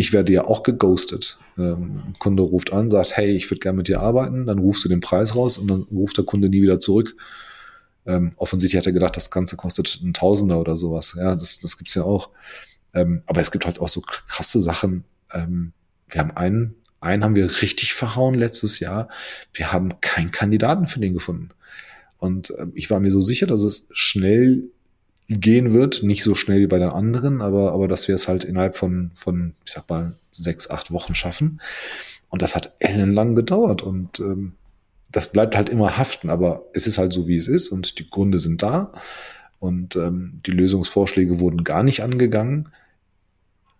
ich 0.00 0.14
werde 0.14 0.32
ja 0.32 0.46
auch 0.46 0.62
geghostet. 0.62 1.38
Ähm, 1.58 2.02
ein 2.06 2.16
Kunde 2.18 2.42
ruft 2.42 2.72
an, 2.72 2.88
sagt, 2.88 3.18
hey, 3.18 3.32
ich 3.36 3.50
würde 3.50 3.60
gerne 3.60 3.76
mit 3.76 3.88
dir 3.88 4.00
arbeiten, 4.00 4.46
dann 4.46 4.58
rufst 4.58 4.82
du 4.82 4.88
den 4.88 5.00
Preis 5.00 5.36
raus 5.36 5.58
und 5.58 5.68
dann 5.68 5.82
ruft 5.92 6.16
der 6.16 6.24
Kunde 6.24 6.48
nie 6.48 6.62
wieder 6.62 6.78
zurück. 6.78 7.14
Ähm, 8.06 8.32
offensichtlich 8.36 8.78
hat 8.78 8.86
er 8.86 8.94
gedacht, 8.94 9.18
das 9.18 9.30
Ganze 9.30 9.56
kostet 9.58 10.00
ein 10.02 10.14
Tausender 10.14 10.58
oder 10.58 10.74
sowas. 10.74 11.14
Ja, 11.18 11.36
das, 11.36 11.58
das 11.58 11.76
gibt's 11.76 11.94
ja 11.94 12.02
auch. 12.02 12.30
Ähm, 12.94 13.22
aber 13.26 13.42
es 13.42 13.50
gibt 13.50 13.66
halt 13.66 13.78
auch 13.78 13.90
so 13.90 14.00
krasse 14.00 14.58
Sachen. 14.58 15.04
Ähm, 15.34 15.74
wir 16.08 16.22
haben 16.22 16.30
einen, 16.34 16.76
einen 17.02 17.22
haben 17.22 17.34
wir 17.34 17.60
richtig 17.60 17.92
verhauen 17.92 18.34
letztes 18.34 18.80
Jahr. 18.80 19.10
Wir 19.52 19.70
haben 19.70 20.00
keinen 20.00 20.30
Kandidaten 20.30 20.86
für 20.86 21.00
den 21.00 21.12
gefunden. 21.12 21.50
Und 22.16 22.52
äh, 22.52 22.68
ich 22.74 22.88
war 22.88 23.00
mir 23.00 23.10
so 23.10 23.20
sicher, 23.20 23.46
dass 23.46 23.64
es 23.64 23.86
schnell 23.92 24.70
gehen 25.30 25.72
wird. 25.72 26.02
Nicht 26.02 26.24
so 26.24 26.34
schnell 26.34 26.60
wie 26.60 26.66
bei 26.66 26.78
den 26.78 26.90
anderen, 26.90 27.40
aber, 27.40 27.72
aber 27.72 27.88
dass 27.88 28.08
wir 28.08 28.14
es 28.14 28.28
halt 28.28 28.44
innerhalb 28.44 28.76
von, 28.76 29.12
von, 29.14 29.54
ich 29.64 29.72
sag 29.72 29.88
mal, 29.88 30.14
sechs, 30.32 30.68
acht 30.68 30.90
Wochen 30.90 31.14
schaffen. 31.14 31.60
Und 32.28 32.42
das 32.42 32.56
hat 32.56 32.72
ellenlang 32.78 33.34
gedauert 33.34 33.82
und 33.82 34.20
ähm, 34.20 34.52
das 35.10 35.32
bleibt 35.32 35.56
halt 35.56 35.68
immer 35.68 35.98
haften, 35.98 36.30
aber 36.30 36.66
es 36.72 36.86
ist 36.86 36.98
halt 36.98 37.12
so, 37.12 37.26
wie 37.26 37.36
es 37.36 37.48
ist 37.48 37.68
und 37.68 37.98
die 37.98 38.08
Gründe 38.08 38.38
sind 38.38 38.62
da 38.62 38.92
und 39.58 39.96
ähm, 39.96 40.40
die 40.46 40.52
Lösungsvorschläge 40.52 41.40
wurden 41.40 41.64
gar 41.64 41.82
nicht 41.82 42.02
angegangen. 42.02 42.68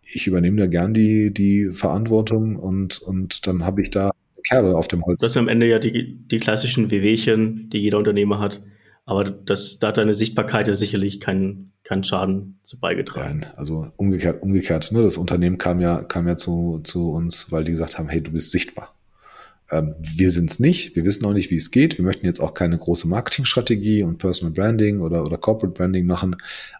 Ich 0.02 0.26
übernehme 0.26 0.60
da 0.60 0.66
gern 0.66 0.92
die, 0.92 1.32
die 1.32 1.70
Verantwortung 1.70 2.56
und, 2.56 3.00
und 3.00 3.46
dann 3.46 3.64
habe 3.64 3.82
ich 3.82 3.90
da 3.90 4.10
Kerbe 4.48 4.76
auf 4.76 4.88
dem 4.88 5.04
Holz. 5.04 5.20
Das 5.20 5.34
sind 5.34 5.42
am 5.42 5.48
Ende 5.48 5.68
ja 5.68 5.78
die, 5.78 6.16
die 6.16 6.38
klassischen 6.40 6.90
WWchen, 6.90 7.70
die 7.70 7.78
jeder 7.78 7.98
Unternehmer 7.98 8.40
hat. 8.40 8.62
Aber 9.10 9.24
das, 9.24 9.80
da 9.80 9.88
hat 9.88 9.96
deine 9.96 10.14
Sichtbarkeit 10.14 10.68
ja 10.68 10.74
sicherlich 10.74 11.18
keinen, 11.18 11.72
keinen 11.82 12.04
Schaden 12.04 12.60
zu 12.62 12.78
beigetragen. 12.78 13.40
Nein, 13.40 13.50
also 13.56 13.88
umgekehrt, 13.96 14.40
umgekehrt. 14.40 14.92
Ne? 14.92 15.02
Das 15.02 15.16
Unternehmen 15.16 15.58
kam 15.58 15.80
ja, 15.80 16.04
kam 16.04 16.28
ja 16.28 16.36
zu, 16.36 16.78
zu 16.84 17.10
uns, 17.10 17.50
weil 17.50 17.64
die 17.64 17.72
gesagt 17.72 17.98
haben, 17.98 18.08
hey, 18.08 18.22
du 18.22 18.30
bist 18.30 18.52
sichtbar. 18.52 18.94
Ähm, 19.68 19.96
wir 19.98 20.30
sind 20.30 20.48
es 20.48 20.60
nicht, 20.60 20.94
wir 20.94 21.04
wissen 21.04 21.24
auch 21.24 21.32
nicht, 21.32 21.50
wie 21.50 21.56
es 21.56 21.72
geht. 21.72 21.98
Wir 21.98 22.04
möchten 22.04 22.24
jetzt 22.24 22.38
auch 22.38 22.54
keine 22.54 22.78
große 22.78 23.08
Marketingstrategie 23.08 24.04
und 24.04 24.18
Personal 24.18 24.52
Branding 24.52 25.00
oder, 25.00 25.24
oder 25.24 25.38
Corporate 25.38 25.76
Branding 25.76 26.06
machen, 26.06 26.36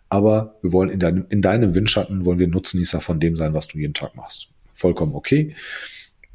aber 0.08 0.54
wir 0.62 0.72
wollen 0.72 0.90
in 0.90 1.00
deinem, 1.00 1.26
in 1.30 1.42
deinem 1.42 1.74
Windschatten 1.74 2.24
wollen 2.26 2.38
wir 2.38 2.46
Nutznießer 2.46 3.00
von 3.00 3.18
dem 3.18 3.34
sein, 3.34 3.54
was 3.54 3.66
du 3.66 3.76
jeden 3.76 3.94
Tag 3.94 4.14
machst. 4.14 4.50
Vollkommen 4.72 5.16
okay 5.16 5.56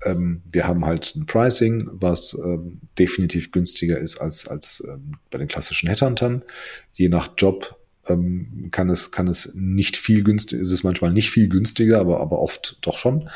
ähm, 0.03 0.41
wir 0.49 0.67
haben 0.67 0.85
halt 0.85 1.15
ein 1.15 1.25
Pricing, 1.25 1.87
was 1.91 2.37
ähm, 2.43 2.81
definitiv 2.99 3.51
günstiger 3.51 3.97
ist 3.97 4.17
als, 4.17 4.47
als 4.47 4.83
ähm, 4.87 5.13
bei 5.31 5.37
den 5.37 5.47
klassischen 5.47 5.87
Headhuntern. 5.87 6.43
Je 6.91 7.09
nach 7.09 7.29
Job 7.37 7.77
ähm, 8.07 8.69
kann 8.71 8.89
es, 8.89 9.11
kann 9.11 9.27
es 9.27 9.51
nicht 9.55 9.97
viel 9.97 10.23
günstiger, 10.23 10.61
ist 10.61 10.71
es 10.71 10.83
manchmal 10.83 11.11
nicht 11.11 11.31
viel 11.31 11.47
günstiger, 11.47 11.99
aber, 11.99 12.19
aber 12.19 12.39
oft 12.39 12.77
doch 12.81 12.97
schon. 12.97 13.29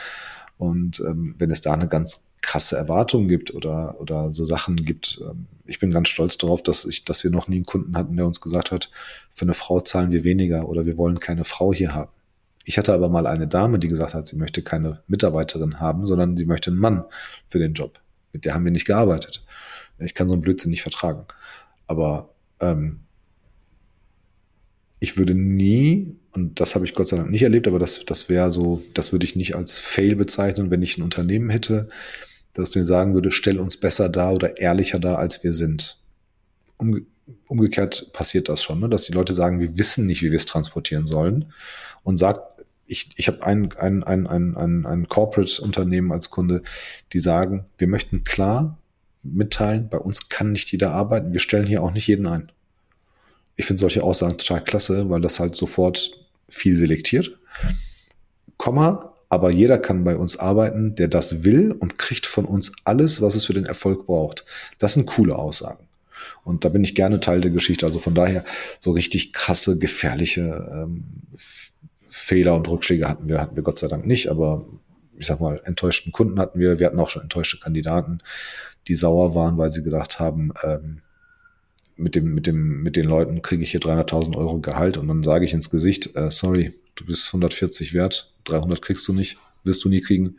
Und 0.57 0.99
ähm, 1.07 1.35
wenn 1.37 1.51
es 1.51 1.61
da 1.61 1.73
eine 1.73 1.87
ganz 1.87 2.25
krasse 2.41 2.77
Erwartung 2.77 3.27
gibt 3.27 3.53
oder, 3.53 3.99
oder 3.99 4.31
so 4.31 4.43
Sachen 4.43 4.75
gibt, 4.75 5.19
ähm, 5.21 5.47
ich 5.65 5.79
bin 5.79 5.91
ganz 5.91 6.09
stolz 6.09 6.37
darauf, 6.37 6.61
dass 6.61 6.85
ich, 6.85 7.05
dass 7.05 7.23
wir 7.23 7.31
noch 7.31 7.47
nie 7.47 7.57
einen 7.57 7.65
Kunden 7.65 7.95
hatten, 7.97 8.17
der 8.17 8.25
uns 8.25 8.41
gesagt 8.41 8.71
hat, 8.71 8.89
für 9.31 9.43
eine 9.43 9.53
Frau 9.53 9.79
zahlen 9.79 10.11
wir 10.11 10.23
weniger 10.23 10.67
oder 10.67 10.85
wir 10.85 10.97
wollen 10.97 11.19
keine 11.19 11.45
Frau 11.45 11.73
hier 11.73 11.93
haben. 11.93 12.11
Ich 12.69 12.77
hatte 12.77 12.93
aber 12.93 13.09
mal 13.09 13.25
eine 13.25 13.47
Dame, 13.47 13.79
die 13.79 13.87
gesagt 13.87 14.13
hat, 14.13 14.27
sie 14.27 14.35
möchte 14.35 14.61
keine 14.61 15.01
Mitarbeiterin 15.07 15.79
haben, 15.79 16.05
sondern 16.05 16.37
sie 16.37 16.45
möchte 16.45 16.69
einen 16.69 16.79
Mann 16.79 17.03
für 17.47 17.57
den 17.57 17.73
Job. 17.73 17.99
Mit 18.31 18.45
der 18.45 18.53
haben 18.53 18.63
wir 18.63 18.71
nicht 18.71 18.85
gearbeitet. 18.85 19.43
Ich 19.97 20.13
kann 20.13 20.27
so 20.27 20.35
einen 20.35 20.43
Blödsinn 20.43 20.69
nicht 20.69 20.83
vertragen. 20.83 21.25
Aber 21.87 22.29
ähm, 22.59 22.99
ich 24.99 25.17
würde 25.17 25.33
nie, 25.33 26.15
und 26.35 26.59
das 26.59 26.75
habe 26.75 26.85
ich 26.85 26.93
Gott 26.93 27.07
sei 27.07 27.17
Dank 27.17 27.31
nicht 27.31 27.41
erlebt, 27.41 27.67
aber 27.67 27.79
das, 27.79 28.05
das 28.05 28.29
wäre 28.29 28.51
so, 28.51 28.83
das 28.93 29.11
würde 29.11 29.25
ich 29.25 29.35
nicht 29.35 29.55
als 29.55 29.79
Fail 29.79 30.15
bezeichnen, 30.15 30.69
wenn 30.69 30.83
ich 30.83 30.95
ein 30.95 31.01
Unternehmen 31.01 31.49
hätte, 31.49 31.89
dass 32.53 32.75
mir 32.75 32.85
sagen 32.85 33.15
würde, 33.15 33.31
stell 33.31 33.59
uns 33.59 33.77
besser 33.77 34.09
da 34.09 34.29
oder 34.29 34.59
ehrlicher 34.59 34.99
da, 34.99 35.15
als 35.15 35.43
wir 35.43 35.53
sind. 35.53 35.97
Umge 36.77 37.01
umgekehrt 37.47 38.11
passiert 38.13 38.47
das 38.47 38.61
schon, 38.63 38.79
ne? 38.79 38.89
dass 38.89 39.05
die 39.05 39.13
Leute 39.13 39.33
sagen, 39.33 39.59
wir 39.59 39.77
wissen 39.77 40.05
nicht, 40.05 40.21
wie 40.21 40.29
wir 40.29 40.37
es 40.37 40.45
transportieren 40.45 41.07
sollen 41.07 41.51
und 42.03 42.17
sagt, 42.17 42.41
ich, 42.89 43.09
ich 43.15 43.27
habe 43.27 43.45
ein, 43.45 43.71
ein, 43.77 44.03
ein, 44.03 44.27
ein, 44.27 44.57
ein, 44.57 44.85
ein 44.85 45.07
Corporate-Unternehmen 45.07 46.11
als 46.11 46.29
Kunde, 46.29 46.63
die 47.13 47.19
sagen, 47.19 47.65
wir 47.77 47.87
möchten 47.87 48.23
klar 48.23 48.77
mitteilen, 49.23 49.89
bei 49.89 49.99
uns 49.99 50.29
kann 50.29 50.51
nicht 50.51 50.71
jeder 50.71 50.91
arbeiten, 50.91 51.33
wir 51.33 51.39
stellen 51.39 51.67
hier 51.67 51.83
auch 51.83 51.91
nicht 51.93 52.07
jeden 52.07 52.25
ein. 52.25 52.51
Ich 53.55 53.65
finde 53.65 53.81
solche 53.81 54.03
Aussagen 54.03 54.37
total 54.37 54.63
klasse, 54.63 55.09
weil 55.09 55.21
das 55.21 55.39
halt 55.39 55.55
sofort 55.55 56.11
viel 56.47 56.75
selektiert. 56.75 57.37
Komma, 58.57 59.13
aber 59.29 59.51
jeder 59.51 59.77
kann 59.77 60.03
bei 60.03 60.15
uns 60.15 60.39
arbeiten, 60.39 60.95
der 60.95 61.09
das 61.09 61.43
will 61.43 61.71
und 61.71 61.97
kriegt 61.99 62.25
von 62.25 62.45
uns 62.45 62.71
alles, 62.85 63.21
was 63.21 63.35
es 63.35 63.45
für 63.45 63.53
den 63.53 63.65
Erfolg 63.65 64.07
braucht. 64.07 64.45
Das 64.79 64.93
sind 64.93 65.05
coole 65.05 65.35
Aussagen. 65.35 65.85
Und 66.43 66.65
da 66.65 66.69
bin 66.69 66.83
ich 66.83 66.95
gerne 66.95 67.19
Teil 67.19 67.41
der 67.41 67.51
Geschichte. 67.51 67.85
Also 67.85 67.99
von 67.99 68.15
daher 68.15 68.43
so 68.79 68.91
richtig 68.91 69.33
krasse, 69.33 69.77
gefährliche 69.77 70.67
ähm, 70.73 71.03
Fehler 72.19 72.55
und 72.55 72.67
Rückschläge 72.69 73.07
hatten 73.07 73.27
wir, 73.27 73.41
hatten 73.41 73.55
wir 73.55 73.63
Gott 73.63 73.79
sei 73.79 73.87
Dank 73.87 74.05
nicht, 74.05 74.29
aber 74.29 74.65
ich 75.17 75.27
sag 75.27 75.39
mal, 75.41 75.61
enttäuschten 75.65 76.11
Kunden 76.11 76.39
hatten 76.39 76.59
wir. 76.59 76.79
Wir 76.79 76.87
hatten 76.87 76.99
auch 76.99 77.09
schon 77.09 77.23
enttäuschte 77.23 77.59
Kandidaten, 77.59 78.19
die 78.87 78.95
sauer 78.95 79.35
waren, 79.35 79.57
weil 79.57 79.69
sie 79.69 79.83
gedacht 79.83 80.19
haben, 80.19 80.53
ähm, 80.63 81.01
mit 81.97 82.15
dem, 82.15 82.33
mit 82.33 82.47
dem, 82.47 82.81
mit 82.81 82.95
den 82.95 83.05
Leuten 83.05 83.41
kriege 83.41 83.61
ich 83.61 83.71
hier 83.71 83.81
300.000 83.81 84.37
Euro 84.37 84.59
Gehalt 84.59 84.97
und 84.97 85.09
dann 85.09 85.23
sage 85.23 85.43
ich 85.43 85.53
ins 85.53 85.69
Gesicht, 85.69 86.15
äh, 86.15 86.31
sorry, 86.31 86.73
du 86.95 87.05
bist 87.05 87.27
140 87.27 87.93
wert, 87.93 88.33
300 88.45 88.81
kriegst 88.81 89.05
du 89.07 89.13
nicht, 89.13 89.37
wirst 89.65 89.83
du 89.83 89.89
nie 89.89 90.01
kriegen. 90.01 90.37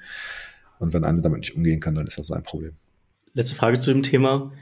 Und 0.79 0.95
wenn 0.95 1.05
einer 1.05 1.21
damit 1.21 1.41
nicht 1.41 1.55
umgehen 1.55 1.81
kann, 1.81 1.95
dann 1.95 2.07
ist 2.07 2.19
das 2.19 2.29
sein 2.29 2.43
Problem. 2.43 2.73
Letzte 3.35 3.55
Frage 3.55 3.79
zu 3.79 3.93
dem 3.93 4.03
Thema. 4.03 4.53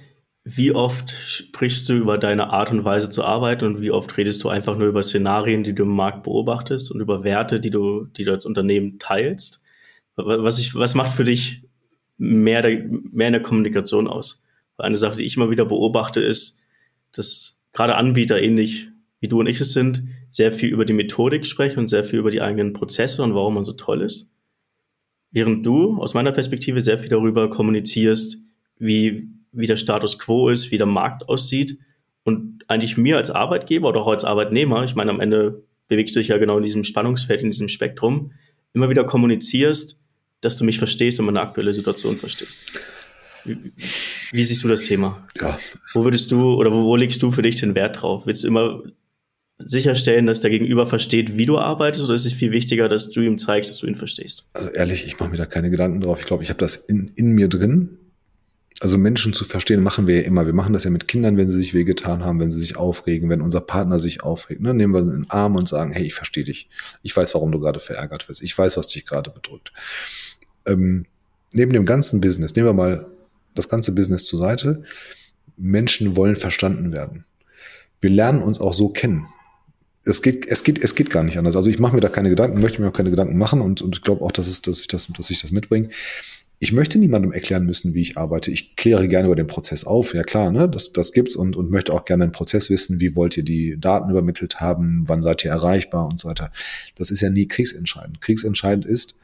Wie 0.44 0.72
oft 0.72 1.10
sprichst 1.10 1.88
du 1.88 1.94
über 1.94 2.16
deine 2.16 2.50
Art 2.50 2.70
und 2.70 2.84
Weise 2.84 3.10
zu 3.10 3.22
arbeiten 3.22 3.66
und 3.66 3.80
wie 3.82 3.90
oft 3.90 4.16
redest 4.16 4.42
du 4.44 4.48
einfach 4.48 4.78
nur 4.78 4.88
über 4.88 5.02
Szenarien, 5.02 5.62
die 5.62 5.74
du 5.74 5.82
im 5.82 5.94
Markt 5.94 6.22
beobachtest 6.22 6.90
und 6.90 7.00
über 7.00 7.22
Werte, 7.22 7.60
die 7.60 7.70
du, 7.70 8.04
die 8.04 8.24
du 8.24 8.32
als 8.32 8.46
Unternehmen 8.46 8.98
teilst? 8.98 9.62
Was, 10.16 10.58
ich, 10.58 10.74
was 10.74 10.94
macht 10.94 11.12
für 11.12 11.24
dich 11.24 11.62
mehr, 12.16 12.62
der, 12.62 12.82
mehr 12.88 13.28
in 13.28 13.34
der 13.34 13.42
Kommunikation 13.42 14.08
aus? 14.08 14.46
Weil 14.76 14.86
eine 14.86 14.96
Sache, 14.96 15.16
die 15.16 15.24
ich 15.24 15.36
immer 15.36 15.50
wieder 15.50 15.66
beobachte, 15.66 16.20
ist, 16.20 16.58
dass 17.12 17.62
gerade 17.72 17.96
Anbieter 17.96 18.40
ähnlich 18.40 18.88
wie 19.20 19.28
du 19.28 19.40
und 19.40 19.46
ich 19.46 19.60
es 19.60 19.72
sind, 19.72 20.02
sehr 20.28 20.52
viel 20.52 20.70
über 20.70 20.84
die 20.84 20.92
Methodik 20.92 21.46
sprechen 21.46 21.80
und 21.80 21.88
sehr 21.88 22.04
viel 22.04 22.18
über 22.18 22.30
die 22.30 22.40
eigenen 22.40 22.72
Prozesse 22.72 23.22
und 23.22 23.34
warum 23.34 23.54
man 23.54 23.64
so 23.64 23.72
toll 23.72 24.02
ist. 24.02 24.36
Während 25.30 25.66
du 25.66 25.98
aus 25.98 26.14
meiner 26.14 26.32
Perspektive 26.32 26.80
sehr 26.80 26.98
viel 26.98 27.08
darüber 27.08 27.50
kommunizierst, 27.50 28.38
wie, 28.78 29.28
wie 29.52 29.66
der 29.66 29.76
Status 29.76 30.18
quo 30.18 30.48
ist, 30.48 30.70
wie 30.70 30.78
der 30.78 30.86
Markt 30.86 31.28
aussieht 31.28 31.78
und 32.24 32.64
eigentlich 32.68 32.96
mir 32.96 33.16
als 33.16 33.30
Arbeitgeber 33.30 33.88
oder 33.88 34.00
auch 34.02 34.08
als 34.08 34.24
Arbeitnehmer, 34.24 34.84
ich 34.84 34.94
meine, 34.94 35.10
am 35.10 35.20
Ende 35.20 35.62
bewegst 35.88 36.14
du 36.14 36.20
dich 36.20 36.28
ja 36.28 36.36
genau 36.36 36.58
in 36.58 36.62
diesem 36.62 36.84
Spannungsfeld, 36.84 37.42
in 37.42 37.50
diesem 37.50 37.68
Spektrum, 37.68 38.32
immer 38.74 38.90
wieder 38.90 39.04
kommunizierst, 39.04 40.00
dass 40.40 40.56
du 40.56 40.64
mich 40.64 40.78
verstehst 40.78 41.18
und 41.18 41.26
meine 41.26 41.40
aktuelle 41.40 41.72
Situation 41.72 42.16
verstehst. 42.16 42.80
Wie, 43.44 43.56
wie 44.32 44.44
siehst 44.44 44.62
du 44.62 44.68
das 44.68 44.82
Thema? 44.82 45.26
Ja. 45.40 45.58
Wo 45.94 46.04
würdest 46.04 46.30
du 46.30 46.54
oder 46.54 46.72
wo, 46.72 46.84
wo 46.84 46.96
legst 46.96 47.22
du 47.22 47.30
für 47.30 47.42
dich 47.42 47.56
den 47.56 47.74
Wert 47.74 48.02
drauf? 48.02 48.26
Willst 48.26 48.44
du 48.44 48.48
immer 48.48 48.82
sicherstellen, 49.58 50.26
dass 50.26 50.40
der 50.40 50.50
Gegenüber 50.50 50.86
versteht, 50.86 51.36
wie 51.36 51.46
du 51.46 51.58
arbeitest, 51.58 52.04
oder 52.04 52.14
ist 52.14 52.26
es 52.26 52.32
viel 52.32 52.52
wichtiger, 52.52 52.88
dass 52.88 53.10
du 53.10 53.20
ihm 53.20 53.38
zeigst, 53.38 53.70
dass 53.70 53.78
du 53.78 53.86
ihn 53.86 53.96
verstehst? 53.96 54.48
Also 54.52 54.68
ehrlich, 54.70 55.04
ich 55.04 55.18
mache 55.18 55.30
mir 55.30 55.36
da 55.36 55.46
keine 55.46 55.70
Gedanken 55.70 56.00
drauf. 56.00 56.20
Ich 56.20 56.26
glaube, 56.26 56.42
ich 56.42 56.50
habe 56.50 56.60
das 56.60 56.76
in, 56.76 57.10
in 57.16 57.32
mir 57.32 57.48
drin. 57.48 57.97
Also 58.80 58.96
Menschen 58.96 59.32
zu 59.32 59.44
verstehen, 59.44 59.82
machen 59.82 60.06
wir 60.06 60.20
ja 60.20 60.22
immer. 60.22 60.46
Wir 60.46 60.52
machen 60.52 60.72
das 60.72 60.84
ja 60.84 60.90
mit 60.90 61.08
Kindern, 61.08 61.36
wenn 61.36 61.48
sie 61.48 61.56
sich 61.56 61.74
wehgetan 61.74 62.24
haben, 62.24 62.38
wenn 62.38 62.52
sie 62.52 62.60
sich 62.60 62.76
aufregen, 62.76 63.28
wenn 63.28 63.40
unser 63.40 63.60
Partner 63.60 63.98
sich 63.98 64.22
aufregt. 64.22 64.60
Ne? 64.60 64.72
Nehmen 64.72 64.94
wir 64.94 65.00
in 65.00 65.10
den 65.10 65.30
Arm 65.30 65.56
und 65.56 65.68
sagen, 65.68 65.92
hey, 65.92 66.06
ich 66.06 66.14
verstehe 66.14 66.44
dich. 66.44 66.68
Ich 67.02 67.16
weiß, 67.16 67.34
warum 67.34 67.50
du 67.50 67.58
gerade 67.58 67.80
verärgert 67.80 68.28
wirst. 68.28 68.42
Ich 68.42 68.56
weiß, 68.56 68.76
was 68.76 68.86
dich 68.86 69.04
gerade 69.04 69.30
bedrückt. 69.30 69.72
Ähm, 70.66 71.06
neben 71.52 71.72
dem 71.72 71.86
ganzen 71.86 72.20
Business, 72.20 72.54
nehmen 72.54 72.68
wir 72.68 72.72
mal 72.72 73.06
das 73.56 73.68
ganze 73.68 73.92
Business 73.94 74.24
zur 74.24 74.38
Seite. 74.38 74.84
Menschen 75.56 76.14
wollen 76.14 76.36
verstanden 76.36 76.92
werden. 76.92 77.24
Wir 78.00 78.10
lernen 78.10 78.42
uns 78.42 78.60
auch 78.60 78.74
so 78.74 78.90
kennen 78.90 79.26
es 80.08 80.22
geht, 80.22 80.46
es 80.46 80.64
geht, 80.64 80.82
es 80.82 80.94
geht 80.94 81.10
gar 81.10 81.22
nicht 81.22 81.38
anders. 81.38 81.56
Also 81.56 81.70
ich 81.70 81.78
mache 81.78 81.94
mir 81.94 82.00
da 82.00 82.08
keine 82.08 82.30
Gedanken, 82.30 82.60
möchte 82.60 82.80
mir 82.80 82.88
auch 82.88 82.92
keine 82.92 83.10
Gedanken 83.10 83.36
machen 83.36 83.60
und, 83.60 83.82
und 83.82 83.96
ich 83.96 84.02
glaube 84.02 84.24
auch, 84.24 84.32
dass, 84.32 84.46
es, 84.46 84.62
dass, 84.62 84.80
ich 84.80 84.88
das, 84.88 85.08
dass 85.08 85.30
ich 85.30 85.40
das 85.40 85.50
mitbringe. 85.50 85.90
Ich 86.60 86.72
möchte 86.72 86.98
niemandem 86.98 87.32
erklären 87.32 87.64
müssen, 87.64 87.94
wie 87.94 88.00
ich 88.00 88.18
arbeite. 88.18 88.50
Ich 88.50 88.74
kläre 88.74 89.06
gerne 89.06 89.26
über 89.26 89.36
den 89.36 89.46
Prozess 89.46 89.84
auf. 89.84 90.12
Ja 90.12 90.24
klar, 90.24 90.50
ne, 90.50 90.68
das, 90.68 90.92
das 90.92 91.12
gibt's 91.12 91.36
und, 91.36 91.54
und 91.54 91.70
möchte 91.70 91.92
auch 91.92 92.04
gerne 92.04 92.26
den 92.26 92.32
Prozess 92.32 92.68
wissen. 92.68 93.00
Wie 93.00 93.14
wollt 93.14 93.36
ihr 93.36 93.44
die 93.44 93.76
Daten 93.78 94.10
übermittelt 94.10 94.60
haben? 94.60 95.04
Wann 95.06 95.22
seid 95.22 95.44
ihr 95.44 95.52
erreichbar 95.52 96.06
und 96.06 96.18
so 96.18 96.28
weiter? 96.28 96.50
Das 96.96 97.10
ist 97.12 97.20
ja 97.20 97.30
nie 97.30 97.46
kriegsentscheidend. 97.46 98.20
Kriegsentscheidend 98.20 98.86
ist, 98.86 99.18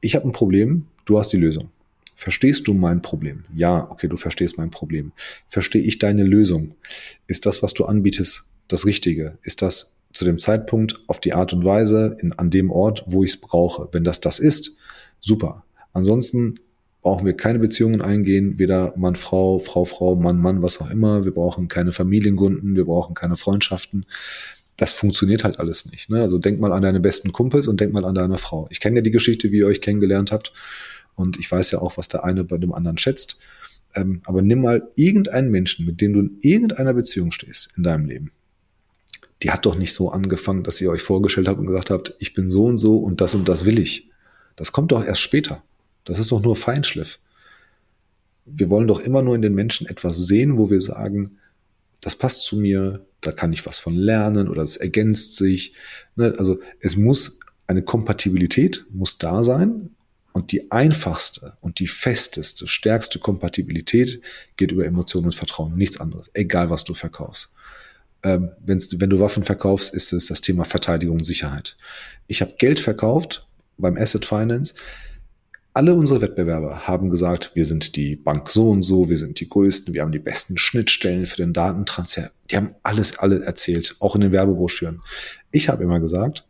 ich 0.00 0.16
habe 0.16 0.28
ein 0.28 0.32
Problem, 0.32 0.86
du 1.04 1.18
hast 1.18 1.32
die 1.32 1.36
Lösung. 1.36 1.70
Verstehst 2.16 2.66
du 2.66 2.74
mein 2.74 3.02
Problem? 3.02 3.44
Ja, 3.54 3.88
okay, 3.90 4.08
du 4.08 4.16
verstehst 4.16 4.58
mein 4.58 4.70
Problem. 4.70 5.12
Verstehe 5.46 5.82
ich 5.82 5.98
deine 5.98 6.24
Lösung? 6.24 6.74
Ist 7.28 7.46
das, 7.46 7.62
was 7.62 7.72
du 7.72 7.84
anbietest, 7.84 8.50
das 8.68 8.84
Richtige? 8.84 9.38
Ist 9.42 9.62
das 9.62 9.94
zu 10.12 10.24
dem 10.24 10.38
Zeitpunkt 10.38 11.00
auf 11.06 11.20
die 11.20 11.34
Art 11.34 11.52
und 11.52 11.64
Weise 11.64 12.16
in, 12.20 12.32
an 12.32 12.50
dem 12.50 12.70
Ort, 12.70 13.04
wo 13.06 13.22
ich 13.22 13.34
es 13.34 13.40
brauche. 13.40 13.88
Wenn 13.92 14.04
das 14.04 14.20
das 14.20 14.38
ist, 14.38 14.76
super. 15.20 15.64
Ansonsten 15.92 16.56
brauchen 17.02 17.26
wir 17.26 17.34
keine 17.34 17.58
Beziehungen 17.58 18.02
eingehen, 18.02 18.58
weder 18.58 18.92
Mann, 18.96 19.16
Frau, 19.16 19.58
Frau, 19.58 19.84
Frau, 19.84 20.16
Mann, 20.16 20.38
Mann, 20.38 20.62
was 20.62 20.80
auch 20.80 20.90
immer. 20.90 21.24
Wir 21.24 21.32
brauchen 21.32 21.68
keine 21.68 21.92
Familiengründen, 21.92 22.76
wir 22.76 22.84
brauchen 22.84 23.14
keine 23.14 23.36
Freundschaften. 23.36 24.06
Das 24.76 24.92
funktioniert 24.92 25.44
halt 25.44 25.58
alles 25.58 25.86
nicht. 25.90 26.10
Ne? 26.10 26.20
Also 26.20 26.38
denk 26.38 26.60
mal 26.60 26.72
an 26.72 26.82
deine 26.82 27.00
besten 27.00 27.32
Kumpels 27.32 27.68
und 27.68 27.80
denk 27.80 27.92
mal 27.92 28.04
an 28.04 28.14
deine 28.14 28.38
Frau. 28.38 28.66
Ich 28.70 28.80
kenne 28.80 28.96
ja 28.96 29.02
die 29.02 29.10
Geschichte, 29.10 29.50
wie 29.50 29.58
ihr 29.58 29.66
euch 29.66 29.80
kennengelernt 29.80 30.32
habt. 30.32 30.52
Und 31.14 31.38
ich 31.38 31.50
weiß 31.50 31.70
ja 31.70 31.80
auch, 31.80 31.96
was 31.96 32.08
der 32.08 32.24
eine 32.24 32.44
bei 32.44 32.56
dem 32.56 32.72
anderen 32.72 32.98
schätzt. 32.98 33.38
Ähm, 33.94 34.22
aber 34.24 34.42
nimm 34.42 34.62
mal 34.62 34.88
irgendeinen 34.94 35.50
Menschen, 35.50 35.84
mit 35.84 36.00
dem 36.00 36.12
du 36.12 36.20
in 36.20 36.38
irgendeiner 36.40 36.94
Beziehung 36.94 37.30
stehst 37.30 37.70
in 37.76 37.82
deinem 37.82 38.06
Leben 38.06 38.32
die 39.42 39.50
hat 39.50 39.64
doch 39.64 39.76
nicht 39.76 39.94
so 39.94 40.10
angefangen, 40.10 40.64
dass 40.64 40.80
ihr 40.80 40.90
euch 40.90 41.02
vorgestellt 41.02 41.48
habt 41.48 41.58
und 41.58 41.66
gesagt 41.66 41.90
habt, 41.90 42.14
ich 42.18 42.34
bin 42.34 42.48
so 42.48 42.64
und 42.64 42.76
so 42.76 42.98
und 42.98 43.20
das 43.20 43.34
und 43.34 43.48
das 43.48 43.64
will 43.64 43.78
ich. 43.78 44.10
Das 44.56 44.72
kommt 44.72 44.92
doch 44.92 45.04
erst 45.04 45.22
später. 45.22 45.62
Das 46.04 46.18
ist 46.18 46.32
doch 46.32 46.42
nur 46.42 46.56
Feinschliff. 46.56 47.18
Wir 48.46 48.70
wollen 48.70 48.88
doch 48.88 49.00
immer 49.00 49.22
nur 49.22 49.34
in 49.34 49.42
den 49.42 49.54
Menschen 49.54 49.86
etwas 49.86 50.16
sehen, 50.26 50.58
wo 50.58 50.70
wir 50.70 50.80
sagen, 50.80 51.38
das 52.00 52.16
passt 52.16 52.44
zu 52.44 52.56
mir, 52.56 53.04
da 53.20 53.32
kann 53.32 53.52
ich 53.52 53.66
was 53.66 53.78
von 53.78 53.94
lernen 53.94 54.48
oder 54.48 54.62
es 54.62 54.76
ergänzt 54.76 55.36
sich. 55.36 55.74
Ne, 56.16 56.34
also 56.38 56.58
es 56.80 56.96
muss 56.96 57.38
eine 57.66 57.82
Kompatibilität 57.82 58.86
muss 58.90 59.18
da 59.18 59.44
sein 59.44 59.90
und 60.32 60.50
die 60.52 60.72
einfachste 60.72 61.56
und 61.60 61.78
die 61.78 61.86
festeste, 61.86 62.66
stärkste 62.66 63.18
Kompatibilität 63.18 64.22
geht 64.56 64.72
über 64.72 64.86
Emotionen 64.86 65.26
und 65.26 65.34
Vertrauen, 65.34 65.76
nichts 65.76 66.00
anderes, 66.00 66.30
egal 66.34 66.70
was 66.70 66.84
du 66.84 66.94
verkaufst 66.94 67.52
ähm, 68.22 68.50
wenn 68.60 69.10
du 69.10 69.20
Waffen 69.20 69.44
verkaufst, 69.44 69.94
ist 69.94 70.12
es 70.12 70.26
das 70.26 70.40
Thema 70.40 70.64
Verteidigung 70.64 71.16
und 71.16 71.24
Sicherheit. 71.24 71.76
Ich 72.26 72.40
habe 72.40 72.54
Geld 72.58 72.80
verkauft 72.80 73.46
beim 73.78 73.96
Asset 73.96 74.24
Finance. 74.24 74.74
Alle 75.72 75.94
unsere 75.94 76.20
Wettbewerber 76.20 76.88
haben 76.88 77.10
gesagt, 77.10 77.52
wir 77.54 77.64
sind 77.64 77.94
die 77.94 78.16
Bank 78.16 78.50
so 78.50 78.70
und 78.70 78.82
so, 78.82 79.08
wir 79.08 79.16
sind 79.16 79.38
die 79.38 79.48
größten, 79.48 79.94
wir 79.94 80.02
haben 80.02 80.10
die 80.10 80.18
besten 80.18 80.58
Schnittstellen 80.58 81.26
für 81.26 81.36
den 81.36 81.52
Datentransfer. 81.52 82.32
Die 82.50 82.56
haben 82.56 82.74
alles, 82.82 83.18
alle 83.18 83.44
erzählt, 83.44 83.94
auch 84.00 84.16
in 84.16 84.22
den 84.22 84.32
Werbebroschüren. 84.32 85.00
Ich 85.52 85.68
habe 85.68 85.84
immer 85.84 86.00
gesagt, 86.00 86.44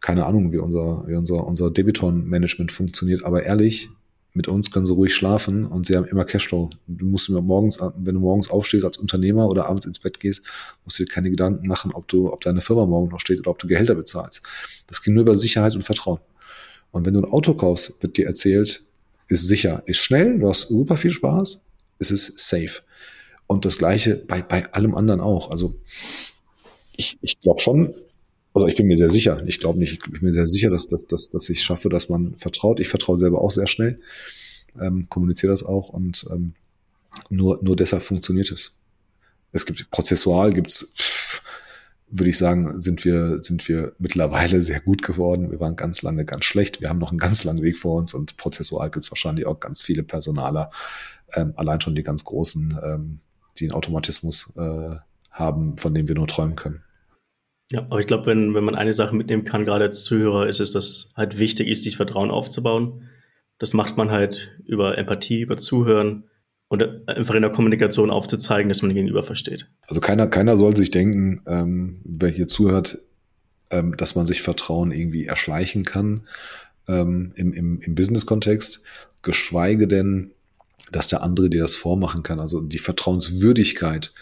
keine 0.00 0.26
Ahnung, 0.26 0.52
wie 0.52 0.58
unser, 0.58 1.04
wie 1.08 1.16
unser, 1.16 1.44
unser 1.44 1.72
Debiton-Management 1.72 2.70
funktioniert, 2.70 3.24
aber 3.24 3.42
ehrlich, 3.42 3.90
mit 4.32 4.46
uns 4.46 4.70
können 4.70 4.86
sie 4.86 4.92
ruhig 4.92 5.14
schlafen 5.14 5.64
und 5.64 5.86
sie 5.86 5.96
haben 5.96 6.06
immer 6.06 6.24
Cashflow. 6.24 6.70
Du 6.86 7.06
musst 7.06 7.28
immer 7.28 7.40
morgens, 7.40 7.80
wenn 7.96 8.14
du 8.14 8.20
morgens 8.20 8.50
aufstehst 8.50 8.84
als 8.84 8.96
Unternehmer 8.96 9.48
oder 9.48 9.66
abends 9.66 9.86
ins 9.86 9.98
Bett 9.98 10.20
gehst, 10.20 10.44
musst 10.84 10.98
du 10.98 11.04
dir 11.04 11.12
keine 11.12 11.30
Gedanken 11.30 11.66
machen, 11.66 11.92
ob 11.92 12.06
du, 12.08 12.32
ob 12.32 12.42
deine 12.42 12.60
Firma 12.60 12.86
morgen 12.86 13.10
noch 13.10 13.20
steht 13.20 13.40
oder 13.40 13.50
ob 13.50 13.58
du 13.58 13.66
Gehälter 13.66 13.94
bezahlst. 13.94 14.42
Das 14.86 15.02
ging 15.02 15.14
nur 15.14 15.22
über 15.22 15.36
Sicherheit 15.36 15.74
und 15.74 15.82
Vertrauen. 15.82 16.18
Und 16.94 17.04
wenn 17.06 17.14
du 17.14 17.20
ein 17.20 17.32
Auto 17.32 17.54
kaufst, 17.54 18.00
wird 18.00 18.16
dir 18.16 18.26
erzählt, 18.26 18.84
ist 19.26 19.48
sicher, 19.48 19.82
ist 19.86 19.98
schnell, 19.98 20.38
du 20.38 20.48
hast 20.48 20.68
super 20.68 20.96
viel 20.96 21.10
Spaß, 21.10 21.60
es 21.98 22.12
ist 22.12 22.38
safe. 22.38 22.82
Und 23.48 23.64
das 23.64 23.78
Gleiche 23.78 24.14
bei, 24.14 24.42
bei 24.42 24.72
allem 24.72 24.94
anderen 24.94 25.20
auch. 25.20 25.50
Also 25.50 25.74
ich, 26.96 27.18
ich 27.20 27.40
glaube 27.40 27.60
schon, 27.60 27.92
also 28.52 28.68
ich 28.68 28.76
bin 28.76 28.86
mir 28.86 28.96
sehr 28.96 29.10
sicher, 29.10 29.42
ich 29.44 29.58
glaube 29.58 29.80
nicht, 29.80 29.92
ich 29.92 30.12
bin 30.12 30.22
mir 30.22 30.32
sehr 30.32 30.46
sicher, 30.46 30.70
dass, 30.70 30.86
dass, 30.86 31.04
dass, 31.08 31.30
dass 31.30 31.48
ich 31.48 31.64
schaffe, 31.64 31.88
dass 31.88 32.08
man 32.08 32.36
vertraut. 32.36 32.78
Ich 32.78 32.88
vertraue 32.88 33.18
selber 33.18 33.40
auch 33.40 33.50
sehr 33.50 33.66
schnell, 33.66 33.98
ähm, 34.80 35.08
kommuniziere 35.08 35.50
das 35.52 35.64
auch 35.64 35.88
und 35.88 36.24
ähm, 36.30 36.54
nur, 37.28 37.58
nur 37.60 37.74
deshalb 37.74 38.04
funktioniert 38.04 38.52
es. 38.52 38.76
Es 39.50 39.66
gibt 39.66 39.90
prozessual 39.90 40.52
gibt's, 40.52 40.92
würde 42.08 42.30
ich 42.30 42.38
sagen, 42.38 42.80
sind 42.80 43.04
wir, 43.04 43.42
sind 43.42 43.68
wir 43.68 43.92
mittlerweile 43.98 44.62
sehr 44.62 44.80
gut 44.80 45.02
geworden. 45.02 45.50
Wir 45.50 45.60
waren 45.60 45.76
ganz 45.76 46.02
lange 46.02 46.24
ganz 46.24 46.44
schlecht. 46.44 46.80
Wir 46.80 46.88
haben 46.88 46.98
noch 46.98 47.10
einen 47.10 47.18
ganz 47.18 47.44
langen 47.44 47.62
Weg 47.62 47.78
vor 47.78 47.96
uns 47.98 48.14
und 48.14 48.36
prozessual 48.36 48.90
gibt's 48.90 49.10
wahrscheinlich 49.10 49.46
auch 49.46 49.58
ganz 49.60 49.82
viele 49.82 50.02
Personaler, 50.02 50.70
ähm, 51.34 51.54
allein 51.56 51.80
schon 51.80 51.94
die 51.94 52.02
ganz 52.02 52.24
großen, 52.24 52.78
ähm, 52.84 53.20
die 53.58 53.64
einen 53.64 53.72
Automatismus 53.72 54.52
äh, 54.56 54.96
haben, 55.30 55.76
von 55.78 55.94
dem 55.94 56.06
wir 56.06 56.14
nur 56.14 56.28
träumen 56.28 56.56
können. 56.56 56.82
Ja, 57.70 57.80
aber 57.80 57.98
ich 57.98 58.06
glaube, 58.06 58.26
wenn, 58.26 58.54
wenn 58.54 58.64
man 58.64 58.74
eine 58.74 58.92
Sache 58.92 59.16
mitnehmen 59.16 59.44
kann, 59.44 59.64
gerade 59.64 59.84
als 59.84 60.04
Zuhörer, 60.04 60.46
ist 60.46 60.60
es, 60.60 60.72
dass 60.72 60.88
es 60.88 61.12
halt 61.16 61.38
wichtig 61.38 61.68
ist, 61.68 61.82
sich 61.82 61.96
Vertrauen 61.96 62.30
aufzubauen. 62.30 63.08
Das 63.58 63.72
macht 63.72 63.96
man 63.96 64.10
halt 64.10 64.60
über 64.66 64.98
Empathie, 64.98 65.40
über 65.40 65.56
Zuhören 65.56 66.24
und 66.74 67.08
einfach 67.08 67.34
in 67.34 67.42
der 67.42 67.50
Kommunikation 67.50 68.10
aufzuzeigen, 68.10 68.68
dass 68.68 68.82
man 68.82 68.90
den 68.90 68.96
Gegenüber 68.96 69.22
versteht. 69.22 69.66
Also 69.86 70.00
keiner, 70.00 70.26
keiner 70.26 70.56
soll 70.56 70.76
sich 70.76 70.90
denken, 70.90 71.40
ähm, 71.46 72.00
wer 72.04 72.28
hier 72.28 72.48
zuhört, 72.48 72.98
ähm, 73.70 73.96
dass 73.96 74.14
man 74.14 74.26
sich 74.26 74.42
Vertrauen 74.42 74.92
irgendwie 74.92 75.26
erschleichen 75.26 75.84
kann 75.84 76.22
ähm, 76.88 77.32
im, 77.36 77.52
im, 77.52 77.80
im 77.80 77.94
Business-Kontext, 77.94 78.82
geschweige 79.22 79.88
denn, 79.88 80.32
dass 80.92 81.08
der 81.08 81.22
andere 81.22 81.48
dir 81.48 81.62
das 81.62 81.74
vormachen 81.76 82.22
kann. 82.22 82.40
Also 82.40 82.60
die 82.60 82.78
Vertrauenswürdigkeit, 82.78 84.12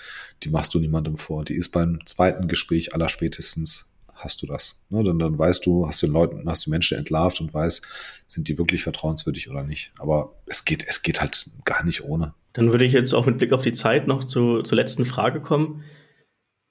die 0.42 0.50
machst 0.50 0.74
du 0.74 0.78
niemandem 0.78 1.18
vor. 1.18 1.44
Die 1.44 1.54
ist 1.54 1.70
beim 1.70 2.00
zweiten 2.06 2.48
Gespräch 2.48 2.94
aller 2.94 3.08
spätestens 3.08 3.91
hast 4.22 4.42
du 4.42 4.46
das. 4.46 4.84
Ne? 4.90 5.02
Dann, 5.04 5.18
dann 5.18 5.38
weißt 5.38 5.64
du, 5.66 5.86
hast 5.86 6.02
du 6.02 6.06
den 6.06 6.12
Leuten, 6.12 6.48
hast 6.48 6.66
du 6.66 6.70
Menschen 6.70 6.98
entlarvt 6.98 7.40
und 7.40 7.52
weißt, 7.52 7.82
sind 8.26 8.48
die 8.48 8.58
wirklich 8.58 8.82
vertrauenswürdig 8.82 9.50
oder 9.50 9.62
nicht. 9.62 9.92
Aber 9.98 10.34
es 10.46 10.64
geht, 10.64 10.84
es 10.86 11.02
geht 11.02 11.20
halt 11.20 11.50
gar 11.64 11.84
nicht 11.84 12.04
ohne. 12.04 12.34
Dann 12.52 12.70
würde 12.70 12.84
ich 12.84 12.92
jetzt 12.92 13.12
auch 13.12 13.26
mit 13.26 13.38
Blick 13.38 13.52
auf 13.52 13.62
die 13.62 13.72
Zeit 13.72 14.06
noch 14.06 14.24
zu, 14.24 14.62
zur 14.62 14.76
letzten 14.76 15.04
Frage 15.04 15.40
kommen. 15.40 15.82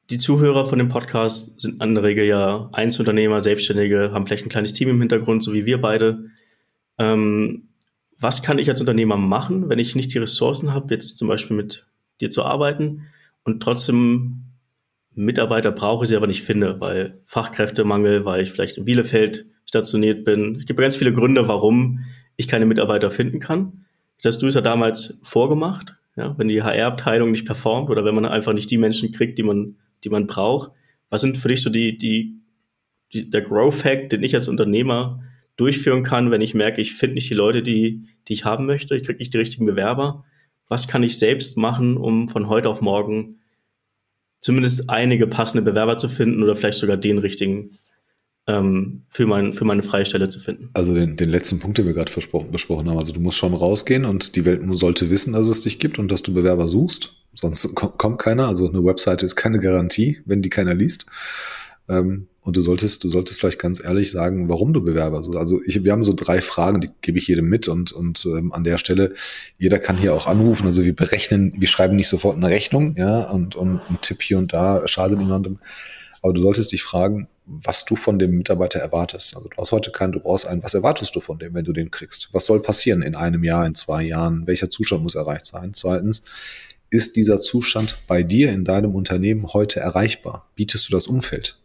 Die 0.10 0.18
Zuhörer 0.18 0.66
von 0.66 0.78
dem 0.78 0.90
Podcast 0.90 1.60
sind 1.60 1.82
in 1.82 1.96
der 1.96 2.04
Regel 2.04 2.26
ja 2.26 2.70
Einzelunternehmer, 2.74 3.40
Selbstständige, 3.40 4.12
haben 4.12 4.26
vielleicht 4.26 4.46
ein 4.46 4.50
kleines 4.50 4.74
Team 4.74 4.90
im 4.90 5.00
Hintergrund, 5.00 5.44
so 5.44 5.54
wie 5.54 5.66
wir 5.66 5.80
beide. 5.80 6.26
Ähm, 6.98 7.70
was 8.20 8.44
kann 8.44 8.60
ich 8.60 8.70
als 8.70 8.80
Unternehmer 8.80 9.18
machen, 9.18 9.70
wenn 9.70 9.80
ich 9.80 9.96
nicht 9.96 10.14
die 10.14 10.20
Ressourcen 10.20 10.74
habe, 10.74 10.94
jetzt 10.94 11.18
zum 11.18 11.28
Beispiel 11.28 11.56
mit 11.58 11.88
dir 12.20 12.30
zu 12.30 12.44
arbeiten 12.44 13.08
und 13.44 13.64
trotzdem 13.64 14.51
Mitarbeiter 15.14 15.72
brauche, 15.72 16.06
sie 16.06 16.16
aber 16.16 16.28
nicht 16.28 16.44
finde, 16.44 16.80
weil 16.80 17.22
Fachkräftemangel, 17.26 18.26
weil 18.26 18.42
ich 18.42 18.52
vielleicht 18.52 18.78
in 18.78 18.86
Bielefeld 18.86 19.46
stationiert 19.66 20.24
bin. 20.24 20.56
Es 20.56 20.66
gibt 20.66 20.80
ganz 20.80 20.96
viele 20.96 21.14
Gründe, 21.14 21.48
warum 21.48 22.00
ich 22.38 22.48
keine 22.48 22.66
Mitarbeiter 22.66 23.12
finden 23.12 23.40
kann. 23.40 23.86
Das 24.22 24.36
hast 24.36 24.42
du 24.42 24.48
es 24.48 24.56
ja 24.56 24.62
damals 24.62 25.20
vorgemacht, 25.24 25.98
ja, 26.16 26.38
wenn 26.38 26.48
die 26.48 26.62
HR-Abteilung 26.62 27.32
nicht 27.32 27.46
performt 27.46 27.90
oder 27.90 28.06
wenn 28.06 28.16
man 28.16 28.26
einfach 28.26 28.54
nicht 28.54 28.72
die 28.72 28.78
Menschen 28.78 29.12
kriegt, 29.12 29.38
die 29.38 29.44
man, 29.44 29.78
die 30.04 30.10
man 30.10 30.28
braucht. 30.28 30.72
Was 31.10 31.22
sind 31.22 31.38
für 31.38 31.50
dich 31.50 31.62
so 31.62 31.70
die, 31.70 31.98
die, 31.98 32.40
die 33.14 33.30
der 33.30 33.42
Growth-Hack, 33.42 34.10
den 34.10 34.24
ich 34.24 34.36
als 34.36 34.48
Unternehmer 34.48 35.22
durchführen 35.58 36.04
kann, 36.04 36.32
wenn 36.32 36.42
ich 36.42 36.54
merke, 36.54 36.82
ich 36.82 36.94
finde 36.94 37.16
nicht 37.16 37.30
die 37.30 37.36
Leute, 37.36 37.64
die, 37.64 38.08
die 38.28 38.34
ich 38.34 38.46
haben 38.46 38.66
möchte, 38.66 38.96
ich 38.96 39.04
kriege 39.04 39.20
nicht 39.20 39.34
die 39.34 39.38
richtigen 39.38 39.66
Bewerber. 39.66 40.24
Was 40.68 40.88
kann 40.88 41.04
ich 41.04 41.20
selbst 41.20 41.58
machen, 41.58 41.98
um 41.98 42.30
von 42.30 42.48
heute 42.48 42.70
auf 42.70 42.82
morgen 42.82 43.41
zumindest 44.42 44.90
einige 44.90 45.28
passende 45.28 45.62
Bewerber 45.62 45.98
zu 45.98 46.10
finden 46.10 46.44
oder 46.44 46.56
vielleicht 46.56 46.80
sogar 46.80 46.98
den 46.98 47.20
richtigen 47.20 47.72
ähm, 48.48 49.04
für, 49.08 49.28
mein, 49.28 49.54
für 49.54 49.66
meine 49.66 49.84
freie 49.84 50.06
Stelle 50.06 50.28
zu 50.28 50.40
finden? 50.40 50.70
Also 50.74 50.94
den, 50.94 51.16
den 51.16 51.30
letzten 51.30 51.60
Punkt, 51.60 51.78
den 51.78 51.86
wir 51.86 51.94
gerade 51.94 52.12
besprochen 52.12 52.90
haben. 52.90 52.98
Also 52.98 53.14
du 53.14 53.20
musst 53.20 53.38
schon 53.38 53.54
rausgehen 53.54 54.06
und 54.06 54.36
die 54.36 54.46
Welt 54.46 54.62
sollte 54.72 55.10
wissen, 55.10 55.34
dass 55.34 55.48
es 55.48 55.62
dich 55.62 55.80
gibt 55.80 56.00
und 56.00 56.12
dass 56.12 56.24
du 56.24 56.34
Bewerber 56.34 56.68
suchst. 56.68 57.16
Sonst 57.34 57.74
kommt 57.76 58.20
keiner. 58.20 58.48
Also 58.48 58.68
eine 58.68 58.84
Webseite 58.84 59.26
ist 59.26 59.36
keine 59.36 59.60
Garantie, 59.60 60.20
wenn 60.26 60.42
die 60.42 60.50
keiner 60.50 60.74
liest. 60.74 61.06
Ähm, 61.88 62.28
und 62.44 62.58
du 62.58 62.62
solltest, 62.62 63.04
du 63.04 63.10
solltest 63.10 63.40
vielleicht 63.40 63.60
ganz 63.60 63.84
ehrlich 63.84 64.10
sagen, 64.10 64.50
warum 64.50 64.74
du 64.74 64.82
Bewerber 64.82 65.22
suchst. 65.22 65.38
Also 65.38 65.62
ich, 65.66 65.84
wir 65.84 65.92
haben 65.92 66.04
so 66.04 66.14
drei 66.14 66.42
Fragen, 66.42 66.82
die 66.82 66.90
gebe 67.02 67.20
ich 67.20 67.28
jedem 67.28 67.46
mit 67.46 67.68
und, 67.68 67.92
und 67.92 68.26
ähm, 68.26 68.52
an 68.52 68.64
der 68.64 68.80
Stelle, 68.80 69.14
jeder 69.60 69.78
kann 69.78 69.98
hier 69.98 70.16
auch 70.16 70.26
anrufen. 70.26 70.66
Also 70.66 70.84
wir 70.84 70.96
berechnen, 70.96 71.54
wir 71.58 71.68
schreiben 71.68 71.96
nicht 71.96 72.10
sofort 72.10 72.38
eine 72.38 72.48
Rechnung, 72.48 72.96
ja, 72.98 73.30
und, 73.30 73.56
und 73.56 73.82
ein 73.90 74.00
Tipp 74.02 74.24
hier 74.24 74.40
und 74.40 74.54
da 74.54 74.88
schadet 74.88 75.20
niemandem. 75.20 75.60
Aber 76.24 76.34
du 76.34 76.42
solltest 76.42 76.72
dich 76.72 76.84
fragen, 76.84 77.28
was 77.46 77.86
du 77.86 77.96
von 77.96 78.18
dem 78.18 78.32
Mitarbeiter 78.32 78.80
erwartest. 78.80 79.36
Also 79.36 79.50
du 79.50 79.58
hast 79.58 79.72
heute 79.72 79.92
keinen, 79.92 80.12
du 80.12 80.20
brauchst 80.20 80.48
einen, 80.48 80.64
was 80.64 80.74
erwartest 80.74 81.16
du 81.16 81.20
von 81.20 81.38
dem, 81.38 81.54
wenn 81.54 81.66
du 81.66 81.74
den 81.74 81.92
kriegst? 81.92 82.30
Was 82.32 82.46
soll 82.46 82.62
passieren 82.62 83.02
in 83.02 83.16
einem 83.16 83.44
Jahr, 83.44 83.66
in 83.66 83.76
zwei 83.76 84.04
Jahren? 84.04 84.48
Welcher 84.48 84.70
Zustand 84.70 85.04
muss 85.04 85.16
erreicht 85.16 85.46
sein? 85.46 85.74
Zweitens, 85.74 86.24
ist 86.90 87.16
dieser 87.16 87.38
Zustand 87.38 88.00
bei 88.08 88.24
dir 88.24 88.52
in 88.52 88.66
deinem 88.66 88.96
Unternehmen 88.96 89.54
heute 89.54 89.80
erreichbar? 89.80 90.50
Bietest 90.56 90.90
du 90.90 90.92
das 90.92 91.08
Umfeld? 91.08 91.61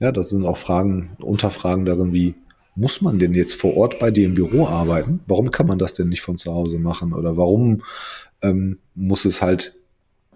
Ja, 0.00 0.12
das 0.12 0.30
sind 0.30 0.44
auch 0.44 0.56
Fragen, 0.56 1.16
Unterfragen 1.20 1.84
darin, 1.84 2.12
wie 2.12 2.34
muss 2.74 3.02
man 3.02 3.18
denn 3.18 3.34
jetzt 3.34 3.54
vor 3.54 3.76
Ort 3.76 3.98
bei 3.98 4.10
dir 4.10 4.26
im 4.26 4.34
Büro 4.34 4.66
arbeiten? 4.66 5.20
Warum 5.26 5.50
kann 5.50 5.66
man 5.66 5.78
das 5.78 5.92
denn 5.92 6.08
nicht 6.08 6.22
von 6.22 6.36
zu 6.36 6.52
Hause 6.52 6.78
machen? 6.78 7.12
Oder 7.12 7.36
warum 7.36 7.82
ähm, 8.42 8.78
muss 8.94 9.24
es 9.24 9.42
halt 9.42 9.76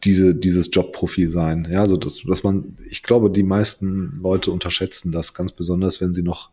diese, 0.05 0.35
dieses 0.35 0.69
Jobprofil 0.73 1.31
sein? 1.31 1.67
Ja, 1.71 1.87
so 1.87 1.97
dass, 1.97 2.23
dass 2.23 2.43
man, 2.43 2.77
ich 2.91 3.03
glaube, 3.03 3.31
die 3.31 3.43
meisten 3.43 4.21
Leute 4.23 4.51
unterschätzen 4.51 5.13
das 5.13 5.33
ganz 5.33 5.53
besonders, 5.53 6.01
wenn 6.01 6.13
sie 6.13 6.23
noch 6.23 6.51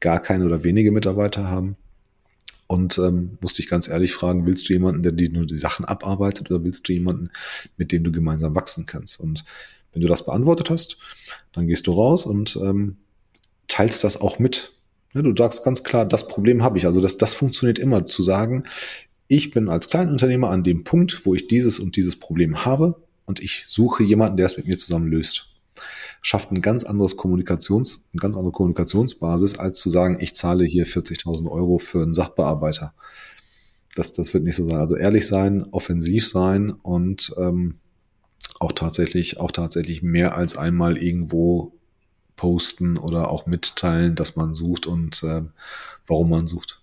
gar 0.00 0.20
keine 0.20 0.44
oder 0.44 0.62
wenige 0.64 0.92
Mitarbeiter 0.92 1.48
haben. 1.48 1.76
Und 2.66 2.98
ähm, 2.98 3.38
musste 3.40 3.60
ich 3.60 3.68
ganz 3.68 3.88
ehrlich 3.88 4.12
fragen, 4.14 4.46
willst 4.46 4.68
du 4.68 4.72
jemanden, 4.72 5.02
der 5.02 5.12
dir 5.12 5.30
nur 5.30 5.46
die 5.46 5.56
Sachen 5.56 5.84
abarbeitet 5.84 6.50
oder 6.50 6.64
willst 6.64 6.88
du 6.88 6.92
jemanden, 6.92 7.30
mit 7.76 7.92
dem 7.92 8.04
du 8.04 8.12
gemeinsam 8.12 8.54
wachsen 8.54 8.86
kannst? 8.86 9.20
Und 9.20 9.44
wenn 9.92 10.02
du 10.02 10.08
das 10.08 10.24
beantwortet 10.24 10.70
hast, 10.70 10.96
dann 11.52 11.66
gehst 11.66 11.86
du 11.86 11.92
raus 11.92 12.26
und 12.26 12.58
ähm, 12.62 12.96
teilst 13.68 14.04
das 14.04 14.20
auch 14.20 14.38
mit. 14.38 14.72
Ja, 15.14 15.22
du 15.22 15.34
sagst 15.36 15.64
ganz 15.64 15.84
klar, 15.84 16.06
das 16.06 16.28
Problem 16.28 16.62
habe 16.62 16.78
ich. 16.78 16.86
Also 16.86 17.00
das, 17.00 17.18
das 17.18 17.34
funktioniert 17.34 17.78
immer, 17.78 18.06
zu 18.06 18.22
sagen, 18.22 18.64
ich 19.28 19.50
bin 19.50 19.68
als 19.68 19.88
Kleinunternehmer 19.88 20.50
an 20.50 20.64
dem 20.64 20.84
Punkt, 20.84 21.24
wo 21.24 21.34
ich 21.34 21.48
dieses 21.48 21.78
und 21.78 21.96
dieses 21.96 22.16
Problem 22.18 22.64
habe 22.64 23.02
und 23.24 23.40
ich 23.40 23.64
suche 23.66 24.02
jemanden, 24.02 24.36
der 24.36 24.46
es 24.46 24.56
mit 24.56 24.66
mir 24.66 24.78
zusammen 24.78 25.08
löst. 25.08 25.48
Schafft 26.20 26.52
ein 26.52 26.60
ganz 26.60 26.84
anderes 26.84 27.16
Kommunikations, 27.16 28.08
eine 28.12 28.20
ganz 28.20 28.36
andere 28.36 28.52
Kommunikationsbasis, 28.52 29.58
als 29.58 29.78
zu 29.78 29.88
sagen, 29.88 30.18
ich 30.20 30.34
zahle 30.34 30.64
hier 30.64 30.86
40.000 30.86 31.50
Euro 31.50 31.78
für 31.78 32.02
einen 32.02 32.14
Sachbearbeiter. 32.14 32.94
Das, 33.94 34.12
das 34.12 34.32
wird 34.32 34.44
nicht 34.44 34.56
so 34.56 34.64
sein. 34.64 34.78
Also 34.78 34.96
ehrlich 34.96 35.26
sein, 35.26 35.66
offensiv 35.70 36.28
sein 36.28 36.70
und 36.70 37.34
ähm, 37.38 37.78
auch 38.60 38.72
tatsächlich, 38.72 39.38
auch 39.38 39.50
tatsächlich 39.50 40.02
mehr 40.02 40.36
als 40.36 40.56
einmal 40.56 40.96
irgendwo 40.96 41.72
posten 42.36 42.98
oder 42.98 43.30
auch 43.30 43.46
mitteilen, 43.46 44.14
dass 44.14 44.36
man 44.36 44.52
sucht 44.52 44.86
und 44.86 45.22
äh, 45.22 45.42
warum 46.06 46.30
man 46.30 46.46
sucht. 46.46 46.80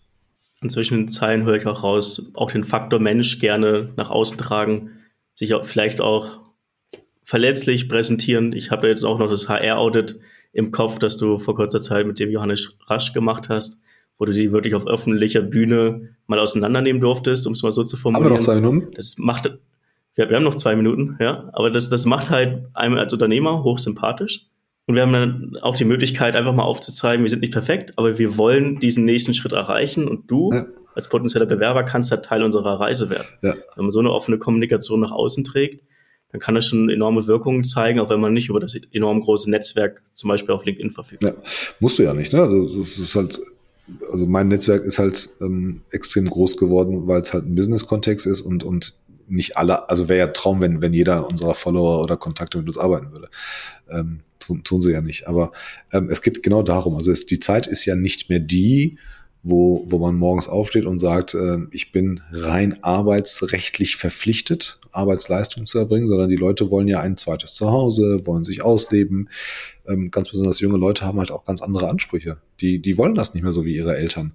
Und 0.62 0.72
zwischen 0.72 0.98
den 0.98 1.10
Zeilen 1.10 1.44
höre 1.44 1.56
ich 1.56 1.68
auch 1.68 1.84
raus, 1.84 2.32
auch 2.34 2.52
den 2.52 2.64
Faktor 2.64 3.00
Mensch 3.00 3.40
gerne 3.40 3.94
nach 3.96 4.10
außen 4.10 4.38
tragen, 4.38 4.92
sich 5.34 5.54
auch 5.54 5.66
vielleicht 5.66 6.02
auch 6.02 6.42
verletzlich 7.24 7.88
präsentieren. 7.88 8.54
Ich 8.54 8.72
habe 8.72 8.88
jetzt 8.88 9.04
auch 9.04 9.20
noch 9.20 9.30
das 9.30 9.48
HR-Audit 9.48 10.20
im 10.52 10.72
Kopf, 10.72 11.00
das 11.00 11.16
du 11.16 11.38
vor 11.38 11.56
kurzer 11.56 11.82
Zeit 11.82 12.08
mit 12.08 12.20
dem 12.20 12.30
Johannes 12.30 12.76
Rasch 12.88 13.14
gemacht 13.14 13.50
hast, 13.50 13.82
wo 14.18 14.26
du 14.26 14.34
die 14.34 14.52
wirklich 14.52 14.76
auf 14.76 14.88
öffentlicher 14.88 15.42
Bühne 15.42 16.10
mal 16.28 16.40
auseinandernehmen 16.40 17.02
durftest, 17.02 17.48
um 17.48 17.54
es 17.54 17.64
mal 17.64 17.72
so 17.72 17.84
zu 17.84 17.98
formulieren. 17.98 18.28
Aber 18.32 18.36
noch 18.36 18.44
zwei 18.44 18.56
Minuten? 18.56 18.92
Das 18.96 19.18
macht, 19.18 19.58
wir, 20.16 20.30
wir 20.30 20.36
haben 20.36 20.44
noch 20.44 20.56
zwei 20.56 20.76
Minuten, 20.76 21.18
ja, 21.20 21.50
aber 21.54 21.72
das, 21.72 21.90
das 21.90 22.06
macht 22.06 22.30
halt 22.30 22.66
einem 22.74 22.98
als 22.98 23.14
Unternehmer 23.14 23.64
hochsympathisch. 23.64 24.48
Und 24.86 24.96
wir 24.96 25.04
haben 25.04 25.14
dann 25.14 25.58
auch 25.62 25.76
die 25.76 25.86
Möglichkeit, 25.86 26.36
einfach 26.36 26.54
mal 26.54 26.64
aufzuzeigen, 26.64 27.24
wir 27.24 27.30
sind 27.30 27.42
nicht 27.42 27.54
perfekt, 27.54 27.94
aber 27.98 28.18
wir 28.18 28.38
wollen 28.38 28.80
diesen 28.80 29.06
nächsten 29.06 29.36
Schritt 29.36 29.52
erreichen 29.52 30.08
und 30.08 30.32
du 30.32 30.50
ja. 30.52 30.66
als 30.96 31.10
potenzieller 31.10 31.46
Bewerber 31.46 31.84
kannst 31.84 32.10
halt 32.10 32.26
Teil 32.26 32.42
unserer 32.42 32.80
Reise 32.80 33.12
werden. 33.12 33.28
Ja. 33.44 33.54
Wenn 33.76 33.86
man 33.86 33.92
so 33.92 34.00
eine 34.00 34.12
offene 34.12 34.40
Kommunikation 34.40 35.00
nach 35.00 35.12
außen 35.12 35.44
trägt, 35.44 35.84
dann 36.32 36.42
kann 36.42 36.56
das 36.56 36.68
schon 36.68 36.90
enorme 36.90 37.28
Wirkungen 37.28 37.64
zeigen, 37.64 38.00
auch 38.00 38.10
wenn 38.10 38.20
man 38.20 38.34
nicht 38.34 38.50
über 38.50 38.60
das 38.60 38.76
enorm 38.92 39.22
große 39.22 39.50
Netzwerk 39.50 40.04
zum 40.14 40.28
Beispiel 40.28 40.54
auf 40.54 40.66
LinkedIn 40.66 40.92
verfügt. 40.92 41.24
Ja, 41.24 41.34
musst 41.80 41.98
du 42.00 42.04
ja 42.04 42.14
nicht, 42.14 42.34
ne? 42.34 42.42
Also 42.42 42.78
das 42.78 43.00
ist 43.00 43.16
halt, 43.16 43.40
also 44.12 44.28
mein 44.28 44.48
Netzwerk 44.48 44.84
ist 44.84 45.00
halt 45.00 45.30
ähm, 45.42 45.82
extrem 45.92 46.30
groß 46.30 46.58
geworden, 46.58 47.08
weil 47.08 47.22
es 47.22 47.34
halt 47.34 47.46
ein 47.46 47.56
Business-Kontext 47.56 48.28
ist 48.28 48.42
und, 48.42 48.64
und 48.64 48.96
nicht 49.30 49.58
alle, 49.58 49.90
also 49.90 50.10
wäre 50.10 50.20
ja 50.20 50.28
Traum, 50.28 50.62
wenn, 50.62 50.82
wenn 50.82 50.94
jeder 50.94 51.28
unserer 51.28 51.56
Follower 51.56 52.02
oder 52.02 52.18
Kontakte 52.18 52.58
mit 52.58 52.68
uns 52.68 52.78
arbeiten 52.78 53.12
würde. 53.12 53.30
Ähm, 53.90 54.22
tun, 54.40 54.64
tun 54.64 54.82
sie 54.82 54.92
ja 54.92 55.02
nicht. 55.02 55.28
Aber 55.28 55.52
ähm, 55.92 56.10
es 56.10 56.22
geht 56.22 56.44
genau 56.44 56.64
darum. 56.64 56.96
Also 56.96 57.12
es, 57.12 57.26
die 57.26 57.40
Zeit 57.40 57.68
ist 57.68 57.86
ja 57.86 57.96
nicht 57.96 58.30
mehr 58.30 58.40
die, 58.40 58.98
wo, 59.42 59.86
wo 59.88 60.00
man 60.00 60.16
morgens 60.16 60.50
aufsteht 60.50 60.86
und 60.86 61.00
sagt, 61.00 61.34
äh, 61.34 61.60
ich 61.72 61.92
bin 61.92 62.22
rein 62.32 62.78
arbeitsrechtlich 62.84 63.96
verpflichtet, 63.96 64.80
Arbeitsleistung 64.92 65.66
zu 65.66 65.80
erbringen, 65.80 66.08
sondern 66.08 66.30
die 66.30 66.36
Leute 66.36 66.72
wollen 66.72 66.88
ja 66.88 67.00
ein 67.00 67.16
zweites 67.16 67.54
Zuhause, 67.54 68.26
wollen 68.26 68.44
sich 68.44 68.62
ausleben. 68.62 69.30
Ähm, 69.88 70.12
ganz 70.12 70.30
besonders 70.30 70.60
junge 70.60 70.78
Leute 70.78 71.06
haben 71.06 71.20
halt 71.20 71.32
auch 71.32 71.46
ganz 71.46 71.62
andere 71.62 71.90
Ansprüche. 71.90 72.38
Die, 72.60 72.80
die 72.82 72.98
wollen 72.98 73.16
das 73.16 73.34
nicht 73.34 73.44
mehr 73.44 73.54
so 73.54 73.66
wie 73.66 73.76
ihre 73.76 73.96
Eltern. 73.96 74.34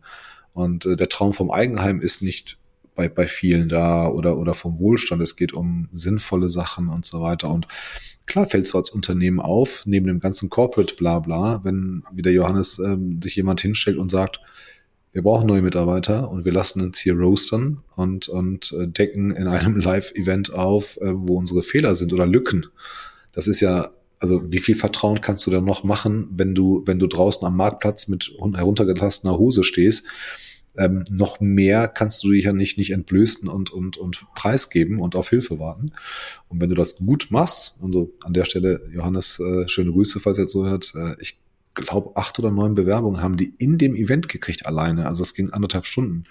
Und 0.53 0.86
äh, 0.86 0.97
der 0.97 1.09
Traum 1.09 1.34
vom 1.34 1.51
Eigenheim 1.51 2.01
ist 2.01 2.22
nicht 2.22 2.57
bei, 2.95 3.09
bei 3.09 3.26
vielen 3.26 3.68
da 3.68 4.09
oder, 4.09 4.38
oder 4.38 4.55
vom 4.55 4.78
Wohlstand. 4.78 5.22
Es 5.22 5.36
geht 5.36 5.53
um 5.53 5.88
sinnvolle 5.92 6.51
Sachen 6.51 6.88
und 6.88 7.05
so 7.05 7.20
weiter. 7.20 7.51
Und 7.51 7.66
klar 8.26 8.47
fällst 8.47 8.72
du 8.72 8.78
als 8.78 8.90
Unternehmen 8.90 9.40
auf, 9.40 9.82
neben 9.86 10.07
dem 10.07 10.20
ganzen 10.20 10.51
Corporate 10.51 10.95
Blabla, 10.95 11.61
wenn 11.64 12.05
wie 12.12 12.22
der 12.22 12.32
Johannes 12.32 12.78
ähm, 12.78 13.20
sich 13.22 13.36
jemand 13.36 13.61
hinstellt 13.61 13.99
und 13.99 14.11
sagt, 14.11 14.40
wir 15.12 15.22
brauchen 15.22 15.47
neue 15.47 15.62
Mitarbeiter 15.62 16.28
und 16.28 16.45
wir 16.45 16.53
lassen 16.53 16.80
uns 16.80 16.99
hier 16.99 17.14
roastern 17.14 17.82
und, 17.95 18.28
und 18.28 18.72
äh, 18.72 18.88
decken 18.88 19.30
in 19.30 19.47
einem 19.47 19.76
Live-Event 19.80 20.53
auf, 20.53 20.97
äh, 21.01 21.12
wo 21.14 21.38
unsere 21.38 21.62
Fehler 21.62 21.95
sind 21.95 22.12
oder 22.12 22.26
Lücken. 22.26 22.66
Das 23.30 23.47
ist 23.47 23.61
ja, 23.61 23.90
also 24.18 24.42
wie 24.53 24.59
viel 24.59 24.74
Vertrauen 24.74 25.20
kannst 25.20 25.47
du 25.47 25.51
da 25.51 25.61
noch 25.61 25.84
machen, 25.84 26.28
wenn 26.32 26.55
du, 26.55 26.82
wenn 26.86 26.99
du 26.99 27.07
draußen 27.07 27.47
am 27.47 27.57
Marktplatz 27.57 28.09
mit 28.09 28.32
heruntergelassener 28.38 29.38
Hose 29.38 29.62
stehst 29.62 30.07
ähm, 30.76 31.04
noch 31.10 31.40
mehr 31.40 31.88
kannst 31.88 32.22
du 32.24 32.30
dich 32.30 32.44
ja 32.44 32.52
nicht, 32.52 32.78
nicht 32.78 32.90
entblößen 32.90 33.48
und, 33.48 33.70
und, 33.70 33.96
und 33.96 34.26
preisgeben 34.34 35.00
und 35.00 35.16
auf 35.16 35.30
Hilfe 35.30 35.58
warten. 35.58 35.92
Und 36.48 36.60
wenn 36.60 36.68
du 36.68 36.74
das 36.74 36.96
gut 36.96 37.28
machst, 37.30 37.76
und 37.80 37.92
so 37.92 38.12
an 38.22 38.32
der 38.32 38.44
Stelle, 38.44 38.80
Johannes, 38.92 39.40
äh, 39.40 39.68
schöne 39.68 39.92
Grüße, 39.92 40.20
falls 40.20 40.38
er 40.38 40.44
jetzt 40.44 40.52
so 40.52 40.66
hört, 40.66 40.92
äh, 40.96 41.14
ich 41.20 41.38
glaube, 41.74 42.16
acht 42.16 42.38
oder 42.38 42.50
neun 42.50 42.74
Bewerbungen 42.74 43.20
haben 43.20 43.36
die 43.36 43.54
in 43.58 43.78
dem 43.78 43.94
Event 43.94 44.28
gekriegt 44.28 44.66
alleine. 44.66 45.06
Also 45.06 45.22
es 45.22 45.34
ging 45.34 45.50
anderthalb 45.50 45.86
Stunden. 45.86 46.24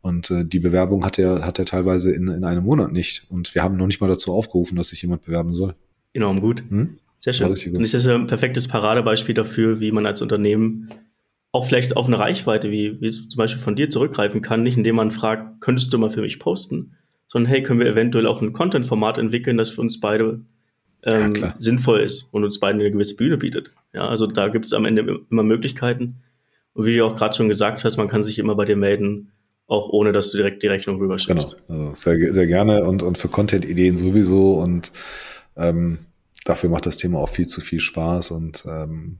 Und 0.00 0.30
äh, 0.30 0.44
die 0.44 0.60
Bewerbung 0.60 1.04
hat 1.04 1.18
er, 1.18 1.44
hat 1.44 1.58
er 1.58 1.64
teilweise 1.64 2.12
in, 2.12 2.28
in 2.28 2.44
einem 2.44 2.64
Monat 2.64 2.92
nicht. 2.92 3.26
Und 3.28 3.54
wir 3.54 3.62
haben 3.62 3.76
noch 3.76 3.86
nicht 3.86 4.00
mal 4.00 4.06
dazu 4.06 4.32
aufgerufen, 4.32 4.76
dass 4.76 4.88
sich 4.88 5.02
jemand 5.02 5.24
bewerben 5.24 5.52
soll. 5.52 5.74
Enorm 6.12 6.40
gut. 6.40 6.62
Hm? 6.68 6.98
Sehr 7.18 7.32
schön. 7.32 7.48
Und 7.48 7.80
das 7.80 7.94
ist 7.94 8.06
ein 8.06 8.28
perfektes 8.28 8.68
Paradebeispiel 8.68 9.34
dafür, 9.34 9.80
wie 9.80 9.90
man 9.90 10.06
als 10.06 10.22
Unternehmen 10.22 10.88
auch 11.52 11.66
vielleicht 11.66 11.96
auf 11.96 12.06
eine 12.06 12.18
Reichweite 12.18 12.70
wie, 12.70 13.00
wie 13.00 13.10
zum 13.10 13.36
Beispiel 13.36 13.62
von 13.62 13.76
dir 13.76 13.88
zurückgreifen 13.88 14.42
kann, 14.42 14.62
nicht 14.62 14.76
indem 14.76 14.96
man 14.96 15.10
fragt, 15.10 15.60
könntest 15.60 15.92
du 15.92 15.98
mal 15.98 16.10
für 16.10 16.20
mich 16.20 16.38
posten, 16.38 16.96
sondern 17.26 17.50
hey, 17.50 17.62
können 17.62 17.80
wir 17.80 17.86
eventuell 17.86 18.26
auch 18.26 18.42
ein 18.42 18.52
Content-Format 18.52 19.18
entwickeln, 19.18 19.56
das 19.56 19.70
für 19.70 19.80
uns 19.80 20.00
beide 20.00 20.40
ähm, 21.04 21.34
ja, 21.34 21.54
sinnvoll 21.58 22.00
ist 22.00 22.28
und 22.32 22.44
uns 22.44 22.58
beiden 22.58 22.80
eine 22.80 22.90
gewisse 22.90 23.16
Bühne 23.16 23.38
bietet. 23.38 23.70
Ja, 23.92 24.08
also 24.08 24.26
da 24.26 24.48
gibt 24.48 24.66
es 24.66 24.72
am 24.72 24.84
Ende 24.84 25.20
immer 25.30 25.42
Möglichkeiten. 25.42 26.16
Und 26.74 26.86
wie 26.86 26.96
du 26.96 27.06
auch 27.06 27.16
gerade 27.16 27.36
schon 27.36 27.48
gesagt 27.48 27.84
hast, 27.84 27.96
man 27.96 28.08
kann 28.08 28.22
sich 28.22 28.38
immer 28.38 28.54
bei 28.54 28.64
dir 28.64 28.76
melden, 28.76 29.32
auch 29.66 29.88
ohne 29.90 30.12
dass 30.12 30.30
du 30.30 30.36
direkt 30.36 30.62
die 30.62 30.66
Rechnung 30.66 30.98
rüberschickst. 30.98 31.62
Genau, 31.66 31.88
also 31.88 31.94
sehr, 31.94 32.34
sehr 32.34 32.46
gerne 32.46 32.84
und, 32.84 33.02
und 33.02 33.18
für 33.18 33.28
Content-Ideen 33.28 33.96
sowieso 33.96 34.54
und 34.54 34.92
ähm, 35.56 35.98
dafür 36.44 36.70
macht 36.70 36.86
das 36.86 36.96
Thema 36.96 37.18
auch 37.18 37.28
viel 37.28 37.46
zu 37.46 37.60
viel 37.60 37.80
Spaß 37.80 38.30
und 38.32 38.64
ähm, 38.66 39.18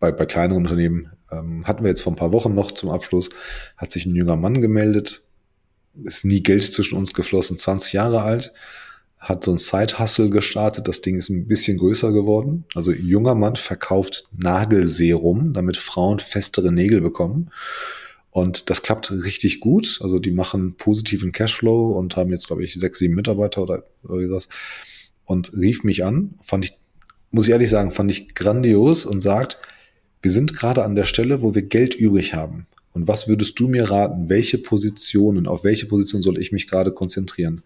bei, 0.00 0.10
bei 0.10 0.26
kleineren 0.26 0.62
Unternehmen 0.62 1.12
ähm, 1.30 1.64
hatten 1.66 1.84
wir 1.84 1.90
jetzt 1.90 2.00
vor 2.00 2.12
ein 2.12 2.16
paar 2.16 2.32
Wochen 2.32 2.54
noch 2.54 2.72
zum 2.72 2.90
Abschluss, 2.90 3.28
hat 3.76 3.92
sich 3.92 4.06
ein 4.06 4.16
junger 4.16 4.36
Mann 4.36 4.60
gemeldet, 4.60 5.22
ist 6.02 6.24
nie 6.24 6.42
Geld 6.42 6.64
zwischen 6.64 6.96
uns 6.96 7.14
geflossen, 7.14 7.58
20 7.58 7.92
Jahre 7.92 8.22
alt, 8.22 8.52
hat 9.18 9.44
so 9.44 9.50
ein 9.50 9.58
Side-Hustle 9.58 10.30
gestartet, 10.30 10.88
das 10.88 11.02
Ding 11.02 11.14
ist 11.16 11.28
ein 11.28 11.46
bisschen 11.46 11.76
größer 11.76 12.12
geworden. 12.12 12.64
Also 12.74 12.90
junger 12.90 13.34
Mann 13.34 13.56
verkauft 13.56 14.24
Nagelserum, 14.32 15.52
damit 15.52 15.76
Frauen 15.76 16.18
festere 16.18 16.72
Nägel 16.72 17.02
bekommen. 17.02 17.50
Und 18.30 18.70
das 18.70 18.80
klappt 18.80 19.10
richtig 19.10 19.60
gut. 19.60 19.98
Also 20.02 20.20
die 20.20 20.30
machen 20.30 20.74
positiven 20.76 21.32
Cashflow 21.32 21.98
und 21.98 22.16
haben 22.16 22.30
jetzt, 22.30 22.46
glaube 22.46 22.64
ich, 22.64 22.74
sechs, 22.74 22.98
sieben 22.98 23.14
Mitarbeiter 23.14 23.62
oder, 23.62 23.84
wie 24.04 24.28
das. 24.28 24.48
Und 25.26 25.52
rief 25.52 25.84
mich 25.84 26.02
an, 26.02 26.34
fand 26.42 26.64
ich, 26.64 26.78
muss 27.30 27.46
ich 27.46 27.52
ehrlich 27.52 27.68
sagen, 27.68 27.90
fand 27.90 28.10
ich 28.10 28.34
grandios 28.34 29.04
und 29.04 29.20
sagt, 29.20 29.58
wir 30.22 30.30
sind 30.30 30.54
gerade 30.54 30.84
an 30.84 30.94
der 30.94 31.04
Stelle, 31.04 31.42
wo 31.42 31.54
wir 31.54 31.62
Geld 31.62 31.94
übrig 31.94 32.34
haben. 32.34 32.66
Und 32.92 33.08
was 33.08 33.28
würdest 33.28 33.58
du 33.58 33.68
mir 33.68 33.90
raten? 33.90 34.28
Welche 34.28 34.58
Positionen, 34.58 35.46
auf 35.46 35.64
welche 35.64 35.86
Position 35.86 36.22
soll 36.22 36.38
ich 36.38 36.52
mich 36.52 36.66
gerade 36.66 36.92
konzentrieren? 36.92 37.62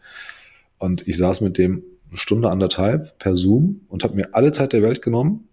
Und 0.78 1.09
ich 1.09 1.16
saß 1.16 1.40
mit 1.40 1.59
dem 1.59 1.82
eine 2.11 2.18
Stunde 2.18 2.50
anderthalb 2.50 3.18
per 3.18 3.34
Zoom 3.34 3.80
und 3.88 4.05
habe 4.05 4.14
mir 4.14 4.34
alle 4.34 4.52
Zeit 4.52 4.72
der 4.72 4.82
Welt 4.82 5.02
genommen, 5.02 5.48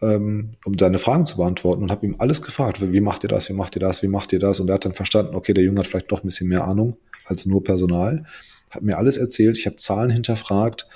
ähm, 0.00 0.50
um 0.64 0.78
seine 0.78 0.98
Fragen 0.98 1.26
zu 1.26 1.36
beantworten 1.36 1.82
und 1.82 1.90
habe 1.90 2.06
ihm 2.06 2.16
alles 2.18 2.40
gefragt. 2.40 2.80
Wie 2.80 3.00
macht 3.00 3.24
ihr 3.24 3.28
das? 3.28 3.48
Wie 3.48 3.52
macht 3.52 3.76
ihr 3.76 3.80
das? 3.80 4.02
Wie 4.02 4.08
macht 4.08 4.32
ihr 4.32 4.38
das? 4.38 4.60
Und 4.60 4.68
er 4.68 4.74
hat 4.74 4.84
dann 4.84 4.94
verstanden, 4.94 5.34
okay, 5.34 5.52
der 5.52 5.64
Junge 5.64 5.80
hat 5.80 5.88
vielleicht 5.88 6.10
doch 6.10 6.22
ein 6.22 6.28
bisschen 6.28 6.48
mehr 6.48 6.64
Ahnung 6.64 6.96
als 7.26 7.46
nur 7.46 7.62
Personal. 7.64 8.24
Hat 8.70 8.82
mir 8.82 8.96
alles 8.96 9.18
erzählt. 9.18 9.58
Ich 9.58 9.66
habe 9.66 9.76
Zahlen 9.76 10.10
hinterfragt, 10.10 10.86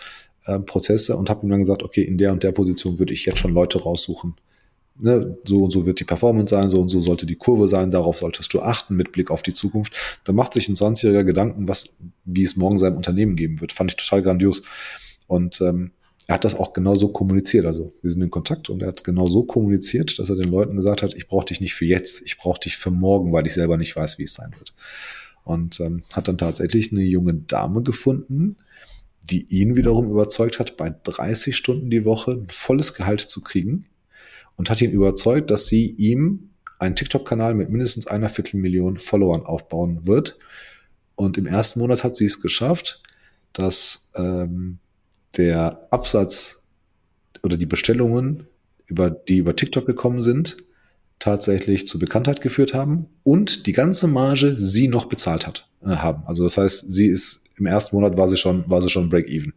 äh, 0.47 0.59
Prozesse 0.61 1.17
und 1.17 1.29
habe 1.29 1.45
ihm 1.45 1.51
dann 1.51 1.61
gesagt, 1.61 1.83
okay, 1.83 2.03
in 2.03 2.17
der 2.17 2.33
und 2.33 2.43
der 2.43 2.53
Position 2.53 2.99
würde 2.99 3.13
ich 3.13 3.27
jetzt 3.27 3.41
schon 3.41 3.53
Leute 3.53 3.83
raussuchen 3.83 4.37
ne, 4.99 5.37
so 5.45 5.65
und 5.65 5.71
so 5.71 5.87
wird 5.87 6.01
die 6.01 6.05
Performance 6.05 6.51
sein, 6.51 6.69
so 6.69 6.81
und 6.81 6.89
so 6.89 7.01
sollte 7.01 7.27
die 7.27 7.37
Kurve 7.37 7.69
sein, 7.69 7.91
darauf 7.91 8.19
solltest 8.19 8.53
du 8.53 8.61
achten 8.61 8.97
mit 8.97 9.13
Blick 9.13 9.31
auf 9.31 9.43
die 9.43 9.55
Zukunft. 9.55 9.95
Da 10.25 10.33
macht 10.33 10.53
sich 10.53 10.69
ein 10.69 10.75
20-Jähriger 10.75 11.25
Gedanken, 11.25 11.69
was, 11.69 11.97
wie 12.25 12.43
es 12.43 12.57
morgen 12.57 12.79
seinem 12.79 12.97
Unternehmen 12.97 13.37
geben 13.37 13.61
wird. 13.61 13.73
Fand 13.73 13.93
ich 13.93 13.97
total 13.97 14.23
grandios. 14.23 14.63
Und 15.27 15.61
ähm, 15.61 15.93
er 16.27 16.35
hat 16.35 16.45
das 16.45 16.55
auch 16.55 16.73
genau 16.73 16.95
so 16.95 17.09
kommuniziert. 17.09 17.67
Also 17.67 17.95
wir 18.03 18.11
sind 18.11 18.23
in 18.23 18.31
Kontakt 18.31 18.69
und 18.71 18.83
er 18.83 18.89
hat 18.89 18.99
es 18.99 19.05
genau 19.05 19.29
so 19.29 19.45
kommuniziert, 19.45 20.19
dass 20.19 20.29
er 20.31 20.37
den 20.37 20.51
Leuten 20.51 20.77
gesagt 20.77 21.03
hat, 21.03 21.15
ich 21.15 21.29
brauche 21.29 21.47
dich 21.47 21.61
nicht 21.61 21.75
für 21.75 21.87
jetzt, 21.87 22.23
ich 22.25 22.39
brauche 22.39 22.61
dich 22.61 22.77
für 22.77 22.91
morgen, 22.91 23.33
weil 23.33 23.47
ich 23.47 23.55
selber 23.55 23.77
nicht 23.77 23.97
weiß, 23.97 24.19
wie 24.19 24.25
es 24.25 24.35
sein 24.35 24.53
wird. 24.59 24.75
Und 25.45 25.81
ähm, 25.81 26.03
hat 26.13 26.29
dann 26.29 26.37
tatsächlich 26.37 26.93
eine 26.93 27.03
junge 27.03 27.35
Dame 27.35 27.83
gefunden, 27.83 28.57
die 29.23 29.47
ihn 29.49 29.77
wiederum 29.77 30.11
überzeugt 30.11 30.59
hat, 30.59 30.77
bei 30.77 30.91
30 30.91 31.57
Stunden 31.57 31.91
die 31.91 32.05
Woche 32.05 32.33
ein 32.33 32.49
volles 32.49 32.95
Gehalt 32.95 33.21
zu 33.21 33.41
kriegen 33.41 33.87
und 34.59 34.69
hat 34.69 34.83
ihn 34.83 34.91
überzeugt, 34.91 35.51
dass 35.51 35.67
sie 35.67 35.87
ihm 35.87 36.51
einen 36.79 36.97
TikTok-Kanal 36.97 37.55
mit 37.55 37.71
mindestens 37.71 38.07
einer 38.07 38.29
Viertelmillion 38.29 38.99
Followern 38.99 39.43
aufbauen 39.43 40.07
wird. 40.07 40.39
Und 41.15 41.39
im 41.39 41.47
ersten 41.47 41.81
Monat 41.81 42.05
hat 42.05 42.17
sie 42.17 42.27
es 42.27 42.43
geschafft, 42.43 43.03
dass 43.53 44.11
ähm, 44.15 44.79
der 45.37 45.89
Absatz 45.91 46.63
oder 47.43 47.57
die 47.57 47.67
Bestellungen, 47.67 48.47
über, 48.87 49.11
die 49.11 49.39
über 49.39 49.57
TikTok 49.57 49.87
gekommen 49.87 50.21
sind, 50.21 50.59
tatsächlich 51.19 51.89
zu 51.89 51.99
Bekanntheit 51.99 52.41
geführt 52.41 52.75
haben 52.75 53.07
und 53.23 53.67
die 53.67 53.73
ganze 53.73 54.07
Marge 54.07 54.55
sie 54.57 54.89
noch 54.89 55.07
bezahlt 55.07 55.47
hat, 55.47 55.69
äh, 55.83 55.89
haben. 55.89 56.23
Also 56.27 56.45
das 56.45 56.57
heißt, 56.57 56.91
sie 56.91 57.07
ist 57.07 57.45
im 57.57 57.67
ersten 57.67 57.97
Monat 57.97 58.17
war 58.17 58.29
sie 58.29 58.37
schon, 58.37 58.69
war 58.69 58.83
sie 58.83 58.89
schon 58.89 59.09
Break-Even. 59.09 59.53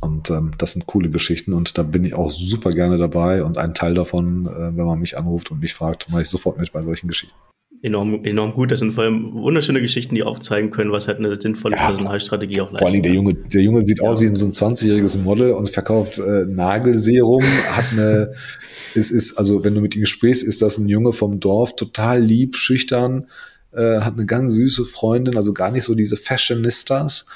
Und 0.00 0.30
ähm, 0.30 0.52
das 0.58 0.72
sind 0.72 0.86
coole 0.86 1.08
Geschichten 1.08 1.52
und 1.52 1.78
da 1.78 1.82
bin 1.82 2.04
ich 2.04 2.14
auch 2.14 2.30
super 2.30 2.70
gerne 2.70 2.98
dabei 2.98 3.42
und 3.42 3.56
ein 3.56 3.74
Teil 3.74 3.94
davon, 3.94 4.46
äh, 4.46 4.76
wenn 4.76 4.84
man 4.84 4.98
mich 4.98 5.16
anruft 5.16 5.50
und 5.50 5.60
mich 5.60 5.74
fragt, 5.74 6.10
mache 6.10 6.22
ich 6.22 6.28
sofort 6.28 6.58
mit 6.58 6.72
bei 6.72 6.82
solchen 6.82 7.08
Geschichten. 7.08 7.34
Enorm, 7.82 8.24
enorm 8.24 8.52
gut. 8.52 8.70
Das 8.70 8.80
sind 8.80 8.92
vor 8.92 9.04
allem 9.04 9.32
wunderschöne 9.34 9.80
Geschichten, 9.80 10.14
die 10.14 10.22
aufzeigen 10.22 10.70
können, 10.70 10.92
was 10.92 11.08
halt 11.08 11.18
eine 11.18 11.38
sinnvolle 11.40 11.76
ja, 11.76 11.86
Personalstrategie 11.86 12.60
auch 12.60 12.70
leistet. 12.70 12.88
Vor 12.88 12.94
allem 12.94 13.02
der 13.02 13.12
Junge, 13.12 13.34
der 13.34 13.62
Junge 13.62 13.82
sieht 13.82 14.02
ja. 14.02 14.08
aus 14.08 14.20
wie 14.20 14.28
so 14.28 14.46
ein 14.46 14.52
20-jähriges 14.52 15.18
Model 15.18 15.52
und 15.52 15.68
verkauft 15.68 16.18
äh, 16.18 16.46
Nagelserum, 16.46 17.44
hat 17.72 17.92
eine, 17.92 18.34
es 18.94 19.10
ist, 19.10 19.38
also 19.38 19.64
wenn 19.64 19.74
du 19.74 19.80
mit 19.80 19.94
ihm 19.94 20.06
sprichst, 20.06 20.42
ist 20.42 20.62
das 20.62 20.78
ein 20.78 20.88
Junge 20.88 21.12
vom 21.12 21.38
Dorf, 21.38 21.76
total 21.76 22.20
lieb, 22.20 22.56
schüchtern, 22.56 23.26
äh, 23.72 24.00
hat 24.00 24.14
eine 24.14 24.26
ganz 24.26 24.54
süße 24.54 24.84
Freundin, 24.84 25.36
also 25.36 25.52
gar 25.52 25.70
nicht 25.70 25.84
so 25.84 25.94
diese 25.94 26.16
Fashionistas, 26.16 27.26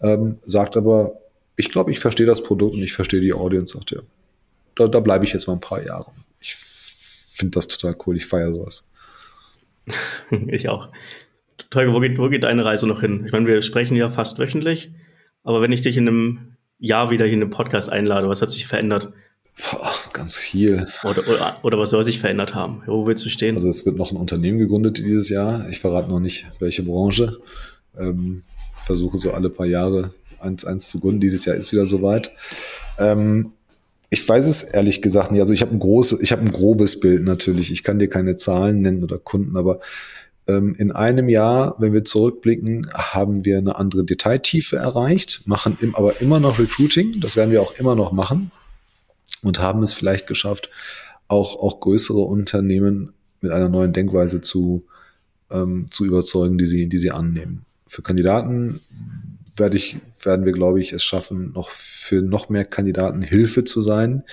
ähm, 0.00 0.38
sagt 0.44 0.76
aber, 0.76 1.21
ich 1.56 1.70
glaube, 1.70 1.90
ich 1.90 1.98
verstehe 1.98 2.26
das 2.26 2.42
Produkt 2.42 2.74
und 2.74 2.82
ich 2.82 2.92
verstehe 2.92 3.20
die 3.20 3.32
Audience, 3.32 3.74
sagt 3.74 3.92
er. 3.92 4.02
Da, 4.74 4.88
da 4.88 5.00
bleibe 5.00 5.24
ich 5.24 5.32
jetzt 5.32 5.46
mal 5.46 5.54
ein 5.54 5.60
paar 5.60 5.84
Jahre. 5.84 6.12
Ich 6.40 6.54
finde 6.54 7.56
das 7.56 7.68
total 7.68 7.96
cool. 8.06 8.16
Ich 8.16 8.26
feiere 8.26 8.52
sowas. 8.52 8.88
ich 10.48 10.68
auch. 10.68 10.88
Tolga, 11.70 11.92
wo 11.92 12.00
geht, 12.00 12.18
wo 12.18 12.28
geht 12.28 12.44
deine 12.44 12.64
Reise 12.64 12.86
noch 12.86 13.00
hin? 13.00 13.24
Ich 13.26 13.32
meine, 13.32 13.46
wir 13.46 13.62
sprechen 13.62 13.96
ja 13.96 14.10
fast 14.10 14.38
wöchentlich, 14.38 14.92
aber 15.42 15.60
wenn 15.60 15.72
ich 15.72 15.82
dich 15.82 15.96
in 15.96 16.08
einem 16.08 16.56
Jahr 16.78 17.10
wieder 17.10 17.24
hier 17.24 17.34
in 17.34 17.40
den 17.40 17.50
Podcast 17.50 17.90
einlade, 17.90 18.28
was 18.28 18.42
hat 18.42 18.50
sich 18.50 18.66
verändert? 18.66 19.12
Boah, 19.70 19.92
ganz 20.12 20.38
viel. 20.38 20.86
Oder, 21.04 21.28
oder, 21.28 21.58
oder, 21.62 21.78
was 21.78 21.90
soll 21.90 22.02
sich 22.04 22.18
verändert 22.18 22.54
haben? 22.54 22.82
Wo 22.86 23.06
willst 23.06 23.24
du 23.24 23.28
stehen? 23.28 23.54
Also 23.54 23.68
es 23.68 23.84
wird 23.84 23.96
noch 23.96 24.10
ein 24.10 24.16
Unternehmen 24.16 24.58
gegründet 24.58 24.98
dieses 24.98 25.28
Jahr. 25.28 25.68
Ich 25.68 25.78
verrate 25.78 26.08
noch 26.08 26.20
nicht, 26.20 26.46
welche 26.58 26.82
Branche. 26.82 27.38
Ähm, 27.98 28.42
versuche 28.82 29.18
so 29.18 29.32
alle 29.32 29.50
paar 29.50 29.66
Jahre 29.66 30.14
eins, 30.42 30.64
eins 30.64 30.88
zu 30.88 31.00
gründen. 31.00 31.20
Dieses 31.20 31.44
Jahr 31.44 31.56
ist 31.56 31.72
wieder 31.72 31.86
soweit. 31.86 32.32
Ähm, 32.98 33.52
ich 34.10 34.28
weiß 34.28 34.46
es 34.46 34.62
ehrlich 34.62 35.00
gesagt 35.00 35.32
nicht. 35.32 35.40
Also 35.40 35.54
ich 35.54 35.62
habe 35.62 35.72
ein 35.72 35.78
großes, 35.78 36.20
ich 36.20 36.32
habe 36.32 36.42
ein 36.42 36.52
grobes 36.52 37.00
Bild 37.00 37.24
natürlich. 37.24 37.72
Ich 37.72 37.82
kann 37.82 37.98
dir 37.98 38.08
keine 38.08 38.36
Zahlen 38.36 38.82
nennen 38.82 39.02
oder 39.02 39.18
Kunden, 39.18 39.56
aber 39.56 39.80
ähm, 40.48 40.74
in 40.76 40.92
einem 40.92 41.28
Jahr, 41.28 41.76
wenn 41.78 41.92
wir 41.92 42.04
zurückblicken, 42.04 42.88
haben 42.92 43.44
wir 43.44 43.58
eine 43.58 43.76
andere 43.76 44.04
Detailtiefe 44.04 44.76
erreicht, 44.76 45.42
machen 45.46 45.78
im, 45.80 45.94
aber 45.94 46.20
immer 46.20 46.40
noch 46.40 46.58
Recruiting. 46.58 47.20
Das 47.20 47.36
werden 47.36 47.52
wir 47.52 47.62
auch 47.62 47.74
immer 47.76 47.94
noch 47.94 48.12
machen 48.12 48.50
und 49.42 49.60
haben 49.60 49.82
es 49.82 49.92
vielleicht 49.92 50.26
geschafft, 50.26 50.70
auch, 51.28 51.56
auch 51.56 51.80
größere 51.80 52.20
Unternehmen 52.20 53.12
mit 53.40 53.52
einer 53.52 53.68
neuen 53.68 53.92
Denkweise 53.92 54.40
zu, 54.40 54.84
ähm, 55.50 55.86
zu 55.90 56.04
überzeugen, 56.04 56.58
die 56.58 56.66
sie, 56.66 56.88
die 56.88 56.98
sie 56.98 57.12
annehmen. 57.12 57.64
Für 57.86 58.02
Kandidaten 58.02 58.80
werde 59.56 59.76
ich, 59.76 59.98
werden 60.22 60.44
wir, 60.44 60.52
glaube 60.52 60.80
ich, 60.80 60.92
es 60.92 61.04
schaffen, 61.04 61.52
noch 61.52 61.70
für 61.70 62.22
noch 62.22 62.48
mehr 62.48 62.64
Kandidaten 62.64 63.22
Hilfe 63.22 63.64
zu 63.64 63.80
sein, 63.80 64.24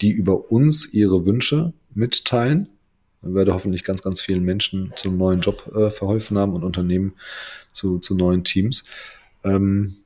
die 0.00 0.10
über 0.10 0.50
uns 0.50 0.92
ihre 0.92 1.26
Wünsche 1.26 1.72
mitteilen. 1.94 2.68
Dann 3.20 3.34
werde 3.34 3.54
hoffentlich 3.54 3.82
ganz, 3.82 4.02
ganz 4.02 4.20
vielen 4.20 4.44
Menschen 4.44 4.92
zum 4.94 5.16
neuen 5.16 5.40
Job 5.40 5.70
äh, 5.74 5.90
verholfen 5.90 6.38
haben 6.38 6.52
und 6.52 6.62
Unternehmen 6.62 7.14
zu, 7.72 7.98
zu 7.98 8.14
neuen 8.14 8.44
Teams. 8.44 8.84
Ähm, 9.44 9.96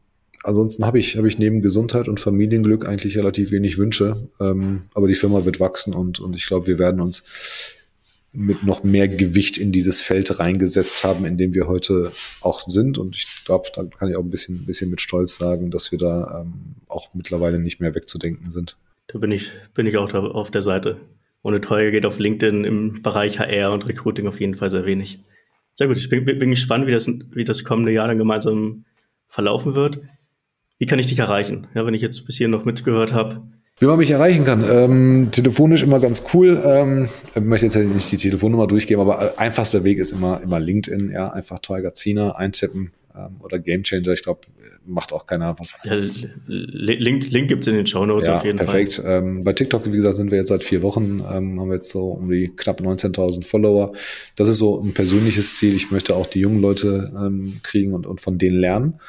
ansonsten 0.42 0.86
habe 0.86 0.98
ich, 0.98 1.16
habe 1.16 1.28
ich 1.28 1.38
neben 1.38 1.60
Gesundheit 1.60 2.08
und 2.08 2.20
Familienglück 2.20 2.88
eigentlich 2.88 3.18
relativ 3.18 3.50
wenig 3.50 3.76
Wünsche. 3.76 4.28
Ähm, 4.40 4.84
aber 4.94 5.08
die 5.08 5.14
Firma 5.14 5.44
wird 5.44 5.60
wachsen 5.60 5.94
und, 5.94 6.20
und 6.20 6.34
ich 6.34 6.46
glaube, 6.46 6.66
wir 6.66 6.78
werden 6.78 7.00
uns 7.00 7.24
mit 8.32 8.64
noch 8.64 8.82
mehr 8.82 9.08
Gewicht 9.08 9.58
in 9.58 9.72
dieses 9.72 10.00
Feld 10.00 10.38
reingesetzt 10.38 11.04
haben, 11.04 11.26
in 11.26 11.36
dem 11.36 11.52
wir 11.52 11.66
heute 11.66 12.12
auch 12.40 12.60
sind. 12.60 12.96
Und 12.96 13.16
ich 13.16 13.44
glaube, 13.44 13.68
da 13.74 13.84
kann 13.84 14.08
ich 14.08 14.16
auch 14.16 14.22
ein 14.22 14.30
bisschen, 14.30 14.62
ein 14.62 14.66
bisschen 14.66 14.90
mit 14.90 15.02
Stolz 15.02 15.36
sagen, 15.36 15.70
dass 15.70 15.92
wir 15.92 15.98
da 15.98 16.40
ähm, 16.40 16.76
auch 16.88 17.12
mittlerweile 17.12 17.60
nicht 17.60 17.80
mehr 17.80 17.94
wegzudenken 17.94 18.50
sind. 18.50 18.78
Da 19.08 19.18
bin 19.18 19.32
ich, 19.32 19.52
bin 19.74 19.86
ich 19.86 19.98
auch 19.98 20.08
da 20.08 20.20
auf 20.20 20.50
der 20.50 20.62
Seite. 20.62 21.00
ohne 21.42 21.60
Teuer 21.60 21.90
geht 21.90 22.06
auf 22.06 22.18
LinkedIn 22.18 22.64
im 22.64 23.02
Bereich 23.02 23.38
HR 23.38 23.72
und 23.72 23.86
Recruiting 23.86 24.26
auf 24.26 24.40
jeden 24.40 24.54
Fall 24.54 24.70
sehr 24.70 24.86
wenig. 24.86 25.22
Sehr 25.74 25.88
gut, 25.88 25.98
ich 25.98 26.08
bin, 26.08 26.24
bin 26.24 26.50
gespannt, 26.50 26.86
wie 26.86 26.92
das, 26.92 27.08
wie 27.32 27.44
das 27.44 27.64
kommende 27.64 27.92
Jahr 27.92 28.08
dann 28.08 28.18
gemeinsam 28.18 28.84
verlaufen 29.26 29.74
wird. 29.74 30.00
Wie 30.78 30.86
kann 30.86 30.98
ich 30.98 31.06
dich 31.06 31.18
erreichen? 31.18 31.66
Ja, 31.74 31.84
wenn 31.84 31.94
ich 31.94 32.02
jetzt 32.02 32.24
bis 32.26 32.36
hier 32.36 32.48
noch 32.48 32.64
mitgehört 32.64 33.12
habe, 33.12 33.42
wie 33.78 33.86
man 33.86 33.98
mich 33.98 34.10
erreichen 34.10 34.44
kann. 34.44 34.64
Ähm, 34.70 35.28
telefonisch 35.32 35.82
immer 35.82 36.00
ganz 36.00 36.24
cool. 36.32 36.62
Ähm, 36.64 37.08
ich 37.34 37.40
möchte 37.40 37.66
jetzt 37.66 37.76
nicht 37.76 38.12
die 38.12 38.16
Telefonnummer 38.16 38.66
durchgeben, 38.66 39.00
aber 39.00 39.38
einfachster 39.38 39.84
Weg 39.84 39.98
ist 39.98 40.12
immer, 40.12 40.40
immer 40.42 40.60
LinkedIn. 40.60 41.10
Ja, 41.10 41.30
einfach 41.30 41.58
Tiger 41.58 41.92
Zina 41.94 42.32
eintippen 42.36 42.92
ähm, 43.16 43.36
oder 43.40 43.58
Gamechanger. 43.58 44.12
Ich 44.12 44.22
glaube, 44.22 44.40
macht 44.86 45.12
auch 45.12 45.26
keiner 45.26 45.58
was. 45.58 45.74
Ja, 45.84 45.94
Link, 46.46 47.30
Link 47.30 47.48
gibt 47.48 47.62
es 47.62 47.66
in 47.68 47.74
den 47.74 47.86
Show 47.86 48.04
Notes 48.04 48.26
ja, 48.26 48.38
auf 48.38 48.44
jeden 48.44 48.58
perfekt. 48.58 48.94
Fall. 48.94 49.04
Perfekt. 49.04 49.24
Ähm, 49.24 49.44
bei 49.44 49.52
TikTok, 49.52 49.86
wie 49.86 49.96
gesagt, 49.96 50.16
sind 50.16 50.30
wir 50.30 50.38
jetzt 50.38 50.48
seit 50.48 50.64
vier 50.64 50.82
Wochen, 50.82 51.20
ähm, 51.20 51.60
haben 51.60 51.68
wir 51.68 51.74
jetzt 51.74 51.90
so 51.90 52.08
um 52.08 52.30
die 52.30 52.48
knapp 52.54 52.80
19.000 52.80 53.44
Follower. 53.44 53.92
Das 54.36 54.48
ist 54.48 54.58
so 54.58 54.80
ein 54.80 54.94
persönliches 54.94 55.56
Ziel. 55.56 55.74
Ich 55.74 55.90
möchte 55.90 56.16
auch 56.16 56.26
die 56.26 56.40
jungen 56.40 56.60
Leute 56.60 57.12
ähm, 57.16 57.60
kriegen 57.62 57.94
und, 57.94 58.06
und 58.06 58.20
von 58.20 58.38
denen 58.38 58.58
lernen. 58.58 59.00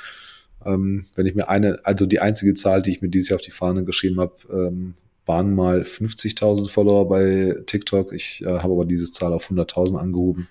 Ähm, 0.65 1.05
wenn 1.15 1.25
ich 1.25 1.35
mir 1.35 1.49
eine, 1.49 1.79
also 1.83 2.05
die 2.05 2.19
einzige 2.19 2.53
Zahl, 2.53 2.81
die 2.81 2.91
ich 2.91 3.01
mir 3.01 3.09
dieses 3.09 3.29
Jahr 3.29 3.37
auf 3.37 3.45
die 3.45 3.51
Fahne 3.51 3.83
geschrieben 3.83 4.19
habe, 4.19 4.35
ähm, 4.51 4.93
waren 5.25 5.55
mal 5.55 5.81
50.000 5.81 6.69
Follower 6.69 7.07
bei 7.07 7.55
TikTok. 7.65 8.13
Ich 8.13 8.43
äh, 8.43 8.59
habe 8.59 8.73
aber 8.73 8.85
diese 8.85 9.11
Zahl 9.11 9.33
auf 9.33 9.49
100.000 9.49 9.97
angehoben. 9.97 10.47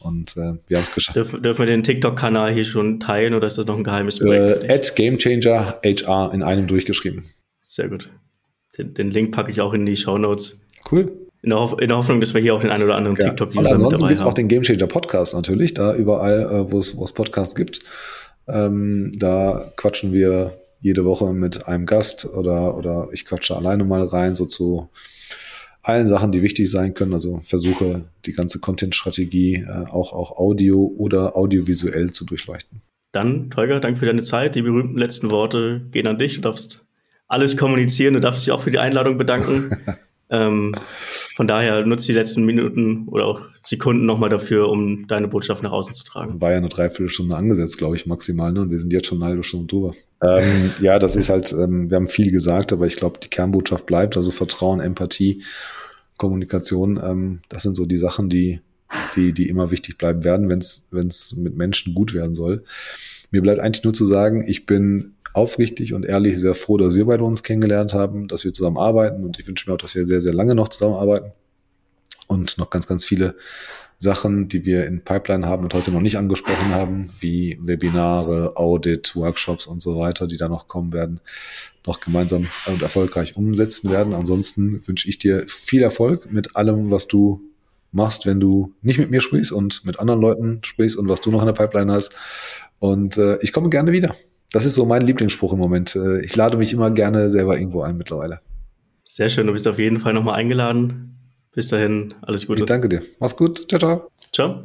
Und 0.00 0.36
äh, 0.36 0.54
wir 0.68 0.76
haben 0.76 0.84
es 0.84 0.92
geschafft. 0.92 1.16
Dürfen, 1.16 1.42
dürfen 1.42 1.60
wir 1.60 1.66
den 1.66 1.82
TikTok-Kanal 1.82 2.52
hier 2.52 2.64
schon 2.64 3.00
teilen 3.00 3.34
oder 3.34 3.46
ist 3.46 3.58
das 3.58 3.66
noch 3.66 3.76
ein 3.76 3.84
geheimes 3.84 4.18
Projekt? 4.18 4.64
Äh, 4.64 4.72
at 4.72 4.94
Gamechanger 4.94 5.80
HR 5.84 6.32
in 6.34 6.42
einem 6.42 6.66
durchgeschrieben. 6.66 7.24
Sehr 7.62 7.88
gut. 7.88 8.10
Den, 8.76 8.94
den 8.94 9.10
Link 9.10 9.32
packe 9.32 9.50
ich 9.50 9.60
auch 9.60 9.72
in 9.72 9.86
die 9.86 9.96
Show 9.96 10.18
Notes. 10.18 10.64
Cool. 10.90 11.12
In 11.42 11.50
der, 11.50 11.76
in 11.80 11.88
der, 11.88 11.96
Hoffnung, 11.96 12.20
dass 12.20 12.34
wir 12.34 12.40
hier 12.40 12.54
auch 12.54 12.60
den 12.60 12.70
einen 12.70 12.84
oder 12.84 12.96
anderen 12.96 13.16
ja. 13.16 13.28
TikTok-User 13.28 13.60
mit 13.60 13.72
Ansonsten 13.72 14.08
gibt 14.08 14.20
es 14.20 14.26
auch 14.26 14.34
den 14.34 14.48
Gamechanger 14.48 14.86
Podcast 14.86 15.34
natürlich, 15.34 15.74
da 15.74 15.94
überall, 15.94 16.42
äh, 16.42 16.72
wo 16.72 16.78
es 16.78 17.12
Podcasts 17.12 17.54
gibt. 17.54 17.80
Ähm, 18.48 19.12
da 19.16 19.72
quatschen 19.76 20.12
wir 20.12 20.58
jede 20.80 21.04
Woche 21.04 21.32
mit 21.32 21.66
einem 21.66 21.86
Gast 21.86 22.26
oder, 22.26 22.76
oder 22.76 23.08
ich 23.12 23.24
quatsche 23.24 23.56
alleine 23.56 23.84
mal 23.84 24.04
rein, 24.04 24.34
so 24.34 24.46
zu 24.46 24.88
allen 25.82 26.06
Sachen, 26.06 26.32
die 26.32 26.42
wichtig 26.42 26.70
sein 26.70 26.94
können. 26.94 27.12
Also 27.12 27.40
versuche 27.42 28.04
die 28.24 28.32
ganze 28.32 28.58
Content-Strategie 28.58 29.64
äh, 29.66 29.86
auch, 29.90 30.12
auch 30.12 30.36
audio 30.36 30.92
oder 30.96 31.36
audiovisuell 31.36 32.10
zu 32.12 32.24
durchleuchten. 32.24 32.82
Dann, 33.12 33.50
Tolga, 33.50 33.80
danke 33.80 34.00
für 34.00 34.06
deine 34.06 34.22
Zeit. 34.22 34.54
Die 34.54 34.62
berühmten 34.62 34.98
letzten 34.98 35.30
Worte 35.30 35.86
gehen 35.90 36.06
an 36.06 36.18
dich. 36.18 36.34
Du 36.34 36.40
darfst 36.42 36.84
alles 37.28 37.56
kommunizieren. 37.56 38.14
Du 38.14 38.20
darfst 38.20 38.44
dich 38.44 38.52
auch 38.52 38.62
für 38.62 38.70
die 38.70 38.78
Einladung 38.78 39.16
bedanken. 39.16 39.76
Ähm, 40.28 40.74
von 41.36 41.46
daher 41.46 41.86
nutze 41.86 42.08
die 42.08 42.12
letzten 42.12 42.44
Minuten 42.44 43.06
oder 43.08 43.26
auch 43.26 43.42
Sekunden 43.62 44.06
nochmal 44.06 44.28
dafür, 44.28 44.68
um 44.68 45.06
deine 45.06 45.28
Botschaft 45.28 45.62
nach 45.62 45.70
außen 45.70 45.94
zu 45.94 46.04
tragen. 46.04 46.40
War 46.40 46.50
ja 46.50 46.56
eine 46.56 46.68
Dreiviertelstunde 46.68 47.36
angesetzt, 47.36 47.78
glaube 47.78 47.96
ich, 47.96 48.06
maximal, 48.06 48.52
ne? 48.52 48.62
Und 48.62 48.70
wir 48.70 48.78
sind 48.78 48.92
jetzt 48.92 49.06
schon 49.06 49.18
eine 49.18 49.30
halbe 49.30 49.44
Stunde 49.44 49.66
drüber. 49.66 49.92
Ähm, 50.22 50.72
ja, 50.80 50.98
das 50.98 51.14
ist 51.14 51.30
halt, 51.30 51.52
ähm, 51.52 51.90
wir 51.90 51.96
haben 51.96 52.08
viel 52.08 52.32
gesagt, 52.32 52.72
aber 52.72 52.86
ich 52.86 52.96
glaube, 52.96 53.20
die 53.22 53.28
Kernbotschaft 53.28 53.86
bleibt, 53.86 54.16
also 54.16 54.32
Vertrauen, 54.32 54.80
Empathie, 54.80 55.44
Kommunikation, 56.16 57.00
ähm, 57.02 57.40
das 57.48 57.62
sind 57.62 57.76
so 57.76 57.86
die 57.86 57.98
Sachen, 57.98 58.28
die, 58.28 58.60
die, 59.14 59.32
die 59.32 59.48
immer 59.48 59.70
wichtig 59.70 59.96
bleiben 59.98 60.24
werden, 60.24 60.48
wenn 60.48 60.58
es 60.58 61.36
mit 61.36 61.56
Menschen 61.56 61.94
gut 61.94 62.14
werden 62.14 62.34
soll. 62.34 62.64
Mir 63.30 63.42
bleibt 63.42 63.60
eigentlich 63.60 63.84
nur 63.84 63.92
zu 63.92 64.06
sagen, 64.06 64.44
ich 64.46 64.66
bin 64.66 65.15
aufrichtig 65.36 65.92
und 65.92 66.04
ehrlich 66.04 66.38
sehr 66.38 66.54
froh, 66.54 66.76
dass 66.76 66.94
wir 66.94 67.06
beide 67.06 67.24
uns 67.24 67.42
kennengelernt 67.42 67.94
haben, 67.94 68.28
dass 68.28 68.44
wir 68.44 68.52
zusammen 68.52 68.78
arbeiten 68.78 69.24
und 69.24 69.38
ich 69.38 69.46
wünsche 69.46 69.68
mir 69.68 69.74
auch, 69.74 69.80
dass 69.80 69.94
wir 69.94 70.06
sehr, 70.06 70.20
sehr 70.20 70.34
lange 70.34 70.54
noch 70.54 70.68
zusammenarbeiten 70.68 71.32
und 72.26 72.58
noch 72.58 72.70
ganz, 72.70 72.86
ganz 72.86 73.04
viele 73.04 73.36
Sachen, 73.98 74.48
die 74.48 74.64
wir 74.64 74.86
in 74.86 75.02
Pipeline 75.02 75.46
haben 75.46 75.64
und 75.64 75.72
heute 75.72 75.90
noch 75.90 76.00
nicht 76.00 76.18
angesprochen 76.18 76.74
haben, 76.74 77.10
wie 77.20 77.58
Webinare, 77.60 78.56
Audit, 78.56 79.16
Workshops 79.16 79.66
und 79.66 79.80
so 79.80 79.98
weiter, 79.98 80.26
die 80.26 80.36
da 80.36 80.48
noch 80.48 80.68
kommen 80.68 80.92
werden, 80.92 81.20
noch 81.86 82.00
gemeinsam 82.00 82.46
und 82.66 82.82
erfolgreich 82.82 83.36
umsetzen 83.36 83.90
werden. 83.90 84.12
Ansonsten 84.12 84.86
wünsche 84.86 85.08
ich 85.08 85.18
dir 85.18 85.44
viel 85.48 85.82
Erfolg 85.82 86.30
mit 86.30 86.56
allem, 86.56 86.90
was 86.90 87.08
du 87.08 87.40
machst, 87.92 88.26
wenn 88.26 88.38
du 88.38 88.74
nicht 88.82 88.98
mit 88.98 89.10
mir 89.10 89.22
sprichst 89.22 89.52
und 89.52 89.84
mit 89.86 89.98
anderen 89.98 90.20
Leuten 90.20 90.60
sprichst 90.62 90.96
und 90.96 91.08
was 91.08 91.22
du 91.22 91.30
noch 91.30 91.40
in 91.40 91.46
der 91.46 91.54
Pipeline 91.54 91.92
hast. 91.92 92.14
Und 92.78 93.16
äh, 93.16 93.38
ich 93.40 93.52
komme 93.52 93.70
gerne 93.70 93.92
wieder. 93.92 94.14
Das 94.56 94.64
ist 94.64 94.74
so 94.74 94.86
mein 94.86 95.02
Lieblingsspruch 95.02 95.52
im 95.52 95.58
Moment. 95.58 95.94
Äh, 95.96 96.24
ich 96.24 96.34
lade 96.34 96.56
mich 96.56 96.72
immer 96.72 96.90
gerne 96.90 97.28
selber 97.28 97.58
irgendwo 97.58 97.82
ein 97.82 97.98
mittlerweile. 97.98 98.40
Sehr 99.04 99.28
schön, 99.28 99.46
du 99.46 99.52
bist 99.52 99.68
auf 99.68 99.78
jeden 99.78 99.98
Fall 99.98 100.14
nochmal 100.14 100.36
eingeladen. 100.36 101.18
Bis 101.52 101.68
dahin, 101.68 102.14
alles 102.22 102.46
Gute. 102.46 102.60
Ich 102.60 102.64
danke 102.64 102.88
dir. 102.88 103.02
Mach's 103.20 103.36
gut. 103.36 103.68
Ciao, 103.68 103.78
ciao. 103.78 104.10
Ciao. 104.32 104.64